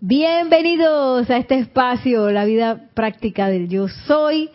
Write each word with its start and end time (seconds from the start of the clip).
Bienvenidos 0.00 1.28
a 1.28 1.38
este 1.38 1.56
espacio, 1.56 2.30
la 2.30 2.44
vida 2.44 2.88
práctica 2.94 3.48
del 3.48 3.68
yo 3.68 3.88
soy. 3.88 4.48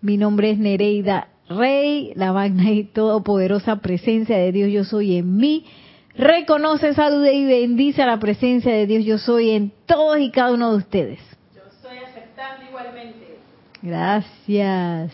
Mi 0.00 0.16
nombre 0.16 0.52
es 0.52 0.58
Nereida 0.58 1.28
Rey, 1.50 2.14
la 2.16 2.32
magna 2.32 2.70
y 2.70 2.84
todopoderosa 2.84 3.76
presencia 3.80 4.38
de 4.38 4.52
Dios 4.52 4.72
yo 4.72 4.84
soy 4.84 5.18
en 5.18 5.36
mí. 5.36 5.66
Reconoce, 6.14 6.94
salude 6.94 7.34
y 7.34 7.44
bendice 7.44 8.04
a 8.04 8.06
la 8.06 8.18
presencia 8.18 8.72
de 8.72 8.86
Dios 8.86 9.04
yo 9.04 9.18
soy 9.18 9.50
en 9.50 9.70
todos 9.84 10.18
y 10.18 10.30
cada 10.30 10.54
uno 10.54 10.70
de 10.70 10.78
ustedes. 10.78 11.20
Yo 11.54 11.60
estoy 11.68 11.98
aceptando 11.98 12.64
igualmente. 12.66 13.36
Gracias. 13.82 15.12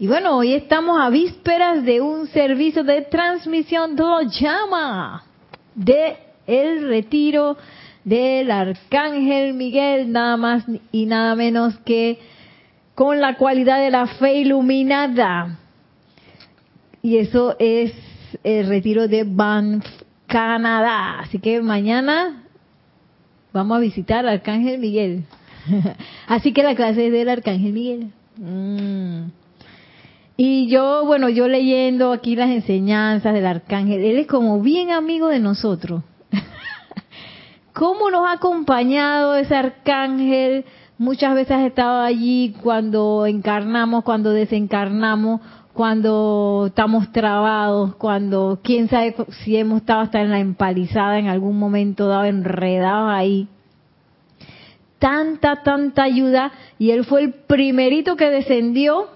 Y 0.00 0.08
bueno, 0.08 0.38
hoy 0.38 0.54
estamos 0.54 1.00
a 1.00 1.08
vísperas 1.08 1.84
de 1.84 2.00
un 2.00 2.26
servicio 2.26 2.82
de 2.82 3.02
transmisión 3.02 3.94
de 3.94 4.02
llama 4.40 5.22
de 5.76 6.16
el 6.48 6.88
retiro 6.88 7.56
del 8.04 8.50
arcángel 8.50 9.54
Miguel, 9.54 10.12
nada 10.12 10.36
más 10.36 10.64
y 10.92 11.06
nada 11.06 11.34
menos 11.34 11.76
que 11.78 12.18
con 12.94 13.20
la 13.20 13.36
cualidad 13.36 13.80
de 13.80 13.90
la 13.90 14.06
fe 14.06 14.38
iluminada. 14.38 15.58
Y 17.02 17.18
eso 17.18 17.56
es 17.58 17.92
el 18.42 18.68
retiro 18.68 19.08
de 19.08 19.24
Banff, 19.24 19.84
Canadá. 20.26 21.20
Así 21.20 21.38
que 21.38 21.60
mañana 21.62 22.44
vamos 23.52 23.76
a 23.76 23.80
visitar 23.80 24.20
al 24.20 24.34
arcángel 24.34 24.78
Miguel. 24.78 25.24
Así 26.26 26.52
que 26.52 26.62
la 26.62 26.74
clase 26.74 27.06
es 27.06 27.12
del 27.12 27.28
arcángel 27.28 27.72
Miguel. 27.72 28.10
Mm. 28.36 29.30
Y 30.36 30.68
yo, 30.68 31.04
bueno, 31.04 31.28
yo 31.28 31.48
leyendo 31.48 32.12
aquí 32.12 32.36
las 32.36 32.50
enseñanzas 32.50 33.34
del 33.34 33.46
arcángel, 33.46 34.04
él 34.04 34.18
es 34.18 34.26
como 34.26 34.60
bien 34.60 34.90
amigo 34.90 35.28
de 35.28 35.40
nosotros 35.40 36.02
cómo 37.78 38.10
nos 38.10 38.26
ha 38.26 38.32
acompañado 38.32 39.36
ese 39.36 39.54
arcángel. 39.54 40.64
Muchas 40.98 41.36
veces 41.36 41.52
ha 41.52 41.64
estado 41.64 42.00
allí 42.00 42.56
cuando 42.60 43.24
encarnamos, 43.24 44.02
cuando 44.02 44.32
desencarnamos, 44.32 45.40
cuando 45.74 46.64
estamos 46.66 47.12
trabados, 47.12 47.94
cuando 47.94 48.58
quién 48.64 48.88
sabe 48.88 49.14
si 49.44 49.56
hemos 49.56 49.82
estado 49.82 50.00
hasta 50.00 50.20
en 50.20 50.32
la 50.32 50.40
empalizada 50.40 51.20
en 51.20 51.28
algún 51.28 51.56
momento 51.56 52.08
dado, 52.08 52.24
enredados 52.24 53.12
ahí. 53.12 53.46
Tanta, 54.98 55.62
tanta 55.62 56.02
ayuda. 56.02 56.50
Y 56.80 56.90
él 56.90 57.04
fue 57.04 57.22
el 57.22 57.32
primerito 57.32 58.16
que 58.16 58.28
descendió 58.28 59.06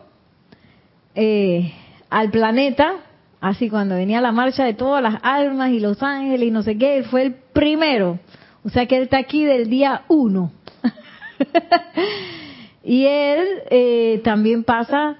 eh, 1.16 1.72
al 2.08 2.30
planeta. 2.30 2.92
Así 3.40 3.68
cuando 3.68 3.96
venía 3.96 4.20
la 4.20 4.30
marcha 4.30 4.62
de 4.62 4.74
todas 4.74 5.02
las 5.02 5.16
almas 5.24 5.70
y 5.70 5.80
los 5.80 6.00
ángeles 6.00 6.46
y 6.46 6.52
no 6.52 6.62
sé 6.62 6.78
qué, 6.78 6.98
él 6.98 7.04
fue 7.06 7.22
el 7.22 7.34
primero 7.52 8.20
o 8.64 8.68
sea 8.68 8.86
que 8.86 8.96
él 8.96 9.04
está 9.04 9.18
aquí 9.18 9.44
del 9.44 9.68
día 9.68 10.02
uno. 10.08 10.52
y 12.84 13.04
él 13.04 13.44
eh, 13.70 14.20
también 14.24 14.64
pasa 14.64 15.16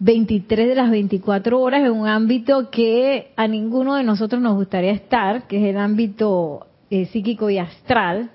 23 0.00 0.68
de 0.68 0.74
las 0.74 0.90
24 0.90 1.60
horas 1.60 1.82
en 1.82 1.92
un 1.92 2.06
ámbito 2.06 2.70
que 2.70 3.32
a 3.36 3.48
ninguno 3.48 3.94
de 3.94 4.04
nosotros 4.04 4.42
nos 4.42 4.54
gustaría 4.54 4.92
estar, 4.92 5.46
que 5.46 5.56
es 5.56 5.70
el 5.70 5.78
ámbito 5.78 6.66
eh, 6.90 7.06
psíquico 7.06 7.50
y 7.50 7.58
astral, 7.58 8.30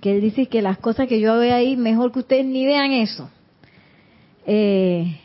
que 0.00 0.12
él 0.12 0.20
dice 0.20 0.46
que 0.46 0.62
las 0.62 0.78
cosas 0.78 1.08
que 1.08 1.20
yo 1.20 1.38
veo 1.38 1.54
ahí, 1.54 1.76
mejor 1.76 2.12
que 2.12 2.20
ustedes 2.20 2.44
ni 2.44 2.66
vean 2.66 2.92
eso. 2.92 3.30
Eh, 4.46 5.18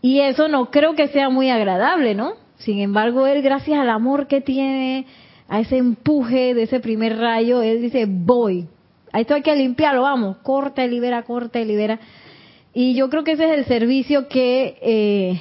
y 0.00 0.20
eso 0.20 0.48
no 0.48 0.70
creo 0.70 0.94
que 0.94 1.08
sea 1.08 1.28
muy 1.28 1.50
agradable, 1.50 2.14
¿no? 2.14 2.34
Sin 2.58 2.78
embargo, 2.78 3.26
él, 3.26 3.42
gracias 3.42 3.78
al 3.78 3.90
amor 3.90 4.28
que 4.28 4.40
tiene, 4.40 5.06
a 5.48 5.60
ese 5.60 5.76
empuje 5.76 6.54
de 6.54 6.64
ese 6.64 6.80
primer 6.80 7.16
rayo, 7.18 7.62
él 7.62 7.80
dice, 7.80 8.06
voy. 8.08 8.66
A 9.12 9.20
esto 9.20 9.34
hay 9.34 9.42
que 9.42 9.54
limpiarlo, 9.54 10.02
vamos, 10.02 10.38
corta 10.38 10.84
y 10.84 10.90
libera, 10.90 11.22
corta 11.22 11.60
y 11.60 11.64
libera. 11.64 11.98
Y 12.74 12.94
yo 12.94 13.08
creo 13.08 13.24
que 13.24 13.32
ese 13.32 13.52
es 13.52 13.58
el 13.58 13.64
servicio 13.64 14.28
que 14.28 14.76
eh, 14.82 15.40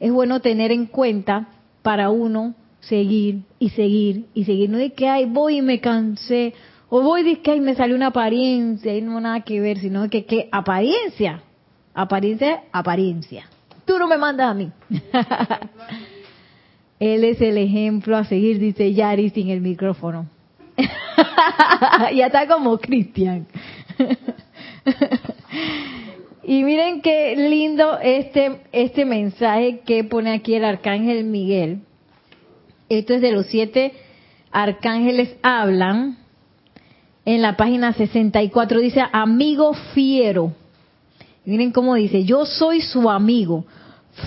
es 0.00 0.12
bueno 0.12 0.40
tener 0.40 0.72
en 0.72 0.86
cuenta 0.86 1.48
para 1.82 2.10
uno 2.10 2.54
seguir 2.80 3.42
y 3.58 3.70
seguir 3.70 4.26
y 4.34 4.44
seguir. 4.44 4.70
No 4.70 4.78
de 4.78 4.92
que, 4.92 5.08
ay, 5.08 5.26
voy 5.26 5.58
y 5.58 5.62
me 5.62 5.80
cansé, 5.80 6.54
o 6.88 7.02
voy 7.02 7.22
de 7.22 7.40
que, 7.40 7.52
ay, 7.52 7.60
me 7.60 7.74
salió 7.74 7.94
una 7.94 8.08
apariencia 8.08 8.96
y 8.96 9.02
no 9.02 9.20
nada 9.20 9.40
que 9.40 9.60
ver, 9.60 9.78
sino 9.78 10.08
que, 10.08 10.24
¿qué 10.24 10.48
apariencia, 10.50 11.42
apariencia, 11.94 12.64
apariencia. 12.72 13.48
Tú 13.84 13.98
no 13.98 14.08
me 14.08 14.18
mandas 14.18 14.50
a 14.50 14.54
mí. 14.54 14.70
Él 16.98 17.24
es 17.24 17.40
el 17.40 17.58
ejemplo 17.58 18.16
a 18.16 18.24
seguir, 18.24 18.58
dice 18.58 18.92
Yari 18.94 19.30
sin 19.30 19.50
el 19.50 19.60
micrófono. 19.60 20.26
ya 22.14 22.26
está 22.26 22.46
como 22.46 22.78
Cristian. 22.78 23.46
y 26.42 26.62
miren 26.62 27.02
qué 27.02 27.36
lindo 27.36 27.98
este, 27.98 28.60
este 28.72 29.04
mensaje 29.04 29.80
que 29.84 30.04
pone 30.04 30.32
aquí 30.32 30.54
el 30.54 30.64
arcángel 30.64 31.24
Miguel. 31.24 31.80
Esto 32.88 33.14
es 33.14 33.20
de 33.20 33.32
los 33.32 33.46
siete 33.46 33.92
arcángeles 34.50 35.36
hablan. 35.42 36.18
En 37.24 37.42
la 37.42 37.56
página 37.56 37.92
64 37.92 38.80
dice, 38.80 39.02
amigo 39.12 39.74
fiero. 39.94 40.52
Miren 41.44 41.72
cómo 41.72 41.94
dice, 41.94 42.24
yo 42.24 42.46
soy 42.46 42.80
su 42.80 43.10
amigo. 43.10 43.66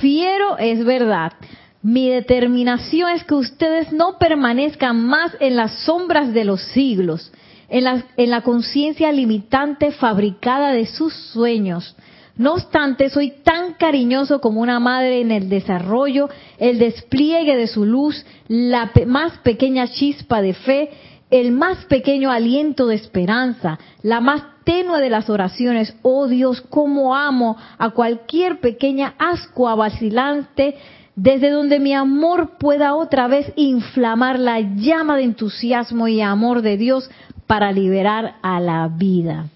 Fiero 0.01 0.57
es 0.57 0.84
verdad. 0.84 1.34
Mi 1.81 2.09
determinación 2.09 3.09
es 3.12 3.23
que 3.23 3.35
ustedes 3.35 3.94
no 3.94 4.17
permanezcan 4.17 5.01
más 5.01 5.35
en 5.40 5.56
las 5.56 5.72
sombras 5.85 6.34
de 6.34 6.44
los 6.44 6.62
siglos, 6.62 7.31
en 7.69 7.85
la, 7.85 8.03
en 8.17 8.29
la 8.29 8.41
conciencia 8.41 9.12
limitante 9.13 9.91
fabricada 9.91 10.73
de 10.73 10.85
sus 10.85 11.13
sueños. 11.13 11.95
No 12.35 12.53
obstante, 12.53 13.09
soy 13.09 13.34
tan 13.44 13.73
cariñoso 13.73 14.41
como 14.41 14.62
una 14.62 14.79
madre 14.79 15.22
en 15.22 15.31
el 15.31 15.47
desarrollo, 15.47 16.29
el 16.57 16.79
despliegue 16.79 17.56
de 17.56 17.68
su 17.68 17.85
luz, 17.85 18.25
la 18.47 18.91
más 19.06 19.38
pequeña 19.39 19.88
chispa 19.88 20.41
de 20.41 20.53
fe, 20.53 20.89
el 21.29 21.51
más 21.51 21.85
pequeño 21.85 22.31
aliento 22.31 22.88
de 22.88 22.95
esperanza, 22.95 23.79
la 24.01 24.19
más 24.19 24.44
tenue 24.63 25.00
de 25.00 25.09
las 25.09 25.29
oraciones. 25.29 25.95
Oh 26.01 26.28
Dios, 26.28 26.62
cómo 26.62 27.16
amo 27.16 27.57
a 27.78 27.91
cualquier 27.91 28.59
pequeña 28.59 29.16
ascua 29.18 29.75
vacilante 29.75 30.75
desde 31.22 31.50
donde 31.50 31.81
mi 31.81 31.94
amor 31.94 32.52
pueda 32.57 32.96
otra 32.96 33.28
vez 33.28 33.52
inflamar 33.57 34.40
la 34.40 34.62
llama 34.62 35.18
de 35.18 35.24
entusiasmo 35.24 36.07
y 36.07 36.22
amor 36.22 36.62
de 36.62 36.78
Dios 36.78 37.12
para 37.46 37.74
liberar 37.74 38.35
a 38.41 38.62
la 38.62 38.88
vida. 38.88 39.50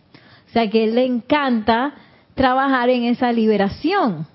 O 0.49 0.51
sea 0.51 0.69
que 0.69 0.87
le 0.87 1.05
encanta 1.05 1.93
trabajar 2.35 2.89
en 2.89 3.05
esa 3.05 3.31
liberación. 3.31 4.27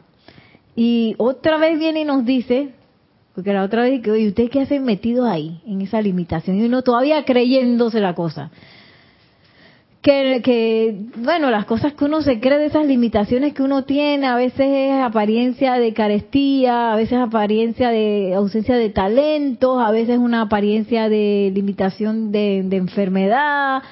Y 0.75 1.16
otra 1.19 1.59
vez 1.59 1.78
viene 1.78 2.00
y 2.00 2.05
nos 2.06 2.25
dice, 2.25 2.71
porque 3.34 3.53
la 3.53 3.62
otra 3.62 3.83
vez 3.83 3.99
dice, 3.99 4.10
oye, 4.10 4.28
¿usted 4.28 4.49
qué 4.49 4.62
hacen 4.62 4.84
metido 4.84 5.28
ahí, 5.28 5.60
en 5.66 5.83
esa 5.83 6.00
limitación? 6.00 6.56
Y 6.56 6.65
uno 6.65 6.81
todavía 6.81 7.27
creyéndose 7.27 8.00
la 8.00 8.15
cosa 8.15 8.50
que, 10.42 11.06
bueno, 11.19 11.50
las 11.50 11.66
cosas 11.66 11.92
que 11.92 12.06
uno 12.06 12.22
se 12.22 12.41
cree 12.41 12.58
de 12.58 12.66
esas 12.66 12.86
limitaciones 12.86 13.52
que 13.52 13.62
uno 13.62 13.84
tiene, 13.84 14.26
a 14.26 14.36
veces 14.36 14.66
es 14.66 15.02
apariencia 15.02 15.74
de 15.74 15.92
carestía, 15.92 16.92
a 16.92 16.96
veces 16.96 17.19
apariencia 17.19 17.91
de 17.91 18.32
ausencia 18.34 18.76
de 18.76 18.88
talentos, 18.88 19.82
a 19.82 19.91
veces 19.91 20.18
una 20.18 20.42
apariencia 20.42 21.10
de 21.10 21.52
limitación 21.54 22.32
de, 22.32 22.60
enfermedad, 22.72 23.82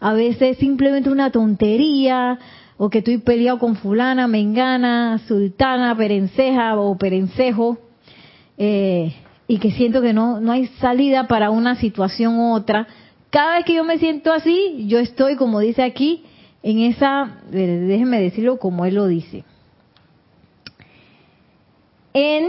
a 0.00 0.12
veces 0.14 0.56
simplemente 0.56 1.10
una 1.10 1.30
tontería, 1.30 2.38
o 2.78 2.88
que 2.88 2.98
estoy 2.98 3.18
peleado 3.18 3.58
con 3.58 3.76
fulana, 3.76 4.26
mengana, 4.26 5.18
sultana, 5.26 5.94
perenceja 5.94 6.78
o 6.78 6.96
perencejo, 6.96 7.76
eh, 8.56 9.14
y 9.46 9.58
que 9.58 9.70
siento 9.72 10.00
que 10.00 10.14
no, 10.14 10.40
no 10.40 10.52
hay 10.52 10.66
salida 10.80 11.28
para 11.28 11.50
una 11.50 11.76
situación 11.76 12.38
u 12.38 12.54
otra, 12.54 12.86
cada 13.36 13.56
vez 13.56 13.66
que 13.66 13.74
yo 13.74 13.84
me 13.84 13.98
siento 13.98 14.32
así, 14.32 14.86
yo 14.88 14.98
estoy, 14.98 15.36
como 15.36 15.60
dice 15.60 15.82
aquí, 15.82 16.24
en 16.62 16.78
esa, 16.78 17.36
déjenme 17.50 18.18
decirlo 18.18 18.58
como 18.58 18.86
él 18.86 18.94
lo 18.94 19.06
dice, 19.08 19.44
en 22.14 22.48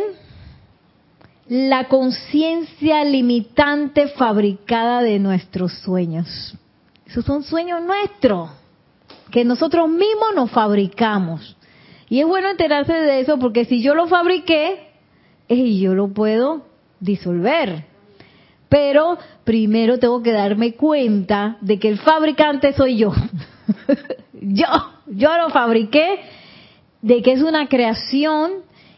la 1.50 1.90
conciencia 1.90 3.04
limitante 3.04 4.08
fabricada 4.08 5.02
de 5.02 5.20
nuestros 5.20 5.74
sueños. 5.80 6.56
Esos 7.06 7.26
son 7.26 7.44
sueños 7.44 7.82
nuestros, 7.84 8.50
que 9.30 9.44
nosotros 9.44 9.90
mismos 9.90 10.36
nos 10.36 10.52
fabricamos. 10.52 11.58
Y 12.08 12.22
es 12.22 12.26
bueno 12.26 12.48
enterarse 12.48 12.94
de 12.94 13.20
eso 13.20 13.38
porque 13.40 13.66
si 13.66 13.82
yo 13.82 13.94
lo 13.94 14.08
fabriqué, 14.08 14.88
eh, 15.50 15.80
yo 15.80 15.96
lo 15.96 16.14
puedo 16.14 16.66
disolver. 17.02 17.97
Pero 18.70 19.18
primero 19.44 19.98
tengo 20.00 20.22
que 20.22 20.32
darme 20.32 20.74
cuenta 20.74 21.58
de 21.62 21.80
que 21.80 21.90
el 21.90 22.00
fabricante 22.00 22.74
soy 22.74 22.98
yo. 22.98 23.14
yo, 24.34 24.68
yo 25.08 25.38
lo 25.38 25.50
fabriqué, 25.50 26.20
de 27.02 27.22
que 27.22 27.32
es 27.32 27.42
una 27.42 27.68
creación 27.68 28.52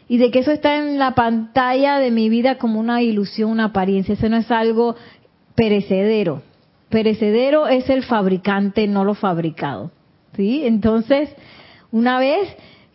y 0.08 0.18
de 0.18 0.32
que 0.32 0.40
eso 0.40 0.50
está 0.50 0.76
en 0.76 0.98
la 0.98 1.14
pantalla 1.14 1.98
de 1.98 2.10
mi 2.10 2.28
vida 2.28 2.58
como 2.58 2.80
una 2.80 3.00
ilusión, 3.02 3.50
una 3.50 3.66
apariencia. 3.66 4.14
Eso 4.14 4.28
no 4.28 4.38
es 4.38 4.50
algo 4.50 4.96
perecedero. 5.54 6.42
perecedero 6.88 7.68
es 7.68 7.88
el 7.88 8.02
fabricante, 8.02 8.88
no 8.88 9.04
lo 9.04 9.14
fabricado. 9.14 9.92
¿Sí? 10.34 10.62
Entonces, 10.64 11.30
una 11.92 12.18
vez 12.18 12.48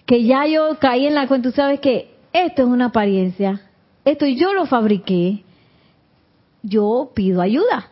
que 0.05 0.23
ya 0.23 0.45
yo 0.45 0.77
caí 0.79 1.07
en 1.07 1.15
la 1.15 1.27
cuenta, 1.27 1.49
tú 1.49 1.55
sabes 1.55 1.79
que 1.79 2.15
esto 2.33 2.63
es 2.63 2.67
una 2.67 2.87
apariencia, 2.87 3.61
esto 4.03 4.25
yo 4.25 4.53
lo 4.53 4.65
fabriqué, 4.65 5.44
yo 6.65 7.11
pido 7.13 7.41
ayuda. 7.41 7.91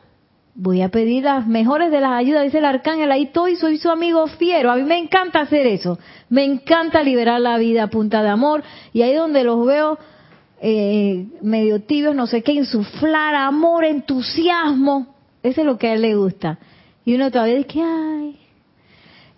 Voy 0.56 0.82
a 0.82 0.90
pedir 0.90 1.24
las 1.24 1.48
mejores 1.48 1.90
de 1.92 2.00
las 2.00 2.12
ayudas, 2.12 2.44
dice 2.44 2.60
el 2.60 2.66
arcángel, 2.66 3.12
ahí 3.12 3.24
estoy, 3.24 3.56
soy 3.56 3.78
su 3.78 3.90
amigo 3.90 4.28
fiero. 4.28 4.72
A 4.72 4.76
mí 4.76 4.84
me 4.84 4.98
encanta 4.98 5.42
hacer 5.42 5.66
eso. 5.66 5.98
Me 6.30 6.44
encanta 6.44 7.02
liberar 7.02 7.40
la 7.40 7.58
vida 7.58 7.84
a 7.84 7.88
punta 7.88 8.22
de 8.22 8.30
amor. 8.30 8.64
Y 8.92 9.02
ahí 9.02 9.16
donde 9.16 9.44
los 9.44 9.66
veo 9.66 9.98
eh, 10.62 11.28
medio 11.42 11.82
tibios, 11.82 12.16
no 12.16 12.28
sé 12.28 12.44
qué, 12.44 12.54
insuflar 12.54 13.34
amor, 13.36 13.84
entusiasmo. 13.84 15.16
Eso 15.42 15.62
es 15.62 15.68
lo 15.68 15.78
que 15.78 15.88
a 15.88 15.94
él 15.94 16.02
le 16.02 16.16
gusta. 16.16 16.60
Y 17.04 17.16
uno 17.16 17.32
todavía 17.32 17.56
dice, 17.56 17.82
ay. 17.82 18.40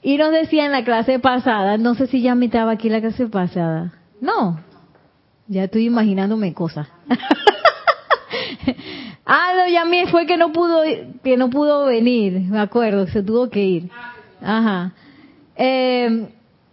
Y 0.01 0.17
nos 0.17 0.31
decía 0.31 0.65
en 0.65 0.71
la 0.71 0.83
clase 0.83 1.19
pasada, 1.19 1.77
no 1.77 1.95
sé 1.95 2.07
si 2.07 2.21
ya 2.21 2.35
me 2.35 2.45
estaba 2.45 2.73
aquí 2.73 2.89
la 2.89 3.01
clase 3.01 3.27
pasada. 3.27 3.93
No, 4.19 4.59
ya 5.47 5.63
estoy 5.63 5.85
imaginándome 5.85 6.53
cosas. 6.53 6.87
ah, 9.25 9.68
ya 9.72 9.86
me 9.86 10.07
fue 10.07 10.25
que 10.25 10.38
no 10.38 10.51
pudo, 10.51 10.83
que 11.24 11.38
no 11.38 11.50
pudo 11.50 11.86
venir, 11.86 12.39
me 12.42 12.60
acuerdo, 12.60 13.07
se 13.07 13.24
tuvo 13.24 13.50
que 13.50 13.63
ir. 13.63 13.89
Ajá. 14.42 14.94
Eh, 15.56 16.27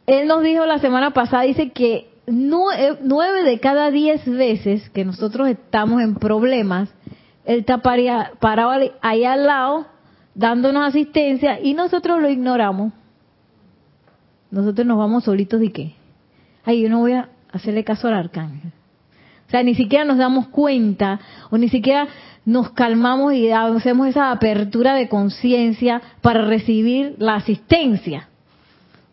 él 0.06 0.28
nos 0.28 0.42
dijo 0.42 0.66
la 0.66 0.78
semana 0.78 1.12
pasada, 1.12 1.44
dice 1.44 1.70
que 1.70 2.08
nueve 2.26 3.42
de 3.44 3.60
cada 3.60 3.90
diez 3.90 4.24
veces 4.26 4.88
que 4.90 5.04
nosotros 5.04 5.48
estamos 5.48 6.02
en 6.02 6.14
problemas, 6.16 6.88
él 7.44 7.60
está 7.60 7.78
parado 7.78 8.90
ahí 9.00 9.24
al 9.24 9.46
lado, 9.46 9.86
dándonos 10.34 10.88
asistencia, 10.88 11.60
y 11.60 11.74
nosotros 11.74 12.20
lo 12.20 12.30
ignoramos. 12.30 12.92
Nosotros 14.50 14.86
nos 14.86 14.98
vamos 14.98 15.24
solitos 15.24 15.60
de 15.60 15.72
qué. 15.72 15.94
Ay, 16.64 16.82
yo 16.82 16.90
no 16.90 17.00
voy 17.00 17.12
a 17.12 17.28
hacerle 17.52 17.84
caso 17.84 18.08
al 18.08 18.14
arcángel. 18.14 18.70
O 19.48 19.50
sea, 19.50 19.62
ni 19.62 19.74
siquiera 19.74 20.04
nos 20.04 20.18
damos 20.18 20.48
cuenta, 20.48 21.20
o 21.50 21.58
ni 21.58 21.68
siquiera 21.68 22.06
nos 22.44 22.70
calmamos 22.70 23.34
y 23.34 23.50
hacemos 23.50 24.08
esa 24.08 24.30
apertura 24.30 24.94
de 24.94 25.08
conciencia 25.08 26.02
para 26.20 26.42
recibir 26.42 27.14
la 27.18 27.36
asistencia 27.36 28.28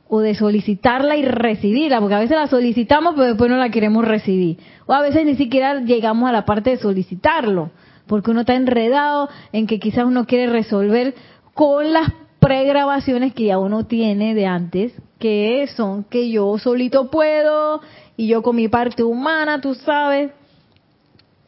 o 0.08 0.22
de 0.22 0.34
solicitarla 0.34 1.16
y 1.18 1.22
recibirla, 1.22 2.00
porque 2.00 2.16
a 2.16 2.20
veces 2.20 2.36
la 2.36 2.48
solicitamos 2.48 3.14
pero 3.14 3.28
después 3.28 3.52
no 3.52 3.58
la 3.58 3.70
queremos 3.70 4.06
recibir, 4.06 4.58
o 4.88 4.94
a 4.94 5.02
veces 5.02 5.26
ni 5.26 5.36
siquiera 5.36 5.82
llegamos 5.82 6.28
a 6.28 6.32
la 6.32 6.46
parte 6.46 6.72
de 6.72 6.78
solicitarlo, 6.78 7.70
porque 8.08 8.32
uno 8.32 8.42
está 8.42 8.56
enredado 8.56 9.30
en 9.52 9.68
que 9.68 9.80
quizás 9.80 10.06
uno 10.06 10.26
quiere 10.26 10.48
resolver 10.48 11.14
con 11.54 11.94
las 11.94 12.12
pregrabaciones 12.40 13.34
que 13.34 13.46
ya 13.46 13.60
uno 13.60 13.86
tiene 13.86 14.34
de 14.34 14.48
antes, 14.48 14.94
que 15.20 15.68
son 15.76 16.06
que 16.06 16.32
yo 16.32 16.58
solito 16.58 17.12
puedo 17.12 17.82
y 18.18 18.28
yo 18.28 18.42
con 18.42 18.56
mi 18.56 18.68
parte 18.68 19.04
humana, 19.04 19.62
tú 19.62 19.76
sabes, 19.76 20.32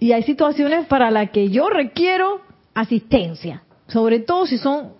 y 0.02 0.14
hay 0.14 0.24
situaciones 0.24 0.88
para 0.88 1.12
las 1.12 1.30
que 1.30 1.50
yo 1.50 1.70
requiero 1.70 2.42
asistencia, 2.74 3.62
sobre 3.88 4.20
todo 4.20 4.48
si 4.48 4.58
son 4.58 4.94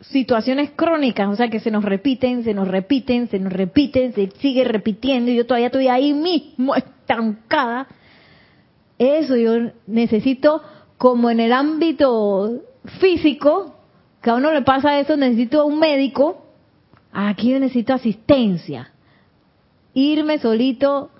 situaciones 0.00 0.70
crónicas, 0.74 1.28
o 1.28 1.36
sea 1.36 1.50
que 1.50 1.60
se 1.60 1.70
nos 1.70 1.84
repiten, 1.84 2.42
se 2.42 2.54
nos 2.54 2.66
repiten, 2.66 3.28
se 3.28 3.38
nos 3.38 3.52
repiten, 3.52 4.14
se 4.14 4.30
sigue 4.38 4.64
repitiendo 4.64 5.30
y 5.30 5.36
yo 5.36 5.44
todavía 5.44 5.66
estoy 5.66 5.88
ahí 5.88 6.14
mismo 6.14 6.74
estancada. 6.74 7.86
Eso 8.96 9.36
yo 9.36 9.72
necesito, 9.86 10.62
como 10.96 11.28
en 11.28 11.40
el 11.40 11.52
ámbito 11.52 12.62
físico, 12.98 13.74
que 14.22 14.30
a 14.30 14.36
uno 14.36 14.52
le 14.52 14.62
pasa 14.62 14.98
eso, 14.98 15.18
necesito 15.18 15.66
un 15.66 15.78
médico, 15.78 16.46
aquí 17.12 17.50
yo 17.50 17.60
necesito 17.60 17.92
asistencia. 17.92 18.90
Irme 19.92 20.38
solito 20.38 21.10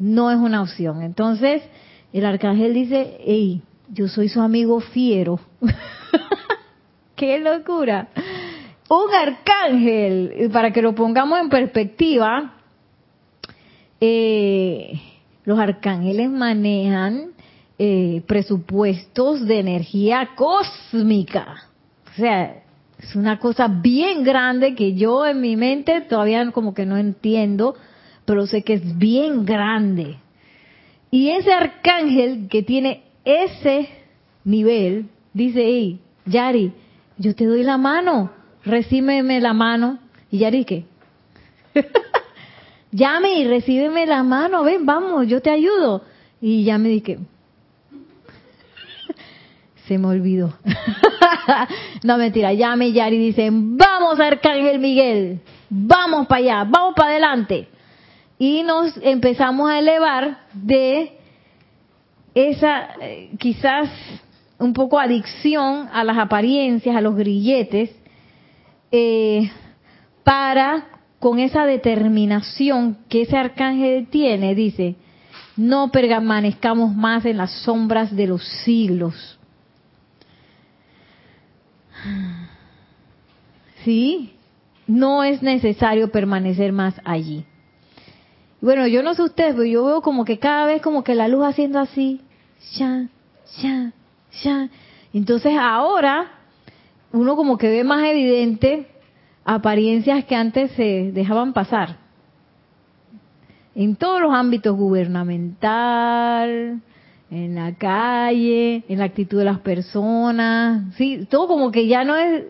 no 0.00 0.32
es 0.32 0.38
una 0.38 0.62
opción. 0.62 1.02
Entonces, 1.02 1.62
el 2.18 2.24
arcángel 2.24 2.72
dice, 2.72 3.18
hey, 3.24 3.62
yo 3.92 4.08
soy 4.08 4.28
su 4.28 4.40
amigo 4.40 4.80
fiero. 4.80 5.38
¡Qué 7.16 7.38
locura! 7.38 8.08
Un 8.88 9.14
arcángel, 9.14 10.50
para 10.52 10.72
que 10.72 10.80
lo 10.80 10.94
pongamos 10.94 11.40
en 11.40 11.48
perspectiva, 11.48 12.54
eh, 14.00 15.00
los 15.44 15.58
arcángeles 15.58 16.30
manejan 16.30 17.32
eh, 17.78 18.22
presupuestos 18.26 19.46
de 19.46 19.58
energía 19.58 20.30
cósmica. 20.36 21.64
O 22.10 22.16
sea, 22.16 22.62
es 22.98 23.14
una 23.14 23.38
cosa 23.38 23.68
bien 23.68 24.24
grande 24.24 24.74
que 24.74 24.94
yo 24.94 25.26
en 25.26 25.40
mi 25.40 25.56
mente 25.56 26.00
todavía 26.00 26.50
como 26.52 26.72
que 26.72 26.86
no 26.86 26.96
entiendo, 26.96 27.74
pero 28.24 28.46
sé 28.46 28.62
que 28.62 28.74
es 28.74 28.96
bien 28.96 29.44
grande. 29.44 30.16
Y 31.16 31.30
ese 31.30 31.50
arcángel 31.50 32.46
que 32.50 32.62
tiene 32.62 33.02
ese 33.24 33.88
nivel, 34.44 35.08
dice, 35.32 35.62
hey, 35.64 35.98
Yari, 36.26 36.74
yo 37.16 37.34
te 37.34 37.46
doy 37.46 37.62
la 37.62 37.78
mano, 37.78 38.32
recíbeme 38.66 39.40
la 39.40 39.54
mano. 39.54 39.98
Y 40.30 40.40
ya 40.40 40.50
dije, 40.50 40.84
llame 42.92 43.38
y 43.38 43.46
recíbeme 43.46 44.04
la 44.04 44.22
mano, 44.24 44.62
ven, 44.62 44.84
vamos, 44.84 45.26
yo 45.26 45.40
te 45.40 45.48
ayudo. 45.48 46.02
Y 46.38 46.64
ya 46.64 46.76
me 46.76 46.90
dije, 46.90 47.18
se 49.88 49.96
me 49.96 50.08
olvidó. 50.08 50.52
no 52.02 52.18
mentira, 52.18 52.52
llame 52.52 52.88
y 52.88 52.92
Yari 52.92 53.16
dicen, 53.16 53.78
vamos 53.78 54.20
Arcángel 54.20 54.78
Miguel, 54.78 55.40
vamos 55.70 56.26
para 56.26 56.40
allá, 56.40 56.64
vamos 56.68 56.92
para 56.94 57.12
adelante. 57.12 57.68
Y 58.38 58.62
nos 58.62 58.96
empezamos 59.02 59.70
a 59.70 59.78
elevar 59.78 60.38
de 60.52 61.12
esa, 62.34 62.90
eh, 63.00 63.30
quizás 63.38 63.88
un 64.58 64.72
poco 64.72 64.98
adicción 64.98 65.88
a 65.92 66.04
las 66.04 66.18
apariencias, 66.18 66.94
a 66.94 67.00
los 67.00 67.16
grilletes, 67.16 67.90
eh, 68.92 69.50
para 70.22 70.86
con 71.18 71.38
esa 71.38 71.64
determinación 71.64 72.98
que 73.08 73.22
ese 73.22 73.36
arcángel 73.36 74.08
tiene, 74.08 74.54
dice, 74.54 74.96
no 75.56 75.90
permanezcamos 75.90 76.94
más 76.94 77.24
en 77.24 77.38
las 77.38 77.50
sombras 77.62 78.14
de 78.14 78.26
los 78.26 78.46
siglos. 78.64 79.38
Sí, 83.82 84.34
no 84.86 85.24
es 85.24 85.42
necesario 85.42 86.10
permanecer 86.10 86.72
más 86.72 87.00
allí. 87.04 87.44
Bueno, 88.66 88.86
yo 88.88 89.04
no 89.04 89.14
sé 89.14 89.22
ustedes, 89.22 89.54
pero 89.54 89.64
yo 89.64 89.84
veo 89.84 90.00
como 90.00 90.24
que 90.24 90.40
cada 90.40 90.66
vez 90.66 90.82
como 90.82 91.04
que 91.04 91.14
la 91.14 91.28
luz 91.28 91.44
haciendo 91.44 91.78
así, 91.78 92.20
ya, 92.72 93.06
ya, 93.62 93.92
ya. 94.42 94.68
Entonces 95.12 95.54
ahora 95.56 96.32
uno 97.12 97.36
como 97.36 97.58
que 97.58 97.68
ve 97.68 97.84
más 97.84 98.02
evidente 98.02 98.88
apariencias 99.44 100.24
que 100.24 100.34
antes 100.34 100.72
se 100.72 101.12
dejaban 101.12 101.52
pasar. 101.52 101.98
En 103.76 103.94
todos 103.94 104.20
los 104.20 104.34
ámbitos 104.34 104.76
gubernamental, 104.76 106.80
en 107.30 107.54
la 107.54 107.72
calle, 107.76 108.82
en 108.88 108.98
la 108.98 109.04
actitud 109.04 109.38
de 109.38 109.44
las 109.44 109.60
personas, 109.60 110.92
sí, 110.96 111.24
todo 111.30 111.46
como 111.46 111.70
que 111.70 111.86
ya 111.86 112.02
no 112.02 112.16
es, 112.16 112.46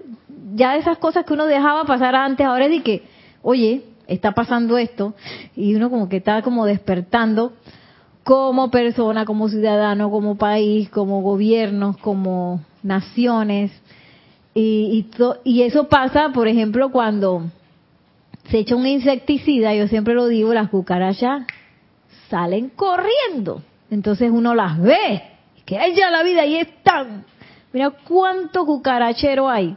ya 0.54 0.76
esas 0.76 0.96
cosas 0.96 1.26
que 1.26 1.34
uno 1.34 1.44
dejaba 1.44 1.84
pasar 1.84 2.14
antes, 2.14 2.46
ahora 2.46 2.64
es 2.64 2.70
de 2.70 2.82
que, 2.82 3.02
oye, 3.42 3.84
está 4.06 4.32
pasando 4.32 4.78
esto, 4.78 5.14
y 5.54 5.74
uno 5.74 5.90
como 5.90 6.08
que 6.08 6.18
está 6.18 6.42
como 6.42 6.66
despertando 6.66 7.52
como 8.26 8.72
persona, 8.72 9.24
como 9.24 9.48
ciudadano, 9.48 10.10
como 10.10 10.36
país, 10.36 10.90
como 10.90 11.22
gobiernos, 11.22 11.96
como 11.98 12.60
naciones. 12.82 13.70
Y, 14.52 15.06
y, 15.44 15.62
eso 15.62 15.84
pasa, 15.88 16.30
por 16.34 16.48
ejemplo, 16.48 16.90
cuando 16.90 17.44
se 18.50 18.58
echa 18.58 18.74
un 18.74 18.84
insecticida, 18.84 19.76
yo 19.76 19.86
siempre 19.86 20.14
lo 20.14 20.26
digo, 20.26 20.52
las 20.52 20.70
cucarachas 20.70 21.46
salen 22.28 22.70
corriendo. 22.70 23.62
Entonces 23.92 24.32
uno 24.32 24.56
las 24.56 24.80
ve, 24.80 25.22
que 25.64 25.78
ya 25.94 26.10
la 26.10 26.24
vida 26.24 26.44
y 26.46 26.56
están. 26.56 27.24
Mira 27.72 27.90
cuánto 27.90 28.66
cucarachero 28.66 29.48
hay. 29.48 29.76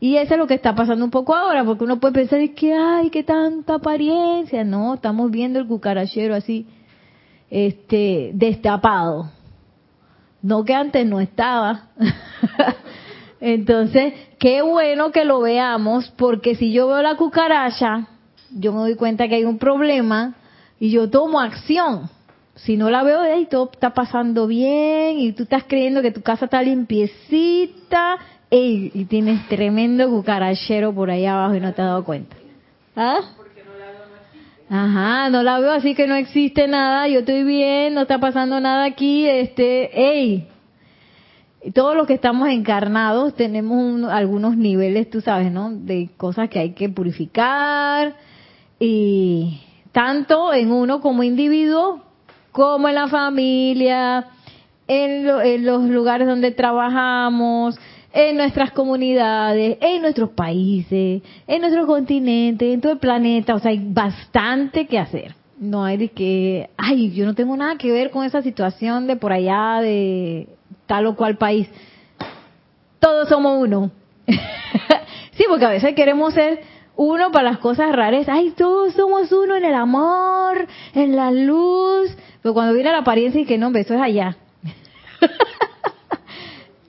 Y 0.00 0.16
eso 0.16 0.34
es 0.34 0.38
lo 0.38 0.46
que 0.46 0.54
está 0.54 0.74
pasando 0.74 1.04
un 1.04 1.10
poco 1.10 1.34
ahora, 1.34 1.64
porque 1.64 1.84
uno 1.84 1.98
puede 1.98 2.14
pensar 2.14 2.40
que, 2.54 2.72
ay, 2.72 3.10
qué 3.10 3.24
tanta 3.24 3.74
apariencia. 3.74 4.62
No, 4.62 4.94
estamos 4.94 5.30
viendo 5.30 5.58
el 5.58 5.66
cucarachero 5.66 6.34
así 6.34 6.66
este, 7.50 8.30
destapado. 8.34 9.30
No 10.40 10.64
que 10.64 10.74
antes 10.74 11.04
no 11.04 11.20
estaba. 11.20 11.88
Entonces, 13.40 14.14
qué 14.38 14.62
bueno 14.62 15.10
que 15.10 15.24
lo 15.24 15.40
veamos, 15.40 16.12
porque 16.16 16.54
si 16.54 16.72
yo 16.72 16.88
veo 16.88 17.02
la 17.02 17.16
cucaracha, 17.16 18.06
yo 18.50 18.72
me 18.72 18.80
doy 18.80 18.94
cuenta 18.94 19.28
que 19.28 19.36
hay 19.36 19.44
un 19.44 19.58
problema 19.58 20.34
y 20.78 20.90
yo 20.90 21.10
tomo 21.10 21.40
acción. 21.40 22.08
Si 22.54 22.76
no 22.76 22.90
la 22.90 23.04
veo, 23.04 23.38
y 23.38 23.46
todo 23.46 23.70
está 23.72 23.94
pasando 23.94 24.48
bien 24.48 25.18
y 25.20 25.32
tú 25.32 25.44
estás 25.44 25.64
creyendo 25.64 26.02
que 26.02 26.10
tu 26.10 26.22
casa 26.22 26.46
está 26.46 26.60
limpiecita, 26.62 28.18
Ey, 28.50 28.90
y 28.94 29.04
tienes 29.04 29.46
tremendo 29.48 30.08
cucarachero 30.08 30.94
por 30.94 31.10
ahí 31.10 31.26
abajo 31.26 31.54
y 31.54 31.60
no 31.60 31.74
te 31.74 31.82
has 31.82 31.88
dado 31.88 32.04
cuenta. 32.04 32.36
¿Ah? 32.96 33.20
Ajá, 34.70 35.30
no 35.30 35.42
la 35.42 35.58
veo 35.60 35.72
así 35.72 35.94
que 35.94 36.06
no 36.06 36.14
existe 36.14 36.68
nada, 36.68 37.08
yo 37.08 37.20
estoy 37.20 37.42
bien, 37.42 37.94
no 37.94 38.02
está 38.02 38.18
pasando 38.20 38.60
nada 38.60 38.84
aquí, 38.84 39.26
este, 39.26 39.90
ey, 39.98 40.46
todos 41.72 41.96
los 41.96 42.06
que 42.06 42.14
estamos 42.14 42.50
encarnados 42.50 43.34
tenemos 43.34 44.04
algunos 44.10 44.56
niveles, 44.56 45.08
tú 45.08 45.22
sabes, 45.22 45.50
¿no? 45.50 45.70
De 45.72 46.10
cosas 46.18 46.50
que 46.50 46.58
hay 46.58 46.72
que 46.72 46.90
purificar 46.90 48.14
y 48.78 49.60
tanto 49.92 50.52
en 50.52 50.70
uno 50.70 51.00
como 51.00 51.22
individuo, 51.22 52.02
como 52.52 52.88
en 52.88 52.94
la 52.94 53.08
familia, 53.08 54.26
en, 54.86 55.28
en 55.28 55.66
los 55.66 55.84
lugares 55.84 56.28
donde 56.28 56.50
trabajamos, 56.50 57.78
en 58.12 58.36
nuestras 58.36 58.72
comunidades, 58.72 59.78
en 59.80 60.02
nuestros 60.02 60.30
países, 60.30 61.22
en 61.46 61.60
nuestro 61.60 61.86
continente, 61.86 62.72
en 62.72 62.80
todo 62.80 62.92
el 62.92 62.98
planeta. 62.98 63.54
O 63.54 63.58
sea, 63.58 63.70
hay 63.70 63.80
bastante 63.82 64.86
que 64.86 64.98
hacer. 64.98 65.34
No 65.58 65.84
hay 65.84 65.96
de 65.96 66.08
que, 66.08 66.70
ay, 66.76 67.10
yo 67.12 67.26
no 67.26 67.34
tengo 67.34 67.56
nada 67.56 67.76
que 67.76 67.92
ver 67.92 68.10
con 68.10 68.24
esa 68.24 68.42
situación 68.42 69.06
de 69.06 69.16
por 69.16 69.32
allá, 69.32 69.80
de 69.80 70.48
tal 70.86 71.06
o 71.06 71.16
cual 71.16 71.36
país. 71.36 71.68
Todos 73.00 73.28
somos 73.28 73.60
uno. 73.60 73.90
sí, 75.32 75.44
porque 75.48 75.64
a 75.64 75.70
veces 75.70 75.94
queremos 75.94 76.34
ser 76.34 76.60
uno 76.96 77.30
para 77.30 77.50
las 77.50 77.58
cosas 77.58 77.94
raras. 77.94 78.28
Ay, 78.28 78.52
todos 78.56 78.94
somos 78.94 79.30
uno 79.32 79.56
en 79.56 79.64
el 79.64 79.74
amor, 79.74 80.66
en 80.94 81.16
la 81.16 81.30
luz. 81.30 82.16
Pero 82.42 82.54
cuando 82.54 82.74
viene 82.74 82.92
la 82.92 82.98
apariencia 82.98 83.40
y 83.40 83.44
que 83.44 83.58
no, 83.58 83.68
eso 83.74 83.94
es 83.94 84.00
allá. 84.00 84.36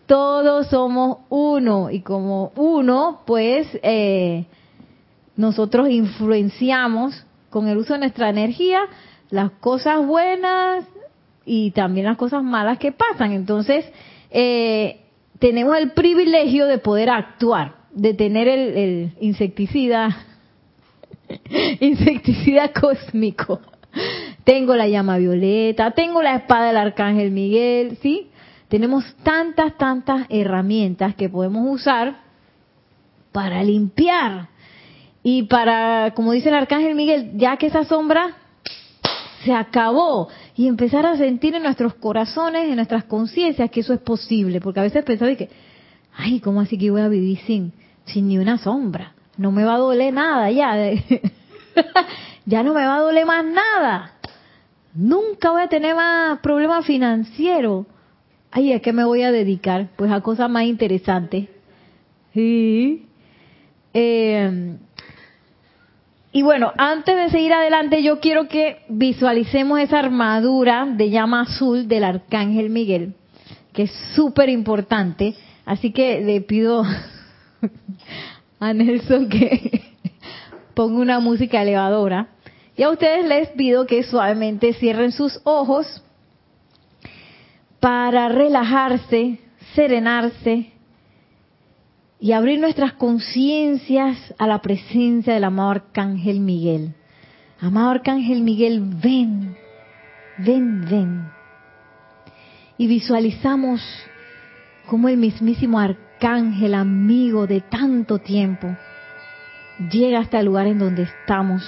todos 0.09 0.65
somos 0.69 1.19
uno 1.29 1.91
y 1.91 2.01
como 2.01 2.51
uno, 2.55 3.21
pues 3.27 3.67
eh, 3.83 4.45
nosotros 5.35 5.87
influenciamos 5.87 7.27
con 7.51 7.67
el 7.67 7.77
uso 7.77 7.93
de 7.93 7.99
nuestra 7.99 8.29
energía 8.29 8.81
las 9.29 9.51
cosas 9.51 10.03
buenas 10.03 10.83
y 11.45 11.69
también 11.71 12.07
las 12.07 12.17
cosas 12.17 12.41
malas 12.41 12.79
que 12.79 12.91
pasan. 12.91 13.33
Entonces, 13.33 13.85
eh, 14.31 15.01
tenemos 15.37 15.77
el 15.77 15.91
privilegio 15.91 16.65
de 16.65 16.79
poder 16.79 17.11
actuar, 17.11 17.75
de 17.91 18.15
tener 18.15 18.47
el, 18.47 18.77
el 18.77 19.11
insecticida, 19.19 20.25
insecticida 21.81 22.73
cósmico. 22.73 23.61
Tengo 24.43 24.75
la 24.75 24.87
llama 24.87 25.19
violeta, 25.19 25.91
tengo 25.91 26.23
la 26.23 26.37
espada 26.37 26.69
del 26.69 26.77
arcángel 26.77 27.29
Miguel, 27.29 27.99
¿sí? 28.01 28.31
Tenemos 28.69 29.03
tantas, 29.23 29.77
tantas 29.77 30.27
herramientas 30.29 31.15
que 31.15 31.27
podemos 31.27 31.67
usar 31.67 32.17
para 33.31 33.63
limpiar. 33.63 34.49
Y 35.23 35.43
para, 35.43 36.13
como 36.15 36.31
dice 36.31 36.49
el 36.49 36.55
arcángel 36.55 36.95
Miguel, 36.95 37.31
ya 37.35 37.57
que 37.57 37.65
esa 37.67 37.83
sombra 37.83 38.38
se 39.43 39.53
acabó 39.53 40.29
y 40.55 40.67
empezar 40.67 41.05
a 41.05 41.17
sentir 41.17 41.55
en 41.55 41.63
nuestros 41.63 41.95
corazones, 41.95 42.69
en 42.69 42.75
nuestras 42.75 43.05
conciencias 43.05 43.71
que 43.71 43.79
eso 43.79 43.93
es 43.93 44.01
posible, 44.01 44.61
porque 44.61 44.81
a 44.81 44.83
veces 44.83 45.03
pensamos 45.03 45.35
que, 45.35 45.49
ay, 46.15 46.39
¿cómo 46.39 46.61
así 46.61 46.77
que 46.77 46.91
voy 46.91 47.01
a 47.01 47.07
vivir 47.07 47.39
sin, 47.47 47.73
sin 48.05 48.27
ni 48.27 48.38
una 48.38 48.57
sombra? 48.59 49.13
No 49.38 49.51
me 49.51 49.63
va 49.63 49.75
a 49.75 49.79
doler 49.79 50.13
nada 50.13 50.51
ya, 50.51 50.75
ya 52.45 52.63
no 52.63 52.73
me 52.73 52.85
va 52.85 52.97
a 52.97 53.01
doler 53.01 53.25
más 53.25 53.45
nada, 53.45 54.13
nunca 54.93 55.51
voy 55.51 55.61
a 55.61 55.69
tener 55.69 55.95
más 55.95 56.39
problemas 56.39 56.85
financieros 56.85 57.85
ay, 58.51 58.74
¿a 58.74 58.79
qué 58.79 58.94
me 58.94 59.03
voy 59.03 59.24
a 59.24 59.32
dedicar? 59.32 59.89
Pues 59.96 60.12
a 60.12 60.22
cosas 60.22 60.50
más 60.50 60.63
interesantes. 60.63 61.48
Sí. 62.34 63.06
Eh, 63.94 64.77
y 66.32 66.44
bueno, 66.44 66.72
antes 66.77 67.15
de 67.15 67.29
seguir 67.32 67.53
adelante, 67.53 68.03
yo 68.03 68.20
quiero 68.20 68.48
que 68.48 68.84
visualicemos 68.88 69.79
esa 69.79 70.00
armadura 70.00 70.86
de 70.86 71.10
llama 71.10 71.41
azul 71.41 71.88
del 71.88 72.03
arcángel 72.03 72.70
Miguel, 72.70 73.15
que 73.74 73.84
es 73.84 73.91
súper 74.15 74.50
importante. 74.50 75.36
Así 75.65 75.91
que 75.91 76.22
le 76.22 76.41
pido 76.41 76.84
a 78.60 78.74
Nelson 78.74 79.27
que 79.27 79.82
ponga 80.75 81.00
una 81.00 81.20
música 81.20 81.63
elevadora. 81.63 82.27
Y 82.77 82.84
a 82.84 82.91
ustedes 82.91 83.25
les 83.25 83.50
pido 83.50 83.88
que 83.88 84.03
suavemente 84.03 84.74
cierren 84.74 85.12
sus 85.12 85.41
ojos 85.44 86.03
para 87.79 88.27
relajarse, 88.29 89.39
serenarse 89.74 90.71
y 92.19 92.33
abrir 92.33 92.59
nuestras 92.59 92.93
conciencias 92.93 94.33
a 94.38 94.48
la 94.48 94.62
presencia 94.62 95.33
del 95.33 95.45
amado 95.45 95.71
Arcángel 95.71 96.41
Miguel. 96.41 96.93
Amado 97.62 97.91
Arcángel 97.91 98.41
Miguel, 98.41 98.81
ven, 98.81 99.55
ven, 100.38 100.86
ven. 100.89 101.29
Y 102.77 102.88
visualizamos 102.88 103.81
como 104.88 105.07
el 105.07 105.17
mismísimo 105.17 105.79
Arcángel, 105.79 106.74
amigo 106.74 107.48
de 107.48 107.62
tanto 107.62 108.19
tiempo, 108.19 108.75
llega 109.91 110.19
hasta 110.19 110.39
el 110.39 110.48
lugar 110.48 110.67
en 110.67 110.79
donde 110.79 111.03
estamos, 111.03 111.63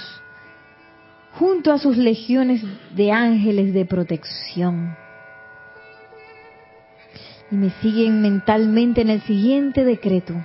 junto 1.38 1.72
a 1.72 1.78
sus 1.78 1.96
legiones 1.96 2.62
de 2.94 3.12
ángeles 3.12 3.72
de 3.72 3.86
protección 3.86 5.01
y 7.52 7.56
me 7.56 7.70
siguen 7.82 8.22
mentalmente 8.22 9.02
en 9.02 9.10
el 9.10 9.20
siguiente 9.20 9.84
decreto. 9.84 10.42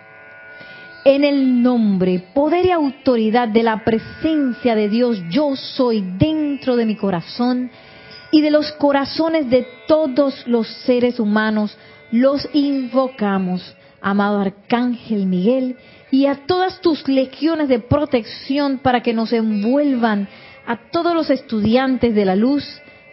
En 1.05 1.23
el 1.23 1.63
nombre, 1.63 2.21
poder 2.33 2.65
y 2.65 2.71
autoridad 2.71 3.47
de 3.47 3.63
la 3.63 3.85
presencia 3.85 4.75
de 4.75 4.89
Dios, 4.89 5.23
yo 5.29 5.55
soy 5.55 6.03
dentro 6.17 6.75
de 6.75 6.85
mi 6.85 6.97
corazón 6.97 7.71
y 8.29 8.41
de 8.41 8.51
los 8.51 8.73
corazones 8.73 9.49
de 9.49 9.65
todos 9.87 10.45
los 10.47 10.67
seres 10.85 11.17
humanos, 11.17 11.77
los 12.11 12.45
invocamos, 12.51 13.77
amado 14.01 14.41
Arcángel 14.41 15.27
Miguel, 15.27 15.77
y 16.11 16.25
a 16.25 16.45
todas 16.45 16.81
tus 16.81 17.07
legiones 17.07 17.69
de 17.69 17.79
protección 17.79 18.79
para 18.79 19.01
que 19.01 19.13
nos 19.13 19.31
envuelvan 19.31 20.27
a 20.65 20.89
todos 20.91 21.15
los 21.15 21.29
estudiantes 21.29 22.13
de 22.13 22.25
la 22.25 22.35
luz 22.35 22.65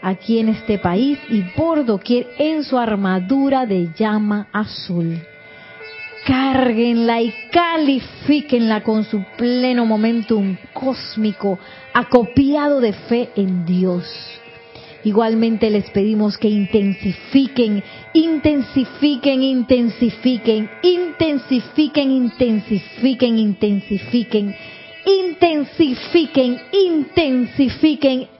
aquí 0.04 0.38
en 0.38 0.50
este 0.50 0.78
país 0.78 1.18
y 1.30 1.40
por 1.56 1.84
doquier 1.84 2.26
en 2.38 2.62
su 2.62 2.78
armadura 2.78 3.64
de 3.64 3.88
llama 3.96 4.48
azul. 4.52 5.18
Cárguenla 6.26 7.22
y 7.22 7.34
califíquenla 7.50 8.82
con 8.82 9.04
su 9.04 9.24
pleno 9.36 9.86
momentum 9.86 10.56
cósmico, 10.72 11.58
acopiado 11.92 12.80
de 12.80 12.92
fe 12.92 13.30
en 13.36 13.64
Dios. 13.64 14.04
Igualmente 15.04 15.68
les 15.68 15.90
pedimos 15.90 16.38
que 16.38 16.48
intensifiquen, 16.48 17.82
intensifiquen, 18.14 19.42
intensifiquen, 19.42 20.70
intensifiquen, 20.82 22.10
intensifiquen, 22.10 23.38
intensifiquen 23.38 23.38
intensifiquen, 23.38 24.56
intensifiquen, 25.04 26.60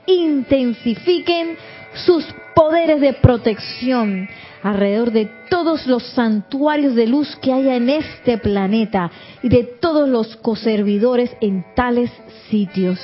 intensifiquen 0.05 1.57
sus 2.05 2.25
poderes 2.55 3.01
de 3.01 3.13
protección 3.13 4.27
alrededor 4.63 5.11
de 5.11 5.29
todos 5.49 5.85
los 5.85 6.03
santuarios 6.13 6.95
de 6.95 7.05
luz 7.05 7.35
que 7.35 7.53
haya 7.53 7.75
en 7.75 7.89
este 7.89 8.37
planeta 8.37 9.11
y 9.43 9.49
de 9.49 9.63
todos 9.63 10.09
los 10.09 10.35
coservidores 10.37 11.35
en 11.41 11.63
tales 11.75 12.11
sitios. 12.49 12.99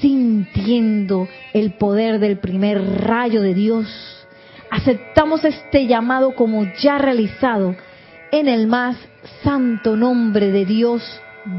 Sintiendo 0.00 1.28
el 1.52 1.72
poder 1.72 2.20
del 2.20 2.38
primer 2.38 2.80
rayo 3.02 3.42
de 3.42 3.54
Dios, 3.54 3.86
aceptamos 4.70 5.44
este 5.44 5.86
llamado 5.86 6.34
como 6.34 6.64
ya 6.80 6.96
realizado 6.98 7.74
en 8.30 8.46
el 8.46 8.66
más 8.68 8.96
santo 9.42 9.96
nombre 9.96 10.52
de 10.52 10.64
Dios 10.64 11.02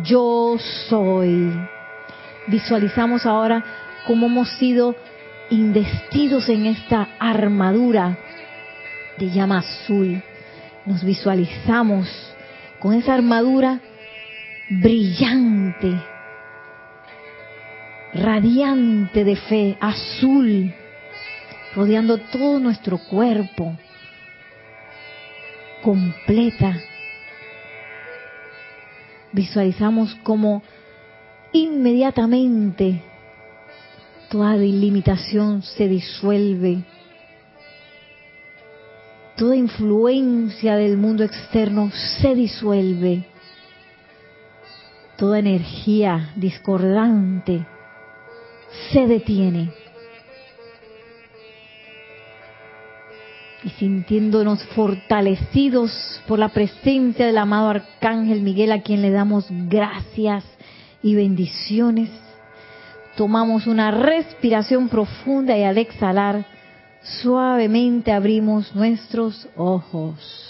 yo 0.03 0.57
soy. 0.89 1.51
Visualizamos 2.47 3.25
ahora 3.25 3.63
cómo 4.05 4.27
hemos 4.27 4.49
sido 4.57 4.95
investidos 5.49 6.47
en 6.49 6.65
esta 6.65 7.09
armadura 7.19 8.17
de 9.17 9.29
llama 9.29 9.59
azul. 9.59 10.21
Nos 10.85 11.03
visualizamos 11.03 12.07
con 12.79 12.93
esa 12.93 13.13
armadura 13.13 13.79
brillante, 14.69 16.01
radiante 18.13 19.23
de 19.23 19.35
fe, 19.35 19.77
azul, 19.79 20.73
rodeando 21.75 22.17
todo 22.17 22.59
nuestro 22.59 22.97
cuerpo, 22.97 23.77
completa 25.83 26.81
visualizamos 29.33 30.15
como 30.23 30.63
inmediatamente 31.53 33.03
toda 34.29 34.55
limitación 34.55 35.61
se 35.61 35.89
disuelve, 35.89 36.83
toda 39.35 39.55
influencia 39.57 40.75
del 40.75 40.97
mundo 40.97 41.23
externo 41.23 41.91
se 42.21 42.33
disuelve. 42.35 43.25
Toda 45.17 45.39
energía 45.39 46.31
discordante 46.35 47.65
se 48.91 49.05
detiene. 49.05 49.80
Y 53.63 53.69
sintiéndonos 53.69 54.63
fortalecidos 54.75 56.21
por 56.27 56.39
la 56.39 56.49
presencia 56.49 57.27
del 57.27 57.37
amado 57.37 57.69
Arcángel 57.69 58.41
Miguel, 58.41 58.71
a 58.71 58.81
quien 58.81 59.01
le 59.01 59.11
damos 59.11 59.45
gracias 59.49 60.43
y 61.03 61.15
bendiciones, 61.15 62.09
tomamos 63.15 63.67
una 63.67 63.91
respiración 63.91 64.89
profunda 64.89 65.57
y 65.57 65.63
al 65.63 65.77
exhalar, 65.77 66.45
suavemente 67.21 68.11
abrimos 68.11 68.73
nuestros 68.75 69.47
ojos. 69.55 70.41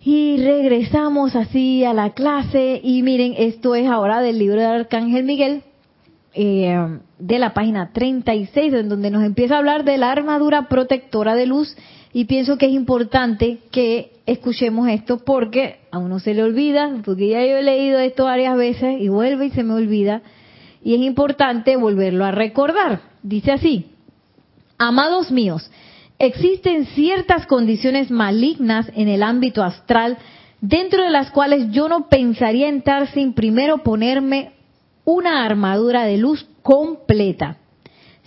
Y 0.00 0.38
regresamos 0.38 1.36
así 1.36 1.84
a 1.84 1.92
la 1.92 2.10
clase. 2.14 2.80
Y 2.82 3.02
miren, 3.02 3.34
esto 3.36 3.74
es 3.74 3.86
ahora 3.88 4.20
del 4.20 4.38
libro 4.38 4.60
del 4.60 4.80
Arcángel 4.80 5.24
Miguel, 5.24 5.64
eh, 6.34 6.98
de 7.18 7.38
la 7.38 7.54
página 7.54 7.92
36, 7.92 8.72
en 8.72 8.88
donde 8.88 9.10
nos 9.10 9.24
empieza 9.24 9.54
a 9.54 9.58
hablar 9.58 9.84
de 9.84 9.98
la 9.98 10.12
armadura 10.12 10.68
protectora 10.68 11.34
de 11.34 11.46
luz 11.46 11.76
y 12.12 12.24
pienso 12.24 12.58
que 12.58 12.66
es 12.66 12.72
importante 12.72 13.58
que 13.70 14.12
escuchemos 14.26 14.88
esto 14.88 15.24
porque 15.24 15.80
a 15.90 15.98
uno 15.98 16.20
se 16.20 16.34
le 16.34 16.42
olvida, 16.42 16.90
porque 17.04 17.28
ya 17.28 17.40
yo 17.40 17.56
he 17.56 17.62
leído 17.62 17.98
esto 17.98 18.24
varias 18.24 18.56
veces 18.56 19.00
y 19.00 19.08
vuelve 19.08 19.46
y 19.46 19.50
se 19.50 19.64
me 19.64 19.74
olvida 19.74 20.22
y 20.82 20.94
es 20.94 21.00
importante 21.00 21.76
volverlo 21.76 22.24
a 22.24 22.30
recordar. 22.30 23.00
Dice 23.22 23.52
así, 23.52 23.86
amados 24.78 25.30
míos, 25.30 25.70
existen 26.18 26.86
ciertas 26.86 27.46
condiciones 27.46 28.10
malignas 28.10 28.90
en 28.94 29.08
el 29.08 29.22
ámbito 29.22 29.62
astral 29.62 30.18
dentro 30.60 31.02
de 31.02 31.10
las 31.10 31.30
cuales 31.30 31.70
yo 31.70 31.88
no 31.88 32.08
pensaría 32.08 32.68
entrar 32.68 33.08
sin 33.12 33.32
primero 33.32 33.78
ponerme 33.78 34.52
una 35.08 35.46
armadura 35.46 36.04
de 36.04 36.18
luz 36.18 36.46
completa. 36.62 37.56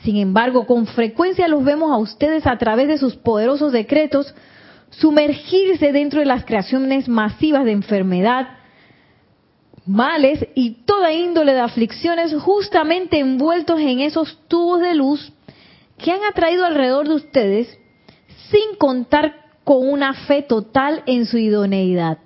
Sin 0.03 0.17
embargo, 0.17 0.65
con 0.65 0.87
frecuencia 0.87 1.47
los 1.47 1.63
vemos 1.63 1.91
a 1.91 1.97
ustedes 1.97 2.47
a 2.47 2.57
través 2.57 2.87
de 2.87 2.97
sus 2.97 3.15
poderosos 3.15 3.71
decretos 3.71 4.33
sumergirse 4.89 5.91
dentro 5.91 6.21
de 6.21 6.25
las 6.25 6.43
creaciones 6.43 7.07
masivas 7.07 7.65
de 7.65 7.73
enfermedad, 7.73 8.47
males 9.85 10.43
y 10.55 10.83
toda 10.85 11.13
índole 11.13 11.53
de 11.53 11.59
aflicciones 11.59 12.33
justamente 12.41 13.19
envueltos 13.19 13.79
en 13.79 13.99
esos 13.99 14.39
tubos 14.47 14.81
de 14.81 14.95
luz 14.95 15.31
que 15.99 16.11
han 16.11 16.23
atraído 16.23 16.65
alrededor 16.65 17.07
de 17.07 17.13
ustedes 17.13 17.77
sin 18.49 18.75
contar 18.79 19.35
con 19.63 19.87
una 19.87 20.15
fe 20.15 20.41
total 20.41 21.03
en 21.05 21.27
su 21.27 21.37
idoneidad. 21.37 22.17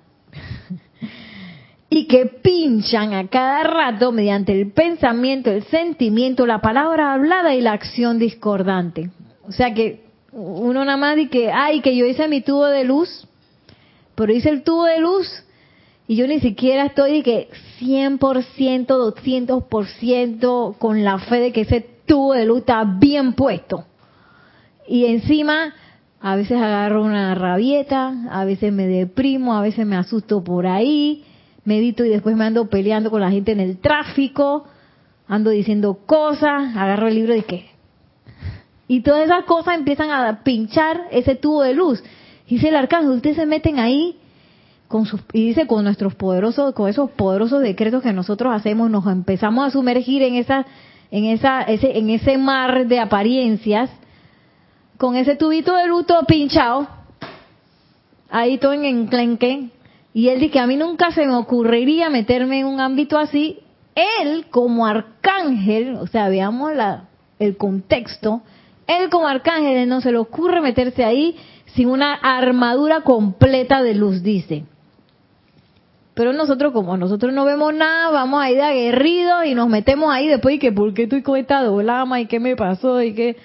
Y 1.88 2.06
que 2.06 2.26
pinchan 2.26 3.14
a 3.14 3.28
cada 3.28 3.62
rato 3.62 4.12
mediante 4.12 4.52
el 4.52 4.72
pensamiento, 4.72 5.50
el 5.50 5.64
sentimiento, 5.64 6.46
la 6.46 6.60
palabra 6.60 7.12
hablada 7.12 7.54
y 7.54 7.60
la 7.60 7.72
acción 7.72 8.18
discordante. 8.18 9.10
O 9.46 9.52
sea 9.52 9.72
que 9.72 10.04
uno 10.32 10.84
nada 10.84 10.96
más 10.96 11.16
dice 11.16 11.50
ay, 11.52 11.80
que 11.80 11.96
yo 11.96 12.06
hice 12.06 12.28
mi 12.28 12.40
tubo 12.40 12.66
de 12.66 12.84
luz, 12.84 13.26
pero 14.14 14.32
hice 14.32 14.50
el 14.50 14.62
tubo 14.62 14.84
de 14.84 14.98
luz 14.98 15.26
y 16.08 16.16
yo 16.16 16.26
ni 16.26 16.40
siquiera 16.40 16.86
estoy 16.86 17.18
de 17.18 17.22
que 17.22 17.48
100%, 17.80 18.86
200% 18.86 20.78
con 20.78 21.04
la 21.04 21.18
fe 21.18 21.40
de 21.40 21.52
que 21.52 21.62
ese 21.62 21.86
tubo 22.06 22.32
de 22.32 22.46
luz 22.46 22.60
está 22.60 22.84
bien 22.84 23.34
puesto. 23.34 23.84
Y 24.88 25.06
encima, 25.06 25.74
a 26.20 26.36
veces 26.36 26.58
agarro 26.58 27.02
una 27.02 27.34
rabieta, 27.34 28.14
a 28.30 28.44
veces 28.44 28.72
me 28.72 28.86
deprimo, 28.86 29.56
a 29.56 29.62
veces 29.62 29.84
me 29.84 29.96
asusto 29.96 30.44
por 30.44 30.66
ahí, 30.66 31.24
medito 31.66 32.04
y 32.04 32.08
después 32.08 32.36
me 32.36 32.44
ando 32.44 32.68
peleando 32.68 33.10
con 33.10 33.20
la 33.20 33.30
gente 33.30 33.52
en 33.52 33.60
el 33.60 33.78
tráfico, 33.78 34.64
ando 35.28 35.50
diciendo 35.50 35.98
cosas, 36.06 36.74
agarro 36.76 37.08
el 37.08 37.14
libro 37.14 37.34
de 37.34 37.42
que... 37.42 37.66
Y 38.88 39.00
todas 39.00 39.24
esas 39.24 39.44
cosas 39.44 39.74
empiezan 39.74 40.10
a 40.10 40.44
pinchar 40.44 41.08
ese 41.10 41.34
tubo 41.34 41.62
de 41.62 41.74
luz. 41.74 42.02
Dice 42.48 42.68
el 42.68 42.76
arcángel, 42.76 43.10
ustedes 43.10 43.36
se 43.36 43.44
meten 43.44 43.80
ahí 43.80 44.16
con 44.86 45.06
sus, 45.06 45.20
y 45.32 45.48
dice 45.48 45.66
con 45.66 45.82
nuestros 45.82 46.14
poderosos, 46.14 46.72
con 46.72 46.88
esos 46.88 47.10
poderosos 47.10 47.62
decretos 47.62 48.02
que 48.02 48.12
nosotros 48.12 48.54
hacemos, 48.54 48.88
nos 48.88 49.06
empezamos 49.08 49.66
a 49.66 49.70
sumergir 49.70 50.22
en 50.22 50.36
esa, 50.36 50.64
en 51.10 51.24
esa, 51.24 51.62
ese, 51.62 51.98
en 51.98 52.10
ese 52.10 52.38
mar 52.38 52.86
de 52.86 53.00
apariencias, 53.00 53.90
con 54.98 55.16
ese 55.16 55.34
tubito 55.34 55.74
de 55.74 55.88
luz 55.88 56.06
todo 56.06 56.22
pinchado, 56.24 56.86
ahí 58.30 58.58
todo 58.58 58.72
en 58.72 58.84
enclenque, 58.84 59.70
y 60.16 60.30
él 60.30 60.40
dice 60.40 60.50
que 60.50 60.60
a 60.60 60.66
mí 60.66 60.78
nunca 60.78 61.10
se 61.10 61.26
me 61.26 61.34
ocurriría 61.34 62.08
meterme 62.08 62.60
en 62.60 62.66
un 62.66 62.80
ámbito 62.80 63.18
así. 63.18 63.58
Él 63.94 64.46
como 64.48 64.86
arcángel, 64.86 65.96
o 65.96 66.06
sea, 66.06 66.30
veamos 66.30 66.74
la, 66.74 67.10
el 67.38 67.58
contexto, 67.58 68.40
él 68.86 69.10
como 69.10 69.28
arcángel 69.28 69.86
no 69.86 70.00
se 70.00 70.12
le 70.12 70.16
ocurre 70.16 70.62
meterse 70.62 71.04
ahí 71.04 71.36
sin 71.74 71.90
una 71.90 72.14
armadura 72.14 73.02
completa 73.02 73.82
de 73.82 73.94
luz, 73.94 74.22
dice. 74.22 74.64
Pero 76.14 76.32
nosotros, 76.32 76.72
como 76.72 76.96
nosotros 76.96 77.34
no 77.34 77.44
vemos 77.44 77.74
nada, 77.74 78.08
vamos 78.08 78.40
ahí 78.40 78.54
de 78.54 78.62
aguerridos 78.62 79.44
y 79.44 79.54
nos 79.54 79.68
metemos 79.68 80.10
ahí 80.10 80.28
después 80.28 80.54
y 80.54 80.58
que, 80.58 80.72
¿por 80.72 80.94
qué 80.94 81.02
estoy 81.02 81.20
con 81.20 81.36
esta 81.36 81.62
dolama? 81.62 82.22
¿Y 82.22 82.26
qué 82.26 82.40
me 82.40 82.56
pasó? 82.56 83.02
¿Y 83.02 83.12
qué? 83.12 83.36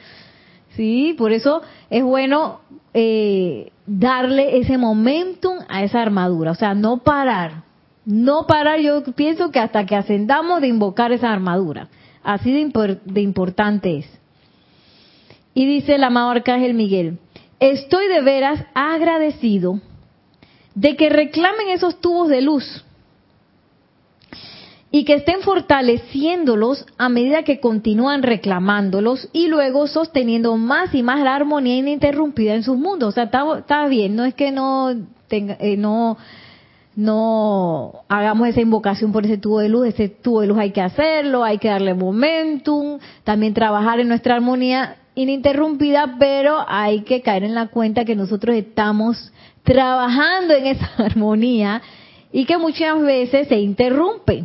Sí, 0.78 1.16
por 1.18 1.34
eso 1.34 1.64
es 1.90 2.02
bueno 2.02 2.62
eh, 2.94 3.72
darle 3.86 4.60
ese 4.60 4.78
momentum 4.78 5.60
a 5.70 5.84
esa 5.84 6.02
armadura, 6.02 6.52
o 6.52 6.56
sea, 6.56 6.74
no 6.74 6.98
parar, 6.98 7.64
no 8.06 8.48
parar, 8.48 8.80
yo 8.80 9.04
pienso 9.16 9.52
que 9.52 9.60
hasta 9.60 9.86
que 9.86 9.96
ascendamos 9.96 10.62
de 10.62 10.68
invocar 10.68 11.12
esa 11.12 11.32
armadura, 11.32 11.88
así 12.24 12.52
de, 12.52 13.00
de 13.06 13.22
importante 13.22 13.98
es. 13.98 14.20
Y 15.54 15.66
dice 15.66 15.96
el 15.96 16.04
amado 16.04 16.30
Arcángel 16.30 16.74
Miguel, 16.74 17.20
estoy 17.60 18.08
de 18.08 18.22
veras 18.22 18.66
agradecido 18.74 19.80
de 20.76 20.96
que 20.96 21.10
reclamen 21.10 21.70
esos 21.70 22.00
tubos 22.00 22.30
de 22.30 22.42
luz 22.42 22.86
y 24.92 25.06
que 25.06 25.14
estén 25.14 25.42
fortaleciéndolos 25.42 26.86
a 26.98 27.08
medida 27.08 27.44
que 27.44 27.62
continúan 27.62 28.24
reclamándolos 28.24 29.30
y 29.32 29.48
luego 29.48 29.88
sosteniendo 29.88 30.58
más 30.58 30.94
y 30.94 31.02
más 31.02 31.22
la 31.22 31.34
armonía 31.34 31.78
ininterrumpida 31.78 32.56
en 32.56 32.64
sus 32.64 32.78
mundos. 32.78 33.10
O 33.10 33.12
sea, 33.14 33.32
está, 33.58 33.88
bien, 33.88 34.18
no 34.18 34.26
es 34.26 34.34
que 34.34 34.52
no 34.52 34.94
tenga, 35.30 35.56
eh, 35.60 35.78
no 35.78 36.18
no 36.94 38.04
hagamos 38.10 38.50
esa 38.50 38.60
invocación 38.60 39.14
por 39.14 39.26
ese 39.26 39.38
tubo 39.38 39.60
de 39.60 39.70
luz, 39.70 39.88
ese 39.88 40.10
tubo 40.10 40.42
de 40.42 40.48
luz 40.48 40.58
hay 40.58 40.72
que 40.72 40.82
hacerlo, 40.82 41.46
hay 41.46 41.58
que 41.58 41.70
darle 41.70 41.94
momentum, 41.94 43.00
también 43.24 43.54
trabajar 43.54 44.02
en 44.02 44.10
nuestra 44.10 44.36
armonía 44.36 44.98
ininterrumpida, 45.16 46.18
pero 46.20 46.58
hay 46.68 47.04
que 47.04 47.22
caer 47.22 47.46
en 47.46 47.56
la 47.56 47.68
cuenta 47.68 48.04
que 48.04 48.18
nosotros 48.18 48.58
estamos 48.58 49.32
trabajando 49.64 50.54
en 50.54 50.68
esa 50.68 50.90
armonía 50.98 51.82
y 52.34 52.44
que 52.44 52.58
muchas 52.58 53.02
veces 53.02 53.48
se 53.48 53.60
interrumpe 53.60 54.44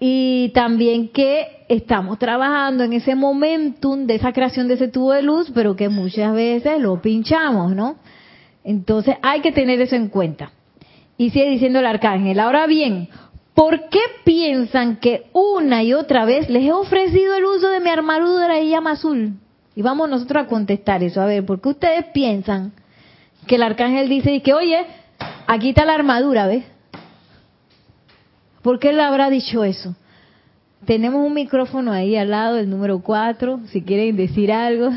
y 0.00 0.50
también 0.54 1.08
que 1.08 1.64
estamos 1.68 2.18
trabajando 2.18 2.84
en 2.84 2.92
ese 2.92 3.14
momentum 3.14 4.06
de 4.06 4.14
esa 4.14 4.32
creación 4.32 4.68
de 4.68 4.74
ese 4.74 4.88
tubo 4.88 5.12
de 5.12 5.22
luz, 5.22 5.50
pero 5.54 5.74
que 5.74 5.88
muchas 5.88 6.32
veces 6.34 6.80
lo 6.80 7.00
pinchamos, 7.02 7.74
¿no? 7.74 7.96
Entonces 8.62 9.16
hay 9.22 9.40
que 9.40 9.52
tener 9.52 9.80
eso 9.80 9.96
en 9.96 10.08
cuenta. 10.08 10.52
Y 11.16 11.30
sigue 11.30 11.50
diciendo 11.50 11.80
el 11.80 11.86
arcángel, 11.86 12.38
ahora 12.38 12.66
bien, 12.66 13.08
¿por 13.54 13.88
qué 13.88 14.00
piensan 14.24 14.98
que 14.98 15.26
una 15.32 15.82
y 15.82 15.92
otra 15.94 16.24
vez 16.24 16.48
les 16.48 16.64
he 16.64 16.72
ofrecido 16.72 17.34
el 17.34 17.44
uso 17.44 17.68
de 17.68 17.80
mi 17.80 17.90
armadura 17.90 18.60
y 18.60 18.70
llama 18.70 18.92
azul? 18.92 19.34
Y 19.74 19.82
vamos 19.82 20.08
nosotros 20.08 20.44
a 20.44 20.48
contestar 20.48 21.02
eso. 21.02 21.20
A 21.20 21.26
ver, 21.26 21.44
¿por 21.44 21.60
qué 21.60 21.70
ustedes 21.70 22.04
piensan 22.14 22.72
que 23.48 23.56
el 23.56 23.62
arcángel 23.62 24.08
dice 24.08 24.42
que, 24.42 24.54
oye, 24.54 24.86
aquí 25.48 25.70
está 25.70 25.84
la 25.84 25.94
armadura, 25.94 26.46
¿ves? 26.46 26.64
¿Por 28.68 28.78
qué 28.78 28.92
le 28.92 29.00
habrá 29.00 29.30
dicho 29.30 29.64
eso? 29.64 29.96
Tenemos 30.84 31.24
un 31.24 31.32
micrófono 31.32 31.90
ahí 31.90 32.16
al 32.16 32.28
lado, 32.28 32.58
el 32.58 32.68
número 32.68 33.00
4, 33.00 33.60
si 33.68 33.80
quieren 33.80 34.14
decir 34.14 34.52
algo. 34.52 34.90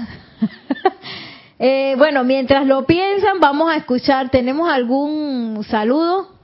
eh, 1.58 1.96
bueno, 1.98 2.26
mientras 2.26 2.68
lo 2.68 2.86
piensan, 2.86 3.40
vamos 3.40 3.72
a 3.72 3.78
escuchar. 3.78 4.30
¿Tenemos 4.30 4.70
algún 4.70 5.64
saludo? 5.64 6.36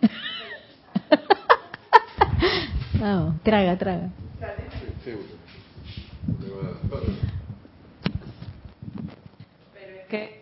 no, 2.98 3.38
traga, 3.42 3.76
traga. 3.76 4.08
Pero 9.74 9.96
es 10.00 10.06
que, 10.08 10.39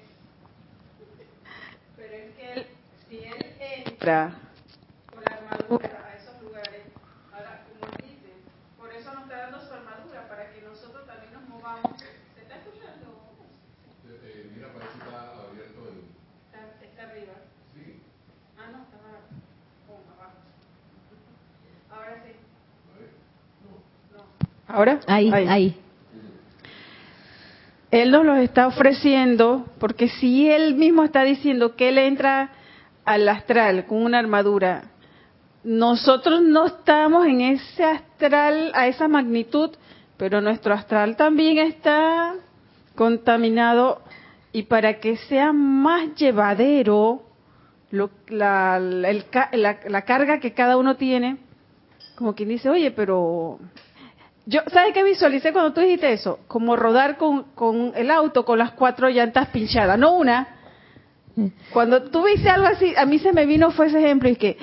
nuestra. 3.99 4.33
Por 5.13 5.23
la 5.25 5.37
armadura 5.37 5.91
a 6.07 6.17
esos 6.17 6.43
lugares, 6.43 6.83
para, 7.31 7.65
como 7.67 7.91
dice, 7.97 8.31
por 8.79 8.93
eso 8.93 9.13
nos 9.13 9.25
está 9.25 9.37
dando 9.39 9.61
su 9.61 9.73
armadura, 9.73 10.29
para 10.29 10.53
que 10.53 10.63
nosotros 10.63 11.07
también 11.07 11.33
nos 11.33 11.49
movamos. 11.49 11.99
¿Se 12.35 12.43
está 12.43 12.57
escuchando? 12.57 13.19
Eh, 14.07 14.21
eh 14.23 14.51
mira, 14.55 14.69
parece 14.69 14.93
que 14.93 15.05
está 15.05 15.19
abierto 15.51 15.81
el... 15.91 15.99
Está, 16.47 16.85
está 16.85 17.03
arriba. 17.11 17.35
Sí. 17.75 18.01
Ah, 18.57 18.71
no, 18.71 18.83
está 18.87 18.97
abajo. 19.03 19.27
Oh, 19.89 20.03
abajo. 20.15 20.39
Ahora 21.91 22.23
sí. 22.25 22.33
¿Ahora? 24.69 25.01
ahí. 25.07 25.31
ahí. 25.33 25.49
ahí. 25.49 25.81
Él 27.91 28.11
nos 28.11 28.25
los 28.25 28.39
está 28.39 28.67
ofreciendo, 28.67 29.65
porque 29.81 30.09
si 30.09 30.49
Él 30.51 30.75
mismo 30.75 31.05
está 31.05 31.25
diciendo 31.25 31.75
que 31.75 31.89
Él 31.89 31.97
entra 31.97 32.53
al 33.09 33.27
astral 33.27 33.87
con 33.87 34.03
una 34.03 34.19
armadura, 34.19 34.83
nosotros 35.65 36.43
no 36.43 36.67
estamos 36.67 37.27
en 37.27 37.41
ese 37.41 37.83
astral 37.83 38.71
a 38.75 38.87
esa 38.87 39.09
magnitud, 39.09 39.71
pero 40.19 40.43
nuestro 40.43 40.75
astral 40.75 41.17
también 41.17 41.57
está 41.57 42.35
contaminado 42.95 44.03
y 44.53 44.65
para 44.65 45.01
que 45.01 45.17
sea 45.17 45.55
más 45.55 46.15
llevadero 46.17 47.23
la, 48.29 48.79
la, 48.79 50.03
carga 50.03 50.39
que 50.39 50.53
cada 50.53 50.77
uno 50.77 50.97
tiene, 50.97 51.39
como 52.15 52.35
quien 52.35 52.51
dice, 52.51 52.69
oye, 52.69 52.91
pero 52.91 53.59
yo, 54.45 54.61
¿sabes 54.71 54.93
qué 54.93 55.03
visualicé 55.03 55.55
cuando 55.55 55.73
tú 55.73 55.81
dijiste 55.81 56.13
eso? 56.13 56.41
Como 56.47 56.77
rodar 56.77 57.17
con, 57.17 57.45
con 57.55 57.93
el 57.97 58.11
auto 58.11 58.45
con 58.45 58.59
las 58.59 58.73
cuatro 58.73 59.09
llantas 59.09 59.49
pinchadas, 59.49 59.99
no 59.99 60.15
una. 60.15 60.58
Cuando 61.73 62.03
tú 62.05 62.25
viste 62.25 62.49
algo 62.49 62.67
así, 62.67 62.95
a 62.97 63.07
mí 63.07 63.19
se 63.19 63.33
me 63.33 63.47
vino 63.47 63.71
fue 63.71 63.87
ese 63.87 63.99
ejemplo 63.99 64.29
y 64.29 64.37
que 64.37 64.57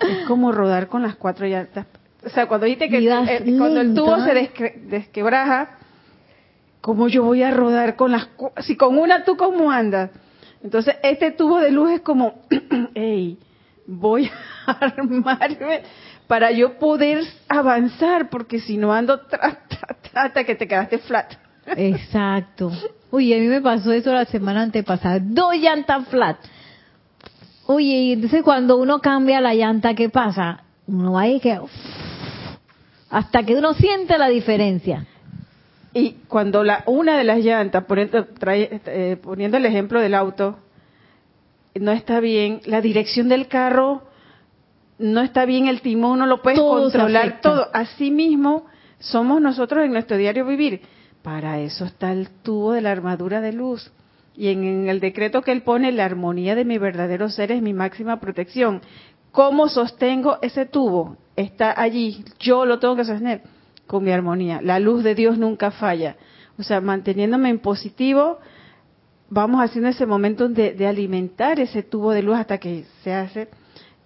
es 0.00 0.26
como 0.26 0.52
rodar 0.52 0.88
con 0.88 1.02
las 1.02 1.16
cuatro 1.16 1.46
llantas. 1.46 1.86
O 2.24 2.28
sea, 2.28 2.46
cuando 2.46 2.66
dijiste 2.66 2.88
que 2.88 2.98
eh, 2.98 3.56
cuando 3.56 3.80
el 3.80 3.94
tubo 3.94 4.16
se 4.24 4.50
desquebraja, 4.86 5.78
¿cómo 6.80 7.08
yo 7.08 7.24
voy 7.24 7.42
a 7.42 7.50
rodar 7.50 7.96
con 7.96 8.12
las 8.12 8.28
si 8.58 8.76
con 8.76 8.98
una 8.98 9.24
tú 9.24 9.36
cómo 9.36 9.70
andas? 9.70 10.10
Entonces, 10.62 10.96
este 11.02 11.30
tubo 11.30 11.58
de 11.60 11.70
luz 11.70 11.92
es 11.92 12.00
como, 12.02 12.42
hey, 12.94 13.38
voy 13.86 14.30
a 14.66 14.72
armarme 14.80 15.82
para 16.26 16.52
yo 16.52 16.78
poder 16.78 17.24
avanzar, 17.48 18.28
porque 18.28 18.60
si 18.60 18.76
no 18.76 18.92
ando 18.92 19.20
hasta 20.14 20.44
que 20.44 20.54
te 20.54 20.68
quedaste 20.68 20.98
flat. 20.98 21.34
Exacto. 21.76 22.72
Uy, 23.10 23.32
a 23.34 23.38
mí 23.38 23.46
me 23.46 23.60
pasó 23.60 23.92
eso 23.92 24.12
la 24.12 24.24
semana 24.24 24.62
antepasada. 24.62 25.18
Dos 25.20 25.56
llantas 25.56 26.06
flat. 26.08 26.38
Oye, 27.66 27.94
y 27.94 28.12
entonces 28.12 28.42
cuando 28.42 28.76
uno 28.76 29.00
cambia 29.00 29.40
la 29.40 29.54
llanta, 29.54 29.94
¿qué 29.94 30.08
pasa? 30.08 30.64
Uno 30.86 31.12
va 31.12 31.22
ahí 31.22 31.40
que... 31.40 31.58
hasta 33.10 33.42
que 33.44 33.54
uno 33.54 33.74
siente 33.74 34.18
la 34.18 34.28
diferencia. 34.28 35.06
Y 35.92 36.12
cuando 36.28 36.62
la 36.62 36.82
una 36.86 37.16
de 37.16 37.24
las 37.24 37.38
llantas, 37.38 37.84
poniendo, 37.84 38.26
eh, 38.46 39.16
poniendo 39.22 39.56
el 39.56 39.66
ejemplo 39.66 40.00
del 40.00 40.14
auto, 40.14 40.58
no 41.74 41.92
está 41.92 42.20
bien, 42.20 42.60
la 42.64 42.80
dirección 42.80 43.28
del 43.28 43.48
carro 43.48 44.02
no 44.98 45.22
está 45.22 45.46
bien, 45.46 45.66
el 45.66 45.80
timón 45.80 46.18
no 46.18 46.26
lo 46.26 46.42
puedes 46.42 46.60
controlar 46.60 47.40
todo. 47.40 47.68
Así 47.72 48.10
mismo 48.10 48.66
somos 48.98 49.40
nosotros 49.40 49.84
en 49.84 49.92
nuestro 49.92 50.16
diario 50.16 50.44
vivir. 50.44 50.82
Para 51.22 51.60
eso 51.60 51.84
está 51.84 52.12
el 52.12 52.30
tubo 52.30 52.72
de 52.72 52.80
la 52.80 52.92
armadura 52.92 53.40
de 53.40 53.52
luz. 53.52 53.92
Y 54.34 54.48
en, 54.48 54.88
el 54.88 55.00
decreto 55.00 55.42
que 55.42 55.52
él 55.52 55.62
pone, 55.62 55.92
la 55.92 56.04
armonía 56.04 56.54
de 56.54 56.64
mi 56.64 56.78
verdadero 56.78 57.28
ser 57.28 57.52
es 57.52 57.62
mi 57.62 57.74
máxima 57.74 58.20
protección. 58.20 58.80
¿Cómo 59.32 59.68
sostengo 59.68 60.38
ese 60.42 60.66
tubo? 60.66 61.16
Está 61.36 61.80
allí, 61.80 62.24
yo 62.38 62.64
lo 62.64 62.78
tengo 62.78 62.96
que 62.96 63.04
sostener 63.04 63.42
con 63.86 64.04
mi 64.04 64.12
armonía. 64.12 64.60
La 64.62 64.78
luz 64.78 65.04
de 65.04 65.14
Dios 65.14 65.36
nunca 65.36 65.70
falla. 65.70 66.16
O 66.58 66.62
sea, 66.62 66.80
manteniéndome 66.80 67.48
en 67.48 67.58
positivo, 67.58 68.38
vamos 69.30 69.62
haciendo 69.62 69.88
ese 69.88 70.06
momento 70.06 70.48
de, 70.48 70.86
alimentar 70.86 71.60
ese 71.60 71.82
tubo 71.82 72.12
de 72.12 72.22
luz 72.22 72.36
hasta 72.36 72.58
que 72.58 72.84
se 73.02 73.12
hace. 73.12 73.48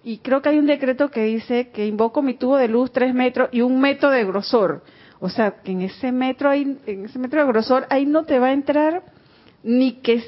Y 0.03 0.19
creo 0.19 0.41
que 0.41 0.49
hay 0.49 0.59
un 0.59 0.67
decreto 0.67 1.09
que 1.09 1.23
dice 1.23 1.69
que 1.69 1.87
invoco 1.87 2.21
mi 2.21 2.35
tubo 2.35 2.57
de 2.57 2.67
luz 2.67 2.91
tres 2.91 3.13
metros 3.13 3.49
y 3.51 3.61
un 3.61 3.81
metro 3.81 4.11
de 4.11 4.23
grosor. 4.23 4.83
O 5.25 5.29
sea, 5.29 5.55
que 5.63 5.71
en 5.71 5.81
ese 5.81 6.11
metro, 6.11 6.53
en 6.53 6.79
ese 6.85 7.19
metro 7.19 7.41
de 7.41 7.47
grosor, 7.47 7.87
ahí 7.89 8.05
no 8.05 8.23
te 8.23 8.39
va 8.39 8.47
a 8.47 8.53
entrar 8.53 9.03
ni 9.63 9.93
que 9.93 10.23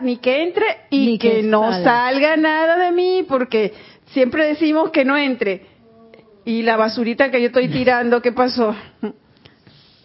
ni 0.00 0.16
que 0.16 0.42
entre 0.42 0.66
y 0.90 1.16
que, 1.16 1.44
no 1.44 1.72
salga 1.84 2.36
nada 2.36 2.76
de 2.84 2.90
mí, 2.90 3.24
porque 3.28 3.72
siempre 4.06 4.46
decimos 4.48 4.90
que 4.90 5.04
no 5.04 5.16
entre 5.16 5.62
y 6.44 6.62
la 6.62 6.76
basurita 6.76 7.30
que 7.30 7.40
yo 7.40 7.46
estoy 7.46 7.68
tirando, 7.72 8.20
¿qué 8.20 8.32
pasó? 8.32 8.74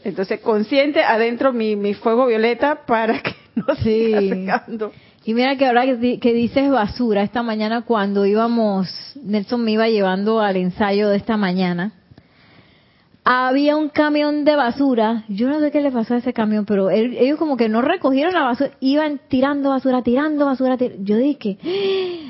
Entonces, 0.03 0.39
consciente 0.41 1.03
adentro 1.03 1.51
mi, 1.51 1.75
mi 1.75 1.95
fuego 1.95 2.27
violeta 2.27 2.85
para 2.85 3.19
que 3.23 3.33
no 3.55 3.75
siga 3.75 4.21
secando. 4.21 4.91
Y 5.25 5.33
mira 5.33 5.57
que 5.57 5.65
ahora 5.65 5.85
que, 5.85 6.33
dices 6.33 6.69
basura, 6.69 7.23
esta 7.23 7.41
mañana 7.41 7.81
cuando 7.81 8.27
íbamos, 8.27 8.87
Nelson 9.15 9.63
me 9.63 9.71
iba 9.71 9.89
llevando 9.89 10.39
al 10.39 10.57
ensayo 10.57 11.09
de 11.09 11.17
esta 11.17 11.35
mañana, 11.35 11.93
había 13.27 13.75
un 13.75 13.89
camión 13.89 14.45
de 14.45 14.55
basura, 14.55 15.23
yo 15.27 15.49
no 15.49 15.59
sé 15.59 15.71
qué 15.71 15.81
le 15.81 15.91
pasó 15.91 16.13
a 16.13 16.17
ese 16.17 16.31
camión, 16.31 16.63
pero 16.65 16.91
ellos 16.91 17.39
como 17.39 17.57
que 17.57 17.67
no 17.67 17.81
recogieron 17.81 18.35
la 18.35 18.43
basura, 18.43 18.69
iban 18.81 19.19
tirando 19.27 19.71
basura, 19.71 20.03
tirando 20.03 20.45
basura, 20.45 20.77
yo 20.99 21.17
dije, 21.17 21.57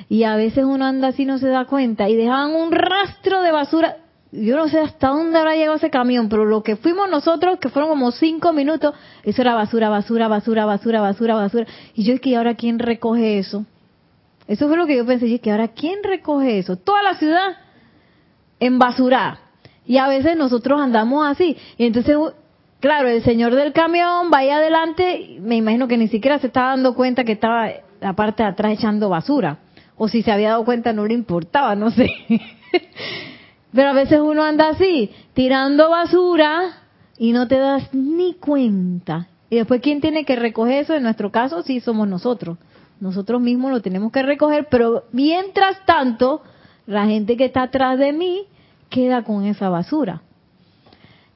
y 0.07 0.23
a 0.23 0.37
veces 0.37 0.63
uno 0.63 0.85
anda 0.85 1.09
así 1.09 1.25
no 1.25 1.37
se 1.37 1.49
da 1.49 1.65
cuenta, 1.65 2.07
y 2.07 2.15
dejaban 2.15 2.55
un 2.55 2.71
rastro 2.71 3.41
de 3.41 3.51
basura, 3.51 3.97
yo 4.31 4.55
no 4.55 4.69
sé 4.69 4.79
hasta 4.79 5.09
dónde 5.09 5.37
habrá 5.37 5.55
llegado 5.55 5.75
ese 5.75 5.89
camión, 5.89 6.29
pero 6.29 6.45
lo 6.45 6.63
que 6.63 6.77
fuimos 6.77 7.09
nosotros, 7.09 7.59
que 7.59 7.67
fueron 7.67 7.89
como 7.89 8.11
cinco 8.11 8.53
minutos, 8.53 8.95
eso 9.23 9.41
era 9.41 9.53
basura, 9.53 9.89
basura, 9.89 10.29
basura, 10.29 10.65
basura, 10.65 11.01
basura, 11.01 11.35
basura, 11.35 11.67
y 11.93 12.05
yo 12.05 12.13
dije, 12.13 12.29
¿y 12.29 12.35
ahora 12.35 12.55
quién 12.55 12.79
recoge 12.79 13.37
eso? 13.37 13.65
Eso 14.47 14.69
fue 14.69 14.77
lo 14.77 14.85
que 14.85 14.95
yo 14.95 15.05
pensé, 15.05 15.27
y 15.27 15.39
que 15.39 15.51
ahora 15.51 15.67
quién 15.67 16.03
recoge 16.03 16.57
eso? 16.57 16.77
Toda 16.77 17.03
la 17.03 17.15
ciudad 17.15 17.57
en 18.61 18.79
basura 18.79 19.39
y 19.85 19.97
a 19.97 20.07
veces 20.07 20.35
nosotros 20.37 20.79
andamos 20.79 21.25
así. 21.25 21.57
Y 21.77 21.85
entonces, 21.85 22.17
claro, 22.79 23.07
el 23.07 23.23
señor 23.23 23.55
del 23.55 23.73
camión 23.73 24.29
va 24.33 24.39
ahí 24.39 24.49
adelante, 24.49 25.37
me 25.41 25.55
imagino 25.55 25.87
que 25.87 25.97
ni 25.97 26.07
siquiera 26.07 26.39
se 26.39 26.47
estaba 26.47 26.69
dando 26.69 26.95
cuenta 26.95 27.23
que 27.23 27.33
estaba 27.33 27.69
la 28.01 28.13
parte 28.13 28.43
de 28.43 28.49
atrás 28.49 28.73
echando 28.73 29.09
basura. 29.09 29.59
O 29.97 30.07
si 30.07 30.23
se 30.23 30.31
había 30.31 30.49
dado 30.49 30.65
cuenta 30.65 30.91
no 30.93 31.05
le 31.05 31.13
importaba, 31.13 31.75
no 31.75 31.91
sé. 31.91 32.09
Pero 33.73 33.89
a 33.89 33.93
veces 33.93 34.19
uno 34.19 34.43
anda 34.43 34.69
así, 34.69 35.11
tirando 35.33 35.89
basura 35.89 36.81
y 37.17 37.31
no 37.31 37.47
te 37.47 37.57
das 37.57 37.93
ni 37.93 38.33
cuenta. 38.33 39.27
Y 39.49 39.57
después, 39.57 39.81
¿quién 39.81 40.01
tiene 40.01 40.25
que 40.25 40.35
recoger 40.35 40.83
eso? 40.83 40.95
En 40.95 41.03
nuestro 41.03 41.31
caso, 41.31 41.61
sí 41.61 41.79
somos 41.79 42.07
nosotros. 42.07 42.57
Nosotros 42.99 43.41
mismos 43.41 43.71
lo 43.71 43.81
tenemos 43.81 44.11
que 44.11 44.23
recoger, 44.23 44.67
pero 44.69 45.03
mientras 45.11 45.85
tanto, 45.85 46.41
la 46.87 47.05
gente 47.05 47.37
que 47.37 47.45
está 47.45 47.63
atrás 47.63 47.99
de 47.99 48.13
mí 48.13 48.47
queda 48.89 49.23
con 49.23 49.45
esa 49.45 49.69
basura. 49.69 50.21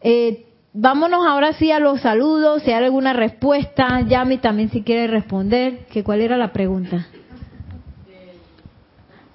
Eh, 0.02 0.46
vámonos 0.74 1.26
ahora 1.26 1.54
sí 1.54 1.72
a 1.72 1.80
los 1.80 2.02
saludos, 2.02 2.64
si 2.64 2.72
hay 2.72 2.84
alguna 2.84 3.14
respuesta, 3.14 4.02
Yami 4.02 4.38
también 4.38 4.70
si 4.70 4.82
quiere 4.84 5.08
responder, 5.08 5.86
que 5.88 6.04
cuál 6.04 6.22
era 6.22 6.38
la 6.38 6.52
pregunta. 6.54 7.08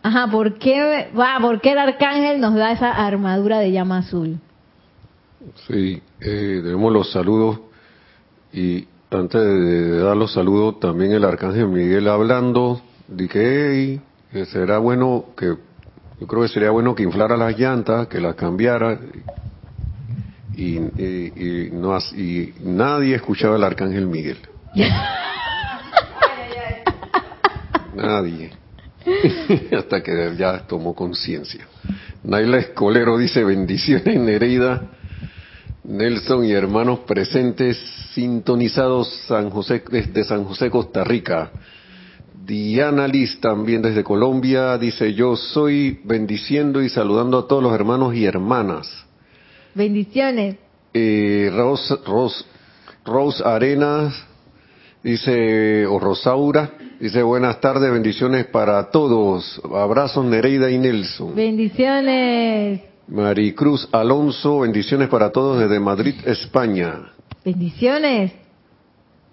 Ajá, 0.03 0.31
¿por 0.31 0.59
qué, 0.59 1.11
va, 1.19 1.39
¿por 1.41 1.61
qué 1.63 1.73
el 1.73 1.79
arcángel 1.79 2.41
nos 2.41 2.55
da 2.55 2.73
esa 2.73 2.91
armadura 2.91 3.59
de 3.59 3.73
llama 3.73 3.99
azul? 3.99 4.39
Sí, 5.67 6.03
eh, 6.21 6.61
tenemos 6.63 6.93
los 6.93 7.11
saludos 7.11 7.61
y 8.53 8.87
antes 9.11 9.41
de 9.41 9.99
dar 10.01 10.17
los 10.17 10.33
saludos 10.33 10.81
también 10.81 11.13
el 11.13 11.25
arcángel 11.25 11.69
Miguel 11.69 12.09
hablando, 12.09 12.81
dije, 13.09 14.01
que 14.31 14.45
será 14.47 14.79
bueno 14.79 15.27
que 15.37 15.55
yo 16.21 16.27
creo 16.27 16.43
que 16.43 16.49
sería 16.49 16.71
bueno 16.71 16.95
que 16.95 17.03
inflara 17.03 17.37
las 17.37 17.59
llantas, 17.59 18.07
que 18.09 18.21
las 18.21 18.35
cambiara 18.35 18.99
y, 20.57 20.79
no, 21.73 21.99
y 22.17 22.55
nadie 22.63 23.17
escuchaba 23.17 23.57
al 23.57 23.65
arcángel 23.65 24.07
Miguel. 24.07 24.39
nadie. 27.95 28.53
Hasta 29.77 30.03
que 30.03 30.35
ya 30.37 30.67
tomó 30.67 30.95
conciencia. 30.95 31.67
Naila 32.23 32.59
Escolero 32.59 33.19
dice 33.19 33.45
bendiciones 33.45 34.19
Nereida, 34.19 34.83
Nelson 35.85 36.45
y 36.45 36.53
hermanos 36.53 37.01
presentes 37.01 37.77
sintonizados 38.15 39.09
San 39.27 39.51
José, 39.51 39.83
desde 39.91 40.25
San 40.25 40.45
José, 40.45 40.71
Costa 40.71 41.05
Rica. 41.05 41.51
Diana 42.45 43.09
Liz 43.09 43.41
también 43.41 43.81
desde 43.81 44.05
Colombia 44.05 44.77
dice 44.77 45.15
yo 45.15 45.35
soy 45.35 46.01
bendiciendo 46.05 46.83
y 46.83 46.89
saludando 46.89 47.39
a 47.39 47.49
todos 47.49 47.63
los 47.63 47.73
hermanos 47.73 48.15
y 48.15 48.27
hermanas. 48.27 49.07
Bendiciones. 49.75 50.57
Eh, 50.93 51.51
Rose, 51.53 51.97
Rose, 52.07 52.45
Rose 53.05 53.43
Arenas 53.45 54.15
dice, 55.03 55.87
o 55.87 55.99
Rosaura, 55.99 56.73
dice 57.01 57.23
buenas 57.23 57.61
tardes, 57.61 57.91
bendiciones 57.91 58.47
para 58.47 58.91
todos. 58.91 59.61
Abrazos 59.75 60.25
Nereida 60.25 60.71
y 60.71 60.79
Nelson. 60.79 61.35
Bendiciones. 61.35 62.83
Maricruz 63.09 63.89
Alonso, 63.93 64.61
bendiciones 64.61 65.09
para 65.09 65.31
todos 65.31 65.61
desde 65.61 65.81
Madrid, 65.81 66.15
España. 66.25 67.13
Bendiciones. 67.45 68.44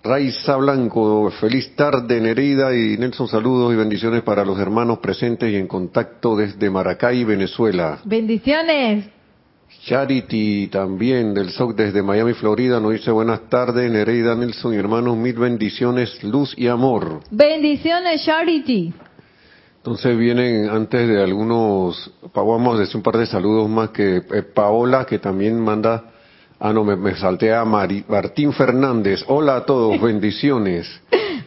Raiza 0.04 0.56
Blanco, 0.56 1.30
feliz 1.40 1.76
tarde 1.76 2.20
Nereida 2.20 2.76
y 2.76 2.98
Nelson, 2.98 3.28
saludos 3.28 3.72
y 3.72 3.76
bendiciones 3.76 4.24
para 4.24 4.44
los 4.44 4.58
hermanos 4.58 4.98
presentes 4.98 5.52
y 5.52 5.56
en 5.56 5.68
contacto 5.68 6.36
desde 6.36 6.72
Maracay, 6.72 7.24
Venezuela. 7.24 8.00
Bendiciones. 8.04 9.06
Charity 9.86 10.68
también 10.68 11.36
del 11.36 11.52
SOC 11.52 11.76
desde 11.76 12.02
Miami, 12.02 12.34
Florida, 12.34 12.80
nos 12.80 12.94
dice 12.94 13.12
buenas 13.12 13.48
tardes, 13.48 13.92
Nereida 13.92 14.34
Nelson 14.34 14.74
y 14.74 14.78
hermanos, 14.78 15.16
mil 15.18 15.36
bendiciones, 15.36 16.24
luz 16.24 16.56
y 16.58 16.68
amor. 16.68 17.22
Bendiciones, 17.30 18.24
Charity. 18.26 18.92
Entonces 19.78 20.18
vienen 20.18 20.68
antes 20.68 21.08
de 21.08 21.22
algunos, 21.22 22.12
vamos 22.34 22.76
a 22.76 22.80
decir 22.80 22.98
un 22.98 23.04
par 23.04 23.18
de 23.18 23.28
saludos 23.28 23.70
más 23.70 23.90
que 23.90 24.18
eh, 24.18 24.42
Paola, 24.42 25.06
que 25.06 25.20
también 25.20 25.60
manda, 25.60 26.06
ah 26.62 26.72
no, 26.72 26.84
me, 26.86 26.96
me 26.96 27.16
salté 27.16 27.54
a 27.54 27.66
Mari- 27.66 28.06
Martín 28.08 28.54
Fernández, 28.54 29.24
hola 29.28 29.58
a 29.58 29.66
todos, 29.66 30.00
bendiciones. 30.10 30.88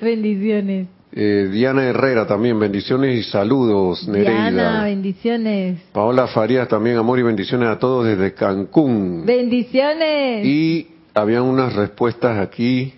Bendiciones. 0.00 0.88
Eh, 1.16 1.48
Diana 1.52 1.84
Herrera 1.84 2.26
también, 2.26 2.58
bendiciones 2.58 3.16
y 3.16 3.22
saludos, 3.30 4.06
Nereida. 4.08 4.50
Diana, 4.50 4.82
bendiciones. 4.84 5.80
Paola 5.92 6.26
Farías 6.26 6.66
también, 6.66 6.96
amor 6.96 7.20
y 7.20 7.22
bendiciones 7.22 7.68
a 7.68 7.78
todos 7.78 8.04
desde 8.06 8.34
Cancún. 8.34 9.22
Bendiciones. 9.24 10.44
Y 10.44 10.88
había 11.14 11.40
unas 11.40 11.72
respuestas 11.74 12.38
aquí 12.40 12.94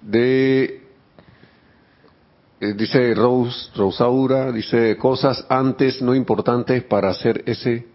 de, 0.00 0.82
eh, 2.60 2.74
dice 2.76 3.12
Rose, 3.14 3.70
Rosaura, 3.74 4.52
dice 4.52 4.96
cosas 4.96 5.44
antes 5.48 6.00
no 6.00 6.14
importantes 6.14 6.84
para 6.84 7.08
hacer 7.10 7.42
ese, 7.46 7.86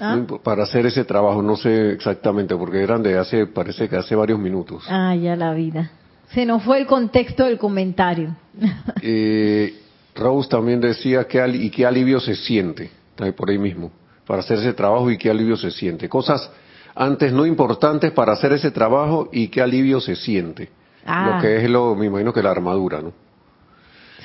¿Ah? 0.00 0.18
para 0.42 0.62
hacer 0.64 0.86
ese 0.86 1.04
trabajo, 1.04 1.42
no 1.42 1.56
sé 1.56 1.92
exactamente, 1.92 2.54
porque 2.56 2.82
eran 2.82 3.02
de 3.02 3.18
hace, 3.18 3.46
parece 3.46 3.88
que 3.88 3.96
hace 3.96 4.14
varios 4.14 4.38
minutos. 4.38 4.84
Ah, 4.88 5.14
ya 5.14 5.34
la 5.36 5.52
vida. 5.54 5.90
Se 6.32 6.44
nos 6.44 6.62
fue 6.62 6.78
el 6.78 6.86
contexto 6.86 7.44
del 7.44 7.58
comentario. 7.58 8.36
Eh, 9.02 9.74
Rose 10.14 10.48
también 10.48 10.80
decía 10.80 11.24
que 11.26 11.40
al- 11.40 11.54
y 11.54 11.70
qué 11.70 11.86
alivio 11.86 12.18
se 12.20 12.34
siente, 12.34 12.90
por 13.36 13.48
ahí 13.50 13.58
mismo, 13.58 13.90
para 14.26 14.40
hacer 14.40 14.58
ese 14.58 14.72
trabajo 14.72 15.10
y 15.10 15.16
qué 15.16 15.30
alivio 15.30 15.56
se 15.56 15.70
siente. 15.70 16.08
Cosas 16.08 16.50
antes 16.94 17.32
no 17.32 17.46
importantes 17.46 18.10
para 18.12 18.32
hacer 18.32 18.52
ese 18.52 18.70
trabajo 18.72 19.28
y 19.32 19.48
qué 19.48 19.62
alivio 19.62 20.00
se 20.00 20.16
siente. 20.16 20.68
Ah. 21.06 21.34
Lo 21.36 21.42
que 21.42 21.56
es 21.64 21.70
lo, 21.70 21.94
me 21.94 22.06
imagino 22.06 22.32
que 22.32 22.42
la 22.42 22.50
armadura, 22.50 23.00
¿no? 23.00 23.12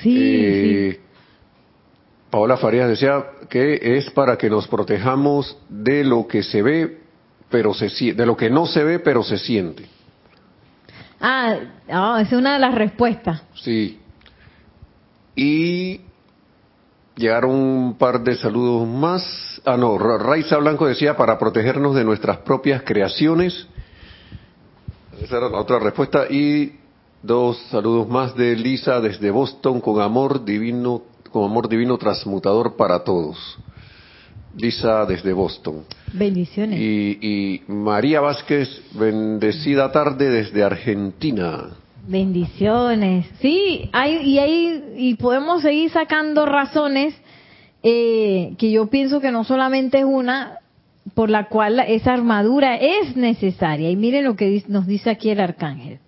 Sí, 0.02 0.16
Eh, 0.18 1.00
Paola 2.34 2.56
Farías 2.56 2.88
decía 2.88 3.24
que 3.48 3.96
es 3.96 4.10
para 4.10 4.36
que 4.36 4.50
nos 4.50 4.66
protejamos 4.66 5.56
de 5.68 6.02
lo 6.02 6.26
que 6.26 6.42
se 6.42 6.62
ve, 6.62 6.98
pero 7.48 7.72
se 7.72 8.12
de 8.12 8.26
lo 8.26 8.36
que 8.36 8.50
no 8.50 8.66
se 8.66 8.82
ve, 8.82 8.98
pero 8.98 9.22
se 9.22 9.38
siente. 9.38 9.88
Ah, 11.20 11.54
es 12.20 12.32
una 12.32 12.54
de 12.54 12.58
las 12.58 12.74
respuestas. 12.74 13.40
Sí. 13.54 14.00
Y 15.36 16.00
llegaron 17.14 17.52
un 17.52 17.98
par 17.98 18.20
de 18.24 18.34
saludos 18.34 18.88
más. 18.88 19.62
Ah, 19.64 19.76
no, 19.76 19.96
Ra- 19.96 20.18
Raiza 20.18 20.56
Blanco 20.56 20.88
decía 20.88 21.16
para 21.16 21.38
protegernos 21.38 21.94
de 21.94 22.02
nuestras 22.02 22.38
propias 22.38 22.82
creaciones. 22.82 23.68
Esa 25.22 25.36
era 25.36 25.48
la 25.48 25.58
otra 25.60 25.78
respuesta. 25.78 26.24
Y 26.28 26.80
dos 27.22 27.58
saludos 27.70 28.08
más 28.08 28.34
de 28.34 28.56
Lisa 28.56 29.00
desde 29.00 29.30
Boston 29.30 29.80
con 29.80 30.02
amor 30.02 30.44
divino, 30.44 31.02
con 31.34 31.50
amor 31.50 31.68
divino 31.68 31.98
transmutador 31.98 32.76
para 32.76 33.02
todos. 33.02 33.58
Lisa 34.56 35.04
desde 35.04 35.32
Boston. 35.32 35.82
Bendiciones. 36.12 36.78
Y, 36.78 37.18
y 37.20 37.62
María 37.66 38.20
Vázquez, 38.20 38.68
bendecida 38.92 39.90
tarde 39.90 40.30
desde 40.30 40.62
Argentina. 40.62 41.70
Bendiciones. 42.06 43.26
Sí, 43.40 43.90
hay, 43.92 44.18
y 44.18 44.38
hay, 44.38 44.84
y 44.96 45.14
podemos 45.16 45.62
seguir 45.62 45.90
sacando 45.90 46.46
razones 46.46 47.16
eh, 47.82 48.54
que 48.56 48.70
yo 48.70 48.86
pienso 48.86 49.20
que 49.20 49.32
no 49.32 49.42
solamente 49.42 49.98
es 49.98 50.04
una 50.04 50.60
por 51.14 51.30
la 51.30 51.48
cual 51.48 51.80
esa 51.80 52.12
armadura 52.12 52.76
es 52.76 53.16
necesaria. 53.16 53.90
Y 53.90 53.96
miren 53.96 54.22
lo 54.22 54.36
que 54.36 54.62
nos 54.68 54.86
dice 54.86 55.10
aquí 55.10 55.30
el 55.30 55.40
arcángel. 55.40 55.98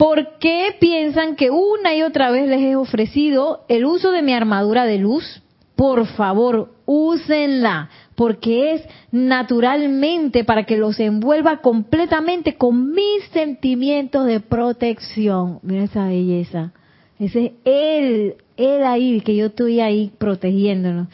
¿Por 0.00 0.38
qué 0.38 0.76
piensan 0.80 1.36
que 1.36 1.50
una 1.50 1.94
y 1.94 2.00
otra 2.00 2.30
vez 2.30 2.48
les 2.48 2.62
he 2.62 2.74
ofrecido 2.74 3.66
el 3.68 3.84
uso 3.84 4.12
de 4.12 4.22
mi 4.22 4.32
armadura 4.32 4.86
de 4.86 4.96
luz? 4.96 5.42
Por 5.76 6.06
favor, 6.06 6.72
úsenla, 6.86 7.90
porque 8.14 8.72
es 8.72 8.88
naturalmente 9.12 10.42
para 10.42 10.64
que 10.64 10.78
los 10.78 10.98
envuelva 11.00 11.58
completamente 11.58 12.56
con 12.56 12.92
mis 12.92 13.24
sentimientos 13.34 14.24
de 14.24 14.40
protección. 14.40 15.58
Mira 15.60 15.84
esa 15.84 16.06
belleza. 16.06 16.72
Ese 17.18 17.44
es 17.44 17.52
él, 17.66 18.36
él 18.56 18.84
ahí, 18.84 19.20
que 19.20 19.36
yo 19.36 19.48
estoy 19.48 19.80
ahí 19.80 20.12
protegiéndonos. 20.16 21.08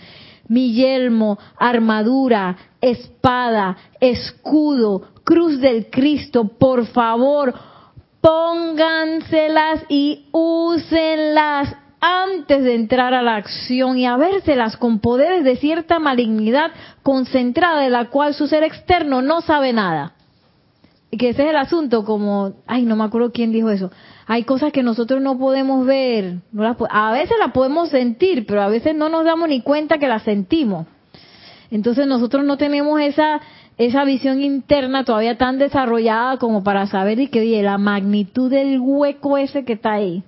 Mi 0.47 0.75
yelmo, 0.75 1.41
armadura, 1.59 2.57
espada, 2.81 3.79
escudo, 3.99 5.09
cruz 5.25 5.61
del 5.61 5.91
Cristo, 5.91 6.47
por 6.57 6.87
favor, 6.87 7.53
pónganselas 8.27 9.85
y 9.89 10.27
úsenlas 10.33 11.77
antes 12.01 12.65
de 12.65 12.75
entrar 12.75 13.15
a 13.15 13.23
la 13.23 13.37
acción 13.37 13.99
y 13.99 14.07
a 14.07 14.17
vérselas 14.17 14.77
con 14.77 14.99
poderes 14.99 15.45
de 15.45 15.55
cierta 15.55 16.01
malignidad 16.01 16.73
concentrada 17.05 17.83
de 17.83 17.91
la 17.91 18.07
cual 18.07 18.35
su 18.35 18.49
ser 18.49 18.65
externo 18.65 19.23
no 19.23 19.43
sabe 19.43 19.73
nada. 19.73 20.15
Y 21.13 21.19
que 21.19 21.29
ese 21.29 21.45
es 21.45 21.51
el 21.51 21.57
asunto, 21.57 22.05
como, 22.05 22.55
ay, 22.67 22.85
no 22.85 22.97
me 22.97 23.05
acuerdo 23.05 23.31
quién 23.31 23.53
dijo 23.53 23.71
eso. 23.71 23.93
Hay 24.27 24.43
cosas 24.43 24.73
que 24.73 24.83
nosotros 24.83 25.23
no 25.23 25.39
podemos 25.39 25.87
ver, 25.87 26.39
a 26.91 27.13
veces 27.13 27.37
las 27.39 27.53
podemos 27.53 27.91
sentir, 27.91 28.45
pero 28.45 28.61
a 28.61 28.69
veces 28.69 28.97
no 28.97 29.09
nos 29.09 29.25
damos 29.25 29.49
ni 29.49 29.61
cuenta 29.61 29.99
que 29.99 30.09
las 30.09 30.25
sentimos. 30.25 30.89
Entonces 31.71 32.09
nosotros 32.09 32.45
no 32.45 32.57
tenemos 32.57 33.01
esa 33.01 33.41
esa 33.79 34.05
visión 34.05 34.41
interna 34.41 35.05
todavía 35.05 35.37
tan 35.37 35.59
desarrollada 35.59 36.39
como 36.39 36.63
para 36.63 36.87
saber 36.87 37.21
y 37.21 37.29
que 37.29 37.41
oye, 37.41 37.63
la 37.63 37.79
magnitud 37.79 38.51
del 38.51 38.79
hueco 38.81 39.37
ese 39.37 39.65
que 39.65 39.75
está 39.75 39.93
ahí. 39.93 40.23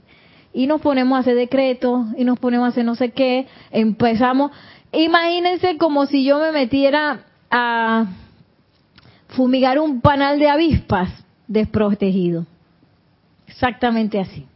Y 0.52 0.66
nos 0.66 0.80
ponemos 0.80 1.16
a 1.16 1.20
hacer 1.20 1.34
decretos 1.34 2.06
y 2.16 2.24
nos 2.24 2.38
ponemos 2.38 2.66
a 2.66 2.68
hacer 2.68 2.84
no 2.84 2.94
sé 2.94 3.10
qué, 3.10 3.46
empezamos, 3.70 4.50
imagínense 4.92 5.78
como 5.78 6.06
si 6.06 6.24
yo 6.24 6.38
me 6.38 6.52
metiera 6.52 7.20
a 7.50 8.06
fumigar 9.28 9.78
un 9.78 10.00
panal 10.00 10.38
de 10.38 10.48
avispas 10.48 11.10
desprotegido. 11.46 12.46
Exactamente 13.46 14.20
así. 14.20 14.46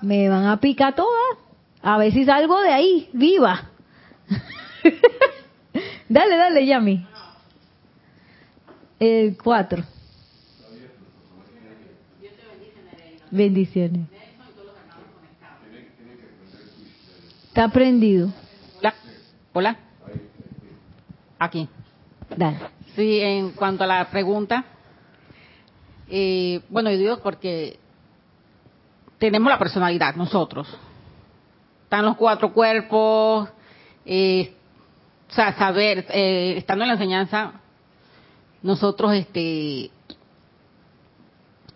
Me 0.00 0.28
van 0.28 0.46
a 0.46 0.58
picar 0.58 0.94
todas. 0.94 1.38
A 1.82 1.98
ver 1.98 2.12
si 2.12 2.24
salgo 2.24 2.60
de 2.60 2.72
ahí, 2.72 3.08
viva. 3.12 3.68
dale, 6.08 6.36
dale, 6.36 6.66
Yami. 6.66 7.06
El 9.06 9.36
cuatro. 9.36 9.84
Bendiciones. 13.30 14.08
Está 17.48 17.68
prendido. 17.68 18.32
Hola. 18.78 18.94
Hola. 19.52 19.76
Aquí. 21.38 21.68
Dale. 22.34 22.56
Sí, 22.96 23.20
en 23.20 23.50
cuanto 23.50 23.84
a 23.84 23.86
la 23.86 24.08
pregunta, 24.08 24.64
eh, 26.08 26.62
bueno, 26.70 26.90
yo 26.90 26.96
digo 26.96 27.18
porque 27.18 27.78
tenemos 29.18 29.50
la 29.50 29.58
personalidad 29.58 30.14
nosotros. 30.14 30.66
Están 31.82 32.06
los 32.06 32.16
cuatro 32.16 32.54
cuerpos, 32.54 33.50
eh, 34.06 34.54
o 35.28 35.32
sea, 35.34 35.52
saber, 35.58 36.06
eh, 36.08 36.54
estando 36.56 36.84
en 36.84 36.88
la 36.88 36.94
enseñanza, 36.94 37.60
nosotros, 38.64 39.12
este, 39.12 39.90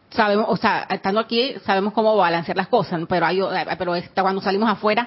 sabemos, 0.09 0.47
o 0.49 0.57
sea, 0.57 0.87
estando 0.91 1.21
aquí, 1.21 1.53
sabemos 1.65 1.93
cómo 1.93 2.17
balancear 2.17 2.57
las 2.57 2.69
cosas, 2.69 3.01
pero 3.07 3.27
hay, 3.27 3.41
pero 3.79 3.93
cuando 4.23 4.41
salimos 4.41 4.71
afuera, 4.71 5.07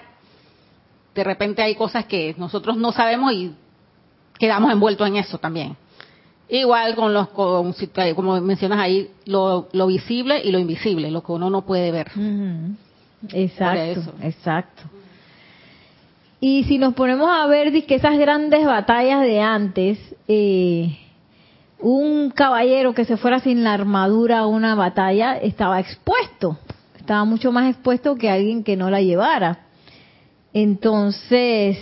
de 1.16 1.24
repente 1.24 1.64
hay 1.64 1.74
cosas 1.76 2.06
que 2.06 2.36
nosotros 2.38 2.78
no 2.78 2.92
sabemos 2.92 3.34
y 3.34 3.56
quedamos 4.38 4.72
envueltos 4.72 5.08
en 5.08 5.18
eso 5.18 5.40
también. 5.40 5.76
Igual 6.48 6.96
con 6.96 7.14
los, 7.14 7.30
con, 7.30 7.74
como 8.16 8.40
mencionas 8.42 8.80
ahí, 8.80 9.10
lo, 9.26 9.68
lo 9.72 9.88
visible 9.88 10.40
y 10.44 10.52
lo 10.52 10.60
invisible, 10.60 11.10
lo 11.10 11.24
que 11.24 11.32
uno 11.32 11.50
no 11.50 11.64
puede 11.64 11.92
ver. 11.92 12.12
Exacto, 13.34 14.14
exacto. 14.22 14.84
Y 16.40 16.64
si 16.66 16.78
nos 16.78 16.94
ponemos 16.94 17.28
a 17.30 17.48
ver 17.48 17.72
que 17.86 17.96
esas 17.96 18.18
grandes 18.20 18.66
batallas 18.66 19.22
de 19.22 19.42
antes, 19.42 20.00
eh, 20.28 20.98
un 21.82 22.30
caballero 22.30 22.94
que 22.94 23.06
se 23.06 23.18
fuera 23.18 23.40
sin 23.40 23.64
la 23.64 23.74
armadura 23.74 24.40
a 24.40 24.48
una 24.48 24.76
batalla 24.76 25.38
estaba 25.38 25.80
expuesto, 25.80 26.58
estaba 26.98 27.26
mucho 27.26 27.52
más 27.52 27.70
expuesto 27.70 28.16
que 28.16 28.30
alguien 28.30 28.64
que 28.64 28.78
no 28.78 28.90
la 28.90 29.02
llevara. 29.02 29.66
Entonces, 30.54 31.78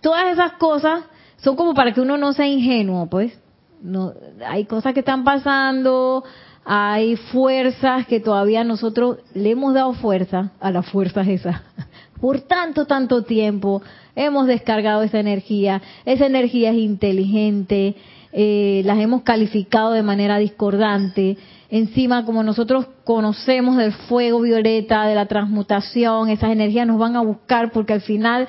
todas 0.00 0.32
esas 0.32 0.52
cosas 0.52 1.04
son 1.36 1.56
como 1.56 1.74
para 1.74 1.92
que 1.92 2.00
uno 2.00 2.16
no 2.16 2.32
sea 2.32 2.46
ingenuo, 2.46 3.06
pues. 3.06 3.38
No, 3.82 4.14
hay 4.46 4.64
cosas 4.64 4.94
que 4.94 5.00
están 5.00 5.24
pasando, 5.24 6.24
hay 6.64 7.16
fuerzas 7.16 8.06
que 8.06 8.18
todavía 8.18 8.64
nosotros 8.64 9.18
le 9.34 9.50
hemos 9.50 9.74
dado 9.74 9.92
fuerza 9.92 10.52
a 10.58 10.70
las 10.70 10.86
fuerzas 10.86 11.28
esas, 11.28 11.60
por 12.20 12.40
tanto, 12.40 12.86
tanto 12.86 13.24
tiempo 13.24 13.82
hemos 14.16 14.46
descargado 14.46 15.02
esa 15.02 15.20
energía, 15.20 15.82
esa 16.06 16.26
energía 16.26 16.70
es 16.70 16.76
inteligente, 16.76 17.96
eh, 18.36 18.82
las 18.84 18.98
hemos 18.98 19.22
calificado 19.22 19.92
de 19.92 20.02
manera 20.02 20.38
discordante, 20.38 21.38
encima 21.70 22.24
como 22.24 22.42
nosotros 22.42 22.86
conocemos 23.04 23.76
del 23.76 23.92
fuego 23.92 24.40
violeta, 24.40 25.06
de 25.06 25.14
la 25.14 25.26
transmutación, 25.26 26.28
esas 26.28 26.50
energías 26.50 26.84
nos 26.84 26.98
van 26.98 27.14
a 27.14 27.22
buscar 27.22 27.70
porque 27.70 27.92
al 27.92 28.00
final, 28.00 28.48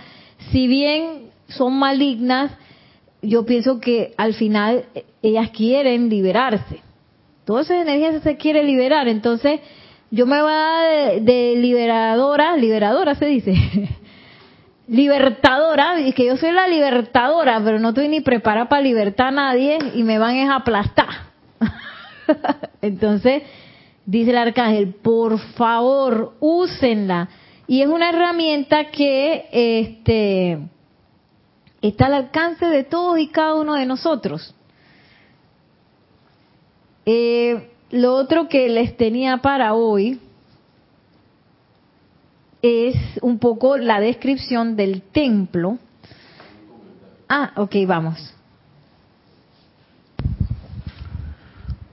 si 0.51 0.65
bien 0.65 1.29
son 1.47 1.77
malignas, 1.77 2.51
yo 3.21 3.45
pienso 3.45 3.79
que 3.79 4.15
al 4.17 4.33
final 4.33 4.85
eh, 4.95 5.05
ellas 5.21 5.51
quieren 5.51 6.09
liberarse. 6.09 6.81
Todas 7.45 7.69
esas 7.69 7.83
energías 7.83 8.23
se 8.23 8.37
quieren 8.37 8.65
liberar, 8.65 9.07
entonces 9.07 9.59
yo 10.09 10.25
me 10.25 10.41
voy 10.41 10.51
a 10.51 10.55
dar 10.55 11.21
de, 11.21 11.55
liberadora, 11.57 12.57
liberadora 12.57 13.13
se 13.13 13.27
dice, 13.27 13.53
libertadora, 14.87 15.99
y 15.99 16.13
que 16.13 16.25
yo 16.25 16.37
soy 16.37 16.51
la 16.51 16.67
libertadora, 16.67 17.61
pero 17.63 17.79
no 17.79 17.89
estoy 17.89 18.07
ni 18.07 18.21
preparada 18.21 18.69
para 18.69 18.81
libertar 18.81 19.27
a 19.27 19.31
nadie 19.31 19.77
y 19.95 20.03
me 20.03 20.19
van 20.19 20.37
a 20.37 20.57
aplastar. 20.57 21.09
Entonces, 22.81 23.43
dice 24.05 24.31
el 24.31 24.37
arcángel, 24.37 24.93
por 24.93 25.39
favor, 25.39 26.33
úsenla. 26.39 27.29
Y 27.67 27.81
es 27.81 27.87
una 27.87 28.09
herramienta 28.09 28.91
que 28.91 29.47
este, 29.51 30.59
está 31.81 32.05
al 32.05 32.13
alcance 32.13 32.65
de 32.67 32.83
todos 32.83 33.17
y 33.19 33.27
cada 33.27 33.55
uno 33.55 33.73
de 33.73 33.85
nosotros. 33.85 34.53
Eh, 37.07 37.69
lo 37.91 38.13
otro 38.13 38.47
que 38.47 38.69
les 38.69 38.97
tenía 38.97 39.37
para 39.37 39.73
hoy 39.73 40.19
es 42.65 42.95
un 43.21 43.39
poco 43.39 43.77
la 43.77 43.99
descripción 43.99 44.75
del 44.75 45.01
templo. 45.01 45.77
Ah, 47.27 47.53
ok, 47.57 47.75
vamos. 47.87 48.33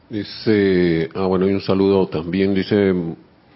Dice, 0.08 1.08
ah 1.14 1.26
bueno, 1.26 1.48
y 1.48 1.54
un 1.54 1.60
saludo 1.62 2.06
también, 2.06 2.54
dice 2.54 2.92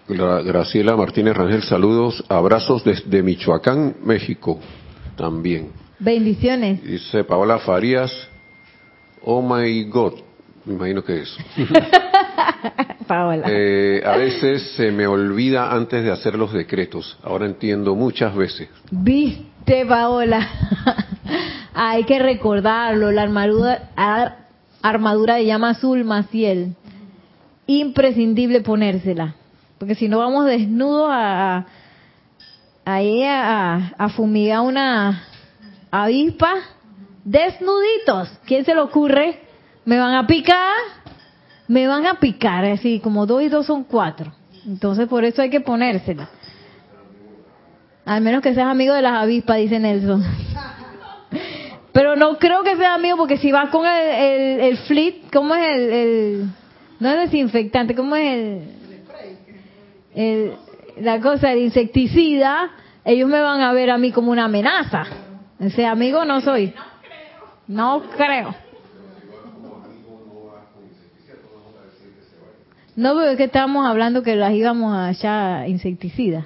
Graciela 0.07 0.95
Martínez 0.95 1.35
Rangel, 1.35 1.61
saludos, 1.61 2.23
abrazos 2.29 2.83
desde 2.83 3.21
Michoacán, 3.21 3.97
México, 4.03 4.59
también. 5.15 5.69
Bendiciones. 5.99 6.83
Dice 6.83 7.23
Paola 7.23 7.59
Farías, 7.59 8.11
oh 9.23 9.41
my 9.41 9.83
God, 9.83 10.13
me 10.67 10.73
imagino 10.73 11.03
que 11.03 11.21
es. 11.21 11.37
Paola. 13.07 13.47
Eh, 13.49 14.03
a 14.05 14.17
veces 14.17 14.75
se 14.75 14.91
me 14.91 15.07
olvida 15.07 15.71
antes 15.71 16.03
de 16.03 16.11
hacer 16.11 16.35
los 16.35 16.51
decretos. 16.51 17.17
Ahora 17.23 17.45
entiendo 17.45 17.95
muchas 17.95 18.35
veces. 18.35 18.67
Viste, 18.91 19.85
Paola. 19.85 20.45
Hay 21.73 22.03
que 22.03 22.19
recordarlo. 22.19 23.11
La 23.11 23.21
armadura, 23.21 23.89
armadura 24.81 25.35
de 25.35 25.45
llama 25.45 25.69
azul 25.69 26.03
Maciel. 26.03 26.75
Imprescindible 27.65 28.61
ponérsela. 28.61 29.35
Porque 29.77 29.95
si 29.95 30.09
no 30.09 30.17
vamos 30.17 30.45
desnudos 30.45 31.09
a, 31.09 31.65
a, 32.85 33.91
a 33.97 34.09
fumigar 34.09 34.61
una 34.61 35.23
avispa. 35.91 36.55
Desnuditos. 37.23 38.29
¿Quién 38.45 38.65
se 38.65 38.73
le 38.73 38.81
ocurre? 38.81 39.46
Me 39.87 39.97
van 39.97 40.13
a 40.13 40.27
picar 40.27 40.97
me 41.67 41.87
van 41.87 42.05
a 42.05 42.15
picar, 42.15 42.65
así 42.65 42.99
como 42.99 43.25
dos 43.25 43.43
y 43.43 43.49
dos 43.49 43.65
son 43.65 43.83
cuatro. 43.83 44.31
Entonces 44.65 45.07
por 45.07 45.25
eso 45.25 45.41
hay 45.41 45.49
que 45.49 45.61
ponérsela. 45.61 46.29
Al 48.05 48.21
menos 48.21 48.41
que 48.41 48.53
seas 48.53 48.67
amigo 48.67 48.93
de 48.93 49.01
las 49.01 49.21
avispas, 49.21 49.57
dice 49.57 49.79
Nelson. 49.79 50.23
Pero 51.91 52.15
no 52.15 52.37
creo 52.37 52.63
que 52.63 52.77
sea 52.77 52.93
amigo 52.93 53.17
porque 53.17 53.37
si 53.37 53.51
vas 53.51 53.69
con 53.69 53.85
el, 53.85 54.59
el, 54.61 54.77
fleet, 54.77 55.23
¿cómo 55.33 55.55
es 55.55 55.77
el, 55.77 56.49
No 56.99 57.09
es 57.09 57.31
desinfectante, 57.31 57.95
¿cómo 57.95 58.15
es 58.15 58.61
el, 60.15 60.53
La 60.99 61.19
cosa, 61.19 61.51
el 61.51 61.59
insecticida, 61.59 62.69
ellos 63.03 63.27
me 63.27 63.41
van 63.41 63.61
a 63.61 63.73
ver 63.73 63.89
a 63.89 63.97
mí 63.97 64.11
como 64.11 64.31
una 64.31 64.45
amenaza. 64.45 65.05
Ese 65.59 65.85
amigo 65.85 66.23
no 66.23 66.39
soy. 66.39 66.73
No 67.67 68.03
creo. 68.15 68.66
No, 72.97 73.15
pero 73.15 73.37
que 73.37 73.43
estábamos 73.43 73.85
hablando 73.85 74.23
que 74.23 74.35
las 74.35 74.53
íbamos 74.53 74.91
a 74.91 75.11
echar 75.11 75.69
insecticidas. 75.69 76.45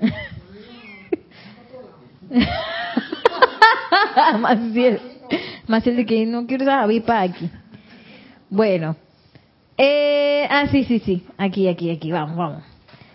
Maciel, 4.40 5.00
Maciel 5.68 5.96
de 5.98 6.04
que 6.04 6.26
no 6.26 6.48
quiero 6.48 6.64
esa 6.64 6.82
avispa 6.82 7.20
aquí. 7.20 7.48
Bueno, 8.50 8.96
eh, 9.78 10.48
ah, 10.50 10.66
sí, 10.66 10.82
sí, 10.82 10.98
sí, 10.98 11.24
aquí, 11.38 11.68
aquí, 11.68 11.92
aquí, 11.92 12.10
vamos, 12.10 12.36
vamos. 12.36 12.64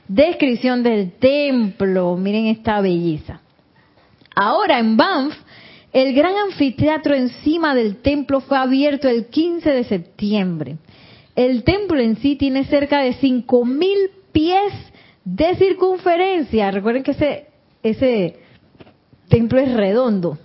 Descripción 0.07 0.83
del 0.83 1.12
templo, 1.19 2.15
miren 2.15 2.45
esta 2.45 2.79
belleza. 2.79 3.41
Ahora 4.33 4.79
en 4.79 4.95
Banff, 4.95 5.36
el 5.91 6.13
gran 6.13 6.31
anfiteatro 6.49 7.13
encima 7.13 7.75
del 7.75 7.97
templo 7.97 8.39
fue 8.39 8.57
abierto 8.57 9.10
el 9.10 9.25
15 9.25 9.69
de 9.69 9.83
septiembre 9.83 10.77
el 11.38 11.63
templo 11.63 12.00
en 12.00 12.17
sí 12.17 12.36
tiene 12.36 12.65
cerca 12.65 13.00
de 13.00 13.13
5.000 13.13 14.10
pies 14.32 14.73
de 15.23 15.56
circunferencia. 15.56 16.71
Recuerden 16.71 17.04
que 17.04 17.12
ese, 17.12 17.47
ese 17.84 18.39
templo 19.30 19.60
es 19.60 19.71
redondo. 19.71 20.39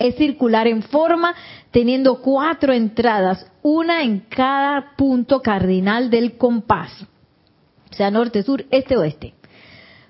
Es 0.00 0.16
circular 0.16 0.66
en 0.66 0.82
forma, 0.82 1.36
teniendo 1.70 2.20
cuatro 2.20 2.72
entradas, 2.72 3.50
una 3.62 4.02
en 4.02 4.20
cada 4.28 4.96
punto 4.96 5.40
cardinal 5.40 6.10
del 6.10 6.36
compás. 6.36 7.06
O 7.92 7.94
sea, 7.94 8.10
norte, 8.10 8.42
sur, 8.42 8.66
este, 8.72 8.96
oeste. 8.96 9.34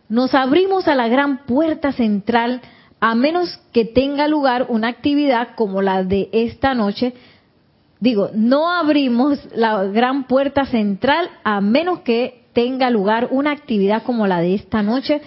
Nos 0.09 0.35
abrimos 0.35 0.89
a 0.89 0.95
la 0.95 1.09
gran 1.09 1.45
puerta 1.45 1.93
central 1.93 2.63
a 2.99 3.15
menos 3.15 3.61
que 3.75 3.85
tenga 3.85 4.27
lugar 4.27 4.67
una 4.71 4.89
actividad 4.89 5.55
como 5.55 5.83
la 5.83 6.03
de 6.03 6.31
esta 6.33 6.75
noche, 6.75 7.13
digo, 8.01 8.31
no 8.35 8.71
abrimos 8.71 9.39
la 9.55 9.85
gran 9.85 10.25
puerta 10.27 10.67
central 10.67 11.29
a 11.45 11.61
menos 11.61 12.01
que 12.01 12.47
tenga 12.53 12.91
lugar 12.91 13.29
una 13.31 13.53
actividad 13.53 14.03
como 14.03 14.27
la 14.27 14.41
de 14.41 14.55
esta 14.55 14.83
noche, 14.83 15.21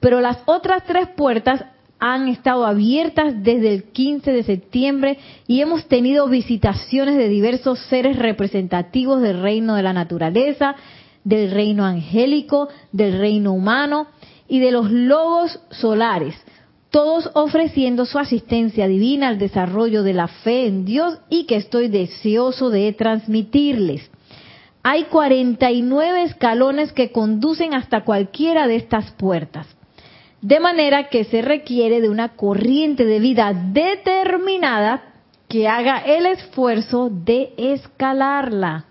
pero 0.00 0.20
las 0.20 0.38
otras 0.46 0.84
tres 0.84 1.08
puertas 1.16 1.64
han 1.98 2.28
estado 2.28 2.66
abiertas 2.66 3.42
desde 3.42 3.72
el 3.72 3.84
15 3.84 4.32
de 4.32 4.42
septiembre 4.42 5.18
y 5.46 5.62
hemos 5.62 5.86
tenido 5.86 6.28
visitaciones 6.28 7.16
de 7.16 7.28
diversos 7.28 7.78
seres 7.88 8.18
representativos 8.18 9.22
del 9.22 9.40
reino 9.40 9.74
de 9.74 9.82
la 9.82 9.94
naturaleza, 9.94 10.74
del 11.22 11.50
reino 11.50 11.86
angélico, 11.86 12.68
del 12.92 13.18
reino 13.18 13.52
humano 13.52 14.08
y 14.46 14.60
de 14.60 14.72
los 14.72 14.90
lobos 14.90 15.58
solares 15.70 16.34
todos 16.94 17.28
ofreciendo 17.34 18.06
su 18.06 18.20
asistencia 18.20 18.86
divina 18.86 19.26
al 19.26 19.36
desarrollo 19.36 20.04
de 20.04 20.12
la 20.12 20.28
fe 20.28 20.68
en 20.68 20.84
Dios 20.84 21.18
y 21.28 21.44
que 21.46 21.56
estoy 21.56 21.88
deseoso 21.88 22.70
de 22.70 22.92
transmitirles. 22.92 24.08
Hay 24.84 25.06
49 25.06 26.22
escalones 26.22 26.92
que 26.92 27.10
conducen 27.10 27.74
hasta 27.74 28.04
cualquiera 28.04 28.68
de 28.68 28.76
estas 28.76 29.10
puertas, 29.10 29.66
de 30.40 30.60
manera 30.60 31.08
que 31.08 31.24
se 31.24 31.42
requiere 31.42 32.00
de 32.00 32.08
una 32.08 32.36
corriente 32.36 33.04
de 33.04 33.18
vida 33.18 33.52
determinada 33.52 35.02
que 35.48 35.66
haga 35.66 35.98
el 35.98 36.26
esfuerzo 36.26 37.10
de 37.10 37.54
escalarla. 37.56 38.84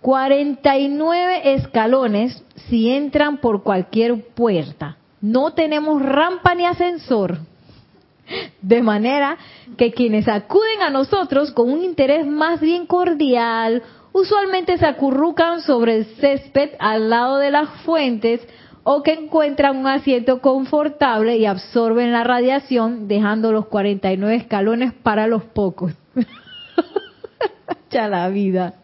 49 0.00 1.52
escalones 1.56 2.42
si 2.70 2.88
entran 2.88 3.36
por 3.36 3.62
cualquier 3.62 4.24
puerta 4.28 4.96
no 5.20 5.52
tenemos 5.52 6.02
rampa 6.02 6.54
ni 6.54 6.64
ascensor. 6.64 7.38
De 8.60 8.82
manera 8.82 9.38
que 9.76 9.92
quienes 9.92 10.28
acuden 10.28 10.82
a 10.82 10.90
nosotros 10.90 11.50
con 11.52 11.70
un 11.70 11.82
interés 11.82 12.26
más 12.26 12.60
bien 12.60 12.86
cordial, 12.86 13.82
usualmente 14.12 14.76
se 14.76 14.86
acurrucan 14.86 15.62
sobre 15.62 15.96
el 15.96 16.04
césped 16.16 16.70
al 16.78 17.08
lado 17.08 17.38
de 17.38 17.50
las 17.50 17.68
fuentes 17.84 18.46
o 18.84 19.02
que 19.02 19.12
encuentran 19.12 19.76
un 19.76 19.86
asiento 19.86 20.40
confortable 20.40 21.36
y 21.36 21.46
absorben 21.46 22.12
la 22.12 22.24
radiación 22.24 23.08
dejando 23.08 23.52
los 23.52 23.66
49 23.66 24.36
escalones 24.36 24.92
para 24.94 25.26
los 25.26 25.44
pocos. 25.44 25.92
ya 27.90 28.08
la 28.08 28.28
vida. 28.28 28.74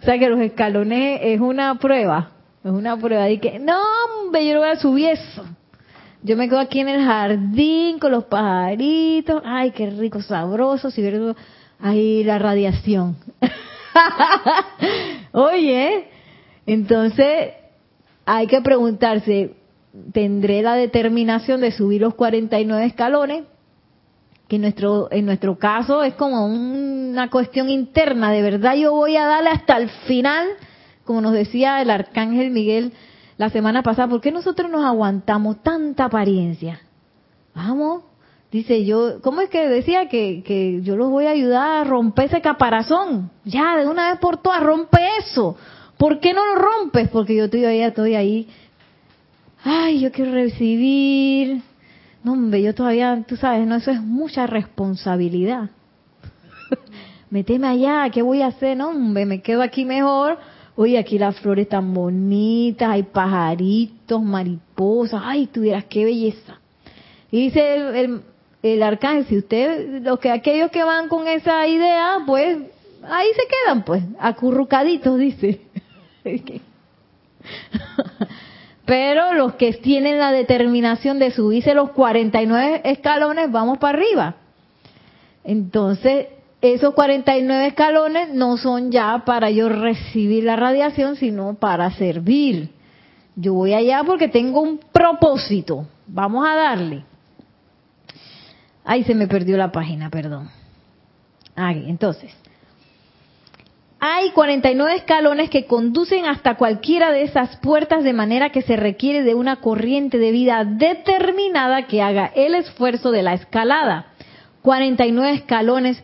O 0.00 0.04
sea 0.04 0.18
que 0.18 0.28
los 0.28 0.40
escalones 0.40 1.20
es 1.22 1.40
una 1.40 1.74
prueba, 1.78 2.30
es 2.64 2.70
una 2.70 2.96
prueba 2.96 3.24
de 3.24 3.38
que, 3.38 3.58
no, 3.58 3.78
hombre, 4.22 4.46
yo 4.46 4.54
no 4.54 4.60
voy 4.60 4.70
a 4.70 4.76
subir 4.76 5.08
eso. 5.10 5.44
Yo 6.24 6.38
me 6.38 6.48
quedo 6.48 6.58
aquí 6.58 6.80
en 6.80 6.88
el 6.88 7.04
jardín 7.04 7.98
con 7.98 8.10
los 8.10 8.24
pajaritos. 8.24 9.42
Ay, 9.44 9.72
qué 9.72 9.90
rico, 9.90 10.22
sabroso. 10.22 10.90
Si 10.90 11.02
veo 11.02 11.36
ahí 11.78 12.24
la 12.24 12.38
radiación. 12.38 13.18
Oye, 15.32 16.08
entonces 16.64 17.52
hay 18.24 18.46
que 18.46 18.62
preguntarse, 18.62 19.54
tendré 20.14 20.62
la 20.62 20.76
determinación 20.76 21.60
de 21.60 21.72
subir 21.72 22.00
los 22.00 22.14
49 22.14 22.86
escalones, 22.86 23.44
que 24.48 24.56
en 24.56 24.62
nuestro, 24.62 25.08
en 25.10 25.26
nuestro 25.26 25.58
caso 25.58 26.02
es 26.02 26.14
como 26.14 26.46
una 26.46 27.28
cuestión 27.28 27.68
interna, 27.68 28.32
de 28.32 28.40
verdad 28.40 28.76
yo 28.76 28.92
voy 28.92 29.18
a 29.18 29.26
darle 29.26 29.50
hasta 29.50 29.76
el 29.76 29.90
final, 30.06 30.46
como 31.04 31.20
nos 31.20 31.32
decía 31.32 31.82
el 31.82 31.90
arcángel 31.90 32.50
Miguel 32.50 32.94
la 33.44 33.50
semana 33.50 33.82
pasada, 33.82 34.08
¿por 34.08 34.22
qué 34.22 34.32
nosotros 34.32 34.70
nos 34.70 34.84
aguantamos 34.84 35.62
tanta 35.62 36.06
apariencia? 36.06 36.80
Vamos, 37.54 38.02
dice 38.50 38.86
yo, 38.86 39.20
¿cómo 39.20 39.42
es 39.42 39.50
que 39.50 39.68
decía 39.68 40.08
que, 40.08 40.42
que 40.42 40.80
yo 40.82 40.96
los 40.96 41.10
voy 41.10 41.26
a 41.26 41.30
ayudar 41.30 41.82
a 41.82 41.84
romper 41.84 42.26
ese 42.26 42.40
caparazón? 42.40 43.30
Ya, 43.44 43.76
de 43.76 43.86
una 43.86 44.10
vez 44.10 44.18
por 44.18 44.38
todas, 44.38 44.62
rompe 44.62 44.98
eso. 45.18 45.56
¿Por 45.98 46.20
qué 46.20 46.32
no 46.32 46.44
lo 46.46 46.54
rompes? 46.54 47.10
Porque 47.10 47.36
yo 47.36 47.44
estoy 47.44 47.66
ahí, 47.66 47.82
estoy 47.82 48.14
ahí. 48.14 48.48
Ay, 49.62 50.00
yo 50.00 50.10
quiero 50.10 50.32
recibir. 50.32 51.62
No, 52.22 52.32
hombre, 52.32 52.62
yo 52.62 52.74
todavía, 52.74 53.24
tú 53.28 53.36
sabes, 53.36 53.66
no, 53.66 53.76
eso 53.76 53.90
es 53.90 54.00
mucha 54.00 54.46
responsabilidad. 54.46 55.68
Meteme 57.30 57.66
allá, 57.66 58.08
¿qué 58.08 58.22
voy 58.22 58.40
a 58.40 58.46
hacer? 58.46 58.74
No, 58.74 58.88
hombre, 58.88 59.26
me 59.26 59.42
quedo 59.42 59.60
aquí 59.60 59.84
mejor. 59.84 60.38
Oye, 60.76 60.98
aquí 60.98 61.18
las 61.18 61.38
flores 61.40 61.68
tan 61.68 61.94
bonitas, 61.94 62.90
hay 62.90 63.04
pajaritos, 63.04 64.20
mariposas. 64.22 65.22
Ay, 65.24 65.46
tuvieras 65.46 65.84
qué 65.84 66.04
belleza. 66.04 66.58
Y 67.30 67.42
dice 67.42 67.76
el, 67.76 67.94
el, 67.94 68.20
el 68.62 68.82
arcángel, 68.82 69.26
si 69.26 69.38
usted, 69.38 70.02
los 70.02 70.18
que, 70.18 70.30
aquellos 70.30 70.70
que 70.70 70.82
van 70.82 71.08
con 71.08 71.28
esa 71.28 71.66
idea, 71.66 72.18
pues 72.26 72.58
ahí 73.08 73.28
se 73.34 73.42
quedan, 73.46 73.84
pues, 73.84 74.02
acurrucaditos, 74.18 75.18
dice. 75.20 75.60
Pero 78.86 79.34
los 79.34 79.54
que 79.54 79.72
tienen 79.74 80.18
la 80.18 80.32
determinación 80.32 81.18
de 81.18 81.30
subirse 81.30 81.74
los 81.74 81.90
49 81.90 82.82
escalones, 82.84 83.50
vamos 83.50 83.78
para 83.78 83.98
arriba. 83.98 84.36
Entonces, 85.42 86.26
esos 86.72 86.94
49 86.94 87.66
escalones 87.66 88.30
no 88.32 88.56
son 88.56 88.90
ya 88.90 89.24
para 89.26 89.50
yo 89.50 89.68
recibir 89.68 90.44
la 90.44 90.56
radiación, 90.56 91.16
sino 91.16 91.54
para 91.54 91.90
servir. 91.90 92.70
Yo 93.36 93.52
voy 93.52 93.74
allá 93.74 94.02
porque 94.04 94.28
tengo 94.28 94.60
un 94.62 94.78
propósito. 94.78 95.86
Vamos 96.06 96.46
a 96.48 96.54
darle. 96.54 97.04
Ahí 98.84 99.04
se 99.04 99.14
me 99.14 99.26
perdió 99.26 99.56
la 99.56 99.72
página, 99.72 100.08
perdón. 100.08 100.48
Ahí, 101.56 101.84
entonces. 101.88 102.32
Hay 103.98 104.30
49 104.30 104.96
escalones 104.96 105.48
que 105.48 105.64
conducen 105.66 106.26
hasta 106.26 106.56
cualquiera 106.56 107.10
de 107.10 107.22
esas 107.22 107.56
puertas 107.56 108.04
de 108.04 108.12
manera 108.12 108.50
que 108.50 108.60
se 108.60 108.76
requiere 108.76 109.22
de 109.22 109.34
una 109.34 109.56
corriente 109.56 110.18
de 110.18 110.30
vida 110.30 110.64
determinada 110.64 111.86
que 111.86 112.02
haga 112.02 112.30
el 112.34 112.54
esfuerzo 112.54 113.10
de 113.10 113.22
la 113.22 113.32
escalada. 113.34 114.12
49 114.60 115.32
escalones 115.32 116.02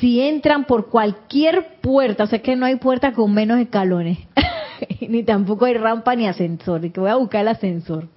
si 0.00 0.20
entran 0.20 0.64
por 0.64 0.90
cualquier 0.90 1.80
puerta, 1.80 2.24
o 2.24 2.26
sea 2.26 2.40
que 2.40 2.56
no 2.56 2.66
hay 2.66 2.76
puerta 2.76 3.12
con 3.12 3.32
menos 3.32 3.58
escalones, 3.58 4.18
ni 5.08 5.22
tampoco 5.24 5.64
hay 5.64 5.74
rampa 5.74 6.14
ni 6.14 6.26
ascensor, 6.26 6.84
y 6.84 6.90
que 6.90 7.00
voy 7.00 7.10
a 7.10 7.16
buscar 7.16 7.42
el 7.42 7.48
ascensor. 7.48 8.08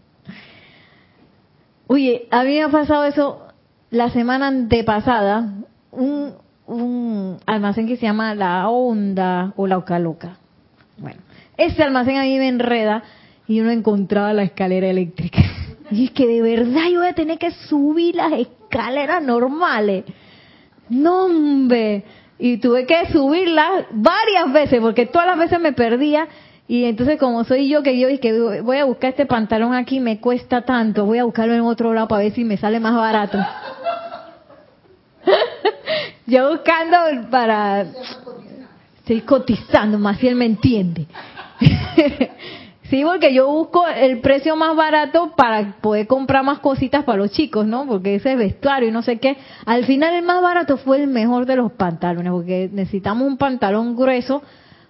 Oye, 1.88 2.28
a 2.32 2.44
mí 2.44 2.52
me 2.52 2.64
ha 2.64 2.70
pasado 2.70 3.04
eso 3.06 3.48
la 3.90 4.10
semana 4.10 4.48
antepasada, 4.48 5.56
un, 5.92 6.34
un 6.68 7.38
almacén 7.46 7.88
que 7.88 7.98
se 7.98 8.04
llama 8.04 8.34
La 8.36 8.70
Onda 8.70 9.54
o 9.58 9.68
La 9.68 9.78
Ocaloca. 9.78 10.38
Bueno, 10.98 11.20
ese 11.58 11.84
almacén 11.84 12.18
a 12.18 12.24
mí 12.24 12.38
me 12.38 12.48
enreda 12.48 13.04
y 13.48 13.56
yo 13.56 13.64
no 13.64 13.72
encontraba 13.72 14.34
la 14.34 14.44
escalera 14.44 14.88
eléctrica. 14.88 15.42
Y 15.92 16.06
es 16.06 16.12
que 16.12 16.26
de 16.26 16.42
verdad 16.42 16.84
yo 16.90 17.00
voy 17.00 17.10
a 17.10 17.14
tener 17.14 17.38
que 17.38 17.52
subir 17.52 18.16
las 18.16 18.32
escaleras 18.32 19.22
normales. 19.22 20.06
No. 20.92 21.30
Y 22.38 22.58
tuve 22.58 22.86
que 22.86 23.08
subirlas 23.12 23.86
varias 23.92 24.52
veces 24.52 24.82
porque 24.82 25.06
todas 25.06 25.26
las 25.26 25.38
veces 25.38 25.60
me 25.60 25.74
perdía. 25.74 26.28
Y 26.68 26.86
entonces 26.86 27.18
como 27.18 27.44
soy 27.44 27.70
yo 27.70 27.82
que 27.82 27.98
yo 27.98 28.10
y 28.10 28.18
que 28.18 28.62
voy 28.62 28.78
a 28.78 28.86
buscar 28.86 29.12
este 29.12 29.26
pantalón 29.26 29.74
aquí, 29.74 30.00
me 30.00 30.20
cuesta 30.20 30.64
tanto, 30.64 31.06
voy 31.06 31.20
a 31.20 31.24
buscarlo 31.24 31.54
en 31.54 31.62
otro 31.62 31.94
lado 31.94 32.08
para 32.08 32.24
ver 32.24 32.34
si 32.34 32.44
me 32.44 32.58
sale 32.58 32.80
más 32.80 32.96
barato. 32.96 33.38
yo 36.28 36.50
buscando 36.50 37.30
para... 37.30 37.86
Estoy 39.00 39.22
cotizando, 39.22 39.98
más 39.98 40.20
si 40.20 40.28
él 40.28 40.36
me 40.36 40.46
entiende. 40.46 41.08
sí, 42.92 43.04
porque 43.06 43.34
yo 43.34 43.48
busco 43.48 43.88
el 43.88 44.20
precio 44.20 44.58
más 44.58 44.76
barato 44.76 45.32
para 45.38 45.78
poder 45.80 46.08
comprar 46.08 46.44
más 46.44 46.60
cositas 46.60 47.06
para 47.06 47.20
los 47.20 47.32
chicos, 47.32 47.66
¿no? 47.66 47.88
Porque 47.88 48.16
ese 48.16 48.36
vestuario 48.36 48.90
y 48.90 48.92
no 48.92 49.02
sé 49.02 49.18
qué. 49.18 49.38
Al 49.66 49.86
final 49.86 50.14
el 50.14 50.24
más 50.24 50.42
barato 50.42 50.76
fue 50.76 51.02
el 51.02 51.08
mejor 51.08 51.46
de 51.46 51.56
los 51.56 51.72
pantalones, 51.72 52.32
porque 52.32 52.70
necesitamos 52.72 53.26
un 53.26 53.38
pantalón 53.38 53.96
grueso, 53.96 54.44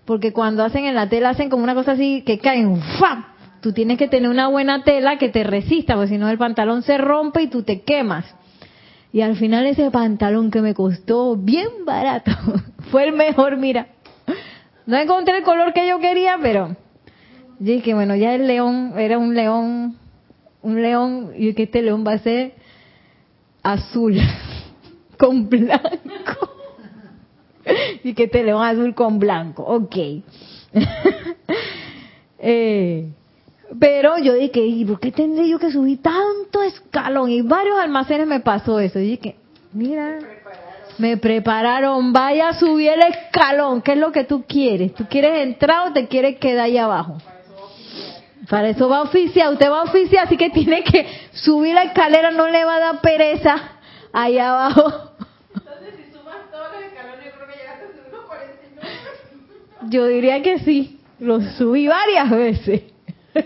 porque 0.04 0.34
cuando 0.34 0.64
hacen 0.64 0.86
en 0.86 0.96
la 0.96 1.08
tela 1.10 1.30
hacen 1.30 1.50
como 1.52 1.64
una 1.64 1.76
cosa 1.76 1.92
así 1.92 2.24
que 2.24 2.40
caen, 2.40 2.82
¡fam! 3.00 3.24
Tú 3.62 3.72
tienes 3.72 4.00
que 4.00 4.08
tener 4.08 4.32
una 4.32 4.48
buena 4.48 4.84
tela 4.84 5.20
que 5.20 5.30
te 5.30 5.44
resista, 5.44 5.94
porque 5.94 6.10
si 6.10 6.18
no 6.18 6.28
el 6.28 6.40
pantalón 6.40 6.82
se 6.82 6.98
rompe 6.98 7.44
y 7.44 7.48
tú 7.48 7.62
te 7.62 7.82
quemas. 7.82 8.26
Y 9.14 9.22
al 9.22 9.36
final 9.36 9.68
ese 9.68 9.92
pantalón 9.92 10.50
que 10.50 10.62
me 10.62 10.74
costó 10.74 11.36
bien 11.36 11.86
barato 11.86 12.32
fue 12.90 13.04
el 13.04 13.14
mejor, 13.14 13.58
mira. 13.58 13.90
No 14.88 14.98
encontré 14.98 15.38
el 15.38 15.44
color 15.44 15.74
que 15.74 15.88
yo 15.88 16.00
quería, 16.00 16.40
pero 16.42 16.76
dije, 17.66 17.94
bueno, 17.94 18.16
ya 18.16 18.34
el 18.34 18.48
león 18.48 18.94
era 18.98 19.18
un 19.18 19.36
león, 19.36 19.98
un 20.62 20.82
león, 20.82 21.32
y 21.38 21.54
que 21.54 21.64
este 21.64 21.82
león 21.82 22.04
va 22.06 22.14
a 22.14 22.20
ser 22.20 22.54
azul 23.64 24.18
con 25.18 25.48
blanco. 25.50 26.50
y 28.04 28.14
que 28.14 28.24
este 28.24 28.44
león 28.44 28.64
azul 28.64 28.96
con 28.96 29.20
blanco, 29.20 29.64
ok. 29.64 29.96
eh, 32.40 33.10
pero 33.80 34.18
yo 34.18 34.34
dije, 34.34 34.66
¿y 34.66 34.84
por 34.84 35.00
qué 35.00 35.12
tendré 35.12 35.48
yo 35.48 35.60
que 35.60 35.72
subir 35.72 36.02
tanto 36.02 36.64
escalón? 36.64 37.30
Y 37.30 37.42
varios 37.42 37.78
almacenes 37.80 38.28
me 38.28 38.42
pasó 38.42 38.80
eso. 38.80 39.00
Y 39.00 39.12
dije, 39.12 39.36
mira, 39.72 40.20
me 40.98 41.18
prepararon, 41.18 42.12
vaya 42.12 42.50
a 42.50 42.54
subir 42.54 42.90
el 42.90 43.02
escalón. 43.04 43.82
¿Qué 43.82 43.94
es 43.94 43.98
lo 43.98 44.12
que 44.12 44.24
tú 44.24 44.44
quieres? 44.48 44.94
¿Tú 44.94 45.06
quieres 45.10 45.48
entrar 45.48 45.88
o 45.88 45.94
te 45.94 46.08
quieres 46.08 46.38
quedar 46.38 46.66
ahí 46.66 46.78
abajo? 46.78 47.18
Para 48.52 48.68
eso 48.68 48.90
va 48.90 48.98
a 48.98 49.04
oficiar, 49.04 49.54
usted 49.54 49.72
va 49.72 49.80
a 49.80 49.84
oficiar, 49.84 50.26
así 50.26 50.36
que 50.36 50.50
tiene 50.60 50.84
que 50.84 51.08
subir 51.32 51.74
la 51.74 51.84
escalera, 51.84 52.32
no 52.32 52.50
le 52.50 52.66
va 52.66 52.76
a 52.76 52.80
dar 52.82 53.00
pereza 53.00 53.56
ahí 54.12 54.38
abajo. 54.38 55.14
Entonces, 55.56 55.94
si 55.96 56.12
sumas 56.12 56.52
todos 56.52 56.68
los 56.74 56.84
escalones, 56.84 57.26
yo 57.28 57.32
creo 57.32 57.48
que 57.48 57.56
llegaste 57.56 57.86
a 57.86 57.88
subir 57.88 58.12
los 58.12 58.26
49. 58.26 58.98
Yo 59.90 60.06
diría 60.06 60.44
que 60.44 60.60
sí, 60.60 61.00
lo 61.20 61.40
subí 61.40 61.88
varias 61.88 62.30
veces. 62.30 62.82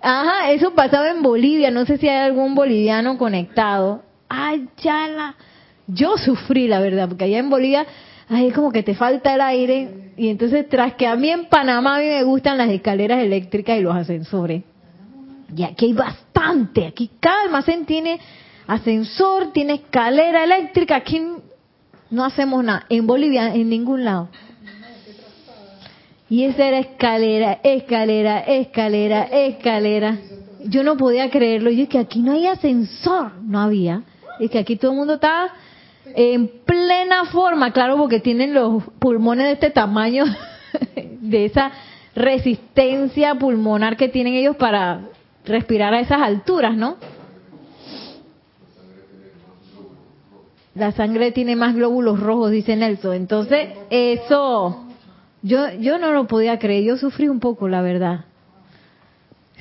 Ajá, 0.00 0.52
eso 0.52 0.72
pasaba 0.72 1.10
en 1.10 1.20
Bolivia, 1.20 1.70
no 1.70 1.84
sé 1.84 1.98
si 1.98 2.08
hay 2.08 2.24
algún 2.24 2.54
boliviano 2.54 3.18
conectado. 3.18 4.02
Ay, 4.30 4.66
chala. 4.78 5.34
Yo 5.86 6.16
sufrí, 6.16 6.66
la 6.66 6.80
verdad, 6.80 7.08
porque 7.08 7.24
allá 7.24 7.40
en 7.40 7.50
Bolivia, 7.50 7.86
ay, 8.28 8.50
como 8.50 8.72
que 8.72 8.82
te 8.82 8.94
falta 8.94 9.34
el 9.34 9.40
aire. 9.40 10.12
Y 10.16 10.28
entonces, 10.28 10.68
tras 10.68 10.94
que 10.94 11.06
a 11.06 11.16
mí 11.16 11.28
en 11.28 11.46
Panamá 11.46 11.96
a 11.96 11.98
mí 12.00 12.06
me 12.06 12.22
gustan 12.24 12.58
las 12.58 12.70
escaleras 12.70 13.22
eléctricas 13.22 13.78
y 13.78 13.82
los 13.82 13.94
ascensores. 13.94 14.62
Y 15.54 15.62
aquí 15.62 15.86
hay 15.86 15.92
bastante. 15.92 16.86
Aquí 16.86 17.10
cada 17.20 17.42
almacén 17.42 17.84
tiene 17.84 18.18
ascensor, 18.66 19.52
tiene 19.52 19.74
escalera 19.74 20.44
eléctrica. 20.44 20.96
Aquí 20.96 21.22
no 22.10 22.24
hacemos 22.24 22.64
nada. 22.64 22.86
En 22.88 23.06
Bolivia, 23.06 23.54
en 23.54 23.68
ningún 23.68 24.04
lado. 24.04 24.28
Y 26.28 26.44
esa 26.44 26.66
era 26.66 26.80
escalera, 26.80 27.60
escalera, 27.62 28.40
escalera, 28.40 29.22
escalera. 29.24 30.18
Yo 30.64 30.82
no 30.82 30.96
podía 30.96 31.30
creerlo. 31.30 31.70
Yo 31.70 31.84
es 31.84 31.88
que 31.88 31.98
aquí 31.98 32.20
no 32.20 32.32
hay 32.32 32.46
ascensor. 32.46 33.32
No 33.42 33.60
había. 33.60 34.02
Es 34.40 34.50
que 34.50 34.58
aquí 34.58 34.76
todo 34.76 34.90
el 34.90 34.96
mundo 34.96 35.14
está 35.14 35.52
en 36.14 36.48
plena 36.64 37.24
forma, 37.26 37.72
claro, 37.72 37.96
porque 37.96 38.20
tienen 38.20 38.54
los 38.54 38.84
pulmones 38.98 39.46
de 39.46 39.52
este 39.52 39.70
tamaño, 39.70 40.24
de 41.20 41.44
esa 41.44 41.72
resistencia 42.14 43.34
pulmonar 43.34 43.96
que 43.96 44.08
tienen 44.08 44.34
ellos 44.34 44.56
para 44.56 45.02
respirar 45.44 45.94
a 45.94 46.00
esas 46.00 46.22
alturas, 46.22 46.76
¿no? 46.76 46.96
La 50.74 50.92
sangre 50.92 51.32
tiene 51.32 51.56
más 51.56 51.74
glóbulos 51.74 52.20
rojos, 52.20 52.50
dice 52.50 52.76
Nelson. 52.76 53.14
Entonces, 53.14 53.70
eso 53.88 54.86
yo, 55.46 55.70
yo 55.78 55.98
no 55.98 56.10
lo 56.12 56.26
podía 56.26 56.58
creer, 56.58 56.82
yo 56.82 56.96
sufrí 56.96 57.28
un 57.28 57.38
poco, 57.38 57.68
la 57.68 57.80
verdad. 57.80 58.24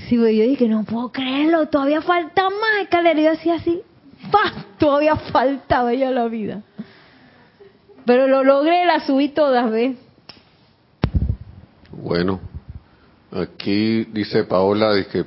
Sí, 0.10 0.16
yo 0.16 0.26
dije, 0.26 0.68
no 0.68 0.84
puedo 0.84 1.12
creerlo, 1.12 1.68
todavía 1.68 2.02
falta 2.02 2.44
más 2.50 2.82
escalera. 2.82 3.22
Yo 3.22 3.30
decía 3.30 3.56
así, 3.56 3.82
Todavía 4.78 5.16
faltaba 5.16 5.94
ya 5.94 6.12
la 6.12 6.26
vida. 6.26 6.62
Pero 8.06 8.28
lo 8.28 8.44
logré, 8.44 8.86
la 8.86 9.00
subí 9.06 9.30
todas, 9.30 9.72
¿ves? 9.72 9.98
Bueno, 11.92 12.40
Aquí 13.32 14.06
dice 14.06 14.46
Paola, 14.46 14.94
dice 14.94 15.26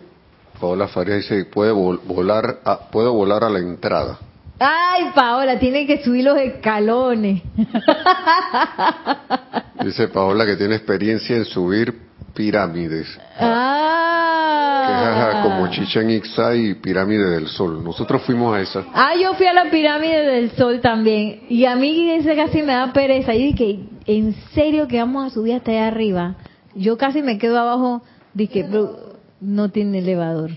Paola 0.58 0.88
Farías 0.88 1.18
dice 1.18 1.44
puede 1.44 1.72
vol- 1.72 2.00
volar, 2.04 2.60
a, 2.64 2.88
puedo 2.90 3.12
volar 3.12 3.44
a 3.44 3.50
la 3.50 3.58
entrada. 3.58 4.18
Ay, 4.58 5.10
Paola, 5.14 5.58
tiene 5.58 5.86
que 5.86 6.02
subir 6.02 6.24
los 6.24 6.38
escalones. 6.38 7.42
Dice 9.84 10.08
Paola 10.08 10.44
que 10.44 10.56
tiene 10.56 10.74
experiencia 10.74 11.36
en 11.36 11.44
subir 11.44 12.08
pirámides, 12.34 13.06
ah. 13.38 15.40
como 15.42 15.68
Chichen 15.70 16.10
Itza 16.10 16.54
y 16.54 16.74
Pirámide 16.74 17.30
del 17.30 17.48
Sol. 17.48 17.82
Nosotros 17.82 18.22
fuimos 18.22 18.56
a 18.56 18.60
esa. 18.60 18.84
Ah, 18.92 19.14
yo 19.20 19.34
fui 19.34 19.46
a 19.46 19.52
la 19.52 19.70
pirámide 19.70 20.22
del 20.22 20.52
sol 20.52 20.80
también. 20.80 21.40
Y 21.48 21.64
a 21.64 21.74
mí 21.76 22.10
ese 22.12 22.36
casi 22.36 22.62
me 22.62 22.74
da 22.74 22.92
pereza. 22.92 23.34
Y 23.34 23.52
dije, 23.52 23.80
¿en 24.06 24.34
serio 24.54 24.86
que 24.88 24.98
vamos 24.98 25.26
a 25.26 25.34
subir 25.34 25.54
hasta 25.54 25.72
allá 25.72 25.88
arriba? 25.88 26.36
Yo 26.74 26.96
casi 26.96 27.22
me 27.22 27.38
quedo 27.38 27.58
abajo. 27.58 28.02
Dije, 28.34 28.68
no 29.40 29.70
tiene 29.70 29.98
elevador. 29.98 30.50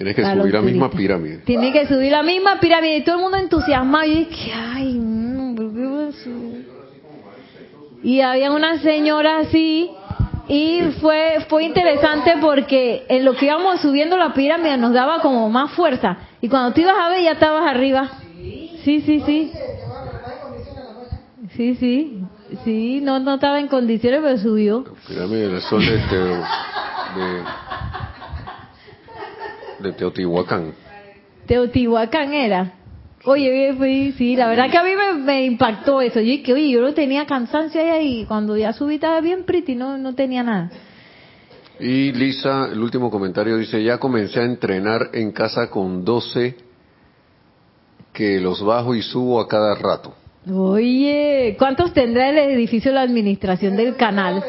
Tienes 0.00 0.16
que 0.16 0.22
subir 0.22 0.52
la 0.54 0.62
misma 0.62 0.90
pirámide. 0.90 1.36
Tiene 1.44 1.72
que 1.72 1.86
subir 1.86 2.10
la 2.10 2.22
misma 2.22 2.58
pirámide. 2.58 2.96
Y 2.96 3.04
todo 3.04 3.16
el 3.16 3.20
mundo 3.20 3.36
entusiasmado. 3.36 4.06
Y 4.06 4.24
dije, 4.24 4.52
ay. 4.54 4.98
Y 8.02 8.20
había 8.22 8.50
una 8.50 8.78
señora 8.78 9.40
así. 9.40 9.90
Y 10.48 10.80
fue 11.02 11.44
fue 11.48 11.64
interesante 11.64 12.32
porque 12.40 13.04
en 13.10 13.26
lo 13.26 13.34
que 13.34 13.44
íbamos 13.44 13.82
subiendo 13.82 14.16
la 14.16 14.32
pirámide 14.32 14.78
nos 14.78 14.94
daba 14.94 15.20
como 15.20 15.50
más 15.50 15.70
fuerza. 15.72 16.16
Y 16.40 16.48
cuando 16.48 16.72
tú 16.72 16.80
ibas 16.80 16.96
a 16.98 17.08
ver 17.10 17.22
ya 17.22 17.32
estabas 17.32 17.66
arriba. 17.70 18.08
Sí, 18.82 19.02
sí, 19.04 19.22
sí. 19.26 19.52
Sí, 21.56 21.74
sí. 21.74 22.22
Sí, 22.64 23.00
no, 23.02 23.18
no 23.20 23.34
estaba 23.34 23.60
en 23.60 23.68
condiciones, 23.68 24.20
pero 24.24 24.38
subió. 24.38 24.84
Pirámide 25.06 25.48
del 25.48 25.60
Sol 25.60 25.82
Teo- 26.08 26.42
de, 27.16 27.42
de 29.82 29.92
Teotihuacán. 29.92 30.72
Teotihuacán 31.46 32.32
era. 32.32 32.74
Oye, 33.24 34.12
sí, 34.16 34.34
la 34.34 34.48
verdad 34.48 34.70
que 34.70 34.78
a 34.78 34.82
mí 34.82 34.90
me, 34.96 35.22
me 35.22 35.44
impactó 35.44 36.00
eso. 36.00 36.20
Yo 36.20 36.26
dije, 36.26 36.52
oye, 36.54 36.70
yo 36.70 36.80
no 36.80 36.94
tenía 36.94 37.26
cansancio 37.26 37.80
ahí 37.80 38.20
y 38.20 38.24
cuando 38.24 38.56
ya 38.56 38.72
subí 38.72 38.94
estaba 38.94 39.20
bien 39.20 39.44
pretty, 39.44 39.74
no, 39.74 39.98
no 39.98 40.14
tenía 40.14 40.42
nada. 40.42 40.70
Y 41.78 42.12
Lisa, 42.12 42.68
el 42.72 42.80
último 42.80 43.10
comentario 43.10 43.56
dice, 43.56 43.82
ya 43.82 43.98
comencé 43.98 44.40
a 44.40 44.44
entrenar 44.44 45.10
en 45.12 45.32
casa 45.32 45.68
con 45.70 46.04
12 46.04 46.54
que 48.12 48.40
los 48.40 48.62
bajo 48.64 48.94
y 48.94 49.02
subo 49.02 49.40
a 49.40 49.48
cada 49.48 49.74
rato. 49.74 50.14
Oye, 50.50 51.56
¿cuántos 51.58 51.92
tendrá 51.92 52.30
el 52.30 52.38
edificio 52.38 52.90
de 52.90 52.94
la 52.94 53.02
administración 53.02 53.76
del 53.76 53.96
canal? 53.96 54.42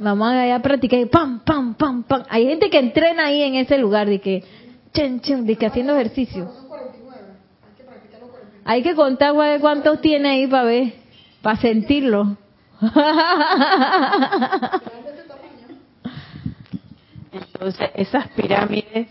Vamos 0.00 0.28
allá 0.28 0.56
a 0.56 0.62
practicar, 0.62 1.00
y 1.00 1.06
pam, 1.06 1.40
pam, 1.40 1.74
pam, 1.74 2.02
pam. 2.04 2.24
Hay 2.28 2.46
gente 2.46 2.70
que 2.70 2.78
entrena 2.78 3.26
ahí 3.26 3.42
en 3.42 3.56
ese 3.56 3.78
lugar, 3.78 4.08
de 4.08 4.20
que, 4.20 4.44
chen, 4.92 5.20
chen, 5.20 5.44
de 5.46 5.56
que 5.56 5.66
haciendo 5.66 5.94
ejercicio. 5.94 6.50
Hay 8.64 8.82
que 8.82 8.94
contar 8.94 9.34
cuántos 9.60 10.00
tiene 10.00 10.28
ahí 10.28 10.46
para 10.46 10.64
ver, 10.64 10.92
para 11.42 11.56
sentirlo. 11.60 12.36
Entonces, 17.32 17.90
esas 17.94 18.28
pirámides, 18.28 19.08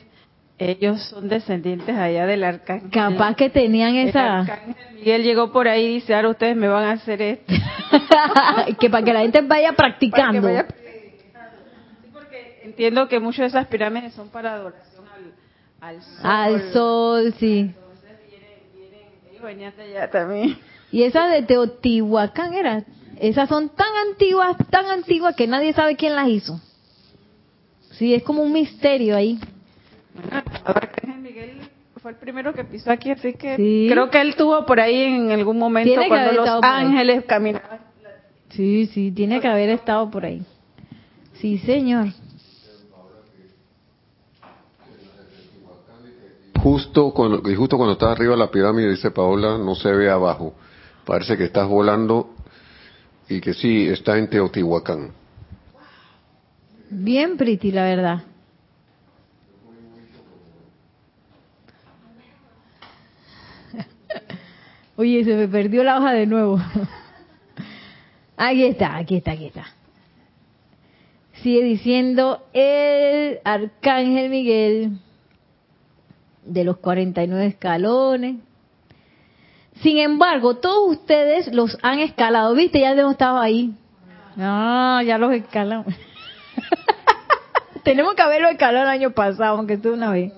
ellos 0.59 1.01
son 1.09 1.29
descendientes 1.29 1.95
allá 1.95 2.25
del 2.25 2.43
arcángel. 2.43 2.89
Capaz 2.89 3.35
que 3.35 3.49
tenían 3.49 3.95
El 3.95 4.09
esa, 4.09 4.39
arcángel 4.39 4.75
Miguel 4.95 5.23
llegó 5.23 5.51
por 5.51 5.67
ahí 5.67 5.85
y 5.85 5.93
dice, 5.95 6.15
ahora 6.15 6.29
ustedes 6.29 6.55
me 6.55 6.67
van 6.67 6.83
a 6.85 6.91
hacer 6.93 7.21
esto. 7.21 7.53
que 8.79 8.89
para 8.89 9.05
que 9.05 9.13
la 9.13 9.19
gente 9.21 9.41
vaya 9.41 9.73
practicando. 9.73 10.41
vaya- 10.41 10.65
Sí, 10.67 12.09
porque 12.11 12.61
entiendo 12.63 13.07
que 13.07 13.19
muchas 13.19 13.39
de 13.51 13.59
esas 13.59 13.67
pirámides 13.67 14.13
son 14.13 14.29
para 14.29 14.53
adoración 14.53 15.05
al, 15.79 15.95
al 15.95 16.01
sol. 16.01 16.25
Al 16.25 16.73
sol, 16.73 17.33
sí. 17.39 17.59
Entonces 17.75 18.09
vienen, 18.27 18.49
vienen, 18.75 19.07
ellos 19.31 19.43
venían 19.43 19.73
de 19.77 19.83
allá 19.83 20.09
también. 20.09 20.57
Y 20.91 21.03
esas 21.03 21.31
de 21.31 21.43
Teotihuacán 21.43 22.53
eran, 22.55 22.85
esas 23.19 23.47
son 23.49 23.69
tan 23.69 23.87
antiguas, 24.09 24.55
tan 24.71 24.85
antiguas 24.87 25.35
que 25.35 25.45
nadie 25.45 25.73
sabe 25.73 25.95
quién 25.95 26.15
las 26.15 26.27
hizo. 26.29 26.59
Sí, 27.91 28.13
es 28.15 28.23
como 28.23 28.41
un 28.41 28.53
misterio 28.53 29.15
ahí. 29.15 29.39
Miguel 31.21 31.59
fue 32.01 32.11
el 32.11 32.17
primero 32.17 32.53
que 32.53 32.63
pisó 32.63 32.91
aquí, 32.91 33.11
así 33.11 33.33
que 33.33 33.55
Sí. 33.55 33.87
creo 33.91 34.09
que 34.09 34.21
él 34.21 34.35
tuvo 34.35 34.65
por 34.65 34.79
ahí 34.79 35.03
en 35.03 35.31
algún 35.31 35.57
momento 35.57 35.99
cuando 36.07 36.31
los 36.31 36.49
ángeles 36.61 37.25
caminaban. 37.25 37.79
Sí, 38.49 38.87
sí, 38.87 39.11
tiene 39.11 39.39
que 39.39 39.47
haber 39.47 39.69
estado 39.69 40.09
por 40.09 40.25
ahí. 40.25 40.41
Sí, 41.33 41.57
señor. 41.59 42.07
Justo 46.61 47.11
cuando, 47.11 47.49
y 47.49 47.55
justo 47.55 47.77
cuando 47.77 47.93
estás 47.93 48.09
arriba 48.09 48.31
de 48.31 48.39
la 48.39 48.49
pirámide, 48.51 48.89
dice 48.89 49.11
Paola, 49.11 49.57
no 49.57 49.75
se 49.75 49.91
ve 49.91 50.09
abajo. 50.09 50.53
Parece 51.05 51.37
que 51.37 51.45
estás 51.45 51.67
volando 51.67 52.33
y 53.29 53.39
que 53.39 53.53
sí, 53.53 53.87
está 53.87 54.17
en 54.17 54.29
Teotihuacán. 54.29 55.11
Bien 56.89 57.37
pretty, 57.37 57.71
la 57.71 57.83
verdad. 57.83 58.23
Oye, 64.97 65.23
se 65.23 65.35
me 65.35 65.47
perdió 65.47 65.83
la 65.83 65.99
hoja 65.99 66.11
de 66.11 66.25
nuevo. 66.25 66.59
Aquí 68.37 68.65
está, 68.65 68.97
aquí 68.97 69.17
está, 69.17 69.31
aquí 69.31 69.45
está. 69.45 69.65
Sigue 71.41 71.63
diciendo 71.63 72.43
el 72.53 73.39
arcángel 73.43 74.29
Miguel 74.29 74.99
de 76.43 76.63
los 76.63 76.77
49 76.77 77.45
escalones. 77.45 78.37
Sin 79.81 79.99
embargo, 79.99 80.57
todos 80.57 80.97
ustedes 80.97 81.53
los 81.53 81.77
han 81.83 81.99
escalado, 81.99 82.53
¿viste? 82.55 82.79
Ya 82.79 82.91
hemos 82.91 83.13
estado 83.13 83.39
ahí. 83.39 83.73
Ah, 84.37 85.01
ya 85.05 85.17
los 85.17 85.31
escalamos. 85.31 85.93
Tenemos 87.83 88.15
que 88.15 88.21
haberlo 88.21 88.49
escalado 88.49 88.85
el 88.85 88.91
año 88.91 89.11
pasado, 89.11 89.57
aunque 89.57 89.77
sea 89.77 89.91
una 89.91 90.11
vez. 90.11 90.33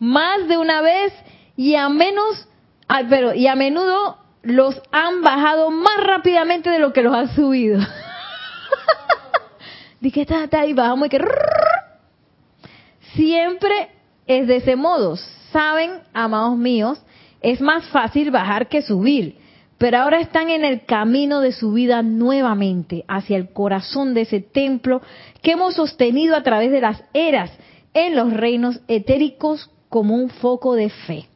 Más 0.00 0.48
de 0.48 0.56
una 0.56 0.82
vez 0.82 1.12
y 1.56 1.74
a 1.74 1.88
menos, 1.88 2.48
ah, 2.90 3.02
pero 3.08 3.34
y 3.34 3.46
a 3.46 3.54
menudo 3.54 4.18
los 4.42 4.80
han 4.90 5.22
bajado 5.22 5.70
más 5.70 5.96
rápidamente 5.98 6.70
de 6.70 6.78
lo 6.78 6.92
que 6.92 7.02
los 7.02 7.14
han 7.14 7.34
subido. 7.34 7.80
Dije, 10.00 10.22
está, 10.22 10.44
está, 10.44 10.66
y 10.66 10.72
bajamos 10.72 11.06
y 11.06 11.10
que 11.10 11.20
siempre 13.14 13.90
es 14.26 14.46
de 14.46 14.56
ese 14.56 14.76
modo. 14.76 15.16
Saben, 15.52 16.00
amados 16.12 16.56
míos, 16.56 17.02
es 17.42 17.60
más 17.60 17.86
fácil 17.88 18.30
bajar 18.30 18.68
que 18.68 18.82
subir, 18.82 19.36
pero 19.78 19.98
ahora 19.98 20.20
están 20.20 20.50
en 20.50 20.64
el 20.64 20.84
camino 20.84 21.40
de 21.40 21.52
su 21.52 21.72
vida 21.72 22.02
nuevamente 22.02 23.04
hacia 23.08 23.36
el 23.36 23.52
corazón 23.52 24.14
de 24.14 24.22
ese 24.22 24.40
templo 24.40 25.02
que 25.42 25.52
hemos 25.52 25.74
sostenido 25.74 26.36
a 26.36 26.42
través 26.42 26.70
de 26.70 26.80
las 26.80 27.02
eras 27.12 27.50
en 27.94 28.14
los 28.14 28.32
reinos 28.32 28.80
etéricos 28.88 29.70
como 29.88 30.14
un 30.14 30.30
foco 30.30 30.74
de 30.74 30.90
fe. 30.90 31.29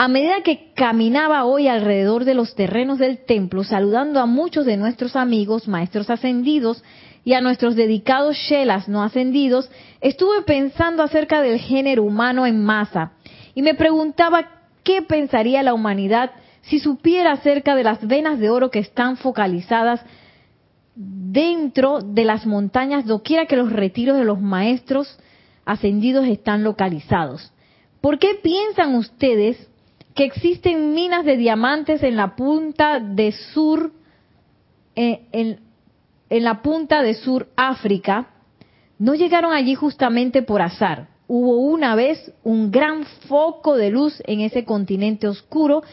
A 0.00 0.06
medida 0.06 0.42
que 0.44 0.72
caminaba 0.74 1.44
hoy 1.44 1.66
alrededor 1.66 2.24
de 2.24 2.34
los 2.34 2.54
terrenos 2.54 2.98
del 2.98 3.24
templo, 3.24 3.64
saludando 3.64 4.20
a 4.20 4.26
muchos 4.26 4.64
de 4.64 4.76
nuestros 4.76 5.16
amigos, 5.16 5.66
maestros 5.66 6.08
ascendidos, 6.08 6.84
y 7.24 7.34
a 7.34 7.40
nuestros 7.40 7.74
dedicados 7.74 8.36
shelas 8.36 8.88
no 8.88 9.02
ascendidos, 9.02 9.68
estuve 10.00 10.42
pensando 10.42 11.02
acerca 11.02 11.42
del 11.42 11.58
género 11.58 12.04
humano 12.04 12.46
en 12.46 12.64
masa 12.64 13.14
y 13.56 13.62
me 13.62 13.74
preguntaba 13.74 14.48
qué 14.84 15.02
pensaría 15.02 15.64
la 15.64 15.74
humanidad 15.74 16.30
si 16.62 16.78
supiera 16.78 17.32
acerca 17.32 17.74
de 17.74 17.82
las 17.82 18.06
venas 18.06 18.38
de 18.38 18.50
oro 18.50 18.70
que 18.70 18.78
están 18.78 19.16
focalizadas 19.16 20.00
dentro 20.94 21.98
de 22.00 22.24
las 22.24 22.46
montañas 22.46 23.04
doquiera 23.04 23.46
que 23.46 23.56
los 23.56 23.72
retiros 23.72 24.16
de 24.16 24.24
los 24.24 24.40
maestros 24.40 25.18
ascendidos 25.64 26.24
están 26.28 26.62
localizados. 26.62 27.52
¿Por 28.00 28.20
qué 28.20 28.38
piensan 28.40 28.94
ustedes 28.94 29.67
que 30.18 30.24
existen 30.24 30.94
minas 30.94 31.24
de 31.24 31.36
diamantes 31.36 32.02
en 32.02 32.16
la 32.16 32.34
punta 32.34 32.98
de 32.98 33.30
sur, 33.30 33.92
eh, 34.96 35.20
en, 35.30 35.60
en 36.28 36.42
la 36.42 36.60
punta 36.60 37.02
de 37.02 37.14
Sur 37.14 37.46
África? 37.54 38.26
No 38.98 39.14
llegaron 39.14 39.52
allí 39.52 39.76
justamente 39.76 40.42
por 40.42 40.60
azar. 40.60 41.06
Hubo 41.28 41.58
una 41.58 41.94
vez 41.94 42.32
un 42.42 42.72
gran 42.72 43.04
foco 43.28 43.76
de 43.76 43.90
luz 43.90 44.20
en 44.26 44.40
ese 44.40 44.64
continente 44.64 45.28
oscuro 45.28 45.84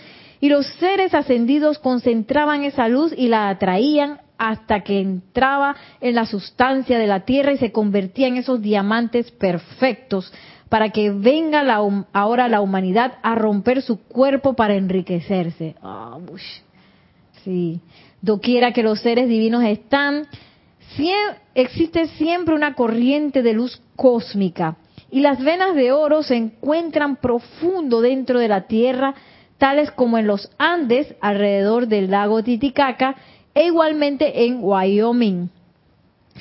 y 0.42 0.50
los 0.50 0.66
seres 0.80 1.14
ascendidos 1.14 1.78
concentraban 1.78 2.64
esa 2.64 2.88
luz 2.88 3.14
y 3.16 3.28
la 3.28 3.50
atraían 3.50 4.22
hasta 4.38 4.82
que 4.82 5.00
entraba 5.00 5.76
en 6.02 6.16
la 6.16 6.26
sustancia 6.26 6.98
de 6.98 7.08
la 7.08 7.22
tierra 7.22 7.54
y 7.54 7.58
se 7.58 7.72
convertía 7.72 8.28
en 8.28 8.38
esos 8.38 8.62
diamantes 8.62 9.32
perfectos 9.32 10.32
para 10.70 10.90
que 10.90 11.12
venga 11.12 11.64
la, 11.64 11.82
ahora 12.12 12.48
la 12.48 12.62
humanidad 12.62 13.14
a 13.22 13.36
romper 13.36 13.82
su 13.82 14.00
cuerpo 14.04 14.54
para 14.54 14.76
enriquecerse. 14.76 15.76
Ush. 16.32 16.62
Sí. 17.44 17.80
doquiera 18.22 18.74
que 18.74 18.82
los 18.82 19.02
seres 19.02 19.30
divinos 19.30 19.64
están, 19.64 20.28
existe 21.54 22.08
siempre 22.08 22.56
una 22.56 22.74
corriente 22.74 23.44
de 23.44 23.54
luz 23.54 23.80
cósmica 23.96 24.78
y 25.12 25.22
las 25.22 25.42
venas 25.42 25.76
de 25.76 25.92
oro 25.92 26.24
se 26.24 26.36
encuentran 26.36 27.18
profundo 27.18 28.02
dentro 28.02 28.40
de 28.40 28.48
la 28.48 28.68
tierra, 28.68 29.16
tales 29.58 29.92
como 29.92 30.18
en 30.18 30.28
los 30.28 30.52
Andes 30.58 31.16
alrededor 31.22 31.88
del 31.88 32.12
lago 32.12 32.44
Titicaca 32.44 33.16
e 33.56 33.66
igualmente 33.66 34.46
en 34.46 34.60
Wyoming. 34.62 35.50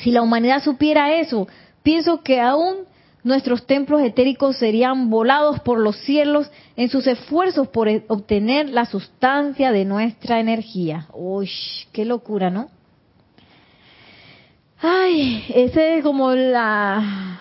Si 0.01 0.11
la 0.11 0.21
humanidad 0.21 0.63
supiera 0.63 1.15
eso, 1.15 1.49
pienso 1.83 2.23
que 2.23 2.41
aún 2.41 2.79
nuestros 3.23 3.67
templos 3.67 4.03
etéricos 4.03 4.57
serían 4.57 5.09
volados 5.09 5.61
por 5.61 5.79
los 5.79 5.97
cielos 5.97 6.51
en 6.77 6.91
sus 6.91 7.07
esfuerzos 7.07 7.69
por 7.69 7.89
e-, 7.89 8.05
obtener 8.09 8.69
la 8.69 8.85
sustancia 8.85 9.73
de 9.73 9.85
nuestra 9.85 10.41
energía. 10.41 11.07
Uy, 11.15 11.49
qué 11.93 12.05
locura, 12.05 12.51
¿no? 12.51 12.69
Ay, 14.83 15.43
ese 15.55 15.99
es 15.99 16.03
como 16.03 16.33
la 16.33 17.41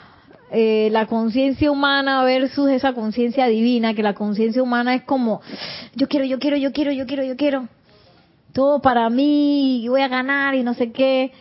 eh, 0.56 0.90
la 0.92 1.08
conciencia 1.08 1.72
humana 1.72 2.24
versus 2.24 2.70
esa 2.70 2.94
conciencia 2.94 3.48
divina, 3.48 3.96
que 3.96 4.04
la 4.04 4.14
conciencia 4.14 4.62
humana 4.62 4.94
es 4.94 5.02
como 5.02 5.42
yo 5.96 6.08
quiero, 6.08 6.26
yo 6.26 6.38
quiero, 6.38 6.58
yo 6.58 6.72
quiero, 6.72 6.92
yo 6.92 7.08
quiero, 7.08 7.24
yo 7.24 7.36
quiero, 7.36 7.68
todo 8.54 8.82
para 8.82 9.10
mí, 9.10 9.86
voy 9.90 10.02
a 10.02 10.08
ganar 10.08 10.56
y 10.56 10.64
no 10.64 10.74
sé 10.76 10.92
qué, 10.92 11.32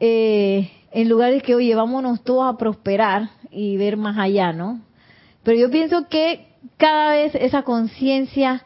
eh, 0.00 0.70
en 0.90 1.08
lugar 1.08 1.32
de 1.32 1.40
que, 1.40 1.54
oye, 1.54 1.74
vámonos 1.74 2.24
todos 2.24 2.52
a 2.52 2.56
prosperar 2.56 3.30
y 3.50 3.76
ver 3.76 3.96
más 3.96 4.16
allá, 4.18 4.52
¿no? 4.52 4.80
Pero 5.42 5.58
yo 5.58 5.70
pienso 5.70 6.08
que 6.08 6.48
cada 6.78 7.12
vez 7.12 7.34
esa 7.34 7.62
conciencia 7.62 8.64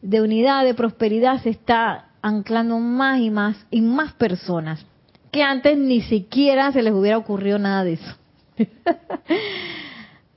de 0.00 0.22
unidad, 0.22 0.64
de 0.64 0.74
prosperidad 0.74 1.42
se 1.42 1.50
está 1.50 2.08
anclando 2.22 2.78
más 2.78 3.20
y 3.20 3.30
más 3.30 3.66
en 3.70 3.94
más 3.94 4.14
personas, 4.14 4.84
que 5.30 5.42
antes 5.42 5.76
ni 5.76 6.00
siquiera 6.00 6.72
se 6.72 6.82
les 6.82 6.94
hubiera 6.94 7.18
ocurrido 7.18 7.58
nada 7.58 7.84
de 7.84 7.92
eso. 7.94 8.16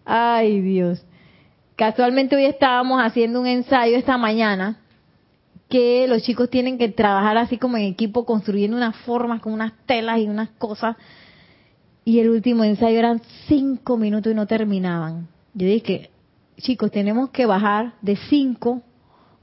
Ay, 0.05 0.60
Dios. 0.62 1.05
Casualmente 1.76 2.36
hoy 2.36 2.45
estábamos 2.45 2.99
haciendo 3.01 3.39
un 3.39 3.47
ensayo 3.47 3.95
esta 3.95 4.18
mañana 4.18 4.80
que 5.70 6.07
los 6.07 6.24
chicos 6.24 6.49
tienen 6.49 6.78
que 6.78 6.89
trabajar 6.89 7.38
así 7.38 7.57
como 7.57 7.78
en 7.78 7.84
equipo 7.84 8.26
construyendo 8.26 8.78
unas 8.78 8.95
formas 8.97 9.41
con 9.41 9.53
unas 9.53 9.74
telas 9.86 10.20
y 10.20 10.28
unas 10.28 10.49
cosas. 10.51 10.95
Y 12.05 12.20
el 12.20 12.30
último 12.30 12.63
ensayo 12.63 12.97
eran 12.97 13.22
cinco 13.47 13.97
minutos 13.97 14.32
y 14.32 14.36
no 14.36 14.47
terminaban. 14.47 15.28
Yo 15.53 15.68
dije, 15.68 16.09
chicos, 16.57 16.91
tenemos 16.91 17.32
que 17.32 17.45
bajar 17.45 17.93
de 18.01 18.15
cinco 18.30 18.82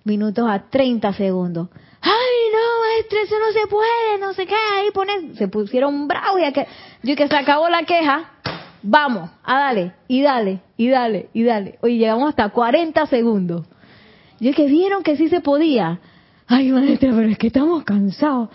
minutos 0.05 0.49
a 0.49 0.71
treinta 0.71 1.13
segundos. 1.13 1.69
¡Ay, 2.01 2.13
no, 2.53 2.81
maestra, 2.81 3.21
eso 3.23 3.35
no 3.39 3.53
se 3.53 3.67
puede! 3.67 4.19
No 4.21 4.33
sé 4.35 4.47
qué, 4.47 4.55
ahí 4.55 4.91
ponen, 4.93 5.37
se 5.37 5.49
pusieron 5.49 6.07
bravos 6.09 6.41
y 6.41 6.53
que, 6.53 6.67
yo 7.03 7.17
que 7.17 7.29
se 7.29 7.37
acabó 7.37 7.69
la 7.69 7.83
queja 7.85 8.31
Vamos, 8.87 9.31
a 9.43 9.59
dale, 9.61 9.95
y 10.09 10.21
dale, 10.21 10.61
y 10.77 10.89
dale, 10.91 11.31
y 11.33 11.43
dale. 11.43 11.79
Oye, 11.81 11.97
llegamos 11.97 12.29
hasta 12.29 12.51
40 12.51 13.07
segundos. 13.07 13.67
Y 14.39 14.51
es 14.51 14.57
que 14.57 14.67
vieron 14.67 15.03
que 15.03 15.17
sí 15.17 15.31
se 15.31 15.41
podía. 15.41 16.01
Ay, 16.47 16.73
maestra, 16.73 17.11
pero 17.15 17.29
es 17.29 17.39
que 17.39 17.47
estamos 17.47 17.85
cansados. 17.85 18.51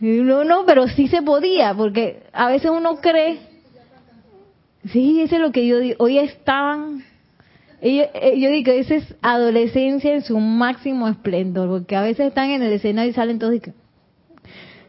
No, 0.00 0.44
no, 0.44 0.66
pero 0.66 0.88
sí 0.88 1.08
se 1.08 1.22
podía, 1.22 1.74
porque 1.74 2.24
a 2.32 2.48
veces 2.48 2.70
uno 2.70 2.96
cree. 2.96 3.38
Sí, 4.90 5.20
eso 5.20 5.36
es 5.36 5.40
lo 5.40 5.52
que 5.52 5.66
yo 5.66 5.78
digo. 5.78 5.96
Hoy 5.98 6.18
estaban. 6.18 7.04
Eh, 7.80 8.38
yo, 8.38 8.50
digo 8.50 8.72
esa 8.72 8.96
es 8.96 9.14
adolescencia 9.22 10.14
en 10.14 10.22
su 10.22 10.38
máximo 10.38 11.08
esplendor, 11.08 11.68
porque 11.68 11.96
a 11.96 12.02
veces 12.02 12.28
están 12.28 12.50
en 12.50 12.62
el 12.62 12.72
escenario 12.72 13.10
y 13.10 13.14
salen 13.14 13.38
todos 13.38 13.54
y 13.54 13.60
que. 13.60 13.72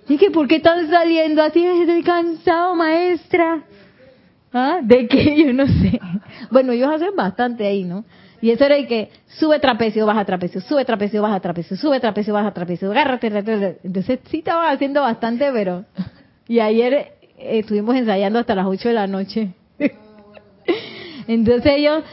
¿Y 0.08 0.30
por 0.30 0.48
qué 0.48 0.58
están 0.58 0.90
saliendo 0.90 1.42
así? 1.42 1.66
Estoy 1.66 2.04
cansado, 2.04 2.76
maestra. 2.76 3.64
¿Ah? 4.54 4.80
¿De 4.82 5.08
qué? 5.08 5.44
Yo 5.46 5.54
no 5.54 5.68
sé. 5.68 6.00
Bueno, 6.52 6.74
ellos 6.74 6.90
hacen 6.94 7.16
bastante 7.16 7.66
ahí, 7.66 7.84
¿no? 7.84 8.06
Y 8.46 8.52
eso 8.52 8.64
era 8.64 8.76
de 8.76 8.86
que 8.86 9.10
sube 9.40 9.58
trapecio, 9.58 10.06
baja 10.06 10.24
trapecio, 10.24 10.62
sube 10.62 10.86
trapecio, 10.86 11.20
baja 11.20 11.40
trapecio, 11.40 11.76
sube 11.76 12.00
trapecio, 12.00 12.32
baja 12.32 12.54
trapecio, 12.54 12.92
agárrate, 12.92 13.80
Entonces 13.84 14.20
sí 14.30 14.38
estaban 14.38 14.72
haciendo 14.72 15.02
bastante, 15.02 15.52
pero... 15.52 15.84
Y 16.48 16.60
ayer 16.60 16.94
eh, 16.94 17.16
estuvimos 17.40 17.96
ensayando 17.96 18.38
hasta 18.38 18.54
las 18.54 18.68
8 18.68 18.90
de 18.90 18.94
la 18.94 19.08
noche. 19.08 19.54
Entonces 21.28 21.72
ellos, 21.76 22.04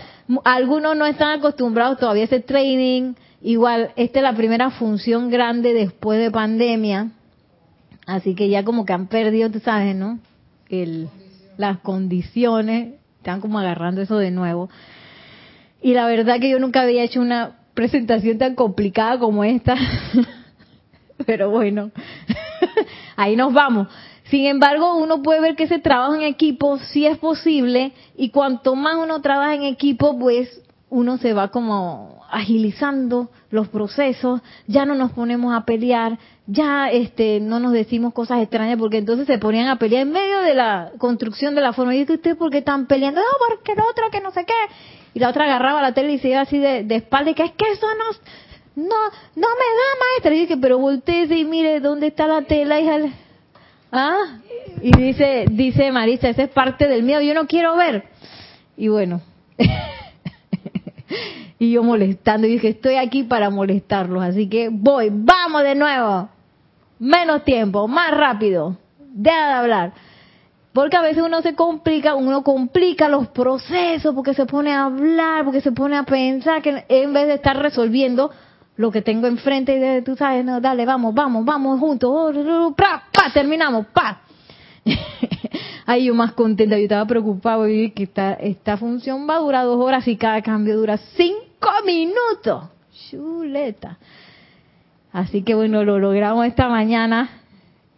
algunos 0.42 0.96
no 0.96 1.04
están 1.04 1.38
acostumbrados 1.38 1.98
todavía 1.98 2.22
a 2.22 2.24
ese 2.24 2.40
training. 2.40 3.12
Igual, 3.42 3.90
esta 3.96 4.20
es 4.20 4.22
la 4.22 4.32
primera 4.34 4.70
función 4.70 5.28
grande 5.28 5.74
después 5.74 6.18
de 6.18 6.30
pandemia. 6.30 7.10
Así 8.06 8.34
que 8.34 8.48
ya 8.48 8.64
como 8.64 8.86
que 8.86 8.94
han 8.94 9.06
perdido, 9.06 9.50
tú 9.50 9.60
sabes, 9.60 9.94
¿no? 9.94 10.18
El, 10.70 11.10
las 11.58 11.80
condiciones, 11.80 12.94
están 13.18 13.42
como 13.42 13.58
agarrando 13.58 14.00
eso 14.00 14.16
de 14.16 14.30
nuevo. 14.30 14.70
Y 15.82 15.94
la 15.94 16.06
verdad 16.06 16.38
que 16.40 16.48
yo 16.48 16.58
nunca 16.58 16.82
había 16.82 17.02
hecho 17.02 17.20
una 17.20 17.58
presentación 17.74 18.38
tan 18.38 18.54
complicada 18.54 19.18
como 19.18 19.44
esta. 19.44 19.76
Pero 21.26 21.50
bueno, 21.50 21.90
ahí 23.16 23.36
nos 23.36 23.52
vamos. 23.52 23.88
Sin 24.24 24.46
embargo, 24.46 24.96
uno 24.96 25.22
puede 25.22 25.40
ver 25.40 25.56
que 25.56 25.64
ese 25.64 25.78
trabajo 25.78 26.14
en 26.14 26.22
equipo 26.22 26.78
sí 26.78 27.06
es 27.06 27.18
posible 27.18 27.92
y 28.16 28.30
cuanto 28.30 28.74
más 28.74 28.96
uno 28.96 29.20
trabaja 29.20 29.54
en 29.54 29.64
equipo, 29.64 30.18
pues 30.18 30.62
uno 30.88 31.18
se 31.18 31.32
va 31.32 31.48
como 31.48 32.22
agilizando 32.30 33.30
los 33.50 33.68
procesos, 33.68 34.40
ya 34.66 34.86
no 34.86 34.94
nos 34.94 35.12
ponemos 35.12 35.54
a 35.54 35.66
pelear, 35.66 36.18
ya 36.46 36.90
este 36.90 37.40
no 37.40 37.60
nos 37.60 37.72
decimos 37.72 38.14
cosas 38.14 38.40
extrañas 38.40 38.78
porque 38.78 38.98
entonces 38.98 39.26
se 39.26 39.38
ponían 39.38 39.68
a 39.68 39.76
pelear 39.76 40.02
en 40.02 40.12
medio 40.12 40.38
de 40.38 40.54
la 40.54 40.92
construcción 40.98 41.54
de 41.54 41.60
la 41.60 41.72
forma. 41.72 41.94
Y 41.94 42.02
¿usted 42.02 42.36
por 42.36 42.50
qué 42.50 42.58
están 42.58 42.86
peleando? 42.86 43.20
No, 43.20 43.26
porque 43.48 43.72
el 43.72 43.80
otro 43.80 44.10
que 44.10 44.20
no 44.20 44.30
sé 44.30 44.46
qué. 44.46 44.52
Y 45.14 45.20
la 45.20 45.28
otra 45.28 45.44
agarraba 45.44 45.82
la 45.82 45.92
tele 45.92 46.14
y 46.14 46.18
se 46.18 46.28
iba 46.28 46.40
así 46.40 46.58
de, 46.58 46.86
espalda 46.90 47.30
y 47.30 47.34
que 47.34 47.44
es 47.44 47.52
que 47.52 47.70
eso 47.70 47.86
no, 47.94 48.84
no, 48.84 48.96
no 49.36 49.48
me 49.48 49.54
da 49.68 49.98
maestra. 50.00 50.34
Y 50.34 50.40
dije, 50.40 50.56
pero 50.56 50.78
volteese 50.78 51.36
y 51.36 51.44
mire 51.44 51.80
dónde 51.80 52.08
está 52.08 52.26
la 52.26 52.42
tela, 52.42 52.80
hija. 52.80 52.98
¿Ah? 53.90 54.38
Y 54.80 54.96
dice, 54.96 55.44
dice 55.50 55.92
Marisa, 55.92 56.28
esa 56.28 56.44
es 56.44 56.50
parte 56.50 56.88
del 56.88 57.02
miedo, 57.02 57.20
yo 57.20 57.34
no 57.34 57.46
quiero 57.46 57.76
ver. 57.76 58.04
Y 58.76 58.88
bueno. 58.88 59.20
y 61.58 61.72
yo 61.72 61.82
molestando, 61.82 62.46
y 62.46 62.52
dije, 62.52 62.70
estoy 62.70 62.96
aquí 62.96 63.22
para 63.22 63.50
molestarlos, 63.50 64.22
así 64.22 64.48
que 64.48 64.68
voy, 64.70 65.10
vamos 65.12 65.62
de 65.62 65.74
nuevo, 65.74 66.28
menos 66.98 67.44
tiempo, 67.44 67.86
más 67.86 68.10
rápido, 68.10 68.76
deja 68.98 69.46
de 69.46 69.52
hablar. 69.52 69.92
Porque 70.72 70.96
a 70.96 71.02
veces 71.02 71.22
uno 71.22 71.42
se 71.42 71.54
complica, 71.54 72.14
uno 72.14 72.42
complica 72.42 73.08
los 73.08 73.28
procesos 73.28 74.14
porque 74.14 74.32
se 74.32 74.46
pone 74.46 74.72
a 74.72 74.84
hablar, 74.84 75.44
porque 75.44 75.60
se 75.60 75.72
pone 75.72 75.96
a 75.96 76.04
pensar 76.04 76.62
que 76.62 76.84
en 76.88 77.12
vez 77.12 77.26
de 77.26 77.34
estar 77.34 77.58
resolviendo 77.58 78.30
lo 78.76 78.90
que 78.90 79.02
tengo 79.02 79.26
enfrente 79.26 79.76
y 79.76 79.78
de, 79.78 80.02
tú 80.02 80.16
sabes, 80.16 80.44
no, 80.44 80.60
dale, 80.60 80.86
vamos, 80.86 81.14
vamos, 81.14 81.44
vamos 81.44 81.78
juntos, 81.78 82.10
oh, 82.10 82.74
pa, 82.74 83.04
pa, 83.12 83.30
terminamos, 83.32 83.86
pa. 83.88 84.22
Ay, 85.86 86.06
yo 86.06 86.14
más 86.14 86.32
contenta, 86.32 86.78
yo 86.78 86.84
estaba 86.84 87.04
preocupado 87.06 87.68
y 87.68 87.90
que 87.90 88.04
esta, 88.04 88.32
esta 88.34 88.78
función 88.78 89.28
va 89.28 89.36
a 89.36 89.40
durar 89.40 89.66
dos 89.66 89.78
horas 89.78 90.08
y 90.08 90.16
cada 90.16 90.40
cambio 90.40 90.76
dura 90.76 90.96
cinco 90.96 91.70
minutos. 91.84 92.64
Chuleta. 93.10 93.98
Así 95.12 95.42
que 95.42 95.54
bueno, 95.54 95.84
lo 95.84 95.98
logramos 95.98 96.46
esta 96.46 96.68
mañana. 96.68 97.41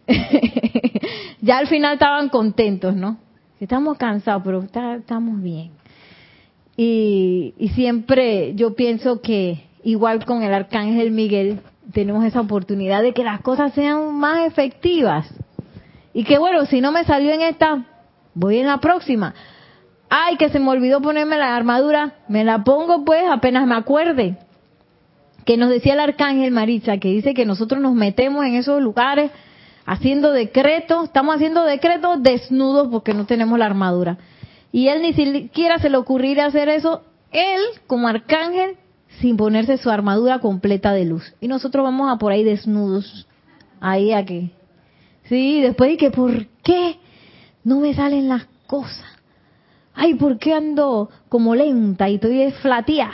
ya 1.41 1.57
al 1.57 1.67
final 1.67 1.93
estaban 1.93 2.29
contentos, 2.29 2.95
¿no? 2.95 3.17
Estamos 3.59 3.97
cansados, 3.97 4.43
pero 4.43 4.63
estamos 4.63 5.41
bien. 5.41 5.71
Y, 6.77 7.53
y 7.57 7.69
siempre 7.69 8.53
yo 8.55 8.75
pienso 8.75 9.21
que 9.21 9.63
igual 9.83 10.25
con 10.25 10.43
el 10.43 10.53
arcángel 10.53 11.11
Miguel 11.11 11.61
tenemos 11.93 12.25
esa 12.25 12.41
oportunidad 12.41 13.01
de 13.01 13.13
que 13.13 13.23
las 13.23 13.41
cosas 13.41 13.73
sean 13.73 14.15
más 14.15 14.45
efectivas 14.45 15.33
y 16.13 16.23
que 16.23 16.37
bueno, 16.37 16.65
si 16.65 16.81
no 16.81 16.91
me 16.91 17.03
salió 17.03 17.31
en 17.31 17.41
esta, 17.41 17.85
voy 18.33 18.59
en 18.59 18.67
la 18.67 18.79
próxima. 18.79 19.33
Ay, 20.09 20.37
que 20.37 20.49
se 20.49 20.59
me 20.59 20.69
olvidó 20.69 21.01
ponerme 21.01 21.37
la 21.37 21.55
armadura, 21.55 22.13
me 22.29 22.43
la 22.43 22.63
pongo 22.63 23.03
pues 23.03 23.23
apenas 23.29 23.67
me 23.67 23.75
acuerde. 23.75 24.37
Que 25.45 25.57
nos 25.57 25.69
decía 25.69 25.93
el 25.93 25.99
arcángel 25.99 26.51
Maritza, 26.51 26.97
que 26.97 27.09
dice 27.09 27.33
que 27.33 27.45
nosotros 27.45 27.81
nos 27.81 27.93
metemos 27.95 28.45
en 28.45 28.55
esos 28.55 28.81
lugares 28.81 29.29
haciendo 29.85 30.31
decretos, 30.31 31.05
estamos 31.05 31.35
haciendo 31.35 31.63
decretos 31.63 32.21
desnudos 32.21 32.87
porque 32.89 33.13
no 33.13 33.25
tenemos 33.25 33.57
la 33.59 33.65
armadura. 33.65 34.17
Y 34.71 34.87
él 34.87 35.01
ni 35.01 35.13
siquiera 35.13 35.79
se 35.79 35.89
le 35.89 35.97
ocurriría 35.97 36.47
hacer 36.47 36.69
eso, 36.69 37.03
él 37.31 37.61
como 37.87 38.07
arcángel, 38.07 38.77
sin 39.21 39.37
ponerse 39.37 39.77
su 39.77 39.89
armadura 39.89 40.39
completa 40.39 40.91
de 40.91 41.05
luz. 41.05 41.33
Y 41.39 41.47
nosotros 41.47 41.83
vamos 41.83 42.11
a 42.11 42.17
por 42.17 42.31
ahí 42.31 42.43
desnudos, 42.43 43.27
ahí 43.79 44.11
a 44.11 44.25
que 44.25 44.51
Sí, 45.29 45.61
después 45.61 45.89
dije, 45.89 46.11
¿por 46.11 46.45
qué 46.63 46.97
no 47.63 47.79
me 47.79 47.93
salen 47.95 48.29
las 48.29 48.45
cosas? 48.67 49.05
Ay, 49.93 50.15
¿por 50.15 50.37
qué 50.37 50.53
ando 50.53 51.09
como 51.29 51.55
lenta 51.55 52.09
y 52.09 52.15
estoy 52.15 52.51
flatía? 52.51 53.11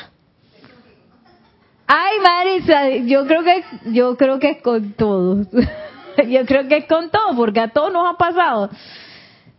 Ay, 1.88 2.18
Marisa, 2.22 2.90
yo 3.06 3.26
creo 3.28 3.44
que 3.44 3.64
yo 3.92 4.18
creo 4.18 4.40
que 4.40 4.50
es 4.52 4.62
con 4.62 4.94
todos. 4.94 5.48
Yo 6.30 6.46
creo 6.46 6.68
que 6.68 6.78
es 6.78 6.86
con 6.86 7.10
todo, 7.10 7.36
porque 7.36 7.60
a 7.60 7.70
todos 7.70 7.92
nos 7.92 8.08
ha 8.08 8.18
pasado. 8.18 8.70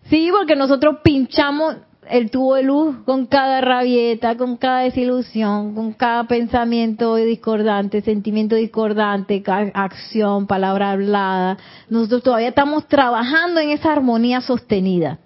Sí, 0.05 0.31
porque 0.33 0.57
nosotros 0.57 0.97
pinchamos 1.03 1.77
el 2.09 2.31
tubo 2.31 2.57
de 2.57 2.65
luz 2.65 2.97
con 3.05 3.27
cada 3.27 3.61
rabieta, 3.61 4.37
con 4.37 4.57
cada 4.57 4.81
desilusión, 4.81 5.75
con 5.75 5.93
cada 5.93 6.25
pensamiento 6.25 7.15
discordante, 7.15 8.03
sentimiento 8.03 8.57
discordante, 8.57 9.43
acción, 9.47 10.47
palabra 10.47 10.91
hablada. 10.91 11.59
Nosotros 11.89 12.23
todavía 12.25 12.49
estamos 12.49 12.87
trabajando 12.89 13.61
en 13.61 13.71
esa 13.71 13.93
armonía 13.93 14.41
sostenida. 14.41 15.19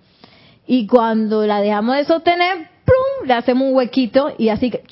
Y 0.66 0.86
cuando 0.86 1.46
la 1.46 1.60
dejamos 1.60 1.96
de 1.96 2.04
sostener, 2.04 2.68
¡plum! 2.84 3.26
le 3.26 3.34
hacemos 3.34 3.68
un 3.68 3.74
huequito 3.74 4.32
y 4.36 4.48
así 4.50 4.70
que 4.70 4.82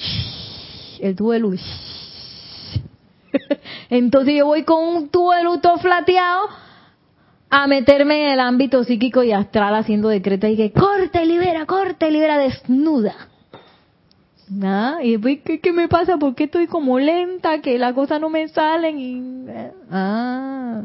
el 1.01 1.15
tubo 1.17 1.33
de 1.33 1.41
luz. 1.41 1.61
Entonces 3.91 4.35
yo 4.35 4.47
voy 4.47 4.65
con 4.65 4.83
un 4.83 5.09
tubo 5.09 5.33
de 5.33 5.43
luz 5.43 5.61
todo 5.61 5.79
flateado 5.79 6.49
a 7.51 7.67
meterme 7.67 8.27
en 8.27 8.33
el 8.33 8.41
ámbito 8.41 8.83
psíquico 8.85 9.23
y 9.23 9.33
astral 9.33 9.75
haciendo 9.75 10.09
decretos 10.09 10.51
y 10.51 10.57
que 10.57 10.73
corta 10.73 11.23
y 11.23 11.29
libera, 11.29 11.67
corta 11.67 12.09
y 12.09 12.13
libera 12.13 12.39
desnuda. 12.39 13.15
¿Ah? 14.63 14.99
Y 15.03 15.13
después, 15.13 15.39
¿qué, 15.63 15.73
me 15.73 15.89
pasa? 15.89 16.19
¿Por 16.19 16.35
qué 16.35 16.45
estoy 16.45 16.67
como 16.67 16.99
lenta? 16.99 17.61
Que 17.61 17.79
las 17.79 17.95
cosas 17.95 18.21
no 18.21 18.29
me 18.29 18.49
salen 18.49 18.99
y... 18.99 19.47
Ah. 19.91 20.83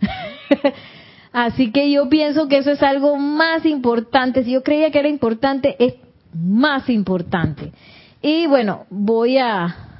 Así 1.32 1.72
que 1.72 1.90
yo 1.90 2.08
pienso 2.08 2.46
que 2.46 2.58
eso 2.58 2.70
es 2.70 2.82
algo 2.82 3.16
más 3.16 3.64
importante. 3.64 4.44
Si 4.44 4.52
yo 4.52 4.62
creía 4.62 4.90
que 4.90 4.98
era 4.98 5.08
importante, 5.08 5.76
es 5.78 5.94
más 6.34 6.88
importante. 6.90 7.72
Y 8.20 8.46
bueno, 8.46 8.84
voy 8.90 9.38
a, 9.38 9.91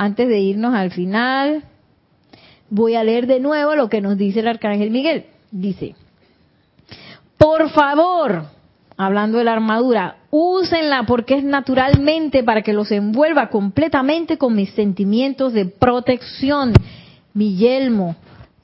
antes 0.00 0.28
de 0.28 0.40
irnos 0.40 0.74
al 0.74 0.90
final, 0.90 1.64
Voy 2.70 2.94
a 2.94 3.02
leer 3.02 3.26
de 3.26 3.40
nuevo 3.40 3.74
lo 3.74 3.88
que 3.88 4.00
nos 4.00 4.16
dice 4.16 4.40
el 4.40 4.48
arcángel 4.48 4.90
Miguel. 4.90 5.26
Dice, 5.50 5.96
por 7.36 7.68
favor, 7.70 8.44
hablando 8.96 9.38
de 9.38 9.44
la 9.44 9.54
armadura, 9.54 10.18
úsenla 10.30 11.02
porque 11.02 11.34
es 11.34 11.44
naturalmente 11.44 12.44
para 12.44 12.62
que 12.62 12.72
los 12.72 12.92
envuelva 12.92 13.50
completamente 13.50 14.38
con 14.38 14.54
mis 14.54 14.70
sentimientos 14.70 15.52
de 15.52 15.66
protección. 15.66 16.72
Mi 17.34 17.56
yelmo, 17.56 18.14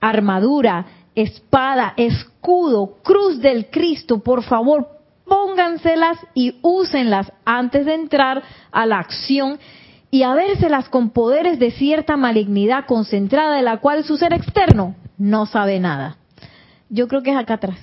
armadura, 0.00 0.86
espada, 1.16 1.94
escudo, 1.96 2.98
cruz 3.02 3.40
del 3.40 3.70
Cristo, 3.70 4.20
por 4.20 4.44
favor, 4.44 4.88
pónganselas 5.24 6.18
y 6.32 6.54
úsenlas 6.62 7.32
antes 7.44 7.86
de 7.86 7.94
entrar 7.94 8.40
a 8.70 8.86
la 8.86 9.00
acción 9.00 9.58
y 10.10 10.22
a 10.22 10.34
vérselas 10.34 10.88
con 10.88 11.10
poderes 11.10 11.58
de 11.58 11.70
cierta 11.72 12.16
malignidad 12.16 12.86
concentrada 12.86 13.56
de 13.56 13.62
la 13.62 13.78
cual 13.78 14.04
su 14.04 14.16
ser 14.16 14.32
externo 14.32 14.94
no 15.18 15.46
sabe 15.46 15.80
nada. 15.80 16.16
Yo 16.88 17.08
creo 17.08 17.22
que 17.22 17.32
es 17.32 17.36
acá 17.36 17.54
atrás. 17.54 17.78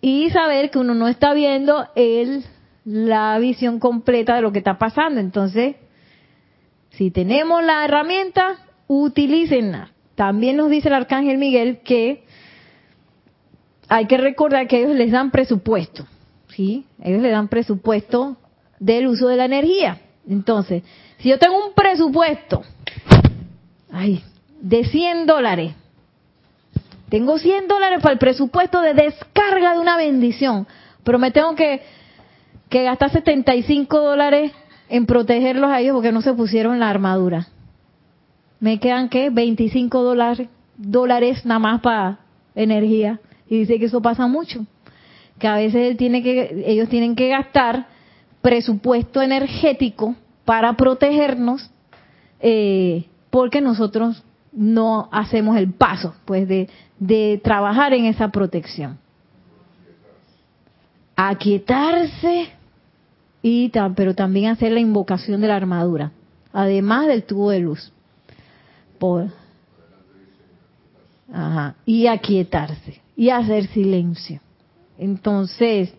Y 0.00 0.30
saber 0.30 0.70
que 0.70 0.78
uno 0.78 0.94
no 0.94 1.08
está 1.08 1.34
viendo 1.34 1.88
el, 1.94 2.44
la 2.84 3.38
visión 3.38 3.78
completa 3.80 4.36
de 4.36 4.42
lo 4.42 4.52
que 4.52 4.58
está 4.58 4.78
pasando. 4.78 5.20
Entonces, 5.20 5.76
si 6.90 7.10
tenemos 7.10 7.62
la 7.62 7.84
herramienta, 7.84 8.56
utilícenla. 8.86 9.90
También 10.14 10.56
nos 10.56 10.70
dice 10.70 10.88
el 10.88 10.94
arcángel 10.94 11.38
Miguel 11.38 11.80
que 11.84 12.24
hay 13.88 14.06
que 14.06 14.16
recordar 14.16 14.66
que 14.68 14.78
ellos 14.82 14.96
les 14.96 15.10
dan 15.10 15.30
presupuesto. 15.30 16.06
¿sí? 16.48 16.86
Ellos 17.02 17.22
les 17.22 17.32
dan 17.32 17.48
presupuesto 17.48 18.36
del 18.78 19.08
uso 19.08 19.28
de 19.28 19.36
la 19.36 19.44
energía. 19.44 20.00
Entonces, 20.28 20.82
si 21.18 21.30
yo 21.30 21.38
tengo 21.38 21.56
un 21.66 21.72
presupuesto 21.72 22.62
ay, 23.90 24.22
de 24.60 24.84
100 24.84 25.26
dólares, 25.26 25.72
tengo 27.08 27.38
100 27.38 27.68
dólares 27.68 28.00
para 28.02 28.12
el 28.12 28.18
presupuesto 28.18 28.82
de 28.82 28.92
descarga 28.92 29.72
de 29.74 29.80
una 29.80 29.96
bendición, 29.96 30.66
pero 31.02 31.18
me 31.18 31.30
tengo 31.30 31.54
que, 31.54 31.82
que 32.68 32.84
gastar 32.84 33.10
75 33.10 33.98
dólares 33.98 34.52
en 34.90 35.06
protegerlos 35.06 35.70
a 35.70 35.80
ellos 35.80 35.94
porque 35.94 36.12
no 36.12 36.20
se 36.20 36.34
pusieron 36.34 36.78
la 36.78 36.90
armadura. 36.90 37.48
Me 38.60 38.78
quedan, 38.80 39.08
¿qué? 39.08 39.30
25 39.30 40.02
dólares, 40.02 40.48
dólares 40.76 41.46
nada 41.46 41.60
más 41.60 41.80
para 41.80 42.18
energía. 42.54 43.20
Y 43.48 43.60
dice 43.60 43.78
que 43.78 43.86
eso 43.86 44.02
pasa 44.02 44.26
mucho. 44.26 44.66
Que 45.38 45.46
a 45.46 45.54
veces 45.54 45.96
tiene 45.96 46.22
que, 46.22 46.64
ellos 46.66 46.88
tienen 46.88 47.14
que 47.14 47.28
gastar 47.28 47.86
presupuesto 48.48 49.20
energético 49.20 50.14
para 50.46 50.72
protegernos 50.72 51.70
eh, 52.40 53.04
porque 53.28 53.60
nosotros 53.60 54.22
no 54.52 55.10
hacemos 55.12 55.58
el 55.58 55.70
paso 55.70 56.14
pues 56.24 56.48
de, 56.48 56.70
de 56.98 57.38
trabajar 57.44 57.92
en 57.92 58.06
esa 58.06 58.28
protección. 58.28 58.96
Aquietarse 61.14 62.48
y 63.42 63.70
pero 63.94 64.14
también 64.14 64.52
hacer 64.52 64.72
la 64.72 64.80
invocación 64.80 65.42
de 65.42 65.48
la 65.48 65.56
armadura 65.56 66.12
además 66.54 67.06
del 67.06 67.24
tubo 67.24 67.50
de 67.50 67.60
luz. 67.60 67.92
Por, 68.98 69.26
ajá, 71.30 71.74
y 71.84 72.06
aquietarse 72.06 73.02
y 73.14 73.28
hacer 73.28 73.66
silencio. 73.66 74.40
Entonces 74.96 75.92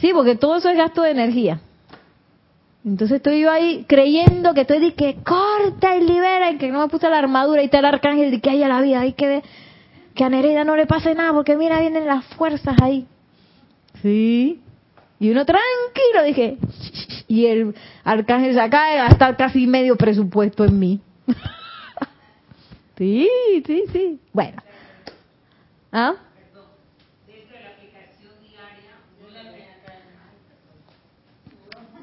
Sí, 0.00 0.12
porque 0.14 0.36
todo 0.36 0.56
eso 0.56 0.68
es 0.70 0.76
gasto 0.76 1.02
de 1.02 1.10
energía. 1.10 1.60
Entonces 2.84 3.18
estoy 3.18 3.40
yo 3.40 3.50
ahí 3.50 3.84
creyendo 3.86 4.54
que 4.54 4.62
estoy 4.62 4.80
de 4.80 4.94
que 4.94 5.16
corta 5.22 5.96
y 5.96 6.00
libera 6.00 6.50
y 6.50 6.56
que 6.56 6.70
no 6.70 6.80
me 6.80 6.88
puse 6.88 7.10
la 7.10 7.18
armadura 7.18 7.60
y 7.60 7.66
está 7.66 7.80
el 7.80 7.84
arcángel 7.84 8.30
de 8.30 8.40
que 8.40 8.50
haya 8.50 8.68
la 8.68 8.80
vida, 8.80 9.00
ahí 9.00 9.12
que, 9.12 9.42
que 10.14 10.24
a 10.24 10.30
Nereida 10.30 10.64
no 10.64 10.76
le 10.76 10.86
pase 10.86 11.14
nada 11.14 11.34
porque 11.34 11.56
mira, 11.56 11.80
vienen 11.80 12.06
las 12.06 12.24
fuerzas 12.36 12.76
ahí. 12.80 13.06
Sí. 14.00 14.62
Y 15.18 15.30
uno 15.30 15.44
tranquilo, 15.44 16.22
dije, 16.24 16.56
y 17.28 17.46
el 17.46 17.74
arcángel 18.02 18.54
se 18.54 18.60
acaba 18.60 18.90
de 18.90 18.96
gastar 18.96 19.36
casi 19.36 19.66
medio 19.66 19.96
presupuesto 19.96 20.64
en 20.64 20.78
mí. 20.78 21.00
sí, 22.96 23.28
sí, 23.66 23.84
sí. 23.92 24.20
Bueno. 24.32 24.62
¿Ah? 25.92 26.14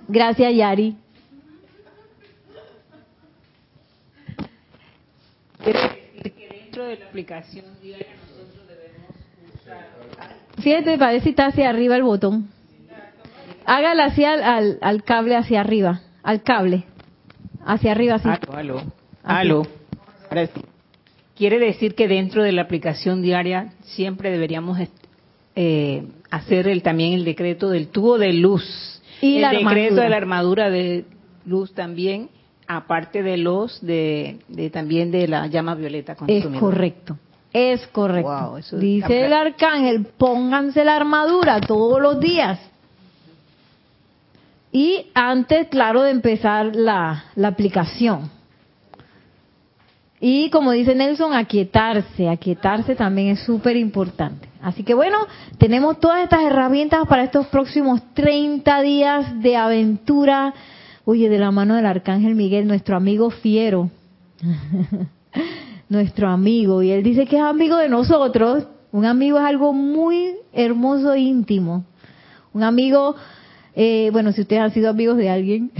Gracias, 0.08 0.55
Yari. 0.55 0.95
dentro 6.68 6.86
de 6.86 6.97
la 6.97 7.05
aplicación 7.08 7.66
diaria 7.82 8.08
nosotros 8.30 8.68
debemos 8.68 9.10
usar... 9.55 10.36
Fíjate, 10.62 10.97
parece 10.97 11.24
que 11.24 11.30
está 11.32 11.47
hacia 11.47 11.70
arriba 11.70 11.95
el 11.95 12.03
botón. 12.03 12.49
Hágala 13.66 14.05
hacia 14.05 14.34
al, 14.34 14.78
al, 14.82 15.03
cable 15.03 15.36
hacia 15.36 15.60
arriba, 15.60 16.01
al 16.24 16.43
cable. 16.43 16.86
Hacia 17.66 17.91
arriba, 17.91 18.16
así. 18.16 18.30
Aló, 18.30 18.82
aló. 19.24 19.68
aló. 20.30 20.49
Quiere 21.36 21.60
decir 21.60 21.95
que 21.95 22.08
dentro 22.08 22.43
de 22.43 22.53
la 22.53 22.62
aplicación 22.62 23.22
diaria 23.22 23.74
siempre 23.82 24.32
deberíamos 24.32 24.80
eh, 25.55 26.08
hacer 26.30 26.68
el, 26.68 26.82
también 26.82 27.14
el 27.14 27.26
decreto 27.26 27.70
del 27.70 27.89
tubo 27.89 28.18
de 28.18 28.34
luz 28.34 28.97
y 29.22 29.38
el 29.38 29.65
decreto 29.65 29.95
de 29.95 30.09
la 30.09 30.18
armadura 30.18 30.70
de 30.70 31.05
luz 31.45 31.74
también, 31.74 32.30
aparte 32.68 33.24
de 33.24 33.38
los 33.38 33.86
de, 33.86 34.39
también 34.72 35.11
de 35.11 35.28
la 35.28 35.47
llama 35.47 35.76
violeta 35.76 36.15
Es 36.28 36.45
correcto. 36.59 37.18
Es 37.53 37.88
correcto. 37.88 38.59
Dice 38.74 39.26
el 39.26 39.34
arcángel, 39.34 40.05
pónganse 40.18 40.84
la 40.84 40.95
armadura 40.97 41.61
todos 41.61 42.01
los 42.01 42.20
días. 42.20 42.59
Y 44.72 45.07
antes, 45.13 45.68
claro, 45.70 46.03
de 46.03 46.11
empezar 46.11 46.76
la, 46.76 47.26
la 47.36 47.47
aplicación. 47.47 48.30
Y 50.20 50.49
como 50.49 50.72
dice 50.72 50.93
Nelson, 50.93 51.34
aquietarse, 51.34 52.28
aquietarse 52.28 52.95
también 52.95 53.30
es 53.30 53.39
súper 53.39 53.78
importante. 53.78 54.47
Así 54.68 54.84
que 54.84 54.93
bueno, 54.93 55.18
tenemos 55.57 55.97
todas 56.01 56.22
estas 56.22 56.41
herramientas 56.41 57.07
para 57.07 57.24
estos 57.24 57.47
próximos 57.47 58.01
30 58.15 58.82
días 58.82 59.41
de 59.41 59.55
aventura. 59.55 60.53
Oye, 61.05 61.30
de 61.30 61.39
la 61.39 61.51
mano 61.51 61.76
del 61.78 61.86
Arcángel 61.86 62.36
Miguel, 62.36 62.68
nuestro 62.68 62.97
amigo 62.97 63.30
fiero. 63.30 63.89
nuestro 65.89 66.28
amigo. 66.28 66.84
Y 66.84 66.91
él 66.91 67.01
dice 67.01 67.26
que 67.28 67.38
es 67.38 67.41
amigo 67.41 67.78
de 67.78 67.88
nosotros. 67.88 68.68
Un 68.91 69.05
amigo 69.05 69.38
es 69.38 69.45
algo 69.45 69.72
muy 69.72 70.34
hermoso 70.51 71.13
e 71.13 71.22
íntimo. 71.22 71.86
Un 72.51 72.63
amigo, 72.63 73.15
eh, 73.74 74.09
bueno, 74.11 74.34
si 74.34 74.41
ustedes 74.41 74.63
han 74.63 74.74
sido 74.74 74.89
amigos 74.89 75.15
de 75.15 75.30
alguien, 75.30 75.72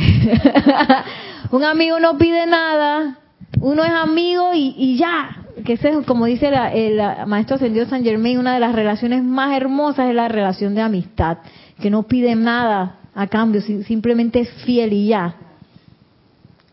un 1.52 1.66
amigo 1.66 2.00
no 2.00 2.18
pide 2.18 2.46
nada, 2.46 3.20
uno 3.60 3.84
es 3.84 3.92
amigo 3.92 4.52
y, 4.54 4.96
ya, 4.98 5.37
que 5.66 5.74
es 5.74 6.06
como 6.06 6.26
dice 6.26 6.50
el 6.74 7.00
maestro 7.28 7.56
ascendido 7.56 7.86
San 7.88 8.04
Germain, 8.04 8.38
una 8.38 8.54
de 8.54 8.60
las 8.60 8.74
relaciones 8.74 9.24
más 9.24 9.56
hermosas 9.56 10.10
es 10.10 10.16
la 10.16 10.28
relación 10.28 10.76
de 10.76 10.82
amistad, 10.82 11.40
que 11.82 11.90
no 11.90 12.04
pide 12.04 12.36
nada 12.36 12.98
a 13.14 13.28
cambio, 13.28 13.62
simplemente 13.62 14.40
es 14.42 14.50
fiel 14.64 14.94
y 14.94 15.08
ya. 15.08 15.36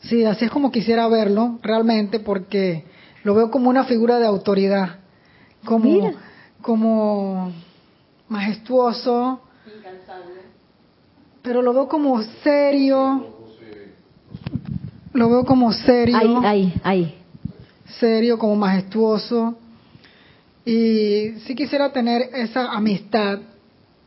Sí, 0.00 0.24
así 0.24 0.44
es 0.44 0.50
como 0.50 0.70
quisiera 0.70 1.08
verlo, 1.08 1.58
realmente, 1.62 2.20
porque 2.20 2.84
lo 3.22 3.34
veo 3.34 3.50
como 3.50 3.70
una 3.70 3.84
figura 3.84 4.18
de 4.18 4.26
autoridad, 4.26 4.96
como, 5.64 5.84
Mira. 5.84 6.12
como 6.60 7.52
majestuoso, 8.28 9.40
pero 11.42 11.62
lo 11.62 11.72
veo 11.72 11.88
como 11.88 12.22
serio, 12.42 13.26
lo 15.14 15.30
veo 15.30 15.44
como 15.44 15.72
serio, 15.72 16.18
Ahí, 16.18 16.36
ahí, 16.44 16.74
ahí. 16.82 17.23
Serio, 18.00 18.38
como 18.38 18.56
majestuoso, 18.56 19.56
y 20.64 21.32
sí 21.46 21.54
quisiera 21.54 21.92
tener 21.92 22.30
esa 22.34 22.72
amistad, 22.72 23.38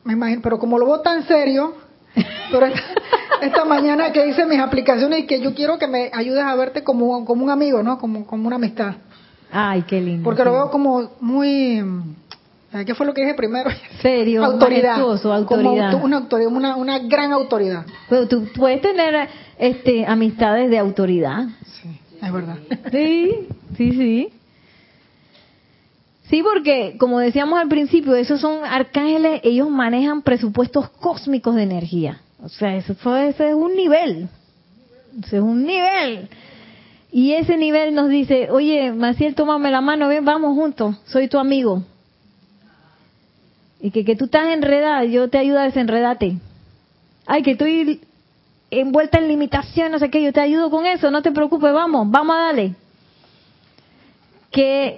me 0.03 0.13
imagino, 0.13 0.41
pero 0.41 0.57
como 0.57 0.77
lo 0.79 0.85
veo 0.85 0.99
tan 1.01 1.23
serio, 1.27 1.73
pero 2.51 2.65
esta, 2.65 2.81
esta 3.41 3.65
mañana 3.65 4.11
que 4.11 4.25
hice 4.27 4.45
mis 4.45 4.59
aplicaciones 4.59 5.19
y 5.19 5.25
que 5.27 5.39
yo 5.39 5.53
quiero 5.53 5.77
que 5.77 5.87
me 5.87 6.09
ayudes 6.13 6.43
a 6.43 6.55
verte 6.55 6.83
como, 6.83 7.25
como 7.25 7.43
un 7.43 7.49
amigo, 7.51 7.83
¿no? 7.83 7.97
Como, 7.99 8.25
como 8.25 8.47
una 8.47 8.55
amistad. 8.55 8.95
Ay, 9.51 9.83
qué 9.83 10.01
lindo. 10.01 10.23
Porque 10.23 10.43
lo 10.43 10.51
veo 10.53 10.71
como 10.71 11.11
muy... 11.21 11.83
¿Qué 12.85 12.93
fue 12.95 13.05
lo 13.07 13.13
que 13.13 13.21
dije 13.21 13.33
primero? 13.33 13.69
Serio, 14.01 14.43
autoridad. 14.43 14.97
majestuoso, 14.97 15.23
Como 15.45 15.69
autoridad. 15.69 15.91
auto- 15.93 16.05
una 16.05 16.17
autoridad, 16.17 16.51
una, 16.51 16.75
una 16.75 16.99
gran 16.99 17.31
autoridad. 17.31 17.85
Pero 18.09 18.27
tú 18.27 18.45
puedes 18.55 18.81
tener 18.81 19.29
este 19.57 20.05
amistades 20.05 20.69
de 20.69 20.77
autoridad. 20.77 21.45
Sí, 21.81 21.99
es 22.21 22.33
verdad. 22.33 22.57
Sí, 22.91 23.47
sí, 23.75 23.91
sí. 23.91 24.29
Sí, 26.29 26.43
porque 26.43 26.97
como 26.97 27.19
decíamos 27.19 27.59
al 27.59 27.69
principio, 27.69 28.15
esos 28.15 28.41
son 28.41 28.65
arcángeles, 28.65 29.41
ellos 29.43 29.69
manejan 29.69 30.21
presupuestos 30.21 30.89
cósmicos 30.89 31.55
de 31.55 31.63
energía. 31.63 32.21
O 32.43 32.49
sea, 32.49 32.75
eso, 32.75 32.93
es 33.17 33.39
un 33.53 33.75
nivel. 33.75 34.27
Eso 35.19 35.37
es 35.37 35.41
un 35.41 35.65
nivel. 35.65 36.27
Y 37.11 37.33
ese 37.33 37.57
nivel 37.57 37.95
nos 37.95 38.09
dice, 38.09 38.49
oye, 38.51 38.91
Maciel, 38.91 39.35
tómame 39.35 39.71
la 39.71 39.79
mano, 39.79 40.09
ven, 40.09 40.25
vamos 40.25 40.53
juntos, 40.53 40.97
soy 41.05 41.29
tu 41.29 41.39
amigo. 41.39 41.83
Y 43.79 43.91
que, 43.91 44.03
que 44.03 44.15
tú 44.15 44.25
estás 44.25 44.47
enredada, 44.49 45.05
yo 45.05 45.29
te 45.29 45.37
ayudo 45.37 45.59
a 45.59 45.63
desenredarte. 45.63 46.37
Ay, 47.25 47.41
que 47.41 47.51
estoy 47.51 48.01
envuelta 48.69 49.19
en 49.19 49.27
limitación, 49.27 49.91
no 49.91 49.99
sé 49.99 50.09
qué, 50.09 50.21
yo 50.21 50.33
te 50.33 50.41
ayudo 50.41 50.69
con 50.69 50.85
eso, 50.85 51.09
no 51.11 51.21
te 51.21 51.31
preocupes, 51.31 51.71
vamos, 51.73 52.09
vamos 52.09 52.35
a 52.35 52.39
darle. 52.39 52.75
Qué, 54.51 54.97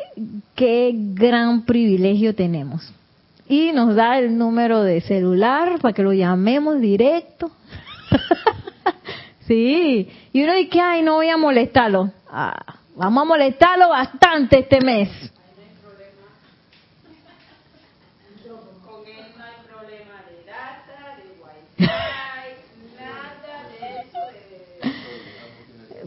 qué 0.56 0.92
gran 0.94 1.66
privilegio 1.66 2.36
tenemos. 2.36 2.94
Y 3.48 3.72
nos 3.72 3.96
da 3.96 4.20
el 4.20 4.38
número 4.38 4.84
de 4.84 5.02
celular 5.02 5.80
para 5.82 5.94
que 5.94 6.04
lo 6.04 6.14
llamemos 6.14 6.80
directo. 6.80 7.52
sí, 9.48 10.08
y 10.32 10.44
uno 10.44 10.54
dice, 10.54 10.80
ay, 10.80 11.02
no 11.02 11.16
voy 11.16 11.30
a 11.30 11.38
molestarlo. 11.38 12.12
Ah, 12.30 12.76
vamos 12.96 13.24
a 13.24 13.26
molestarlo 13.26 13.90
bastante 13.90 14.60
este 14.60 14.82
mes. 14.82 15.10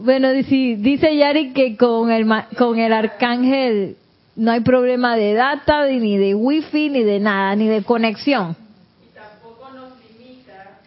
Bueno, 0.03 0.31
dice, 0.33 0.75
dice 0.79 1.15
Yari 1.15 1.53
que 1.53 1.77
con 1.77 2.11
el, 2.11 2.27
con 2.57 2.77
el 2.77 2.91
arcángel 2.91 3.95
no 4.35 4.51
hay 4.51 4.59
problema 4.59 5.15
de 5.15 5.33
data, 5.33 5.85
ni 5.87 6.17
de 6.17 6.35
wifi, 6.35 6.89
ni 6.89 7.03
de 7.03 7.21
nada, 7.21 7.55
ni 7.55 7.69
de 7.69 7.83
conexión. 7.83 8.53
Y 9.01 9.15
tampoco 9.15 9.69
nos 9.73 9.93
limita. 10.19 10.79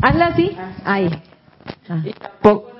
Hazla 0.00 0.26
así. 0.28 0.56
Ahí. 0.86 1.10
Ah. 1.86 2.00
Y 2.02 2.12
tampoco 2.14 2.72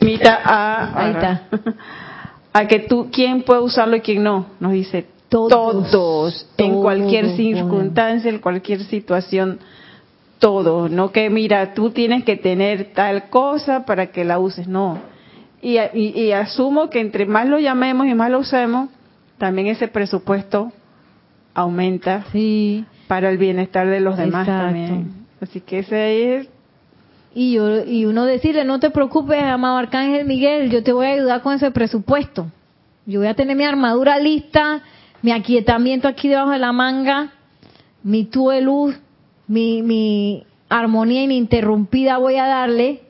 limita 0.00 0.40
a, 0.44 1.00
Ahí 1.00 1.10
está. 1.10 1.42
a 2.52 2.68
que 2.68 2.78
tú, 2.78 3.08
quién 3.12 3.42
puede 3.42 3.62
usarlo 3.62 3.96
y 3.96 4.00
quién 4.00 4.22
no. 4.22 4.46
Nos 4.60 4.70
dice 4.70 5.06
Todos. 5.28 5.90
todos, 5.90 6.46
en 6.56 6.80
cualquier 6.80 7.34
circunstancia, 7.34 8.30
en 8.30 8.38
cualquier 8.38 8.84
situación, 8.84 9.58
todo. 10.42 10.88
No 10.88 11.12
que, 11.12 11.30
mira, 11.30 11.72
tú 11.72 11.90
tienes 11.90 12.24
que 12.24 12.36
tener 12.36 12.92
tal 12.94 13.30
cosa 13.30 13.86
para 13.86 14.08
que 14.08 14.24
la 14.24 14.40
uses, 14.40 14.66
no. 14.66 14.98
Y, 15.62 15.78
y- 15.78 16.20
y 16.20 16.32
asumo 16.32 16.90
que 16.90 16.98
entre 17.00 17.26
más 17.26 17.46
lo 17.48 17.60
llamemos 17.60 18.08
y 18.08 18.14
más 18.14 18.28
lo 18.28 18.40
usemos, 18.40 18.90
también 19.38 19.68
ese 19.68 19.86
presupuesto 19.86 20.72
aumenta 21.54 22.24
Sí. 22.32 22.84
para 23.06 23.30
el 23.30 23.38
bienestar 23.38 23.86
de 23.88 24.00
los 24.00 24.16
demás 24.16 24.48
Exacto. 24.48 24.66
también. 24.66 25.12
Así 25.40 25.60
que 25.60 25.78
ese 25.78 26.36
es 26.36 26.48
Y 27.34 27.52
yo 27.54 27.84
y 27.86 28.04
uno 28.04 28.24
decirle, 28.26 28.64
no 28.64 28.78
te 28.78 28.90
preocupes, 28.90 29.42
amado 29.42 29.78
Arcángel 29.78 30.26
Miguel, 30.26 30.68
yo 30.70 30.82
te 30.82 30.92
voy 30.92 31.06
a 31.06 31.10
ayudar 31.14 31.40
con 31.40 31.54
ese 31.54 31.70
presupuesto. 31.70 32.48
Yo 33.06 33.20
voy 33.20 33.28
a 33.28 33.34
tener 33.34 33.56
mi 33.56 33.64
armadura 33.64 34.18
lista, 34.18 34.82
mi 35.22 35.30
aquietamiento 35.32 36.08
aquí 36.08 36.28
debajo 36.28 36.50
de 36.50 36.58
la 36.58 36.72
manga, 36.72 37.30
mi 38.02 38.24
tubo 38.24 38.50
de 38.50 38.60
luz, 38.60 38.98
mi, 39.46 39.82
mi 39.82 40.46
armonía 40.68 41.22
ininterrumpida 41.22 42.18
voy 42.18 42.36
a 42.36 42.46
darle 42.46 43.02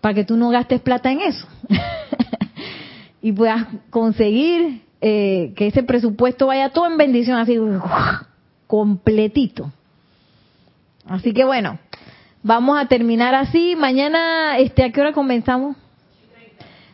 para 0.00 0.14
que 0.14 0.24
tú 0.24 0.36
no 0.36 0.50
gastes 0.50 0.80
plata 0.80 1.10
en 1.10 1.20
eso. 1.20 1.46
y 3.22 3.32
puedas 3.32 3.66
conseguir 3.90 4.82
eh, 5.00 5.52
que 5.56 5.68
ese 5.68 5.82
presupuesto 5.82 6.48
vaya 6.48 6.70
todo 6.70 6.86
en 6.86 6.96
bendición, 6.96 7.38
así 7.38 7.58
completito. 8.66 9.70
Así 11.06 11.32
que 11.32 11.44
bueno, 11.44 11.78
vamos 12.42 12.78
a 12.78 12.86
terminar 12.86 13.34
así. 13.34 13.74
Mañana, 13.76 14.58
este, 14.58 14.84
¿a 14.84 14.90
qué 14.90 15.00
hora 15.00 15.12
comenzamos? 15.12 15.76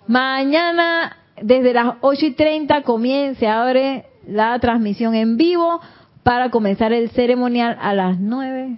Mañana, 0.06 1.16
desde 1.42 1.72
las 1.72 1.96
8 2.00 2.26
y 2.26 2.30
30, 2.32 2.82
comienza, 2.82 3.62
abre 3.62 4.06
la 4.26 4.58
transmisión 4.58 5.14
en 5.14 5.36
vivo 5.36 5.80
para 6.28 6.50
comenzar 6.50 6.92
el 6.92 7.08
ceremonial 7.12 7.78
a 7.80 7.94
las 7.94 8.20
9. 8.20 8.76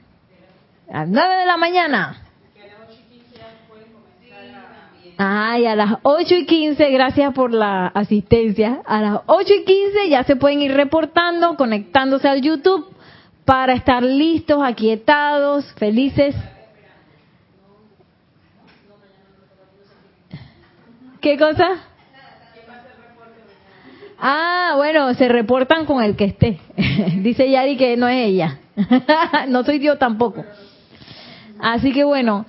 A 0.89 0.99
las 1.01 1.09
9 1.09 1.35
de 1.35 1.47
la 1.47 1.57
mañana. 1.57 2.23
Ay, 5.19 5.67
a 5.67 5.75
las 5.75 5.99
8 6.05 6.33
y 6.33 6.47
15, 6.47 6.91
gracias 6.91 7.35
por 7.35 7.53
la 7.53 7.89
asistencia. 7.89 8.83
A 8.87 9.01
las 9.01 9.21
8 9.27 9.53
y 9.53 9.65
15 9.65 10.09
ya 10.11 10.23
se 10.23 10.37
pueden 10.37 10.63
ir 10.63 10.75
reportando, 10.75 11.57
conectándose 11.57 12.29
al 12.29 12.41
YouTube 12.41 12.87
para 13.45 13.73
estar 13.73 14.01
listos, 14.05 14.63
aquietados, 14.63 15.75
felices. 15.75 16.37
¿Qué 21.21 21.37
cosa? 21.37 21.90
Ah, 24.23 24.75
bueno, 24.77 25.13
se 25.15 25.29
reportan 25.29 25.87
con 25.87 26.03
el 26.03 26.17
que 26.17 26.25
esté. 26.27 26.59
Dice 27.23 27.51
Yari 27.51 27.77
que 27.77 27.97
no 27.97 28.09
es 28.09 28.27
ella. 28.27 28.59
no 29.49 29.65
soy 29.65 29.81
yo 29.81 29.97
tampoco. 29.99 30.45
Así 31.59 31.93
que 31.93 32.05
bueno, 32.05 32.47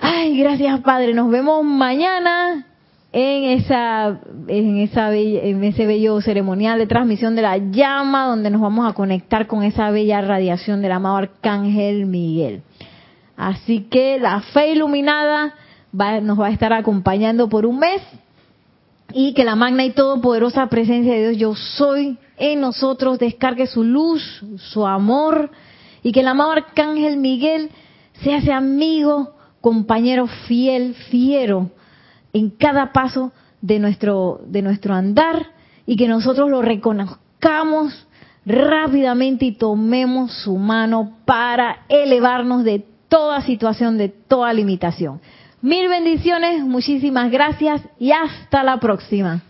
ay, 0.00 0.36
gracias 0.38 0.80
Padre, 0.80 1.14
nos 1.14 1.30
vemos 1.30 1.64
mañana 1.64 2.66
en 3.12 3.44
esa 3.58 4.20
en 4.48 4.78
esa 4.78 5.10
bella- 5.10 5.42
en 5.42 5.62
ese 5.64 5.86
bello 5.86 6.20
ceremonial 6.20 6.78
de 6.78 6.86
transmisión 6.86 7.34
de 7.36 7.42
la 7.42 7.58
llama 7.58 8.26
donde 8.26 8.50
nos 8.50 8.60
vamos 8.60 8.88
a 8.88 8.94
conectar 8.94 9.46
con 9.46 9.62
esa 9.64 9.90
bella 9.90 10.20
radiación 10.20 10.82
del 10.82 10.92
amado 10.92 11.16
arcángel 11.16 12.06
Miguel. 12.06 12.62
Así 13.36 13.80
que 13.90 14.18
la 14.18 14.40
fe 14.40 14.72
iluminada 14.72 15.54
va- 15.98 16.20
nos 16.20 16.40
va 16.40 16.46
a 16.46 16.50
estar 16.50 16.72
acompañando 16.72 17.48
por 17.48 17.66
un 17.66 17.78
mes 17.80 18.00
y 19.14 19.34
que 19.34 19.44
la 19.44 19.56
magna 19.56 19.84
y 19.84 19.90
todopoderosa 19.90 20.68
presencia 20.68 21.14
de 21.14 21.30
Dios 21.30 21.38
yo 21.38 21.54
soy 21.54 22.18
en 22.38 22.60
nosotros 22.60 23.18
descargue 23.18 23.66
su 23.66 23.84
luz, 23.84 24.42
su 24.56 24.86
amor 24.86 25.50
y 26.02 26.12
que 26.12 26.20
el 26.20 26.28
amado 26.28 26.52
arcángel 26.52 27.16
Miguel 27.16 27.70
sea 28.22 28.38
ese 28.38 28.52
amigo, 28.52 29.34
compañero 29.60 30.26
fiel, 30.26 30.94
fiero 30.94 31.70
en 32.32 32.50
cada 32.50 32.92
paso 32.92 33.32
de 33.60 33.78
nuestro 33.78 34.40
de 34.46 34.62
nuestro 34.62 34.94
andar 34.94 35.46
y 35.86 35.96
que 35.96 36.08
nosotros 36.08 36.50
lo 36.50 36.62
reconozcamos 36.62 38.06
rápidamente 38.44 39.44
y 39.44 39.52
tomemos 39.52 40.32
su 40.32 40.56
mano 40.56 41.18
para 41.24 41.84
elevarnos 41.88 42.64
de 42.64 42.84
toda 43.08 43.42
situación, 43.42 43.98
de 43.98 44.08
toda 44.08 44.52
limitación. 44.52 45.20
Mil 45.62 45.88
bendiciones, 45.88 46.60
muchísimas 46.64 47.30
gracias 47.30 47.82
y 47.96 48.10
hasta 48.10 48.64
la 48.64 48.78
próxima. 48.78 49.42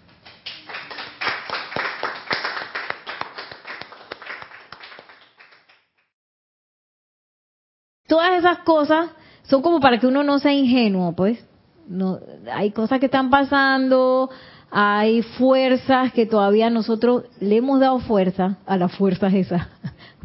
Todas 8.06 8.38
esas 8.38 8.58
cosas 8.58 9.08
son 9.44 9.62
como 9.62 9.80
para 9.80 9.98
que 9.98 10.06
uno 10.06 10.22
no 10.22 10.38
sea 10.38 10.52
ingenuo, 10.52 11.14
pues. 11.14 11.42
No, 11.88 12.18
hay 12.52 12.72
cosas 12.72 13.00
que 13.00 13.06
están 13.06 13.30
pasando, 13.30 14.28
hay 14.70 15.22
fuerzas 15.22 16.12
que 16.12 16.26
todavía 16.26 16.68
nosotros 16.68 17.24
le 17.40 17.56
hemos 17.56 17.80
dado 17.80 18.00
fuerza 18.00 18.58
a 18.66 18.76
las 18.76 18.94
fuerzas 18.94 19.32
esas. 19.32 19.66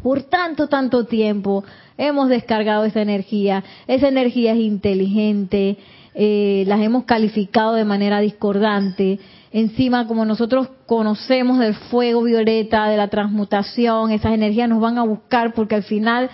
Por 0.02 0.22
tanto, 0.22 0.68
tanto 0.68 1.04
tiempo 1.04 1.64
hemos 1.96 2.28
descargado 2.28 2.84
esa 2.84 3.02
energía. 3.02 3.64
Esa 3.86 4.08
energía 4.08 4.52
es 4.52 4.60
inteligente, 4.60 5.76
eh, 6.14 6.64
las 6.66 6.80
hemos 6.80 7.04
calificado 7.04 7.74
de 7.74 7.84
manera 7.84 8.20
discordante. 8.20 9.18
Encima, 9.52 10.06
como 10.06 10.24
nosotros 10.24 10.68
conocemos 10.86 11.58
del 11.58 11.74
fuego 11.74 12.22
violeta, 12.22 12.88
de 12.88 12.96
la 12.96 13.08
transmutación, 13.08 14.10
esas 14.10 14.32
energías 14.32 14.68
nos 14.68 14.80
van 14.80 14.98
a 14.98 15.04
buscar 15.04 15.54
porque 15.54 15.74
al 15.74 15.82
final, 15.82 16.30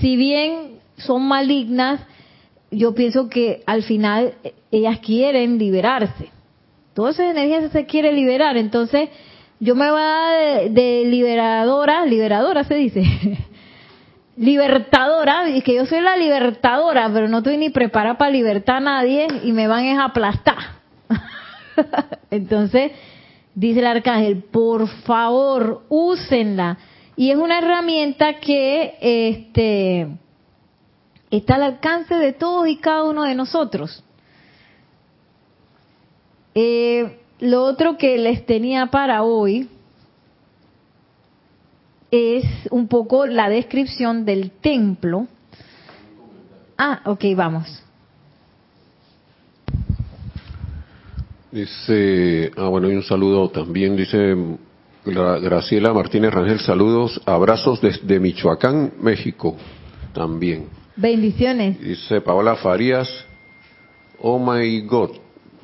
si 0.00 0.16
bien 0.16 0.78
son 0.96 1.26
malignas, 1.26 2.00
yo 2.70 2.94
pienso 2.94 3.28
que 3.28 3.62
al 3.66 3.82
final 3.82 4.34
eh, 4.42 4.54
ellas 4.70 4.98
quieren 4.98 5.58
liberarse. 5.58 6.30
Todas 6.94 7.18
esas 7.18 7.36
energías 7.36 7.70
se 7.72 7.86
quiere 7.86 8.12
liberar, 8.12 8.56
entonces 8.56 9.10
yo 9.58 9.74
me 9.74 9.90
voy 9.90 10.00
a 10.02 10.68
de, 10.70 11.04
liberadora, 11.06 12.04
liberadora 12.04 12.64
se 12.64 12.74
dice, 12.74 13.02
libertadora, 14.36 15.48
y 15.48 15.62
que 15.62 15.74
yo 15.74 15.86
soy 15.86 16.00
la 16.00 16.16
libertadora, 16.16 17.10
pero 17.12 17.28
no 17.28 17.38
estoy 17.38 17.56
ni 17.56 17.70
preparada 17.70 18.18
para 18.18 18.30
libertar 18.30 18.76
a 18.76 18.80
nadie 18.80 19.26
y 19.44 19.52
me 19.52 19.66
van 19.66 19.86
a 19.86 20.04
aplastar. 20.04 20.58
Entonces, 22.30 22.92
dice 23.54 23.80
el 23.80 23.86
arcángel, 23.86 24.42
por 24.42 24.88
favor, 24.88 25.84
úsenla. 25.88 26.78
Y 27.16 27.30
es 27.30 27.36
una 27.36 27.58
herramienta 27.58 28.34
que 28.34 28.98
este, 29.00 30.06
está 31.30 31.54
al 31.54 31.62
alcance 31.62 32.14
de 32.14 32.34
todos 32.34 32.68
y 32.68 32.76
cada 32.76 33.04
uno 33.04 33.24
de 33.24 33.34
nosotros. 33.34 34.04
Eh, 36.54 37.20
lo 37.40 37.64
otro 37.64 37.96
que 37.98 38.18
les 38.18 38.46
tenía 38.46 38.86
para 38.86 39.22
hoy 39.22 39.68
es 42.10 42.44
un 42.70 42.88
poco 42.88 43.26
la 43.26 43.48
descripción 43.48 44.24
del 44.24 44.50
templo. 44.50 45.26
Ah, 46.78 47.02
ok, 47.04 47.24
vamos. 47.34 47.82
Dice, 51.50 52.50
ah 52.56 52.68
bueno, 52.68 52.88
hay 52.88 52.94
un 52.94 53.02
saludo 53.02 53.48
también, 53.48 53.96
dice 53.96 54.36
Graciela 55.04 55.92
Martínez 55.94 56.32
Rangel, 56.32 56.60
saludos, 56.60 57.20
abrazos 57.24 57.80
desde 57.80 58.18
Michoacán, 58.20 58.92
México, 59.00 59.56
también. 60.12 60.66
Bendiciones. 60.96 61.80
Dice 61.80 62.20
Paola 62.20 62.56
Farías, 62.56 63.08
oh 64.20 64.38
my 64.38 64.80
God, 64.82 65.12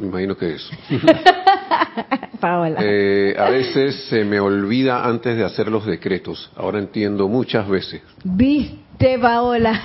me 0.02 0.08
imagino 0.08 0.36
que 0.36 0.54
es. 0.54 0.70
Paola. 2.40 2.80
Eh, 2.82 3.36
a 3.38 3.50
veces 3.50 4.08
se 4.08 4.24
me 4.24 4.40
olvida 4.40 5.04
antes 5.04 5.36
de 5.36 5.44
hacer 5.44 5.68
los 5.68 5.86
decretos, 5.86 6.50
ahora 6.56 6.80
entiendo 6.80 7.28
muchas 7.28 7.68
veces. 7.68 8.02
Viste, 8.24 9.18
Paola. 9.20 9.80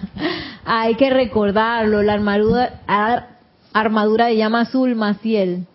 Hay 0.64 0.94
que 0.94 1.10
recordarlo, 1.10 2.02
la 2.02 2.14
armadura, 2.14 2.80
armadura 3.72 4.26
de 4.26 4.36
llama 4.38 4.62
azul 4.62 4.94
Maciel. 4.94 5.66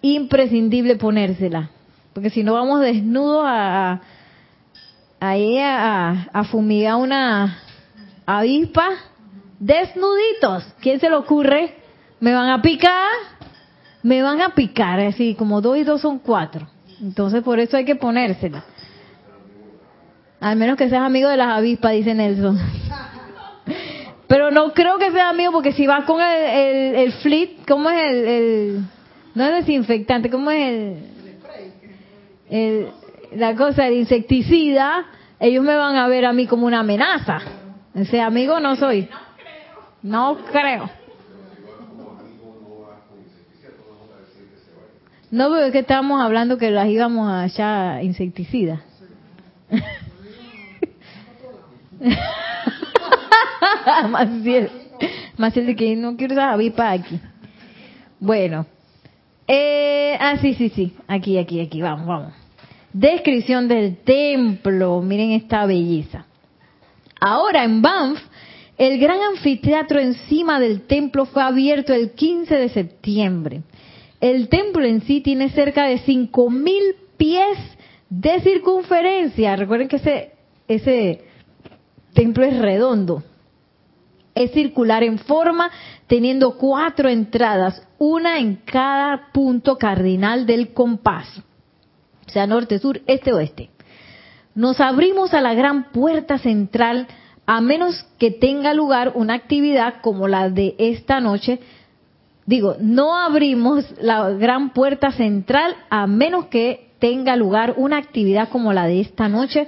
Imprescindible 0.00 0.96
ponérsela. 0.96 1.70
Porque 2.14 2.30
si 2.30 2.42
no 2.42 2.54
vamos 2.54 2.80
desnudos 2.80 3.44
a, 3.46 4.00
a, 5.20 6.26
a, 6.32 6.44
fumigar 6.44 6.96
una 6.96 7.58
avispa. 8.24 8.88
Desnuditos. 9.58 10.64
¿Quién 10.80 11.00
se 11.00 11.08
le 11.08 11.16
ocurre? 11.16 11.83
Me 12.20 12.34
van 12.34 12.48
a 12.48 12.62
picar. 12.62 13.10
Me 14.02 14.22
van 14.22 14.40
a 14.40 14.50
picar. 14.50 15.00
Así 15.00 15.34
como 15.34 15.60
dos 15.60 15.76
y 15.78 15.84
dos 15.84 16.00
son 16.00 16.18
cuatro. 16.18 16.66
Entonces 17.00 17.42
por 17.42 17.58
eso 17.58 17.76
hay 17.76 17.84
que 17.84 17.96
ponérsela. 17.96 18.64
Al 20.40 20.56
menos 20.56 20.76
que 20.76 20.88
seas 20.88 21.02
amigo 21.02 21.28
de 21.28 21.36
las 21.36 21.56
avispas, 21.56 21.92
dice 21.92 22.14
Nelson. 22.14 22.58
Pero 24.26 24.50
no 24.50 24.72
creo 24.72 24.98
que 24.98 25.10
sea 25.10 25.28
amigo 25.28 25.52
porque 25.52 25.72
si 25.72 25.86
vas 25.86 26.04
con 26.04 26.20
el, 26.20 26.94
el, 26.94 27.12
fleet, 27.12 27.66
¿cómo 27.68 27.90
es 27.90 28.12
el, 28.12 28.84
No 29.34 29.44
es 29.44 29.64
desinfectante, 29.64 30.30
¿cómo 30.30 30.50
es 30.50 30.98
el, 32.50 32.88
La 33.32 33.54
cosa, 33.54 33.86
el 33.86 33.94
insecticida, 33.94 35.06
ellos 35.40 35.62
me 35.62 35.76
van 35.76 35.96
a 35.96 36.08
ver 36.08 36.24
a 36.24 36.32
mí 36.32 36.46
como 36.46 36.66
una 36.66 36.80
amenaza. 36.80 37.40
Ese 37.94 38.20
amigo 38.20 38.60
no 38.60 38.76
soy. 38.76 39.08
No 40.02 40.38
creo. 40.50 40.90
No, 45.34 45.50
pero 45.50 45.70
que 45.72 45.80
estábamos 45.80 46.22
hablando 46.22 46.56
que 46.58 46.70
las 46.70 46.88
íbamos 46.88 47.28
a 47.28 47.46
echar 47.46 48.04
insecticida. 48.04 48.84
Maciel, 54.10 54.70
Maciel 55.36 55.66
de 55.66 55.74
que 55.74 55.96
no 55.96 56.16
quiero 56.16 56.40
avispa 56.40 56.92
aquí. 56.92 57.18
Bueno, 58.20 58.64
eh, 59.48 60.16
ah, 60.20 60.36
sí, 60.40 60.54
sí, 60.54 60.68
sí, 60.68 60.94
aquí, 61.08 61.36
aquí, 61.36 61.60
aquí, 61.60 61.82
vamos, 61.82 62.06
vamos. 62.06 62.32
Descripción 62.92 63.66
del 63.66 63.96
templo, 64.04 65.02
miren 65.02 65.32
esta 65.32 65.66
belleza. 65.66 66.26
Ahora 67.18 67.64
en 67.64 67.82
Banff, 67.82 68.20
el 68.78 69.00
gran 69.00 69.18
anfiteatro 69.20 69.98
encima 69.98 70.60
del 70.60 70.82
templo 70.82 71.24
fue 71.24 71.42
abierto 71.42 71.92
el 71.92 72.12
15 72.12 72.54
de 72.54 72.68
septiembre. 72.68 73.62
El 74.24 74.48
templo 74.48 74.86
en 74.86 75.02
sí 75.02 75.20
tiene 75.20 75.50
cerca 75.50 75.84
de 75.84 76.00
5.000 76.00 76.94
pies 77.18 77.58
de 78.08 78.40
circunferencia. 78.40 79.54
Recuerden 79.54 79.86
que 79.86 79.96
ese, 79.96 80.32
ese 80.66 81.24
templo 82.14 82.42
es 82.46 82.58
redondo. 82.58 83.22
Es 84.34 84.52
circular 84.52 85.02
en 85.02 85.18
forma, 85.18 85.70
teniendo 86.06 86.56
cuatro 86.56 87.10
entradas, 87.10 87.86
una 87.98 88.38
en 88.38 88.56
cada 88.64 89.30
punto 89.30 89.76
cardinal 89.76 90.46
del 90.46 90.72
compás, 90.72 91.28
o 92.26 92.30
sea, 92.30 92.46
norte, 92.46 92.78
sur, 92.78 93.02
este, 93.06 93.30
oeste. 93.34 93.68
Nos 94.54 94.80
abrimos 94.80 95.34
a 95.34 95.42
la 95.42 95.52
gran 95.52 95.92
puerta 95.92 96.38
central, 96.38 97.08
a 97.44 97.60
menos 97.60 98.06
que 98.18 98.30
tenga 98.30 98.72
lugar 98.72 99.12
una 99.16 99.34
actividad 99.34 100.00
como 100.00 100.28
la 100.28 100.48
de 100.48 100.76
esta 100.78 101.20
noche. 101.20 101.60
Digo, 102.46 102.76
no 102.78 103.16
abrimos 103.16 103.84
la 104.00 104.30
gran 104.30 104.70
puerta 104.70 105.12
central 105.12 105.74
a 105.88 106.06
menos 106.06 106.46
que 106.46 106.90
tenga 106.98 107.36
lugar 107.36 107.74
una 107.76 107.96
actividad 107.96 108.48
como 108.50 108.72
la 108.72 108.86
de 108.86 109.00
esta 109.00 109.28
noche, 109.28 109.66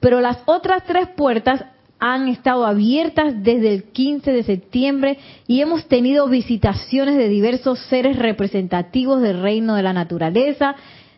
pero 0.00 0.20
las 0.20 0.38
otras 0.46 0.84
tres 0.84 1.08
puertas 1.16 1.64
han 1.98 2.28
estado 2.28 2.66
abiertas 2.66 3.42
desde 3.42 3.72
el 3.72 3.84
15 3.84 4.32
de 4.32 4.42
septiembre 4.42 5.18
y 5.46 5.60
hemos 5.60 5.86
tenido 5.86 6.28
visitaciones 6.28 7.16
de 7.16 7.28
diversos 7.28 7.78
seres 7.88 8.18
representativos 8.18 9.22
del 9.22 9.40
reino 9.40 9.76
de 9.76 9.82
la 9.82 9.92
naturaleza, 9.92 10.74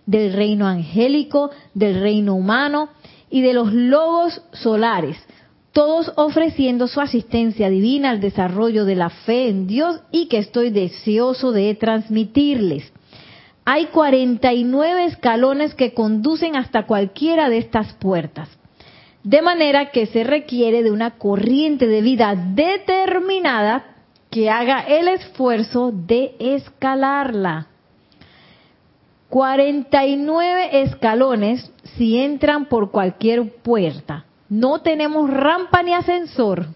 del 0.07 0.33
reino 0.33 0.67
angélico, 0.67 1.51
del 1.75 2.01
reino 2.01 2.35
humano 2.35 2.91
y 3.31 3.43
de 3.43 3.55
los 3.55 3.73
lobos 3.73 4.41
solares, 4.53 5.17
todos 5.79 6.11
ofreciendo 6.17 6.89
su 6.89 7.01
asistencia 7.01 7.71
divina 7.71 8.11
al 8.11 8.21
desarrollo 8.21 8.85
de 8.85 8.97
la 8.97 9.11
fe 9.11 9.49
en 9.49 9.69
Dios 9.69 10.01
y 10.11 10.27
que 10.27 10.39
estoy 10.39 10.71
deseoso 10.71 11.53
de 11.53 11.73
transmitirles. 11.77 12.93
Hay 13.65 13.87
49 13.87 15.05
escalones 15.05 15.77
que 15.77 15.95
conducen 15.95 16.57
hasta 16.57 16.85
cualquiera 16.85 17.49
de 17.49 17.59
estas 17.59 17.93
puertas. 17.93 18.49
De 19.23 19.41
manera 19.41 19.93
que 19.93 20.07
se 20.07 20.25
requiere 20.25 20.83
de 20.83 20.91
una 20.91 21.13
corriente 21.13 21.87
de 21.87 22.03
vida 22.03 22.35
determinada 22.35 23.85
que 24.31 24.51
haga 24.51 24.81
el 24.81 25.07
esfuerzo 25.07 25.93
de 25.93 26.35
escalarla. 26.41 27.69
49 29.29 30.83
escalones 30.83 31.71
si 31.97 32.19
entran 32.19 32.65
por 32.65 32.91
cualquier 32.91 33.53
puerta. 33.63 34.25
No 34.49 34.81
tenemos 34.81 35.31
rampa 35.31 35.83
ni 35.83 35.93
ascensor. 35.93 36.67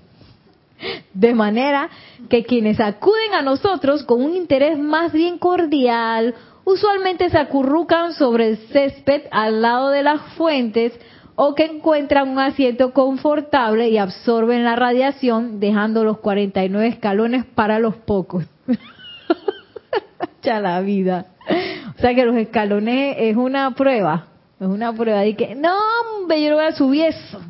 De 1.15 1.33
manera 1.33 1.89
que 2.29 2.45
quienes 2.45 2.81
acuden 2.81 3.35
a 3.35 3.43
nosotros 3.43 4.03
con 4.03 4.23
un 4.23 4.35
interés 4.35 4.79
más 4.79 5.13
bien 5.13 5.39
cordial, 5.39 6.35
usualmente 6.65 7.31
se 7.31 7.39
acurrucan 7.39 8.15
sobre 8.15 8.49
el 8.49 8.57
césped 8.69 9.23
al 9.31 9.63
lado 9.63 9.91
de 9.91 10.03
las 10.03 10.21
fuentes 10.35 10.93
o 11.35 11.55
que 11.55 11.65
encuentran 11.65 12.29
un 12.29 12.39
asiento 12.39 12.93
confortable 12.93 13.89
y 13.89 13.99
absorben 13.99 14.65
la 14.65 14.77
radiación 14.77 15.61
dejando 15.61 16.05
los 16.05 16.19
49 16.19 16.89
escalones 16.89 17.45
para 17.47 17.79
los 17.79 17.97
pocos. 17.97 18.45
ya 20.43 20.61
la 20.61 20.81
vida. 20.81 21.27
O 21.97 22.01
sea 22.01 22.15
que 22.15 22.25
los 22.25 22.37
escalones 22.37 23.17
es 23.19 23.37
una 23.37 23.71
prueba, 23.75 24.27
es 24.61 24.67
una 24.67 24.93
prueba 24.93 25.21
de 25.21 25.37
que, 25.37 25.55
no, 25.55 25.73
hombre, 26.19 26.43
yo 26.43 26.51
no 26.51 26.57
voy 26.57 26.67
a 26.67 26.73
subir 26.73 27.05
eso. 27.07 27.41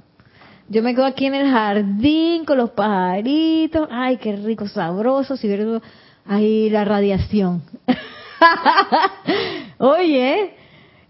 Yo 0.73 0.83
me 0.83 0.95
quedo 0.95 1.05
aquí 1.05 1.27
en 1.27 1.35
el 1.35 1.51
jardín 1.51 2.47
con 2.47 2.57
los 2.57 2.71
pajaritos, 2.71 3.87
ay, 3.91 4.17
qué 4.17 4.37
rico, 4.37 4.67
sabroso, 4.69 5.37
si 5.37 5.47
vieron 5.47 5.83
ahí 6.25 6.71
la 6.71 6.83
radiación. 6.87 7.63
Oye, 9.77 10.55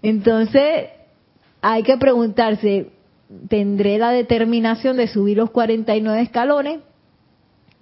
entonces 0.03 0.89
hay 1.61 1.85
que 1.85 1.97
preguntarse, 1.97 2.91
¿tendré 3.49 3.99
la 3.99 4.11
determinación 4.11 4.97
de 4.97 5.07
subir 5.07 5.37
los 5.37 5.53
49 5.53 6.23
escalones? 6.23 6.81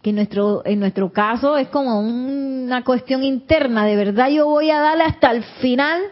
Que 0.03 0.13
nuestro, 0.13 0.61
en 0.67 0.81
nuestro 0.81 1.11
caso 1.15 1.57
es 1.57 1.69
como 1.69 1.99
una 2.01 2.85
cuestión 2.85 3.25
interna, 3.25 3.87
de 3.87 3.97
verdad 3.97 4.29
yo 4.29 4.47
voy 4.47 4.71
a 4.71 4.81
darle 4.81 5.05
hasta 5.05 5.31
el 5.31 5.43
final, 5.63 6.03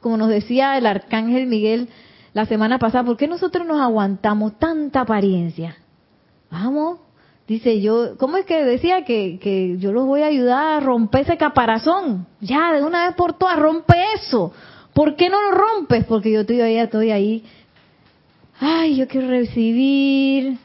como 0.00 0.16
nos 0.16 0.30
decía 0.30 0.76
el 0.78 0.86
arcángel 0.86 1.46
Miguel 1.46 1.88
la 2.34 2.46
semana 2.46 2.78
pasada, 2.78 3.04
¿por 3.04 3.16
qué 3.16 3.28
nosotros 3.28 3.66
nos 3.66 3.80
aguantamos 3.80 4.58
tanta 4.58 5.02
apariencia? 5.02 5.76
Vamos, 6.50 6.98
dice 7.46 7.80
yo, 7.80 8.16
¿cómo 8.16 8.38
es 8.38 8.46
que 8.46 8.64
decía 8.64 9.04
que, 9.04 9.38
que 9.38 9.76
yo 9.78 9.92
los 9.92 10.06
voy 10.06 10.22
a 10.22 10.26
ayudar 10.26 10.76
a 10.76 10.80
romper 10.80 11.22
ese 11.22 11.36
caparazón? 11.36 12.26
Ya, 12.40 12.72
de 12.72 12.82
una 12.82 13.06
vez 13.06 13.16
por 13.16 13.34
todas, 13.34 13.58
rompe 13.58 13.94
eso. 14.14 14.52
¿Por 14.94 15.16
qué 15.16 15.28
no 15.28 15.42
lo 15.42 15.50
rompes? 15.52 16.04
Porque 16.04 16.32
yo 16.32 16.46
todavía 16.46 16.84
estoy 16.84 17.10
ahí. 17.10 17.44
Ay, 18.60 18.96
yo 18.96 19.08
quiero 19.08 19.28
recibir. 19.28 20.58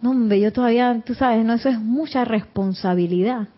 No, 0.00 0.10
hombre, 0.10 0.40
yo 0.40 0.52
todavía, 0.52 1.00
tú 1.04 1.14
sabes, 1.14 1.44
no, 1.44 1.54
eso 1.54 1.68
es 1.68 1.78
mucha 1.78 2.24
responsabilidad. 2.24 3.48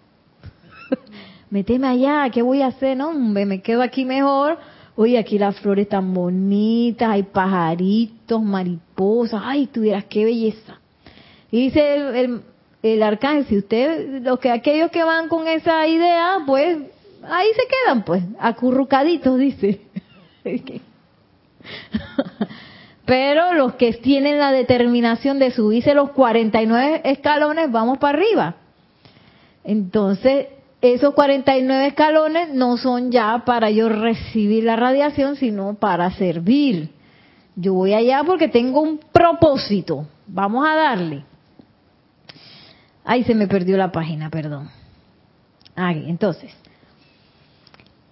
Meteme 1.50 1.88
allá, 1.88 2.28
¿qué 2.30 2.42
voy 2.42 2.62
a 2.62 2.68
hacer? 2.68 2.96
No, 2.96 3.10
hombre, 3.10 3.46
me 3.46 3.62
quedo 3.62 3.82
aquí 3.82 4.04
mejor. 4.04 4.58
Oye, 4.96 5.18
aquí 5.18 5.38
las 5.38 5.60
flores 5.60 5.88
tan 5.88 6.14
bonitas, 6.14 7.10
hay 7.10 7.22
pajaritos, 7.22 8.42
mariposas. 8.42 9.42
Ay, 9.44 9.66
tuvieras 9.66 10.04
qué 10.06 10.24
belleza. 10.24 10.80
Y 11.50 11.64
dice 11.64 11.94
el, 11.94 12.16
el, 12.16 12.40
el 12.82 13.02
arcángel, 13.02 13.44
si 13.46 13.58
usted, 13.58 14.22
los 14.22 14.38
que 14.38 14.50
aquellos 14.50 14.90
que 14.90 15.04
van 15.04 15.28
con 15.28 15.46
esa 15.48 15.86
idea, 15.86 16.38
pues 16.46 16.78
ahí 17.28 17.48
se 17.54 17.62
quedan, 17.68 18.04
pues, 18.04 18.22
acurrucaditos, 18.40 19.38
dice. 19.38 19.80
Pero 23.04 23.52
los 23.54 23.74
que 23.74 23.92
tienen 23.92 24.38
la 24.38 24.50
determinación 24.50 25.38
de 25.38 25.50
subirse 25.50 25.94
los 25.94 26.10
49 26.10 27.02
escalones, 27.04 27.70
vamos 27.70 27.98
para 27.98 28.18
arriba. 28.18 28.56
Entonces, 29.62 30.46
esos 30.80 31.14
49 31.14 31.86
escalones 31.86 32.52
no 32.52 32.76
son 32.76 33.10
ya 33.10 33.44
para 33.44 33.70
yo 33.70 33.88
recibir 33.88 34.64
la 34.64 34.76
radiación, 34.76 35.36
sino 35.36 35.74
para 35.74 36.10
servir. 36.12 36.90
Yo 37.56 37.74
voy 37.74 37.94
allá 37.94 38.22
porque 38.24 38.48
tengo 38.48 38.80
un 38.80 39.00
propósito. 39.12 40.06
Vamos 40.26 40.66
a 40.68 40.74
darle. 40.74 41.24
Ay, 43.04 43.24
se 43.24 43.34
me 43.34 43.46
perdió 43.46 43.76
la 43.76 43.92
página, 43.92 44.28
perdón. 44.30 44.68
Ahí, 45.74 46.04
entonces, 46.08 46.52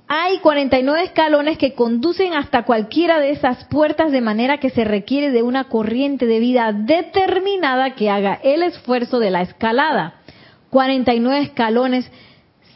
hay 0.06 0.38
49 0.38 1.02
escalones 1.02 1.58
que 1.58 1.74
conducen 1.74 2.34
hasta 2.34 2.64
cualquiera 2.64 3.18
de 3.20 3.30
esas 3.30 3.64
puertas 3.64 4.12
de 4.12 4.20
manera 4.20 4.58
que 4.58 4.70
se 4.70 4.84
requiere 4.84 5.30
de 5.30 5.42
una 5.42 5.64
corriente 5.64 6.26
de 6.26 6.38
vida 6.38 6.72
determinada 6.72 7.94
que 7.94 8.10
haga 8.10 8.38
el 8.42 8.62
esfuerzo 8.62 9.18
de 9.18 9.30
la 9.30 9.42
escalada. 9.42 10.14
49 10.70 11.40
escalones 11.40 12.10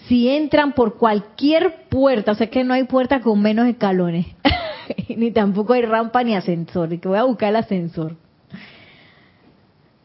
si 0.09 0.29
entran 0.29 0.73
por 0.73 0.97
cualquier 0.97 1.87
puerta, 1.91 2.33
o 2.33 2.35
sea 2.35 2.49
que 2.49 2.65
no 2.65 2.73
hay 2.73 2.85
puerta 2.85 3.21
con 3.21 3.41
menos 3.41 3.69
escalones, 3.69 4.27
ni 5.17 5.31
tampoco 5.31 5.75
hay 5.75 5.83
rampa 5.83 6.25
ni 6.25 6.35
ascensor, 6.35 6.93
y 6.93 6.99
que 6.99 7.09
voy 7.09 7.19
a 7.19 7.25
buscar 7.25 7.51
el 7.51 7.57
ascensor. 7.57 8.17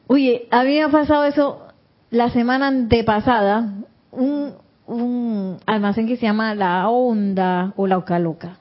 Oye, 0.07 0.47
a 0.51 0.63
mí 0.63 0.71
me 0.71 0.83
ha 0.83 0.89
pasado 0.89 1.23
eso 1.23 1.67
la 2.11 2.29
semana 2.29 2.67
antepasada, 2.67 3.73
un, 4.11 4.53
un 4.85 5.57
almacén 5.65 6.05
que 6.05 6.17
se 6.17 6.25
llama 6.25 6.53
La 6.53 6.89
Onda 6.89 7.73
o 7.77 7.87
La 7.87 7.97
Ocaloca. 7.97 8.57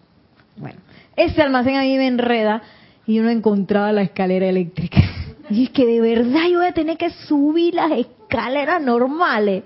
Bueno, 0.57 0.79
ese 1.17 1.43
almacén 1.43 1.77
a 1.77 1.83
mí 1.83 1.97
me 1.97 2.07
enreda 2.07 2.63
y 3.05 3.15
yo 3.17 3.23
no 3.25 3.31
encontraba 3.31 3.93
la 3.93 4.03
escalera 4.03 4.47
eléctrica. 4.47 4.99
Y 5.51 5.65
es 5.65 5.71
que 5.71 5.85
de 5.85 6.01
verdad 6.01 6.49
yo 6.51 6.61
voy 6.61 6.69
a 6.69 6.73
tener 6.73 6.97
que 6.97 7.11
subir 7.11 7.75
las 7.75 7.91
escaleras 7.93 8.81
normales. 8.81 9.65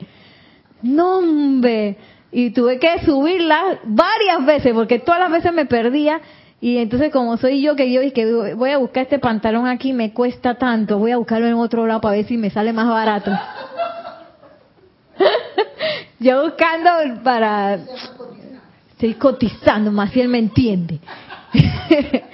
No, 0.82 1.18
hombre. 1.18 1.96
Y 2.32 2.50
tuve 2.50 2.78
que 2.78 3.00
subirlas 3.04 3.78
varias 3.84 4.44
veces 4.44 4.72
porque 4.74 4.98
todas 4.98 5.20
las 5.20 5.30
veces 5.30 5.52
me 5.52 5.66
perdía. 5.66 6.20
Y 6.60 6.78
entonces 6.78 7.12
como 7.12 7.36
soy 7.36 7.62
yo 7.62 7.76
que 7.76 7.92
yo 7.92 8.02
y 8.02 8.12
que 8.12 8.54
voy 8.54 8.70
a 8.70 8.78
buscar 8.78 9.04
este 9.04 9.18
pantalón 9.18 9.66
aquí, 9.66 9.92
me 9.92 10.12
cuesta 10.12 10.54
tanto, 10.54 10.98
voy 10.98 11.12
a 11.12 11.18
buscarlo 11.18 11.46
en 11.46 11.54
otro 11.54 11.86
lado 11.86 12.00
para 12.00 12.16
ver 12.16 12.26
si 12.26 12.36
me 12.36 12.50
sale 12.50 12.72
más 12.72 12.88
barato. 12.88 13.30
yo 16.18 16.42
buscando 16.42 17.22
para... 17.22 17.78
Estoy 18.92 19.14
cotizando, 19.14 19.92
más 19.92 20.10
si 20.10 20.22
él 20.22 20.28
me 20.28 20.38
entiende. 20.38 21.00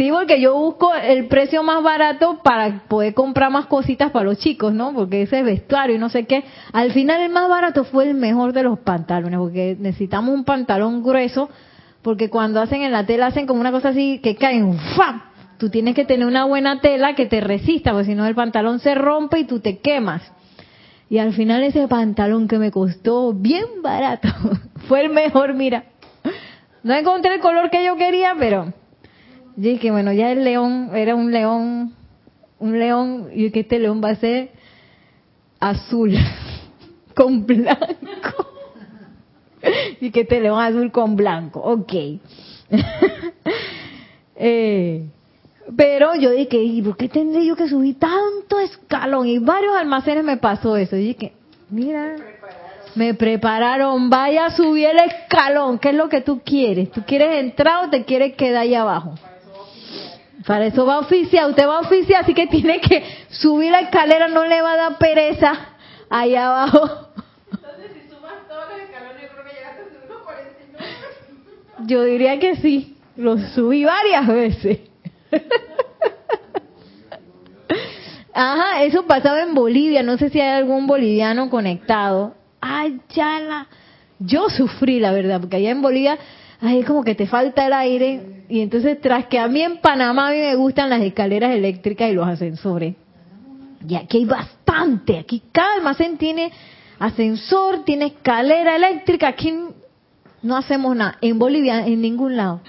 sí, 0.00 0.10
porque 0.10 0.40
yo 0.40 0.54
busco 0.54 0.94
el 0.94 1.26
precio 1.26 1.62
más 1.62 1.82
barato 1.82 2.40
para 2.42 2.84
poder 2.88 3.12
comprar 3.12 3.50
más 3.50 3.66
cositas 3.66 4.10
para 4.10 4.24
los 4.24 4.38
chicos, 4.38 4.72
¿no? 4.72 4.94
Porque 4.94 5.20
ese 5.22 5.42
vestuario 5.42 5.96
y 5.96 5.98
no 5.98 6.08
sé 6.08 6.24
qué. 6.24 6.42
Al 6.72 6.92
final 6.92 7.20
el 7.20 7.30
más 7.30 7.50
barato 7.50 7.84
fue 7.84 8.08
el 8.08 8.14
mejor 8.14 8.54
de 8.54 8.62
los 8.62 8.78
pantalones, 8.78 9.38
porque 9.38 9.76
necesitamos 9.78 10.34
un 10.34 10.44
pantalón 10.44 11.02
grueso, 11.02 11.50
porque 12.00 12.30
cuando 12.30 12.62
hacen 12.62 12.80
en 12.80 12.92
la 12.92 13.04
tela 13.04 13.26
hacen 13.26 13.46
como 13.46 13.60
una 13.60 13.72
cosa 13.72 13.90
así 13.90 14.20
que 14.20 14.36
caen, 14.36 14.78
¡fam! 14.96 15.20
Tú 15.58 15.68
tienes 15.68 15.94
que 15.94 16.06
tener 16.06 16.26
una 16.26 16.46
buena 16.46 16.80
tela 16.80 17.14
que 17.14 17.26
te 17.26 17.42
resista, 17.42 17.90
porque 17.90 18.06
si 18.06 18.14
no 18.14 18.24
el 18.24 18.34
pantalón 18.34 18.78
se 18.78 18.94
rompe 18.94 19.40
y 19.40 19.44
tú 19.44 19.60
te 19.60 19.80
quemas. 19.80 20.22
Y 21.10 21.18
al 21.18 21.34
final 21.34 21.62
ese 21.62 21.86
pantalón 21.88 22.48
que 22.48 22.58
me 22.58 22.70
costó 22.70 23.34
bien 23.34 23.66
barato 23.82 24.28
fue 24.88 25.02
el 25.02 25.10
mejor, 25.10 25.52
mira. 25.52 25.84
No 26.82 26.94
encontré 26.94 27.34
el 27.34 27.40
color 27.40 27.68
que 27.68 27.84
yo 27.84 27.96
quería, 27.96 28.34
pero 28.38 28.72
dije, 29.68 29.90
bueno, 29.90 30.12
ya 30.12 30.32
el 30.32 30.44
león 30.44 30.90
era 30.94 31.14
un 31.14 31.32
león, 31.32 31.94
un 32.58 32.78
león, 32.78 33.28
y 33.34 33.50
que 33.50 33.60
este 33.60 33.78
león 33.78 34.00
va 34.02 34.10
a 34.10 34.16
ser 34.16 34.50
azul 35.58 36.14
con 37.14 37.46
blanco. 37.46 38.46
y 40.00 40.10
que 40.10 40.20
este 40.20 40.40
león 40.40 40.60
azul 40.60 40.90
con 40.90 41.16
blanco, 41.16 41.60
ok. 41.60 41.92
eh, 44.36 45.04
pero 45.76 46.14
yo 46.16 46.30
dije, 46.30 46.62
¿y 46.62 46.82
por 46.82 46.96
qué 46.96 47.08
tendré 47.08 47.44
yo 47.44 47.54
que 47.54 47.68
subir 47.68 47.98
tanto 47.98 48.58
escalón? 48.58 49.26
Y 49.26 49.38
varios 49.38 49.74
almacenes 49.76 50.24
me 50.24 50.36
pasó 50.36 50.76
eso. 50.76 50.96
Y 50.96 51.08
dije, 51.08 51.32
mira, 51.68 52.16
me 52.94 53.14
prepararon, 53.14 54.10
vaya 54.10 54.46
a 54.46 54.50
subir 54.50 54.88
el 54.88 54.98
escalón. 54.98 55.78
¿Qué 55.78 55.90
es 55.90 55.94
lo 55.94 56.08
que 56.08 56.22
tú 56.22 56.40
quieres? 56.44 56.90
¿Tú 56.90 57.02
quieres 57.06 57.40
entrar 57.40 57.86
o 57.86 57.90
te 57.90 58.04
quieres 58.04 58.34
quedar 58.34 58.62
ahí 58.62 58.74
abajo? 58.74 59.14
Para 60.46 60.66
eso 60.66 60.86
va 60.86 60.94
a 60.96 60.98
oficiar, 61.00 61.50
usted 61.50 61.66
va 61.66 61.78
a 61.78 61.80
oficiar, 61.80 62.22
así 62.22 62.34
que 62.34 62.46
tiene 62.48 62.80
que 62.80 63.04
subir 63.30 63.70
la 63.70 63.80
escalera, 63.80 64.28
no 64.28 64.44
le 64.44 64.62
va 64.62 64.72
a 64.72 64.76
dar 64.76 64.98
pereza 64.98 65.52
ahí 66.08 66.34
abajo. 66.34 67.08
Entonces, 67.52 67.90
si 67.94 68.08
sumas 68.08 68.48
todos 68.48 68.64
los 68.70 68.80
escalones, 68.80 69.22
yo 69.22 69.28
creo 69.28 69.44
que 69.44 69.52
llegaste 69.52 69.82
a 69.82 69.84
subir 69.84 70.08
los 70.08 70.22
49. 70.22 71.86
Yo 71.86 72.04
diría 72.04 72.38
que 72.38 72.56
sí, 72.56 72.96
lo 73.16 73.38
subí 73.38 73.84
varias 73.84 74.26
veces. 74.26 74.80
Ajá, 78.32 78.84
eso 78.84 79.06
pasaba 79.06 79.42
en 79.42 79.54
Bolivia, 79.54 80.02
no 80.02 80.16
sé 80.16 80.30
si 80.30 80.40
hay 80.40 80.50
algún 80.50 80.86
boliviano 80.86 81.50
conectado. 81.50 82.34
Ay, 82.60 83.00
chala. 83.08 83.66
Yo 84.18 84.48
sufrí, 84.50 85.00
la 85.00 85.12
verdad, 85.12 85.40
porque 85.40 85.56
allá 85.56 85.70
en 85.70 85.82
Bolivia, 85.82 86.18
ay, 86.60 86.82
como 86.82 87.02
que 87.04 87.14
te 87.14 87.26
falta 87.26 87.66
el 87.66 87.72
aire. 87.72 88.44
Y 88.48 88.60
entonces, 88.60 89.00
tras 89.00 89.26
que 89.26 89.38
a 89.38 89.48
mí 89.48 89.62
en 89.62 89.78
Panamá 89.78 90.28
a 90.28 90.30
mí 90.32 90.38
me 90.38 90.54
gustan 90.56 90.90
las 90.90 91.02
escaleras 91.02 91.54
eléctricas 91.54 92.10
y 92.10 92.14
los 92.14 92.26
ascensores. 92.26 92.94
Y 93.88 93.94
aquí 93.94 94.18
hay 94.18 94.24
bastante. 94.24 95.18
Aquí 95.18 95.42
cada 95.52 95.74
almacén 95.74 96.18
tiene 96.18 96.50
ascensor, 96.98 97.84
tiene 97.84 98.06
escalera 98.06 98.76
eléctrica. 98.76 99.28
Aquí 99.28 99.54
no 100.42 100.56
hacemos 100.56 100.96
nada. 100.96 101.18
En 101.20 101.38
Bolivia, 101.38 101.86
en 101.86 102.00
ningún 102.00 102.36
lado. 102.36 102.60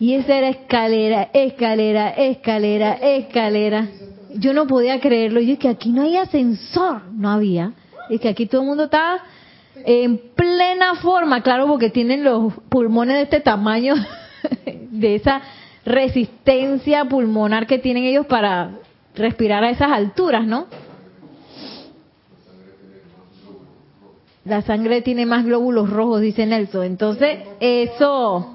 Y 0.00 0.14
esa 0.14 0.38
era 0.38 0.48
escalera, 0.50 1.30
escalera, 1.32 2.10
escalera, 2.10 2.92
escalera. 2.92 3.88
Yo 4.34 4.52
no 4.52 4.66
podía 4.66 5.00
creerlo. 5.00 5.40
Yo 5.40 5.54
es 5.54 5.58
que 5.58 5.68
aquí 5.68 5.90
no 5.90 6.02
hay 6.02 6.16
ascensor. 6.16 7.02
No 7.12 7.30
había. 7.30 7.72
Es 8.08 8.20
que 8.20 8.28
aquí 8.28 8.46
todo 8.46 8.60
el 8.60 8.68
mundo 8.68 8.84
está 8.84 9.22
en 9.84 10.18
plena 10.34 10.96
forma, 10.96 11.42
claro, 11.42 11.66
porque 11.66 11.90
tienen 11.90 12.24
los 12.24 12.52
pulmones 12.68 13.16
de 13.16 13.22
este 13.22 13.40
tamaño, 13.40 13.94
de 14.90 15.14
esa 15.14 15.42
resistencia 15.84 17.04
pulmonar 17.04 17.66
que 17.66 17.78
tienen 17.78 18.04
ellos 18.04 18.26
para 18.26 18.72
respirar 19.14 19.64
a 19.64 19.70
esas 19.70 19.90
alturas, 19.90 20.46
¿no? 20.46 20.66
La 24.44 24.62
sangre 24.62 25.02
tiene 25.02 25.26
más 25.26 25.44
glóbulos 25.44 25.90
rojos, 25.90 26.20
dice 26.22 26.46
Nelson. 26.46 26.84
Entonces, 26.84 27.40
eso, 27.60 28.54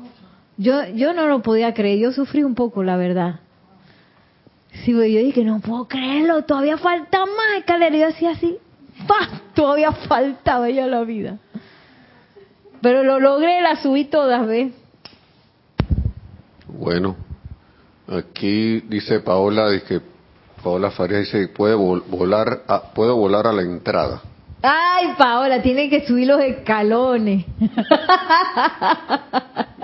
yo, 0.58 0.88
yo 0.96 1.14
no 1.14 1.28
lo 1.28 1.42
podía 1.44 1.74
creer, 1.74 2.00
yo 2.00 2.12
sufrí 2.12 2.44
un 2.44 2.56
poco, 2.56 2.84
la 2.84 2.98
verdad. 2.98 3.42
Sí, 4.84 4.92
yo 4.92 5.00
dije, 5.00 5.44
no 5.44 5.60
puedo 5.60 5.88
creerlo, 5.88 6.44
todavía 6.46 6.78
falta 6.78 7.20
más 7.20 7.60
escalera. 7.60 7.96
Yo 7.96 8.08
así, 8.08 8.58
¡pah! 9.08 9.30
Todavía 9.54 9.92
faltaba 9.92 10.70
ya 10.70 10.88
la 10.88 11.02
vida. 11.04 11.38
Pero 12.82 13.04
lo 13.04 13.20
logré, 13.20 13.62
la 13.62 13.82
subí 13.82 14.06
todas, 14.06 14.46
¿ves? 14.48 14.74
Bueno, 16.68 17.16
aquí 18.08 18.82
dice 18.82 19.20
Paola, 19.20 19.70
dice 19.70 20.02
Paola 20.64 20.92
Farías 20.92 21.22
dice 21.22 21.48
puede 21.50 21.76
vol- 21.76 22.04
volar, 22.08 22.64
a, 22.68 22.82
puedo 22.94 23.16
volar 23.16 23.48
a 23.48 23.54
la 23.54 23.62
entrada. 23.62 24.22
Ay, 24.62 25.14
Paola, 25.18 25.62
tiene 25.62 25.90
que 25.90 26.06
subir 26.08 26.28
los 26.28 26.42
escalones. 26.42 27.46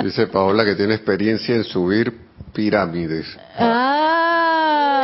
Dice 0.01 0.27
Paola 0.27 0.63
que 0.63 0.75
tiene 0.75 0.93
experiencia 0.95 1.53
en 1.53 1.65
subir 1.65 2.17
pirámides, 2.53 3.37
ah. 3.57 4.48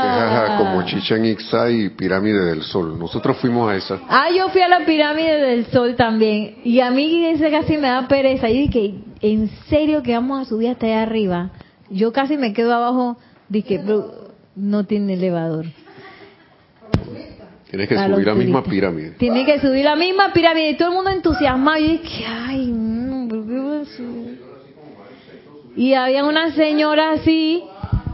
Ajá, 0.06 0.58
como 0.58 0.84
Chichen 0.84 1.26
Itza 1.26 1.70
y 1.70 1.90
Pirámide 1.90 2.46
del 2.46 2.64
Sol. 2.64 2.98
Nosotros 2.98 3.38
fuimos 3.38 3.70
a 3.72 3.76
esa. 3.76 4.00
Ah, 4.10 4.28
yo 4.36 4.50
fui 4.50 4.62
a 4.62 4.68
la 4.68 4.86
pirámide 4.86 5.38
del 5.38 5.66
sol 5.68 5.96
también. 5.96 6.58
Y 6.64 6.80
a 6.80 6.92
mí 6.92 7.26
ese 7.26 7.52
casi 7.52 7.78
me 7.78 7.88
da 7.88 8.08
pereza. 8.08 8.50
Y 8.50 8.68
dije, 8.68 8.96
¿en 9.22 9.50
serio 9.70 10.04
que 10.04 10.14
vamos 10.14 10.42
a 10.42 10.46
subir 10.50 10.70
hasta 10.70 10.86
allá 10.86 11.04
arriba? 11.04 11.52
Yo 11.90 12.12
casi 12.12 12.38
me 12.38 12.54
quedo 12.54 12.74
abajo. 12.74 13.18
Dije, 13.50 13.80
"Pero 13.86 14.32
no 14.56 14.86
tiene 14.86 15.14
elevador. 15.14 15.66
Tienes 17.70 17.90
que 17.90 17.98
subir 17.98 18.26
la 18.26 18.36
misma 18.36 18.64
pirámide. 18.64 19.12
Tiene 19.12 19.46
que 19.46 19.60
subir 19.60 19.84
la 19.84 19.96
misma 19.96 20.32
pirámide. 20.32 20.70
Y 20.70 20.78
todo 20.78 20.90
el 20.90 20.94
mundo 20.96 21.12
entusiasmado. 21.12 21.78
Y 21.80 21.98
dije, 21.98 22.26
ay, 22.26 22.68
no, 22.72 23.28
¿por 23.28 23.46
qué 23.46 23.60
voy 23.60 23.82
a 23.82 23.86
subir? 23.86 24.42
Y 25.76 25.94
había 25.94 26.24
una 26.24 26.52
señora 26.52 27.12
así. 27.12 27.64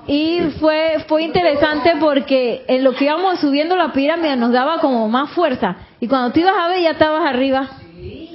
Y 0.08 0.42
fue, 0.60 1.04
fue 1.08 1.24
interesante 1.24 1.94
porque 2.00 2.64
en 2.68 2.84
lo 2.84 2.94
que 2.94 3.06
íbamos 3.06 3.40
subiendo 3.40 3.76
la 3.76 3.94
pirámide 3.94 4.36
nos 4.36 4.52
daba 4.52 4.80
como 4.80 5.08
más 5.08 5.30
fuerza. 5.32 5.76
Y 6.00 6.08
cuando 6.08 6.32
te 6.32 6.40
ibas 6.40 6.56
a 6.58 6.68
ver 6.68 6.82
ya 6.82 6.92
estabas 6.92 7.26
arriba. 7.26 7.70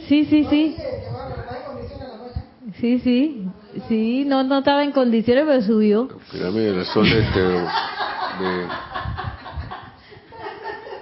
Sí, 0.09 0.25
sí, 0.25 0.47
sí. 0.49 0.77
Sí, 2.81 2.99
sí. 3.01 3.49
Sí, 3.89 4.25
no, 4.27 4.43
no 4.43 4.59
estaba 4.59 4.85
en 4.85 4.93
condiciones, 4.93 5.45
pero 5.47 5.61
subió. 5.63 6.09
Pirámide 6.31 6.73
del 6.73 6.85
Sol 6.87 7.05
de, 7.09 8.67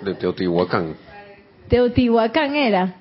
de 0.03 0.15
Teotihuacán. 0.15 0.97
Teotihuacán 1.69 2.57
era. 2.57 2.95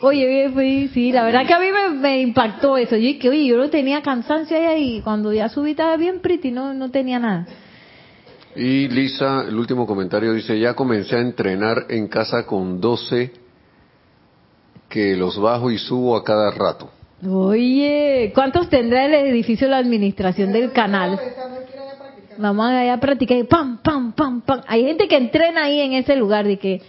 Oye, 0.00 0.48
fui- 0.50 0.88
sí, 0.94 1.10
la 1.10 1.24
verdad 1.24 1.44
que 1.46 1.54
a 1.54 1.58
mí 1.58 1.66
me, 1.72 1.88
me 1.98 2.20
impactó 2.20 2.76
eso. 2.76 2.94
Yo 2.96 3.02
dije, 3.02 3.28
oye, 3.28 3.46
yo 3.46 3.56
no 3.56 3.68
tenía 3.68 4.00
cansancio 4.00 4.56
ahí 4.56 4.98
y 4.98 5.00
cuando 5.00 5.32
ya 5.32 5.48
subí 5.48 5.72
estaba 5.72 5.96
bien 5.96 6.20
pretty, 6.20 6.50
no, 6.52 6.72
no 6.72 6.90
tenía 6.90 7.18
nada. 7.18 7.46
Y 8.54 8.88
Lisa, 8.88 9.44
el 9.48 9.56
último 9.56 9.86
comentario 9.86 10.32
dice, 10.32 10.58
ya 10.58 10.74
comencé 10.74 11.16
a 11.16 11.20
entrenar 11.20 11.86
en 11.88 12.06
casa 12.08 12.46
con 12.46 12.80
12 12.80 13.32
que 14.88 15.16
los 15.16 15.38
bajo 15.40 15.70
y 15.70 15.78
subo 15.78 16.16
a 16.16 16.24
cada 16.24 16.50
rato. 16.50 16.90
Oye, 17.28 18.30
¿cuántos 18.34 18.68
tendrá 18.68 19.04
el 19.06 19.14
edificio 19.14 19.66
de 19.66 19.72
la 19.72 19.78
administración 19.78 20.52
del 20.52 20.70
canal? 20.72 21.18
Vamos 22.38 22.66
allá 22.70 22.94
a 22.94 23.00
practicar, 23.00 23.36
y 23.36 23.44
pam, 23.44 23.78
pam, 23.82 24.12
pam, 24.12 24.40
pam. 24.42 24.60
Hay 24.68 24.84
gente 24.84 25.08
que 25.08 25.16
entrena 25.16 25.64
ahí 25.64 25.80
en 25.80 25.94
ese 25.94 26.14
lugar, 26.14 26.46
de 26.46 26.56
que, 26.56 26.80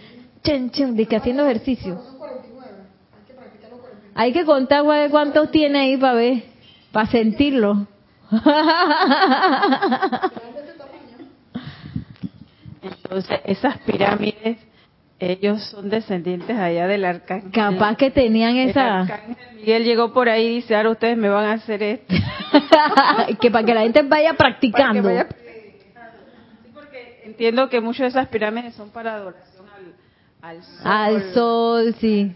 chen, 0.44 0.70
chen, 0.70 0.94
de 0.94 1.06
que 1.06 1.16
haciendo 1.16 1.44
ejercicio. 1.44 2.00
Hay 4.20 4.34
que 4.34 4.44
contar 4.44 4.84
cuántos 5.10 5.50
tiene 5.50 5.78
ahí 5.78 5.96
para 5.96 6.12
ver, 6.12 6.42
para 6.92 7.06
sentirlo. 7.10 7.86
Entonces, 12.82 13.40
esas 13.44 13.78
pirámides, 13.78 14.58
ellos 15.18 15.62
son 15.70 15.88
descendientes 15.90 16.56
allá 16.58 16.86
del 16.86 17.04
arcángel. 17.04 17.50
Capaz 17.50 17.96
que 17.96 18.10
tenían 18.10 18.56
El 18.56 18.70
esa, 18.70 19.00
arcángel 19.00 19.36
Miguel 19.56 19.84
llegó 19.84 20.12
por 20.12 20.28
ahí 20.28 20.46
y 20.46 20.54
dice, 20.56 20.74
ahora 20.76 20.90
ustedes 20.90 21.16
me 21.16 21.28
van 21.28 21.44
a 21.46 21.52
hacer 21.54 21.82
esto. 21.82 22.14
que 23.40 23.50
para 23.50 23.64
que 23.64 23.74
la 23.74 23.82
gente 23.82 24.02
vaya 24.02 24.34
practicando. 24.34 25.02
vaya- 25.02 25.28
Sí, 25.30 26.70
porque 26.74 27.22
entiendo 27.24 27.68
que 27.68 27.80
muchas 27.80 28.12
de 28.12 28.20
esas 28.20 28.28
pirámides 28.28 28.74
son 28.74 28.90
para 28.90 29.14
adoración 29.14 29.66
al, 30.42 30.56
al 30.56 30.62
sol. 30.62 30.82
Al 30.84 31.34
sol, 31.34 31.94
sí. 32.00 32.32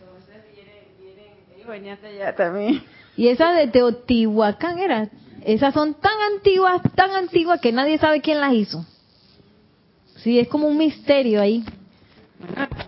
Allá 1.73 2.35
también. 2.35 2.83
Y 3.17 3.29
esas 3.29 3.57
de 3.57 3.69
Teotihuacán 3.69 4.79
eran, 4.79 5.11
esas 5.45 5.73
son 5.75 5.95
tan 5.95 6.13
antiguas, 6.35 6.83
tan 6.95 7.13
antiguas 7.13 7.61
que 7.61 7.73
nadie 7.73 7.99
sabe 7.99 8.21
quién 8.21 8.41
las 8.41 8.53
hizo. 8.53 8.85
Sí, 10.17 10.39
es 10.39 10.49
como 10.49 10.69
un 10.69 10.79
misterio 10.79 11.41
ahí. 11.41 11.65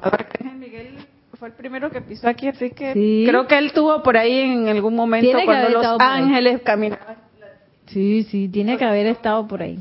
Arcángel 0.03 0.59
Miguel 0.59 0.97
fue 1.39 1.49
el 1.49 1.55
primero 1.55 1.91
que 1.91 2.01
pisó 2.01 2.29
aquí, 2.29 2.49
así 2.49 2.71
que 2.71 2.93
Sí. 2.95 3.25
creo 3.29 3.47
que 3.47 3.59
él 3.59 3.73
tuvo 3.73 4.03
por 4.03 4.17
ahí 4.17 4.39
en 4.41 4.69
algún 4.69 4.95
momento 4.95 5.27
Tiene 5.27 5.45
cuando 5.45 5.69
los 5.69 5.87
ángeles 6.01 6.63
caminaban. 6.63 7.17
Sí, 7.87 8.25
sí, 8.25 8.49
tiene 8.49 8.77
que 8.77 8.85
haber 8.85 9.07
estado 9.07 9.47
por 9.47 9.63
ahí. 9.63 9.81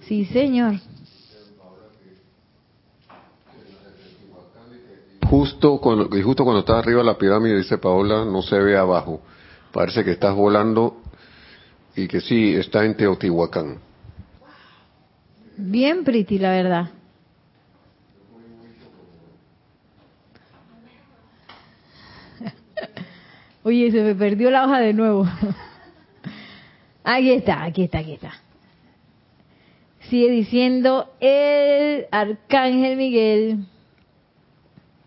Sí, 0.00 0.26
señor. 0.26 0.74
Justo 5.36 5.78
cuando, 5.82 6.16
y 6.16 6.22
justo 6.22 6.44
cuando 6.44 6.60
estás 6.60 6.78
arriba 6.78 7.00
de 7.00 7.04
la 7.04 7.18
pirámide, 7.18 7.58
dice 7.58 7.76
Paola, 7.76 8.24
no 8.24 8.40
se 8.40 8.58
ve 8.58 8.74
abajo. 8.74 9.20
Parece 9.70 10.02
que 10.02 10.12
estás 10.12 10.34
volando 10.34 11.02
y 11.94 12.08
que 12.08 12.22
sí, 12.22 12.54
está 12.54 12.86
en 12.86 12.96
Teotihuacán. 12.96 13.78
Bien 15.58 16.04
pretty, 16.04 16.38
la 16.38 16.52
verdad. 16.52 16.90
Oye, 23.62 23.90
se 23.90 24.00
me 24.00 24.14
perdió 24.14 24.50
la 24.50 24.64
hoja 24.64 24.80
de 24.80 24.94
nuevo. 24.94 25.28
Aquí 27.04 27.32
está, 27.32 27.62
aquí 27.62 27.82
está, 27.82 27.98
aquí 27.98 28.14
está. 28.14 28.32
Sigue 30.08 30.30
diciendo 30.30 31.12
el 31.20 32.06
arcángel 32.10 32.96
Miguel 32.96 33.66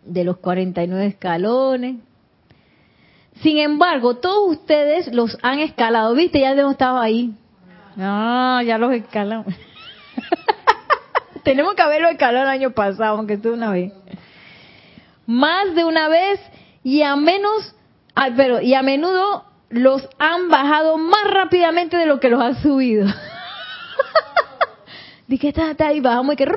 de 0.04 0.24
los 0.24 0.38
49 0.38 1.06
escalones. 1.06 1.98
Sin 3.42 3.60
embargo, 3.60 4.18
todos 4.18 4.58
ustedes 4.58 5.14
los 5.14 5.38
han 5.42 5.60
escalado, 5.60 6.14
¿viste? 6.14 6.42
Ya 6.42 6.52
hemos 6.52 6.74
estado 6.74 7.00
ahí. 7.00 7.34
Ah, 7.98 8.62
ya 8.66 8.78
los 8.78 8.94
escalamos. 8.94 9.48
Tenemos 11.44 11.74
que 11.74 11.82
haberlo 11.82 12.10
escalado 12.10 12.46
el 12.46 12.52
año 12.52 12.72
pasado, 12.72 13.18
aunque 13.18 13.38
sea 13.38 13.52
una 13.52 13.72
vez. 13.72 13.94
Más 15.26 15.74
de 15.76 15.86
una 15.86 16.10
vez 16.10 16.40
y 16.84 17.02
a 17.02 17.16
menos, 17.16 17.76
ay, 18.16 18.34
pero 18.36 18.62
y 18.62 18.74
a 18.74 18.82
menudo 18.82 19.46
los 19.70 20.08
han 20.18 20.50
bajado 20.50 20.98
más 20.98 21.32
rápidamente 21.32 21.98
de 21.98 22.06
lo 22.06 22.20
que 22.20 22.30
los 22.30 22.42
han 22.42 22.62
subido. 22.62 23.08
Dije, 25.28 25.50
está, 25.50 25.72
está 25.72 25.88
ahí, 25.88 26.00
bajamos 26.00 26.34
y 26.34 26.38
que 26.38 26.48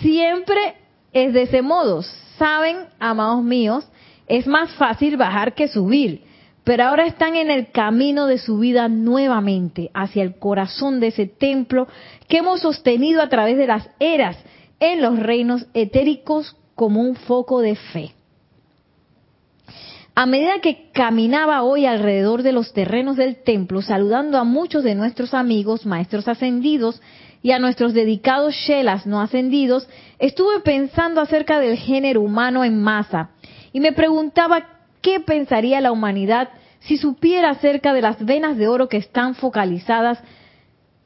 siempre 0.00 0.76
es 1.24 1.32
de 1.32 1.42
ese 1.42 1.62
modo. 1.62 2.02
Saben, 2.38 2.76
amados 2.98 3.42
míos, 3.42 3.86
es 4.26 4.46
más 4.46 4.72
fácil 4.74 5.16
bajar 5.16 5.54
que 5.54 5.68
subir, 5.68 6.22
pero 6.64 6.84
ahora 6.84 7.06
están 7.06 7.34
en 7.34 7.50
el 7.50 7.70
camino 7.70 8.26
de 8.26 8.38
su 8.38 8.58
vida 8.58 8.88
nuevamente 8.88 9.90
hacia 9.94 10.22
el 10.22 10.38
corazón 10.38 11.00
de 11.00 11.08
ese 11.08 11.26
templo 11.26 11.88
que 12.28 12.38
hemos 12.38 12.60
sostenido 12.60 13.22
a 13.22 13.28
través 13.28 13.56
de 13.56 13.66
las 13.66 13.88
eras 13.98 14.36
en 14.80 15.00
los 15.00 15.18
reinos 15.18 15.66
etéricos 15.74 16.56
como 16.74 17.00
un 17.00 17.16
foco 17.16 17.60
de 17.60 17.74
fe. 17.74 18.12
A 20.14 20.26
medida 20.26 20.60
que 20.60 20.90
caminaba 20.92 21.62
hoy 21.62 21.86
alrededor 21.86 22.42
de 22.42 22.52
los 22.52 22.72
terrenos 22.72 23.16
del 23.16 23.42
templo, 23.42 23.82
saludando 23.82 24.36
a 24.36 24.44
muchos 24.44 24.82
de 24.82 24.96
nuestros 24.96 25.32
amigos, 25.32 25.86
maestros 25.86 26.26
ascendidos, 26.26 27.00
y 27.42 27.52
a 27.52 27.58
nuestros 27.58 27.94
dedicados 27.94 28.54
shelas 28.54 29.06
no 29.06 29.20
ascendidos, 29.20 29.88
estuve 30.18 30.60
pensando 30.60 31.20
acerca 31.20 31.60
del 31.60 31.76
género 31.76 32.20
humano 32.20 32.64
en 32.64 32.82
masa 32.82 33.30
y 33.72 33.80
me 33.80 33.92
preguntaba 33.92 34.66
qué 35.02 35.20
pensaría 35.20 35.80
la 35.80 35.92
humanidad 35.92 36.48
si 36.80 36.96
supiera 36.96 37.50
acerca 37.50 37.92
de 37.92 38.02
las 38.02 38.24
venas 38.24 38.56
de 38.56 38.68
oro 38.68 38.88
que 38.88 38.96
están 38.96 39.34
focalizadas 39.34 40.18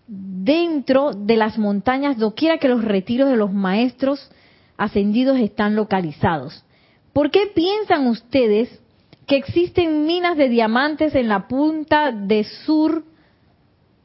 dentro 0.07 1.13
de 1.13 1.37
las 1.37 1.59
montañas 1.59 2.19
doquiera 2.19 2.59
que 2.59 2.69
los 2.69 2.85
retiros 2.85 3.31
de 3.31 3.37
los 3.37 3.53
maestros 3.53 4.31
ascendidos 4.77 5.39
están 5.39 5.77
localizados. 5.77 6.65
¿Por 7.13 7.31
qué 7.31 7.47
piensan 7.55 8.07
ustedes 8.07 8.81
que 9.27 9.37
existen 9.37 10.05
minas 10.05 10.37
de 10.37 10.49
diamantes 10.49 11.15
en 11.15 11.29
la 11.29 11.47
punta 11.47 12.11
de 12.11 12.45
sur, 12.45 13.05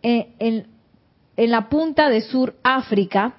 eh, 0.04 0.34
en, 0.40 0.68
en 1.38 1.52
la 1.52 1.70
punta 1.70 2.10
de 2.10 2.22
Sur 2.22 2.56
África? 2.64 3.36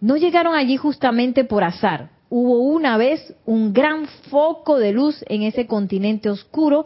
No 0.00 0.16
llegaron 0.16 0.54
allí 0.54 0.76
justamente 0.76 1.44
por 1.44 1.64
azar. 1.64 2.10
Hubo 2.28 2.60
una 2.60 2.96
vez 2.96 3.34
un 3.44 3.72
gran 3.72 4.06
foco 4.30 4.78
de 4.78 4.92
luz 4.92 5.24
en 5.28 5.42
ese 5.42 5.66
continente 5.66 6.30
oscuro 6.30 6.84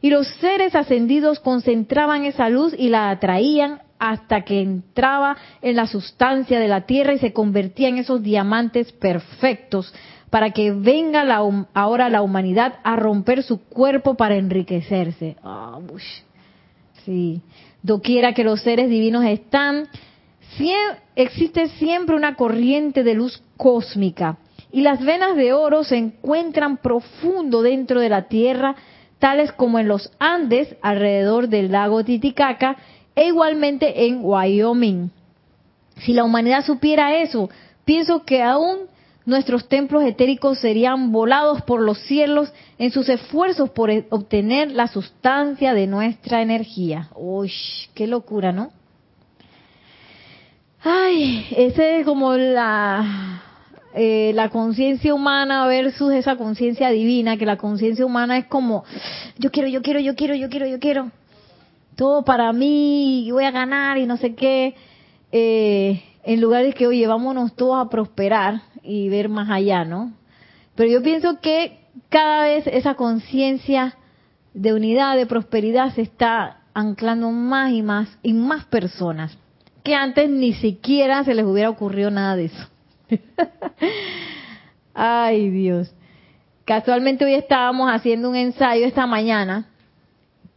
y 0.00 0.10
los 0.10 0.26
seres 0.40 0.74
ascendidos 0.74 1.40
concentraban 1.40 2.24
esa 2.24 2.48
luz 2.48 2.74
y 2.76 2.88
la 2.88 3.10
atraían 3.10 3.80
hasta 3.98 4.42
que 4.42 4.60
entraba 4.60 5.36
en 5.60 5.76
la 5.76 5.86
sustancia 5.86 6.60
de 6.60 6.68
la 6.68 6.82
tierra 6.82 7.14
y 7.14 7.18
se 7.18 7.32
convertía 7.32 7.88
en 7.88 7.98
esos 7.98 8.22
diamantes 8.22 8.92
perfectos 8.92 9.92
para 10.30 10.50
que 10.50 10.72
venga 10.72 11.24
la, 11.24 11.42
ahora 11.74 12.08
la 12.08 12.22
humanidad 12.22 12.74
a 12.84 12.96
romper 12.96 13.42
su 13.42 13.64
cuerpo 13.64 14.14
para 14.14 14.36
enriquecerse. 14.36 15.36
Ush. 15.92 16.22
Sí, 17.04 17.40
doquiera 17.88 18.34
que 18.34 18.44
los 18.44 18.60
seres 18.60 18.88
divinos 18.90 19.24
están, 19.24 19.88
existe 21.16 21.68
siempre 21.70 22.14
una 22.14 22.36
corriente 22.36 23.02
de 23.02 23.14
luz 23.14 23.42
cósmica 23.56 24.38
y 24.70 24.82
las 24.82 25.02
venas 25.02 25.34
de 25.36 25.52
oro 25.54 25.82
se 25.82 25.96
encuentran 25.96 26.76
profundo 26.76 27.62
dentro 27.62 28.00
de 28.00 28.10
la 28.10 28.28
tierra, 28.28 28.76
tales 29.18 29.50
como 29.52 29.78
en 29.78 29.88
los 29.88 30.12
Andes 30.18 30.76
alrededor 30.82 31.48
del 31.48 31.72
lago 31.72 32.04
Titicaca 32.04 32.76
e 33.16 33.28
igualmente 33.28 34.06
en 34.06 34.20
Wyoming. 34.22 35.10
Si 35.96 36.12
la 36.12 36.24
humanidad 36.24 36.64
supiera 36.64 37.16
eso, 37.16 37.48
pienso 37.84 38.24
que 38.24 38.42
aún 38.42 38.80
nuestros 39.28 39.68
templos 39.68 40.04
etéricos 40.04 40.58
serían 40.58 41.12
volados 41.12 41.60
por 41.62 41.82
los 41.82 41.98
cielos 41.98 42.50
en 42.78 42.90
sus 42.90 43.10
esfuerzos 43.10 43.68
por 43.68 43.90
e- 43.90 44.06
obtener 44.08 44.72
la 44.72 44.88
sustancia 44.88 45.74
de 45.74 45.86
nuestra 45.86 46.40
energía. 46.40 47.10
Uy, 47.14 47.52
qué 47.94 48.06
locura, 48.06 48.52
¿no? 48.52 48.70
Ay, 50.82 51.46
ese 51.54 52.00
es 52.00 52.06
como 52.06 52.34
la 52.36 53.42
eh, 53.92 54.32
la 54.34 54.48
conciencia 54.48 55.12
humana 55.12 55.66
versus 55.66 56.12
esa 56.12 56.36
conciencia 56.36 56.88
divina, 56.88 57.36
que 57.36 57.44
la 57.44 57.58
conciencia 57.58 58.06
humana 58.06 58.38
es 58.38 58.46
como 58.46 58.84
yo 59.38 59.50
quiero, 59.50 59.68
yo 59.68 59.82
quiero, 59.82 60.00
yo 60.00 60.14
quiero, 60.14 60.36
yo 60.36 60.48
quiero, 60.48 60.66
yo 60.66 60.78
quiero, 60.78 61.10
todo 61.96 62.24
para 62.24 62.50
mí, 62.54 63.26
y 63.26 63.30
voy 63.30 63.44
a 63.44 63.50
ganar 63.50 63.98
y 63.98 64.06
no 64.06 64.16
sé 64.16 64.34
qué, 64.34 64.74
eh, 65.32 66.02
en 66.24 66.40
lugar 66.40 66.64
de 66.64 66.72
que, 66.72 66.86
oye, 66.86 67.06
vámonos 67.06 67.54
todos 67.56 67.84
a 67.84 67.90
prosperar 67.90 68.62
y 68.88 69.08
ver 69.10 69.28
más 69.28 69.50
allá, 69.50 69.84
¿no? 69.84 70.12
Pero 70.74 70.90
yo 70.90 71.02
pienso 71.02 71.40
que 71.40 71.78
cada 72.08 72.44
vez 72.44 72.66
esa 72.66 72.94
conciencia 72.94 73.96
de 74.54 74.72
unidad, 74.72 75.16
de 75.16 75.26
prosperidad 75.26 75.94
se 75.94 76.02
está 76.02 76.62
anclando 76.72 77.30
más 77.30 77.72
y 77.72 77.82
más 77.82 78.08
en 78.22 78.40
más 78.40 78.64
personas, 78.64 79.36
que 79.84 79.94
antes 79.94 80.30
ni 80.30 80.54
siquiera 80.54 81.22
se 81.22 81.34
les 81.34 81.44
hubiera 81.44 81.68
ocurrido 81.68 82.10
nada 82.10 82.34
de 82.36 82.46
eso. 82.46 82.68
Ay, 84.94 85.50
Dios. 85.50 85.92
Casualmente 86.64 87.24
hoy 87.24 87.34
estábamos 87.34 87.90
haciendo 87.90 88.30
un 88.30 88.36
ensayo 88.36 88.86
esta 88.86 89.06
mañana 89.06 89.66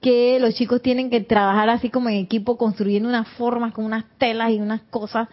que 0.01 0.39
los 0.39 0.55
chicos 0.55 0.81
tienen 0.81 1.09
que 1.09 1.21
trabajar 1.21 1.69
así 1.69 1.89
como 1.89 2.09
en 2.09 2.15
equipo 2.15 2.57
construyendo 2.57 3.09
unas 3.09 3.27
formas 3.29 3.73
con 3.73 3.85
unas 3.85 4.05
telas 4.17 4.51
y 4.51 4.59
unas 4.59 4.81
cosas. 4.83 5.27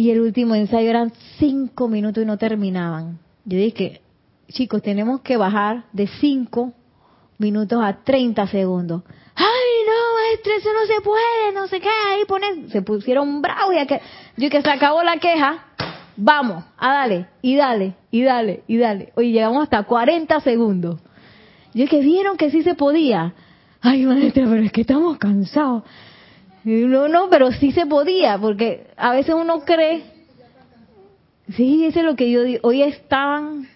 Y 0.00 0.10
el 0.10 0.22
último 0.22 0.54
ensayo 0.54 0.88
eran 0.88 1.12
cinco 1.38 1.86
minutos 1.86 2.22
y 2.22 2.26
no 2.26 2.38
terminaban. 2.38 3.18
Yo 3.44 3.58
dije, 3.58 4.00
chicos, 4.48 4.80
tenemos 4.80 5.20
que 5.20 5.36
bajar 5.36 5.84
de 5.92 6.06
cinco 6.06 6.72
minutos 7.36 7.78
a 7.84 8.02
30 8.02 8.46
segundos. 8.46 9.02
Ay, 9.34 9.44
no, 9.86 10.14
maestra, 10.14 10.54
eso 10.56 10.70
no 10.72 10.86
se 10.86 11.02
puede, 11.02 11.52
no 11.52 11.66
sé 11.66 11.80
qué, 11.80 11.90
ahí 12.08 12.24
ponen, 12.26 12.70
se 12.70 12.80
pusieron 12.80 13.42
bravos 13.42 13.74
y 13.74 13.86
que, 13.86 14.00
yo 14.38 14.48
que 14.48 14.62
se 14.62 14.70
acabó 14.70 15.02
la 15.02 15.18
queja, 15.18 15.66
vamos, 16.16 16.64
a 16.78 16.92
dale, 16.94 17.26
y 17.42 17.56
dale, 17.56 17.92
y 18.10 18.22
dale, 18.22 18.62
y 18.68 18.78
dale. 18.78 19.12
Oye, 19.16 19.32
llegamos 19.32 19.64
hasta 19.64 19.82
40 19.82 20.40
segundos. 20.40 20.98
Yo 21.74 21.86
que 21.88 22.00
vieron 22.00 22.38
que 22.38 22.50
sí 22.50 22.62
se 22.62 22.74
podía. 22.74 23.34
Ay, 23.82 24.06
maestra, 24.06 24.46
pero 24.48 24.62
es 24.62 24.72
que 24.72 24.80
estamos 24.80 25.18
cansados. 25.18 25.82
No, 26.64 27.08
no, 27.08 27.30
pero 27.30 27.52
sí 27.52 27.72
se 27.72 27.86
podía, 27.86 28.38
porque 28.38 28.86
a 28.96 29.12
veces 29.12 29.34
uno 29.34 29.60
cree, 29.60 30.02
sí, 31.56 31.84
eso 31.86 32.00
es 32.00 32.04
lo 32.04 32.16
que 32.16 32.30
yo 32.30 32.42
digo, 32.42 32.60
hoy 32.62 32.82
estaban, 32.82 33.68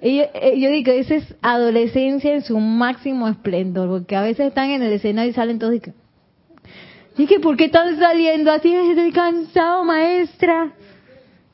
yo, 0.00 0.22
eh, 0.34 0.54
yo 0.58 0.70
digo, 0.70 0.92
esa 0.92 1.16
es 1.16 1.34
adolescencia 1.42 2.32
en 2.32 2.42
su 2.42 2.58
máximo 2.58 3.28
esplendor, 3.28 3.88
porque 3.88 4.16
a 4.16 4.22
veces 4.22 4.48
están 4.48 4.70
en 4.70 4.82
el 4.82 4.92
escenario 4.92 5.30
y 5.30 5.34
salen 5.34 5.58
todos 5.58 5.74
y 5.74 5.80
que, 5.80 5.92
y 7.16 7.38
¿por 7.38 7.56
qué 7.56 7.66
están 7.66 7.98
saliendo 7.98 8.50
así? 8.52 8.74
Estoy 8.74 9.10
cansado, 9.10 9.84
maestra. 9.84 10.72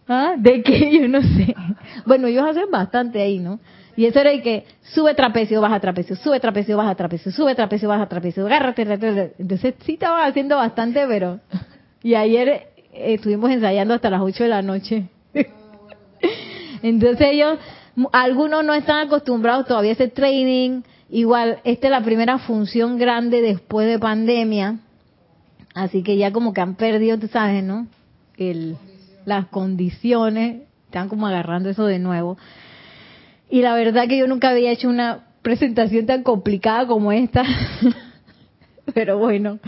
¿Ah? 0.08 0.34
¿De 0.36 0.62
qué? 0.62 0.98
Yo 1.00 1.08
no 1.08 1.22
sé. 1.22 1.54
Bueno, 2.04 2.26
ellos 2.26 2.44
hacen 2.44 2.70
bastante 2.70 3.20
ahí, 3.20 3.38
¿no? 3.38 3.60
Y 3.96 4.06
eso 4.06 4.20
era 4.20 4.30
de 4.30 4.42
que 4.42 4.64
sube 4.82 5.14
trapecio, 5.14 5.60
baja 5.60 5.78
trapecio, 5.80 6.16
sube 6.16 6.40
trapecio, 6.40 6.76
baja 6.76 6.94
trapecio, 6.94 7.30
sube 7.30 7.54
trapecio, 7.54 7.88
baja 7.88 8.06
trapecio, 8.06 8.46
agárrate, 8.46 8.82
agárrate. 8.82 9.34
Entonces 9.38 9.74
sí 9.84 9.94
estaban 9.94 10.28
haciendo 10.28 10.56
bastante, 10.56 11.06
pero... 11.06 11.40
Y 12.02 12.14
ayer 12.14 12.48
eh, 12.48 13.14
estuvimos 13.14 13.50
ensayando 13.50 13.94
hasta 13.94 14.10
las 14.10 14.22
8 14.22 14.44
de 14.44 14.48
la 14.48 14.62
noche. 14.62 15.04
Entonces 16.82 17.28
ellos, 17.30 17.58
algunos 18.12 18.64
no 18.64 18.74
están 18.74 19.06
acostumbrados 19.06 19.66
todavía 19.66 19.90
a 19.90 19.94
ese 19.94 20.08
training. 20.08 20.82
Igual, 21.10 21.60
esta 21.64 21.86
es 21.88 21.90
la 21.90 22.02
primera 22.02 22.38
función 22.38 22.98
grande 22.98 23.42
después 23.42 23.86
de 23.86 23.98
pandemia. 23.98 24.78
Así 25.74 26.02
que 26.02 26.16
ya 26.16 26.32
como 26.32 26.52
que 26.52 26.60
han 26.60 26.74
perdido, 26.74 27.18
tú 27.18 27.28
sabes, 27.28 27.62
¿no? 27.62 27.86
El, 28.36 28.76
las 29.24 29.46
condiciones, 29.46 30.62
están 30.86 31.08
como 31.08 31.26
agarrando 31.26 31.70
eso 31.70 31.86
de 31.86 31.98
nuevo. 31.98 32.36
Y 33.52 33.60
la 33.60 33.74
verdad 33.74 34.08
que 34.08 34.16
yo 34.16 34.26
nunca 34.26 34.48
había 34.48 34.70
hecho 34.70 34.88
una 34.88 35.26
presentación 35.42 36.06
tan 36.06 36.22
complicada 36.22 36.86
como 36.86 37.12
esta. 37.12 37.44
Pero 38.94 39.18
bueno, 39.18 39.58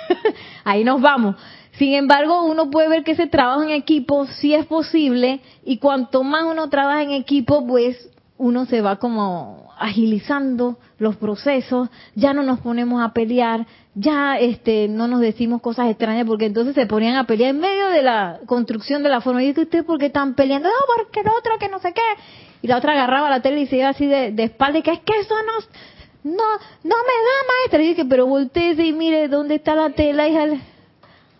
ahí 0.64 0.84
nos 0.84 1.00
vamos. 1.00 1.36
Sin 1.78 1.94
embargo, 1.94 2.44
uno 2.44 2.68
puede 2.70 2.88
ver 2.90 3.04
que 3.04 3.12
ese 3.12 3.28
trabajo 3.28 3.62
en 3.62 3.70
equipo 3.70 4.26
sí 4.26 4.52
es 4.52 4.66
posible 4.66 5.40
y 5.64 5.78
cuanto 5.78 6.22
más 6.22 6.44
uno 6.44 6.68
trabaja 6.68 7.04
en 7.04 7.12
equipo, 7.12 7.66
pues 7.66 8.10
uno 8.36 8.66
se 8.66 8.82
va 8.82 8.96
como 8.96 9.70
agilizando 9.78 10.76
los 10.98 11.16
procesos, 11.16 11.88
ya 12.14 12.34
no 12.34 12.42
nos 12.42 12.60
ponemos 12.60 13.02
a 13.02 13.14
pelear, 13.14 13.66
ya 13.94 14.36
este 14.36 14.88
no 14.88 15.08
nos 15.08 15.20
decimos 15.20 15.62
cosas 15.62 15.88
extrañas 15.88 16.26
porque 16.26 16.44
entonces 16.44 16.74
se 16.74 16.84
ponían 16.84 17.16
a 17.16 17.24
pelear 17.26 17.52
en 17.52 17.60
medio 17.60 17.86
de 17.86 18.02
la 18.02 18.40
construcción 18.44 19.02
de 19.02 19.08
la 19.08 19.22
forma. 19.22 19.42
Y 19.42 19.54
que 19.54 19.62
ustedes 19.62 19.86
por 19.86 19.98
qué 19.98 20.06
están 20.06 20.34
peleando, 20.34 20.68
no, 20.68 20.74
porque 20.98 21.20
el 21.20 21.28
otro 21.28 21.52
que 21.58 21.70
no 21.70 21.78
sé 21.78 21.94
qué. 21.94 22.51
Y 22.62 22.68
la 22.68 22.78
otra 22.78 22.92
agarraba 22.92 23.28
la 23.28 23.42
tele 23.42 23.60
y 23.60 23.66
se 23.66 23.76
iba 23.76 23.88
así 23.88 24.06
de, 24.06 24.30
de 24.30 24.44
espalda 24.44 24.78
y 24.78 24.82
que 24.82 24.92
es 24.92 25.00
que 25.00 25.18
eso 25.18 25.34
no, 25.42 26.32
no, 26.32 26.44
no 26.84 26.94
me 26.94 26.94
da 26.94 27.48
maestra. 27.48 27.82
Y 27.82 27.88
dije, 27.88 28.04
pero 28.04 28.26
volteese 28.26 28.84
y 28.84 28.92
mire 28.92 29.28
dónde 29.28 29.56
está 29.56 29.74
la 29.74 29.90
tela, 29.90 30.28
hija. 30.28 30.46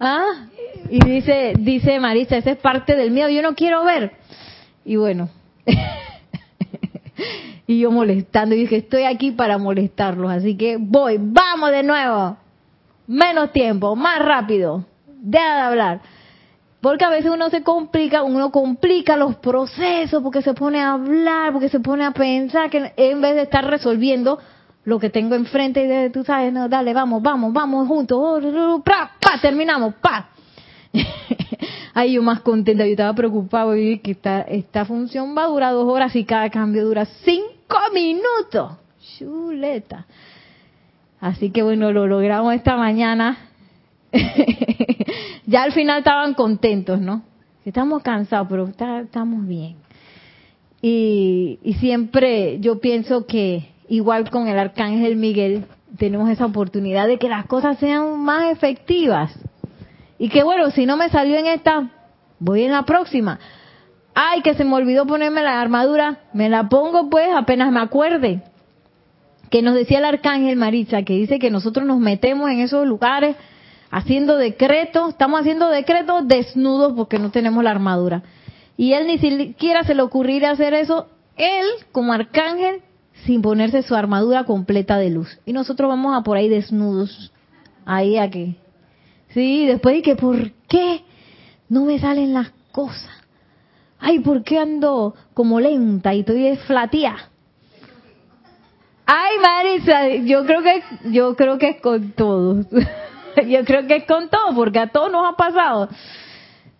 ¿Ah? 0.01 0.49
Y 0.91 0.99
dice, 1.05 1.55
dice 1.57 2.01
Marisa, 2.01 2.37
esa 2.37 2.51
es 2.51 2.59
parte 2.59 2.97
del 2.97 3.13
miedo, 3.13 3.29
yo 3.29 3.41
no 3.41 3.55
quiero 3.55 3.85
ver. 3.85 4.15
Y 4.85 4.97
bueno, 4.97 5.31
y 7.69 7.79
yo 7.79 7.93
molestando, 7.93 8.57
y 8.57 8.63
dije, 8.63 8.79
estoy 8.79 9.05
aquí 9.05 9.31
para 9.31 9.59
molestarlos, 9.59 10.31
así 10.31 10.57
que 10.57 10.77
voy, 10.77 11.19
vamos 11.21 11.71
de 11.71 11.85
nuevo. 11.85 12.37
Menos 13.07 13.53
tiempo, 13.53 13.95
más 13.95 14.19
rápido. 14.19 14.85
Deja 15.07 15.55
de 15.55 15.61
hablar. 15.61 16.01
Porque 16.83 17.05
a 17.05 17.11
veces 17.11 17.31
uno 17.31 17.49
se 17.49 17.63
complica, 17.63 18.25
uno 18.25 18.51
complica 18.51 19.17
los 19.17 19.37
procesos, 19.37 20.21
porque 20.21 20.43
se 20.43 20.53
pone 20.53 20.81
a 20.81 20.95
hablar, 20.95 21.53
porque 21.53 21.69
se 21.69 21.79
pone 21.79 22.05
a 22.05 22.11
pensar, 22.11 22.71
que 22.71 22.93
en 22.97 23.21
vez 23.21 23.37
de 23.37 23.43
estar 23.43 23.65
resolviendo 23.65 24.41
lo 24.85 24.99
que 24.99 25.09
tengo 25.09 25.37
enfrente, 25.37 25.85
y 25.85 25.87
de, 25.87 26.11
tú 26.11 26.25
sabes, 26.25 26.53
no, 26.53 26.69
dale, 26.69 26.93
vamos, 26.93 27.23
vamos, 27.23 27.53
vamos 27.53 27.87
juntos, 27.87 28.19
oh, 28.21 28.83
pa, 28.85 29.13
pa, 29.21 29.41
terminamos, 29.41 29.95
pa. 29.95 30.31
Ahí 31.95 32.15
yo 32.15 32.23
más 32.25 32.41
contenta, 32.41 32.85
yo 32.85 32.91
estaba 32.91 33.15
preocupado 33.15 33.77
y 33.77 34.01
que 34.01 34.11
esta, 34.11 34.41
esta 34.41 34.85
función 34.85 35.39
va 35.39 35.45
a 35.45 35.47
durar 35.47 35.75
dos 35.75 35.89
horas 35.89 36.17
y 36.17 36.25
cada 36.25 36.51
cambio 36.51 36.85
dura 36.85 37.05
cinco 37.05 37.79
minutos. 37.95 38.73
Chuleta. 39.19 40.07
Así 41.21 41.51
que 41.51 41.63
bueno, 41.63 41.93
lo 41.93 42.09
logramos 42.09 42.55
esta 42.55 42.77
mañana. 42.77 43.52
ya 45.47 45.63
al 45.63 45.73
final 45.73 45.99
estaban 45.99 46.35
contentos, 46.35 47.01
¿no? 47.01 47.23
Estamos 47.65 48.03
cansados, 48.03 48.49
pero 48.51 48.65
está- 48.67 49.01
estamos 49.01 49.47
bien. 49.47 49.77
Y, 50.81 51.59
siempre 51.79 52.59
yo 52.59 52.81
pienso 52.81 53.25
que 53.27 53.69
igual 53.89 54.31
con 54.31 54.49
el 54.49 54.59
arcángel 54.59 55.15
Miguel 55.17 55.65
tenemos 55.97 56.29
esa 56.29 56.47
oportunidad 56.47 57.07
de 57.07 57.19
que 57.19 57.29
las 57.29 57.47
cosas 57.47 57.79
sean 57.79 58.21
más 58.21 58.51
efectivas. 58.51 59.33
Y 60.19 60.29
que 60.29 60.43
bueno, 60.43 60.71
si 60.71 60.87
no 60.87 60.97
me 60.97 61.09
salió 61.09 61.37
en 61.37 61.47
esta, 61.47 61.91
voy 62.41 62.65
en 62.65 62.73
la 62.73 62.85
próxima. 62.85 63.39
Ay, 64.15 64.43
que 64.43 64.55
se 64.55 64.65
me 64.65 64.75
olvidó 64.75 65.07
ponerme 65.07 65.43
la 65.43 65.61
armadura, 65.61 66.21
me 66.33 66.49
la 66.49 66.69
pongo 66.69 67.09
pues 67.09 67.29
apenas 67.35 67.71
me 67.71 67.81
acuerde. 67.81 68.43
Que 69.51 69.63
nos 69.63 69.75
decía 69.75 69.99
el 69.99 70.05
arcángel 70.05 70.57
Maritza, 70.57 71.03
que 71.03 71.15
dice 71.15 71.39
que 71.39 71.51
nosotros 71.51 71.87
nos 71.87 72.01
metemos 72.01 72.51
en 72.51 72.61
esos 72.61 72.87
lugares 72.87 73.37
haciendo 73.93 74.37
decretos, 74.37 75.11
estamos 75.11 75.41
haciendo 75.41 75.69
decretos 75.69 76.27
desnudos 76.27 76.95
porque 76.95 77.21
no 77.21 77.31
tenemos 77.31 77.63
la 77.63 77.71
armadura. 77.71 78.25
Y 78.77 78.95
él 78.95 79.07
ni 79.07 79.19
siquiera 79.19 79.85
se 79.85 79.95
le 79.95 80.03
ocurriría 80.03 80.51
hacer 80.51 80.75
eso, 80.75 81.07
él 81.37 81.67
como 81.93 82.13
arcángel, 82.13 82.81
sin 83.25 83.41
ponerse 83.41 83.83
su 83.83 83.95
armadura 83.95 84.43
completa 84.43 84.97
de 84.97 85.11
luz. 85.11 85.39
Y 85.47 85.53
nosotros 85.53 85.89
vamos 85.89 86.19
a 86.19 86.25
por 86.25 86.37
ahí 86.37 86.49
desnudos, 86.49 87.31
ahí 87.85 88.19
a 88.19 88.29
que. 88.29 88.57
Sí, 89.29 89.67
después 89.67 89.95
de 89.95 90.03
que, 90.03 90.17
¿por 90.17 90.51
qué 90.69 91.03
no 91.69 91.85
me 91.85 92.01
salen 92.01 92.35
las 92.35 92.51
cosas? 92.73 93.23
ay, 94.03 94.19
¿por 94.19 94.43
qué 94.43 94.59
ando 94.59 95.15
como 95.33 95.61
lenta 95.61 96.13
y 96.13 96.21
estoy 96.21 96.57
flatía? 96.67 97.17
Ay, 99.07 99.37
Marisa, 99.41 100.09
yo 100.27 100.45
creo 100.45 100.63
que 100.63 100.83
yo 101.11 101.35
creo 101.37 101.59
que 101.59 101.71
es 101.71 101.81
con 101.81 102.11
todos. 102.13 102.67
yo 103.47 103.65
creo 103.65 103.87
que 103.87 103.97
es 103.97 104.05
con 104.05 104.29
todos 104.29 104.55
porque 104.55 104.79
a 104.79 104.89
todos 104.89 105.11
nos 105.11 105.25
ha 105.27 105.37
pasado. 105.37 105.89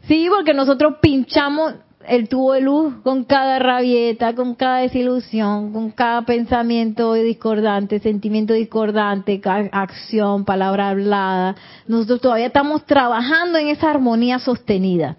Sí, 0.03 0.29
porque 0.31 0.55
nosotros 0.55 0.97
pinchamos 1.01 1.75
el 2.09 2.29
tubo 2.29 2.55
de 2.55 2.61
luz 2.61 2.95
con 3.03 3.25
cada 3.25 3.59
rabieta, 3.59 4.35
con 4.35 4.55
cada 4.55 4.79
desilusión, 4.79 5.73
con 5.73 5.91
cada 5.91 6.23
pensamiento 6.23 7.13
discordante, 7.15 8.01
sentimiento 8.01 8.53
discordante, 8.55 9.41
acción, 9.45 10.45
palabra 10.45 10.91
hablada. 10.91 11.55
Nosotros 11.87 12.21
todavía 12.21 12.47
estamos 12.47 12.85
trabajando 12.85 13.59
en 13.59 13.69
esa 13.69 13.91
armonía 13.91 14.39
sostenida. 14.39 15.17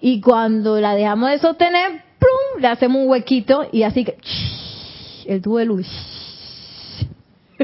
Y 0.00 0.20
cuando 0.20 0.80
la 0.80 0.94
dejamos 0.94 1.30
de 1.30 1.38
sostener, 1.38 2.02
¡plum! 2.18 2.60
le 2.60 2.68
hacemos 2.68 3.02
un 3.02 3.08
huequito 3.08 3.66
y 3.72 3.84
así 3.84 4.04
que 4.04 4.16
el 5.26 5.40
tubo 5.40 5.58
de 5.58 5.64
luz. 5.64 6.11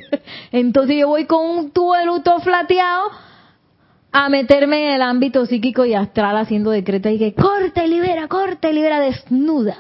Entonces 0.53 0.97
yo 0.97 1.09
voy 1.09 1.27
con 1.27 1.45
un 1.45 1.70
tubo 1.70 1.95
de 1.95 2.07
luz 2.07 2.23
todo 2.23 2.41
flateado 2.41 3.11
a 4.11 4.29
meterme 4.29 4.89
en 4.89 4.95
el 4.95 5.03
ámbito 5.03 5.45
psíquico 5.47 5.85
y 5.85 5.95
astral 5.95 6.37
haciendo 6.37 6.70
decretos 6.70 7.12
y 7.12 7.19
que 7.19 7.35
corte, 7.35 7.87
libera, 7.87 8.29
corte, 8.29 8.73
libera, 8.73 9.01
desnuda. 9.01 9.77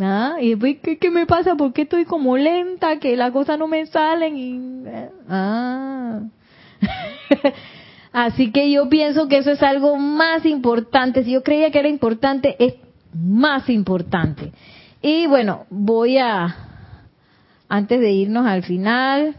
¿Ah? 0.00 0.36
Y 0.40 0.50
después, 0.50 0.76
¿qué, 0.98 1.10
me 1.10 1.26
pasa? 1.26 1.56
¿Por 1.56 1.72
qué 1.72 1.82
estoy 1.82 2.04
como 2.04 2.36
lenta? 2.36 2.98
Que 2.98 3.16
las 3.16 3.32
cosas 3.32 3.58
no 3.58 3.68
me 3.68 3.86
salen 3.86 4.36
y... 4.36 4.84
Ah. 5.28 6.20
Así 8.12 8.52
que 8.52 8.70
yo 8.70 8.88
pienso 8.88 9.28
que 9.28 9.38
eso 9.38 9.50
es 9.50 9.62
algo 9.62 9.96
más 9.96 10.46
importante. 10.46 11.24
Si 11.24 11.32
yo 11.32 11.42
creía 11.42 11.70
que 11.70 11.80
era 11.80 11.88
importante, 11.88 12.56
es 12.58 12.74
más 13.12 13.68
importante. 13.68 14.52
Y 15.02 15.26
bueno, 15.26 15.66
voy 15.68 16.18
a, 16.18 16.73
antes 17.76 18.00
de 18.00 18.12
irnos 18.12 18.46
al 18.46 18.62
final, 18.62 19.36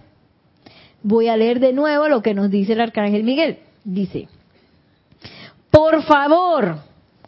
Voy 1.08 1.28
a 1.28 1.38
leer 1.38 1.60
de 1.60 1.72
nuevo 1.72 2.08
lo 2.08 2.24
que 2.24 2.34
nos 2.34 2.50
dice 2.50 2.74
el 2.74 2.82
arcángel 2.82 3.24
Miguel. 3.24 3.60
Dice, 3.84 4.28
por 5.70 6.02
favor, 6.02 6.78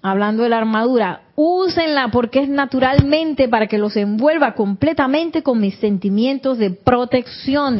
hablando 0.02 0.42
de 0.42 0.50
la 0.50 0.58
armadura, 0.58 1.22
úsenla 1.36 2.08
porque 2.08 2.40
es 2.40 2.50
naturalmente 2.50 3.48
para 3.48 3.68
que 3.68 3.78
los 3.78 3.96
envuelva 3.96 4.56
completamente 4.56 5.44
con 5.44 5.62
mis 5.62 5.76
sentimientos 5.76 6.58
de 6.58 6.72
protección. 6.72 7.78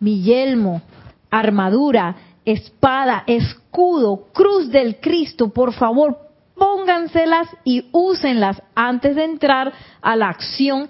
Mi 0.00 0.22
yelmo, 0.22 0.82
armadura, 1.30 2.16
espada, 2.44 3.22
escudo, 3.28 4.26
cruz 4.32 4.72
del 4.72 4.96
Cristo, 4.98 5.50
por 5.50 5.72
favor, 5.72 6.18
pónganselas 6.56 7.46
y 7.62 7.86
úsenlas 7.92 8.60
antes 8.74 9.14
de 9.14 9.22
entrar 9.22 9.72
a 10.02 10.16
la 10.16 10.30
acción 10.30 10.88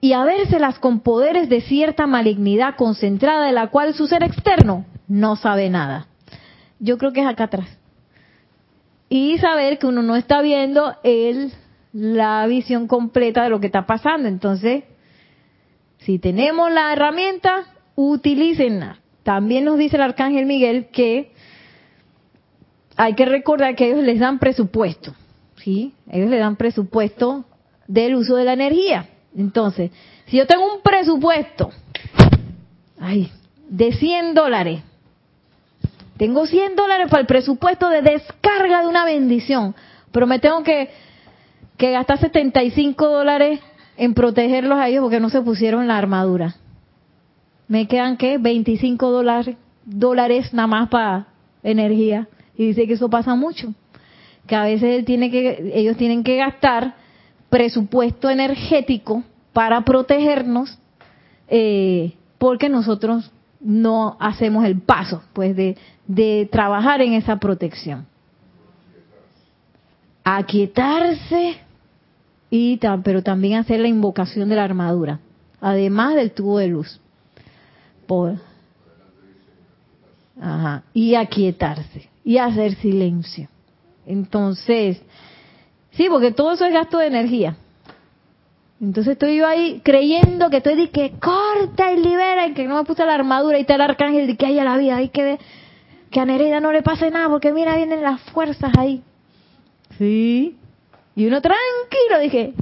y 0.00 0.12
a 0.12 0.24
vérselas 0.24 0.78
con 0.78 1.00
poderes 1.00 1.48
de 1.48 1.60
cierta 1.60 2.06
malignidad 2.06 2.76
concentrada 2.76 3.46
de 3.46 3.52
la 3.52 3.68
cual 3.68 3.94
su 3.94 4.06
ser 4.06 4.22
externo 4.22 4.86
no 5.08 5.36
sabe 5.36 5.70
nada. 5.70 6.06
Yo 6.78 6.98
creo 6.98 7.12
que 7.12 7.20
es 7.20 7.26
acá 7.26 7.44
atrás. 7.44 7.68
Y 9.08 9.38
saber 9.38 9.78
que 9.78 9.86
uno 9.86 10.02
no 10.02 10.16
está 10.16 10.42
viendo 10.42 10.94
el, 11.02 11.52
la 11.92 12.46
visión 12.46 12.86
completa 12.86 13.42
de 13.42 13.50
lo 13.50 13.58
que 13.58 13.66
está 13.66 13.86
pasando. 13.86 14.28
Entonces, 14.28 14.84
si 15.98 16.18
tenemos 16.18 16.70
la 16.70 16.92
herramienta, 16.92 17.64
utilícenla. 17.96 19.00
También 19.24 19.64
nos 19.64 19.78
dice 19.78 19.96
el 19.96 20.02
arcángel 20.02 20.46
Miguel 20.46 20.88
que 20.92 21.32
hay 22.96 23.14
que 23.14 23.24
recordar 23.24 23.74
que 23.74 23.88
ellos 23.88 24.04
les 24.04 24.20
dan 24.20 24.38
presupuesto. 24.38 25.14
¿sí? 25.56 25.94
Ellos 26.10 26.30
le 26.30 26.38
dan 26.38 26.56
presupuesto 26.56 27.44
del 27.88 28.14
uso 28.14 28.36
de 28.36 28.44
la 28.44 28.52
energía. 28.52 29.08
Entonces, 29.38 29.92
si 30.26 30.36
yo 30.36 30.46
tengo 30.48 30.64
un 30.64 30.82
presupuesto, 30.82 31.70
ay, 33.00 33.30
de 33.68 33.92
100 33.92 34.34
dólares, 34.34 34.82
tengo 36.16 36.44
100 36.44 36.74
dólares 36.74 37.06
para 37.08 37.20
el 37.20 37.26
presupuesto 37.28 37.88
de 37.88 38.02
descarga 38.02 38.82
de 38.82 38.88
una 38.88 39.04
bendición, 39.04 39.76
pero 40.10 40.26
me 40.26 40.40
tengo 40.40 40.64
que, 40.64 40.90
que 41.76 41.92
gastar 41.92 42.18
75 42.18 43.06
dólares 43.06 43.60
en 43.96 44.12
protegerlos 44.12 44.76
a 44.76 44.88
ellos 44.88 45.02
porque 45.02 45.20
no 45.20 45.30
se 45.30 45.40
pusieron 45.40 45.86
la 45.86 45.98
armadura. 45.98 46.56
Me 47.68 47.86
quedan, 47.86 48.16
¿qué? 48.16 48.38
25 48.38 49.10
dólares, 49.10 49.56
dólares 49.84 50.52
nada 50.52 50.66
más 50.66 50.88
para 50.88 51.28
energía. 51.62 52.26
Y 52.56 52.66
dice 52.66 52.88
que 52.88 52.94
eso 52.94 53.08
pasa 53.08 53.36
mucho. 53.36 53.72
Que 54.48 54.56
a 54.56 54.64
veces 54.64 55.04
tiene 55.04 55.30
que, 55.30 55.70
ellos 55.74 55.96
tienen 55.96 56.24
que 56.24 56.38
gastar 56.38 56.94
presupuesto 57.50 58.30
energético 58.30 59.22
para 59.52 59.80
protegernos 59.82 60.78
eh, 61.48 62.14
porque 62.38 62.68
nosotros 62.68 63.30
no 63.60 64.16
hacemos 64.20 64.64
el 64.64 64.80
paso 64.80 65.22
pues 65.32 65.56
de, 65.56 65.76
de 66.06 66.48
trabajar 66.50 67.00
en 67.00 67.14
esa 67.14 67.38
protección. 67.38 68.06
Aquietarse 70.24 71.56
y 72.50 72.78
pero 73.02 73.22
también 73.22 73.58
hacer 73.58 73.80
la 73.80 73.88
invocación 73.88 74.48
de 74.48 74.56
la 74.56 74.64
armadura 74.64 75.20
además 75.60 76.14
del 76.14 76.32
tubo 76.32 76.58
de 76.58 76.68
luz. 76.68 77.00
Por, 78.06 78.36
y 80.94 81.14
aquietarse 81.14 82.08
y 82.24 82.38
hacer 82.38 82.76
silencio. 82.76 83.48
Entonces 84.06 85.02
Sí, 85.98 86.06
porque 86.08 86.30
todo 86.30 86.52
eso 86.52 86.64
es 86.64 86.72
gasto 86.72 86.98
de 86.98 87.08
energía. 87.08 87.56
Entonces 88.80 89.14
estoy 89.14 89.36
yo 89.36 89.48
ahí 89.48 89.80
creyendo 89.84 90.48
que 90.48 90.58
estoy 90.58 90.76
de 90.76 90.90
que 90.90 91.10
corta 91.18 91.92
y 91.92 91.96
libera 91.96 92.46
y 92.46 92.54
que 92.54 92.68
no 92.68 92.76
me 92.76 92.84
puse 92.84 93.04
la 93.04 93.16
armadura 93.16 93.58
y 93.58 93.62
está 93.62 93.74
el 93.74 93.80
arcángel 93.80 94.28
de 94.28 94.36
que 94.36 94.46
haya 94.46 94.62
la 94.62 94.76
vida, 94.76 94.96
hay 94.96 95.08
que 95.08 95.40
que 96.12 96.20
a 96.20 96.24
Nereida 96.24 96.60
no 96.60 96.70
le 96.70 96.82
pase 96.82 97.10
nada 97.10 97.28
porque 97.28 97.52
mira 97.52 97.74
vienen 97.74 98.02
las 98.04 98.20
fuerzas 98.30 98.70
ahí. 98.78 99.02
Sí. 99.98 100.56
Y 101.16 101.26
uno 101.26 101.42
tranquilo 101.42 102.20
dije, 102.22 102.54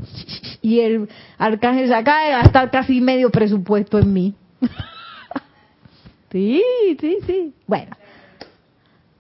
y 0.63 0.81
el 0.81 1.07
arcángel 1.37 1.89
se 1.89 1.95
acaba 1.95 2.25
de 2.25 2.31
gastar 2.31 2.71
casi 2.71 3.03
medio 3.03 3.29
presupuesto 3.29 3.99
en 3.99 4.13
mí. 4.15 4.35
sí, 6.33 6.63
sí, 6.99 7.19
sí. 7.27 7.55
Bueno. 7.67 7.95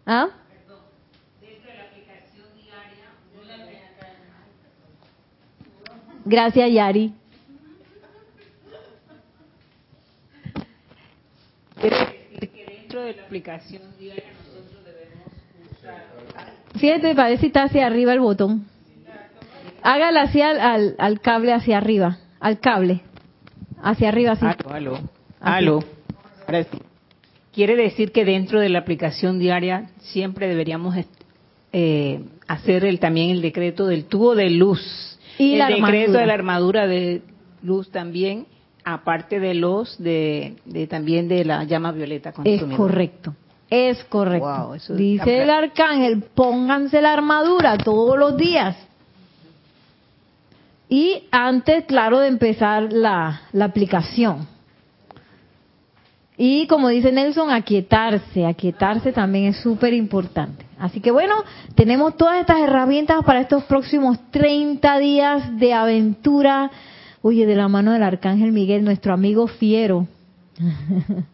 ¿Ah? 0.06 0.28
Gracias, 6.26 6.72
Yari. 6.72 7.12
dentro 11.80 13.02
de 13.02 13.14
la 13.14 13.22
aplicación 13.22 13.82
diaria 13.96 14.24
nosotros 14.44 14.84
debemos 14.84 15.26
usar... 15.78 16.52
Fíjate, 16.80 17.14
parece 17.14 17.42
que 17.42 17.46
está 17.46 17.62
hacia 17.64 17.86
arriba 17.86 18.12
el 18.12 18.18
botón. 18.18 18.66
Hágala 19.82 20.22
así 20.22 20.42
al, 20.42 20.96
al, 20.98 21.20
cable 21.20 21.52
hacia 21.52 21.78
arriba, 21.78 22.18
al 22.40 22.58
cable. 22.58 23.02
Hacia 23.80 24.08
arriba, 24.08 24.32
así. 24.32 24.46
Aló, 24.68 24.98
aló. 25.40 25.84
Quiere 27.52 27.76
decir 27.76 28.10
que 28.10 28.24
dentro 28.24 28.58
de 28.58 28.68
la 28.68 28.80
aplicación 28.80 29.38
diaria 29.38 29.90
siempre 29.98 30.48
deberíamos 30.48 30.96
eh, 31.72 32.20
hacer 32.48 32.84
el, 32.84 32.98
también 32.98 33.30
el 33.30 33.42
decreto 33.42 33.86
del 33.86 34.06
tubo 34.06 34.34
de 34.34 34.50
luz 34.50 35.15
y 35.38 35.60
el 35.60 35.80
decreto 35.80 36.12
de 36.12 36.26
la 36.26 36.34
armadura 36.34 36.86
de 36.86 37.22
luz 37.62 37.90
también, 37.90 38.46
aparte 38.84 39.40
de 39.40 39.54
los 39.54 39.98
de, 40.02 40.56
también 40.88 41.28
de 41.28 41.44
la 41.44 41.64
llama 41.64 41.92
violeta 41.92 42.32
Es 42.44 42.62
correcto. 42.62 43.34
Es 43.68 44.04
correcto. 44.04 44.74
Dice 44.90 45.42
el 45.42 45.50
arcángel, 45.50 46.22
pónganse 46.34 47.02
la 47.02 47.12
armadura 47.12 47.76
todos 47.78 48.16
los 48.16 48.36
días. 48.36 48.76
Y 50.88 51.24
antes, 51.32 51.84
claro, 51.86 52.20
de 52.20 52.28
empezar 52.28 52.92
la, 52.92 53.42
la 53.52 53.64
aplicación. 53.64 54.46
Y 56.36 56.66
como 56.66 56.88
dice 56.90 57.10
Nelson, 57.10 57.50
aquietarse. 57.50 58.46
Aquietarse 58.46 59.12
también 59.12 59.46
es 59.46 59.56
súper 59.56 59.94
importante. 59.94 60.65
Así 60.78 61.00
que 61.00 61.10
bueno, 61.10 61.34
tenemos 61.74 62.16
todas 62.16 62.40
estas 62.40 62.60
herramientas 62.60 63.24
para 63.24 63.40
estos 63.40 63.64
próximos 63.64 64.18
30 64.30 64.98
días 64.98 65.58
de 65.58 65.72
aventura. 65.72 66.70
Oye, 67.22 67.46
de 67.46 67.56
la 67.56 67.68
mano 67.68 67.92
del 67.92 68.02
Arcángel 68.02 68.52
Miguel, 68.52 68.84
nuestro 68.84 69.14
amigo 69.14 69.46
fiero. 69.46 70.06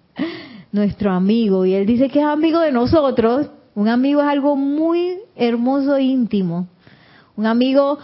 nuestro 0.72 1.12
amigo. 1.12 1.66
Y 1.66 1.74
él 1.74 1.86
dice 1.86 2.08
que 2.08 2.20
es 2.20 2.24
amigo 2.24 2.60
de 2.60 2.72
nosotros. 2.72 3.50
Un 3.74 3.88
amigo 3.88 4.20
es 4.20 4.28
algo 4.28 4.54
muy 4.54 5.16
hermoso 5.34 5.96
e 5.96 6.02
íntimo. 6.02 6.68
Un 7.36 7.46
amigo, 7.46 7.98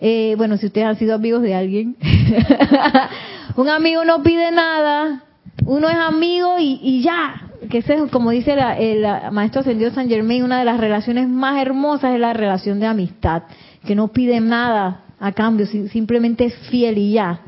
eh, 0.00 0.34
bueno, 0.36 0.56
si 0.56 0.66
ustedes 0.66 0.86
han 0.86 0.98
sido 0.98 1.14
amigos 1.14 1.42
de 1.42 1.54
alguien, 1.54 1.96
un 3.56 3.68
amigo 3.68 4.04
no 4.04 4.22
pide 4.22 4.50
nada, 4.50 5.22
uno 5.64 5.88
es 5.88 5.96
amigo 5.96 6.58
y, 6.58 6.80
y 6.82 7.02
ya, 7.02 7.43
que 7.68 7.78
ese, 7.78 8.08
como 8.10 8.30
dice 8.30 8.54
el 8.78 9.06
maestro 9.32 9.60
ascendido 9.60 9.90
San 9.92 10.08
Germain, 10.08 10.42
una 10.42 10.58
de 10.58 10.64
las 10.64 10.78
relaciones 10.78 11.28
más 11.28 11.60
hermosas 11.60 12.14
es 12.14 12.20
la 12.20 12.32
relación 12.32 12.80
de 12.80 12.86
amistad, 12.86 13.44
que 13.86 13.94
no 13.94 14.08
pide 14.08 14.40
nada 14.40 15.02
a 15.20 15.32
cambio, 15.32 15.66
simplemente 15.66 16.46
es 16.46 16.54
fiel 16.68 16.98
y 16.98 17.12
ya. 17.12 17.40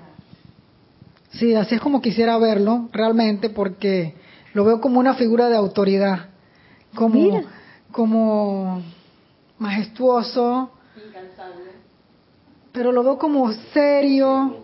Sí, 1.31 1.55
así 1.55 1.75
es 1.75 1.81
como 1.81 2.01
quisiera 2.01 2.39
verlo, 2.39 2.89
realmente, 2.93 3.51
porque 3.51 4.15
lo 4.55 4.65
veo 4.65 4.81
como 4.81 5.01
una 5.01 5.15
figura 5.15 5.49
de 5.49 5.57
autoridad, 5.57 6.27
como, 6.95 7.43
como 7.93 8.83
majestuoso, 9.59 10.71
pero 12.73 12.93
lo 12.93 13.03
veo 13.03 13.19
como 13.19 13.53
serio, 13.75 14.57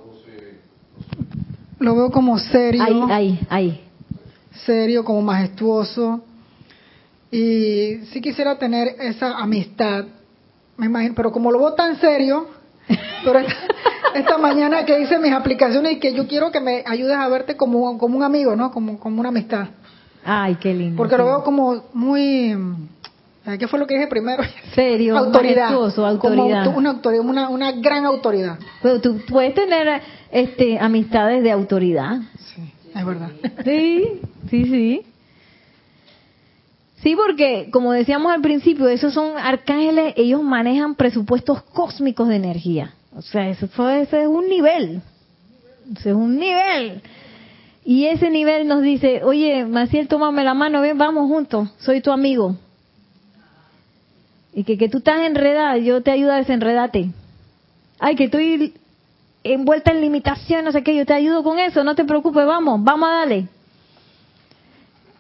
lo 1.79 1.97
veo 1.97 2.11
como 2.11 2.39
serio, 2.39 2.83
ahí, 2.83 3.03
ahí, 3.11 3.47
ahí. 3.51 3.92
Serio, 4.65 5.05
como 5.05 5.23
majestuoso, 5.23 6.23
y 7.31 7.99
sí 8.13 8.21
quisiera 8.21 8.59
tener 8.59 8.97
esa 9.01 9.39
amistad, 9.39 10.05
me 10.77 10.87
imagino, 10.87 11.15
pero 11.15 11.33
como 11.33 11.51
lo 11.51 11.59
veo 11.59 11.73
tan 11.73 11.99
serio, 11.99 12.47
pero 13.25 13.41
esta, 14.15 14.39
mañana 14.39 14.85
que 14.85 15.01
hice 15.01 15.19
mis 15.19 15.33
aplicaciones 15.33 15.93
y 15.93 15.99
que 15.99 16.13
yo 16.13 16.27
quiero 16.27 16.51
que 16.51 16.61
me 16.61 16.85
ayudes 16.87 17.17
a 17.17 17.27
verte 17.29 17.57
como, 17.57 17.97
como 17.97 18.17
un 18.17 18.23
amigo, 18.23 18.55
¿no? 18.55 18.71
Como, 18.71 18.99
como 18.99 19.21
una 19.21 19.31
amistad. 19.31 19.69
Ay, 20.25 20.57
qué 20.57 20.75
lindo. 20.75 20.97
Porque 20.97 21.17
lo 21.17 21.25
veo 21.25 21.45
como 21.45 21.85
muy... 21.95 22.55
¿Qué 23.59 23.67
fue 23.67 23.79
lo 23.79 23.87
que 23.89 23.95
dije 23.95 24.07
primero? 24.07 24.43
Serio, 24.75 25.19
autoridad. 25.19 25.73
autoridad. 25.73 26.65
Como 26.65 26.79
una 26.79 26.91
autoridad, 26.91 27.25
una, 27.25 27.49
una 27.49 27.73
gran 27.73 28.05
autoridad. 28.05 28.59
Pero 28.83 29.01
tú 29.01 29.21
puedes 29.29 29.55
tener 29.55 30.01
este, 30.31 30.79
amistades 30.79 31.43
de 31.43 31.51
autoridad. 31.51 32.19
Sí, 32.39 32.73
es 32.95 33.07
verdad. 33.07 33.31
Sí, 33.65 34.21
sí, 34.51 34.65
sí. 34.65 35.03
Sí, 37.03 37.17
porque 37.17 37.69
como 37.73 37.93
decíamos 37.93 38.33
al 38.33 38.41
principio, 38.41 38.89
esos 38.89 39.13
son 39.13 39.37
arcángeles, 39.37 40.15
ellos 40.17 40.43
manejan 40.43 40.95
presupuestos 40.95 41.63
cósmicos 41.63 42.29
de 42.29 42.37
energía. 42.37 42.95
O 43.17 43.23
sea, 43.23 43.49
eso, 43.49 43.67
es 43.91 44.13
un 44.13 44.49
nivel. 44.49 45.03
Eso 45.97 46.11
es 46.11 46.15
un 46.15 46.37
nivel. 46.39 47.03
Y 47.85 48.07
ese 48.07 48.31
nivel 48.31 48.69
nos 48.69 48.83
dice, 48.83 49.23
oye, 49.25 49.65
Maciel, 49.65 50.07
tómame 50.07 50.45
la 50.45 50.55
mano, 50.55 50.81
ven, 50.81 50.97
vamos 50.97 51.29
juntos, 51.29 51.69
soy 51.79 52.01
tu 52.01 52.13
amigo. 52.13 52.57
Y 54.55 54.63
que, 54.63 54.79
que 54.79 54.89
tú 54.89 54.99
estás 54.99 55.27
enredada, 55.27 55.79
yo 55.79 56.03
te 56.03 56.13
ayudo 56.13 56.33
a 56.33 56.37
desenredarte. 56.37 57.11
Ay, 57.99 58.15
que 58.15 58.25
estoy 58.25 58.75
envuelta 59.45 59.91
en 59.91 60.01
limitación, 60.01 60.65
no 60.65 60.73
sé 60.73 60.83
qué, 60.83 60.95
yo 60.95 61.07
te 61.07 61.15
ayudo 61.15 61.43
con 61.43 61.59
eso, 61.59 61.83
no 61.85 61.95
te 61.95 62.05
preocupes, 62.05 62.47
vamos, 62.47 62.83
vamos 62.83 63.09
a 63.09 63.13
darle. 63.13 63.49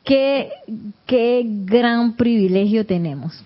Qué, 0.05 0.51
qué 1.07 1.43
gran 1.44 2.16
privilegio 2.16 2.86
tenemos. 2.86 3.44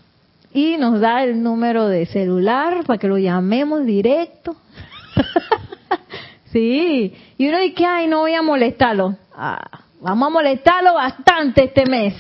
Y 0.53 0.79
nos 0.79 1.01
da 1.01 1.23
el 1.23 1.43
número 1.43 1.87
de 1.87 2.07
celular 2.07 2.85
para 2.87 2.99
que 2.99 3.09
lo 3.09 3.19
llamemos 3.19 3.85
directo. 3.85 4.57
sí. 6.53 7.15
Y 7.37 7.49
uno 7.49 7.59
dice, 7.61 7.85
ay, 7.85 8.07
no 8.07 8.21
voy 8.21 8.33
a 8.33 8.41
molestarlo. 8.41 9.17
Ah, 9.35 9.83
vamos 10.01 10.29
a 10.29 10.31
molestarlo 10.31 10.95
bastante 10.95 11.65
este 11.65 11.85
mes. 11.85 12.15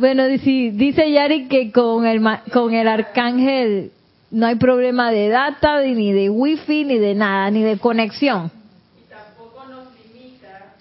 Bueno, 0.00 0.24
dice 0.28 1.12
Yari 1.12 1.46
que 1.48 1.70
con 1.72 2.06
el, 2.06 2.26
con 2.54 2.72
el 2.72 2.88
arcángel 2.88 3.92
no 4.30 4.46
hay 4.46 4.54
problema 4.54 5.10
de 5.10 5.28
data, 5.28 5.82
ni 5.82 6.10
de 6.10 6.30
wifi, 6.30 6.86
ni 6.86 6.96
de 6.96 7.14
nada, 7.14 7.50
ni 7.50 7.62
de 7.62 7.76
conexión. 7.76 8.50
Y 8.98 9.10
tampoco 9.10 9.62
nos 9.66 9.88
limita. 10.02 10.72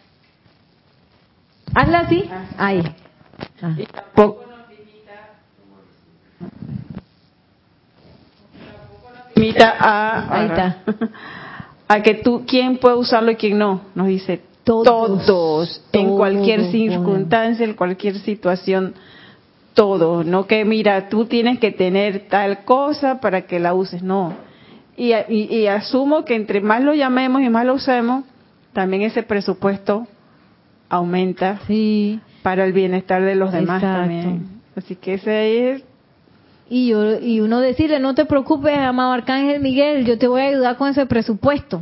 Hazla 1.76 2.00
así. 2.00 2.30
Ahí. 2.58 2.82
Ah. 3.62 3.74
Y 3.78 3.86
tampoco 3.88 4.46
nos 4.46 4.70
limita. 4.70 5.32
Tampoco 8.72 9.12
nos 9.14 9.36
limita 9.36 9.76
a. 9.78 10.34
Ahí 10.34 10.48
está. 10.48 10.78
A 11.90 12.02
que 12.02 12.14
tú, 12.14 12.46
quién 12.48 12.78
puede 12.78 12.96
usarlo 12.96 13.32
y 13.32 13.36
quién 13.36 13.58
no. 13.58 13.82
Nos 13.96 14.08
dice 14.08 14.40
todos, 14.70 15.82
en 15.92 16.10
cualquier 16.16 16.72
circunstancia, 16.72 17.66
en 17.66 17.74
cualquier 17.74 18.20
situación, 18.20 18.94
todo. 19.74 20.24
No 20.24 20.46
que, 20.46 20.64
mira, 20.66 21.10
tú 21.10 21.26
tienes 21.26 21.60
que 21.60 21.72
tener 21.72 22.28
tal 22.30 22.64
cosa 22.66 23.20
para 23.20 23.42
que 23.44 23.60
la 23.60 23.74
uses, 23.74 24.04
no. 24.04 24.34
Y, 24.96 25.14
y, 25.14 25.68
asumo 25.68 26.26
que 26.26 26.36
entre 26.36 26.60
más 26.62 26.84
lo 26.84 26.94
llamemos 26.94 27.42
y 27.42 27.50
más 27.50 27.66
lo 27.66 27.76
usemos, 27.76 28.26
también 28.74 29.02
ese 29.04 29.24
presupuesto 29.24 30.08
aumenta 30.90 31.62
sí. 31.68 32.20
para 32.44 32.66
el 32.66 32.74
bienestar 32.74 33.24
de 33.24 33.36
los 33.36 33.52
demás 33.52 33.82
también. 33.82 34.60
Así 34.76 34.96
que 34.96 35.16
ese 35.16 35.72
es 35.72 35.84
y 36.70 36.90
yo 36.90 37.20
y 37.20 37.40
uno 37.40 37.60
decirle 37.60 38.00
no 38.00 38.14
te 38.14 38.26
preocupes 38.26 38.78
amado 38.78 39.12
arcángel 39.12 39.60
Miguel 39.60 40.06
yo 40.06 40.20
te 40.20 40.28
voy 40.28 40.42
a 40.42 40.46
ayudar 40.46 40.78
con 40.78 40.90
ese 40.90 41.08
presupuesto 41.08 41.82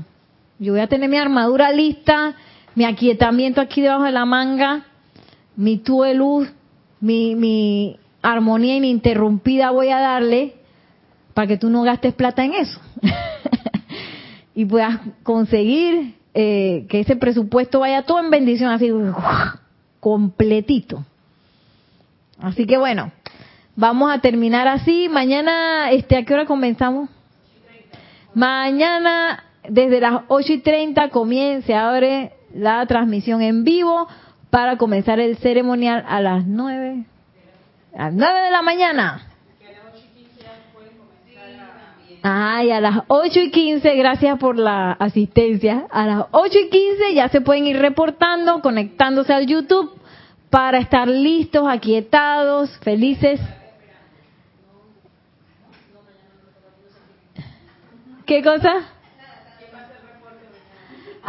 yo 0.59 0.72
voy 0.72 0.81
a 0.81 0.88
tener 0.88 1.09
mi 1.09 1.18
armadura 1.18 1.72
lista 1.72 2.35
mi 2.77 2.85
aquietamiento 2.85 3.59
aquí 3.59 3.81
debajo 3.81 4.03
de 4.03 4.11
la 4.11 4.25
manga, 4.25 4.85
mi 5.55 5.79
tubo 5.79 6.03
de 6.03 6.13
luz, 6.13 6.47
mi, 6.99 7.33
mi 7.33 7.97
armonía 8.21 8.75
ininterrumpida 8.75 9.71
voy 9.71 9.89
a 9.89 9.99
darle 9.99 10.57
para 11.33 11.47
que 11.47 11.57
tú 11.57 11.71
no 11.71 11.81
gastes 11.81 12.13
plata 12.13 12.45
en 12.45 12.53
eso. 12.53 12.79
y 14.53 14.63
puedas 14.65 14.99
conseguir 15.23 16.13
eh, 16.35 16.85
que 16.87 16.99
ese 16.99 17.15
presupuesto 17.15 17.79
vaya 17.79 18.03
todo 18.03 18.19
en 18.19 18.29
bendición, 18.29 18.69
así 18.69 18.91
completito. 19.99 21.03
Así 22.39 22.67
que 22.67 22.77
bueno, 22.77 23.11
vamos 23.75 24.11
a 24.11 24.19
terminar 24.19 24.67
así. 24.67 25.09
Mañana, 25.09 25.89
este, 25.89 26.15
¿a 26.15 26.25
qué 26.25 26.31
hora 26.35 26.45
comenzamos? 26.45 27.09
Mañana 28.35 29.45
desde 29.67 29.99
las 29.99 30.21
8 30.27 30.53
y 30.53 30.59
30 30.59 31.09
comience, 31.09 31.73
abre 31.73 32.36
la 32.53 32.86
transmisión 32.86 33.41
en 33.41 33.64
vivo 33.64 34.07
para 34.49 34.78
comenzar 34.78 35.19
el 35.19 35.38
ceremonial 35.38 36.03
a 36.07 36.22
las 36.22 36.45
9, 36.45 37.06
a 37.95 38.03
las 38.06 38.14
9 38.14 38.41
de 38.41 38.52
la 38.52 38.61
mañana. 38.61 39.28
Ay, 42.24 42.72
a 42.72 42.82
las 42.82 43.03
8 43.07 43.40
y 43.40 43.52
15, 43.52 43.95
gracias 43.95 44.38
por 44.40 44.57
la 44.57 44.91
asistencia. 44.94 45.88
A 45.90 46.06
las 46.06 46.26
8 46.32 46.57
y 46.65 46.69
15 46.69 47.14
ya 47.14 47.30
se 47.30 47.41
pueden 47.41 47.68
ir 47.68 47.78
reportando, 47.78 48.61
conectándose 48.61 49.34
al 49.34 49.45
YouTube 49.45 49.94
para 50.49 50.80
estar 50.80 51.07
listos, 51.07 51.68
aquietados, 51.68 52.78
felices. 52.80 53.40
¿Qué 58.26 58.44
cosa? 58.44 58.97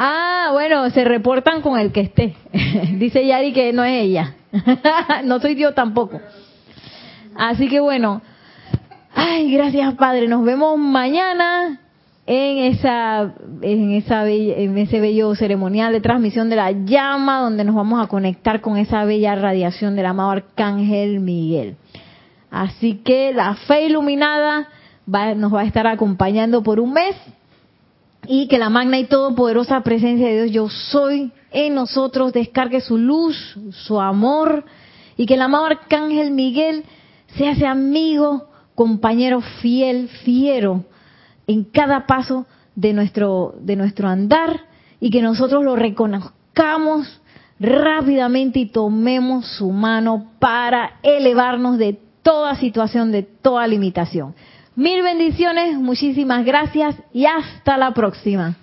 Ah, 0.01 0.51
bueno, 0.53 0.89
se 0.91 1.03
reportan 1.03 1.61
con 1.61 1.77
el 1.77 1.91
que 1.91 2.03
esté. 2.03 2.37
Dice 2.99 3.27
Yari 3.27 3.53
que 3.53 3.73
no 3.73 3.83
es 3.83 4.05
ella. 4.05 4.37
no 5.25 5.41
soy 5.41 5.57
yo 5.57 5.75
tampoco. 5.75 6.21
Así 7.35 7.69
que 7.69 7.81
bueno. 7.81 8.23
Ay, 9.13 9.51
gracias 9.51 9.95
Padre. 9.95 10.29
Nos 10.29 10.45
vemos 10.45 10.79
mañana 10.79 11.81
en 12.27 12.59
esa 12.73 13.35
en 13.61 13.91
esa 13.91 14.25
en 14.29 14.79
ese 14.79 15.01
bello 15.01 15.35
ceremonial 15.35 15.93
de 15.93 16.01
transmisión 16.01 16.49
de 16.49 16.55
la 16.55 16.71
llama 16.71 17.41
donde 17.41 17.65
nos 17.65 17.75
vamos 17.75 18.01
a 18.01 18.07
conectar 18.07 18.61
con 18.61 18.77
esa 18.77 19.05
bella 19.05 19.35
radiación 19.35 19.97
del 19.97 20.07
amado 20.07 20.31
arcángel 20.31 21.19
Miguel. 21.19 21.75
Así 22.53 23.03
que 23.05 23.33
la 23.33 23.57
fe 23.67 23.87
iluminada 23.87 24.69
nos 25.09 25.53
va 25.53 25.63
a 25.63 25.65
estar 25.65 25.89
acompañando 25.89 26.63
por 26.63 26.79
un 26.79 26.93
mes 26.93 27.17
y 28.29 28.47
que 28.47 28.59
la 28.59 28.69
magna 28.69 28.99
y 28.99 29.07
todopoderosa 29.07 29.81
presencia 29.81 30.29
de 30.29 30.45
Dios 30.45 30.51
yo 30.53 30.69
soy 30.69 31.33
en 31.51 31.75
nosotros 31.75 32.35
descargue 32.35 32.83
su 32.83 32.99
luz, 32.99 33.59
su 33.71 33.99
amor 34.01 34.65
y 35.17 35.25
que 35.25 35.35
el 35.35 35.43
amado 35.43 35.65
arcángel 35.65 36.31
Miguel 36.31 36.85
sea 37.37 37.53
ese 37.53 37.67
amigo, 37.67 38.51
compañero 38.75 39.41
fiel, 39.41 40.09
fiero 40.09 40.85
en 41.47 41.65
cada 41.65 42.07
paso 42.07 42.47
de 42.77 42.93
nuestro 42.93 43.55
de 43.61 43.77
nuestro 43.77 44.09
andar 44.09 44.61
y 45.01 45.11
que 45.11 45.23
nosotros 45.23 45.65
lo 45.65 45.75
reconozcamos 45.75 47.23
rápidamente 47.59 48.59
y 48.59 48.67
tomemos 48.67 49.47
su 49.47 49.71
mano 49.71 50.33
para 50.39 50.99
elevarnos 51.03 51.79
de 51.79 51.99
toda 52.23 52.57
situación, 52.57 53.11
de 53.11 53.23
toda 53.23 53.67
limitación. 53.67 54.35
Mil 54.79 55.03
bendiciones, 55.03 55.75
muchísimas 55.77 56.45
gracias 56.45 56.95
y 57.13 57.27
hasta 57.27 57.77
la 57.77 57.91
próxima. 57.91 58.55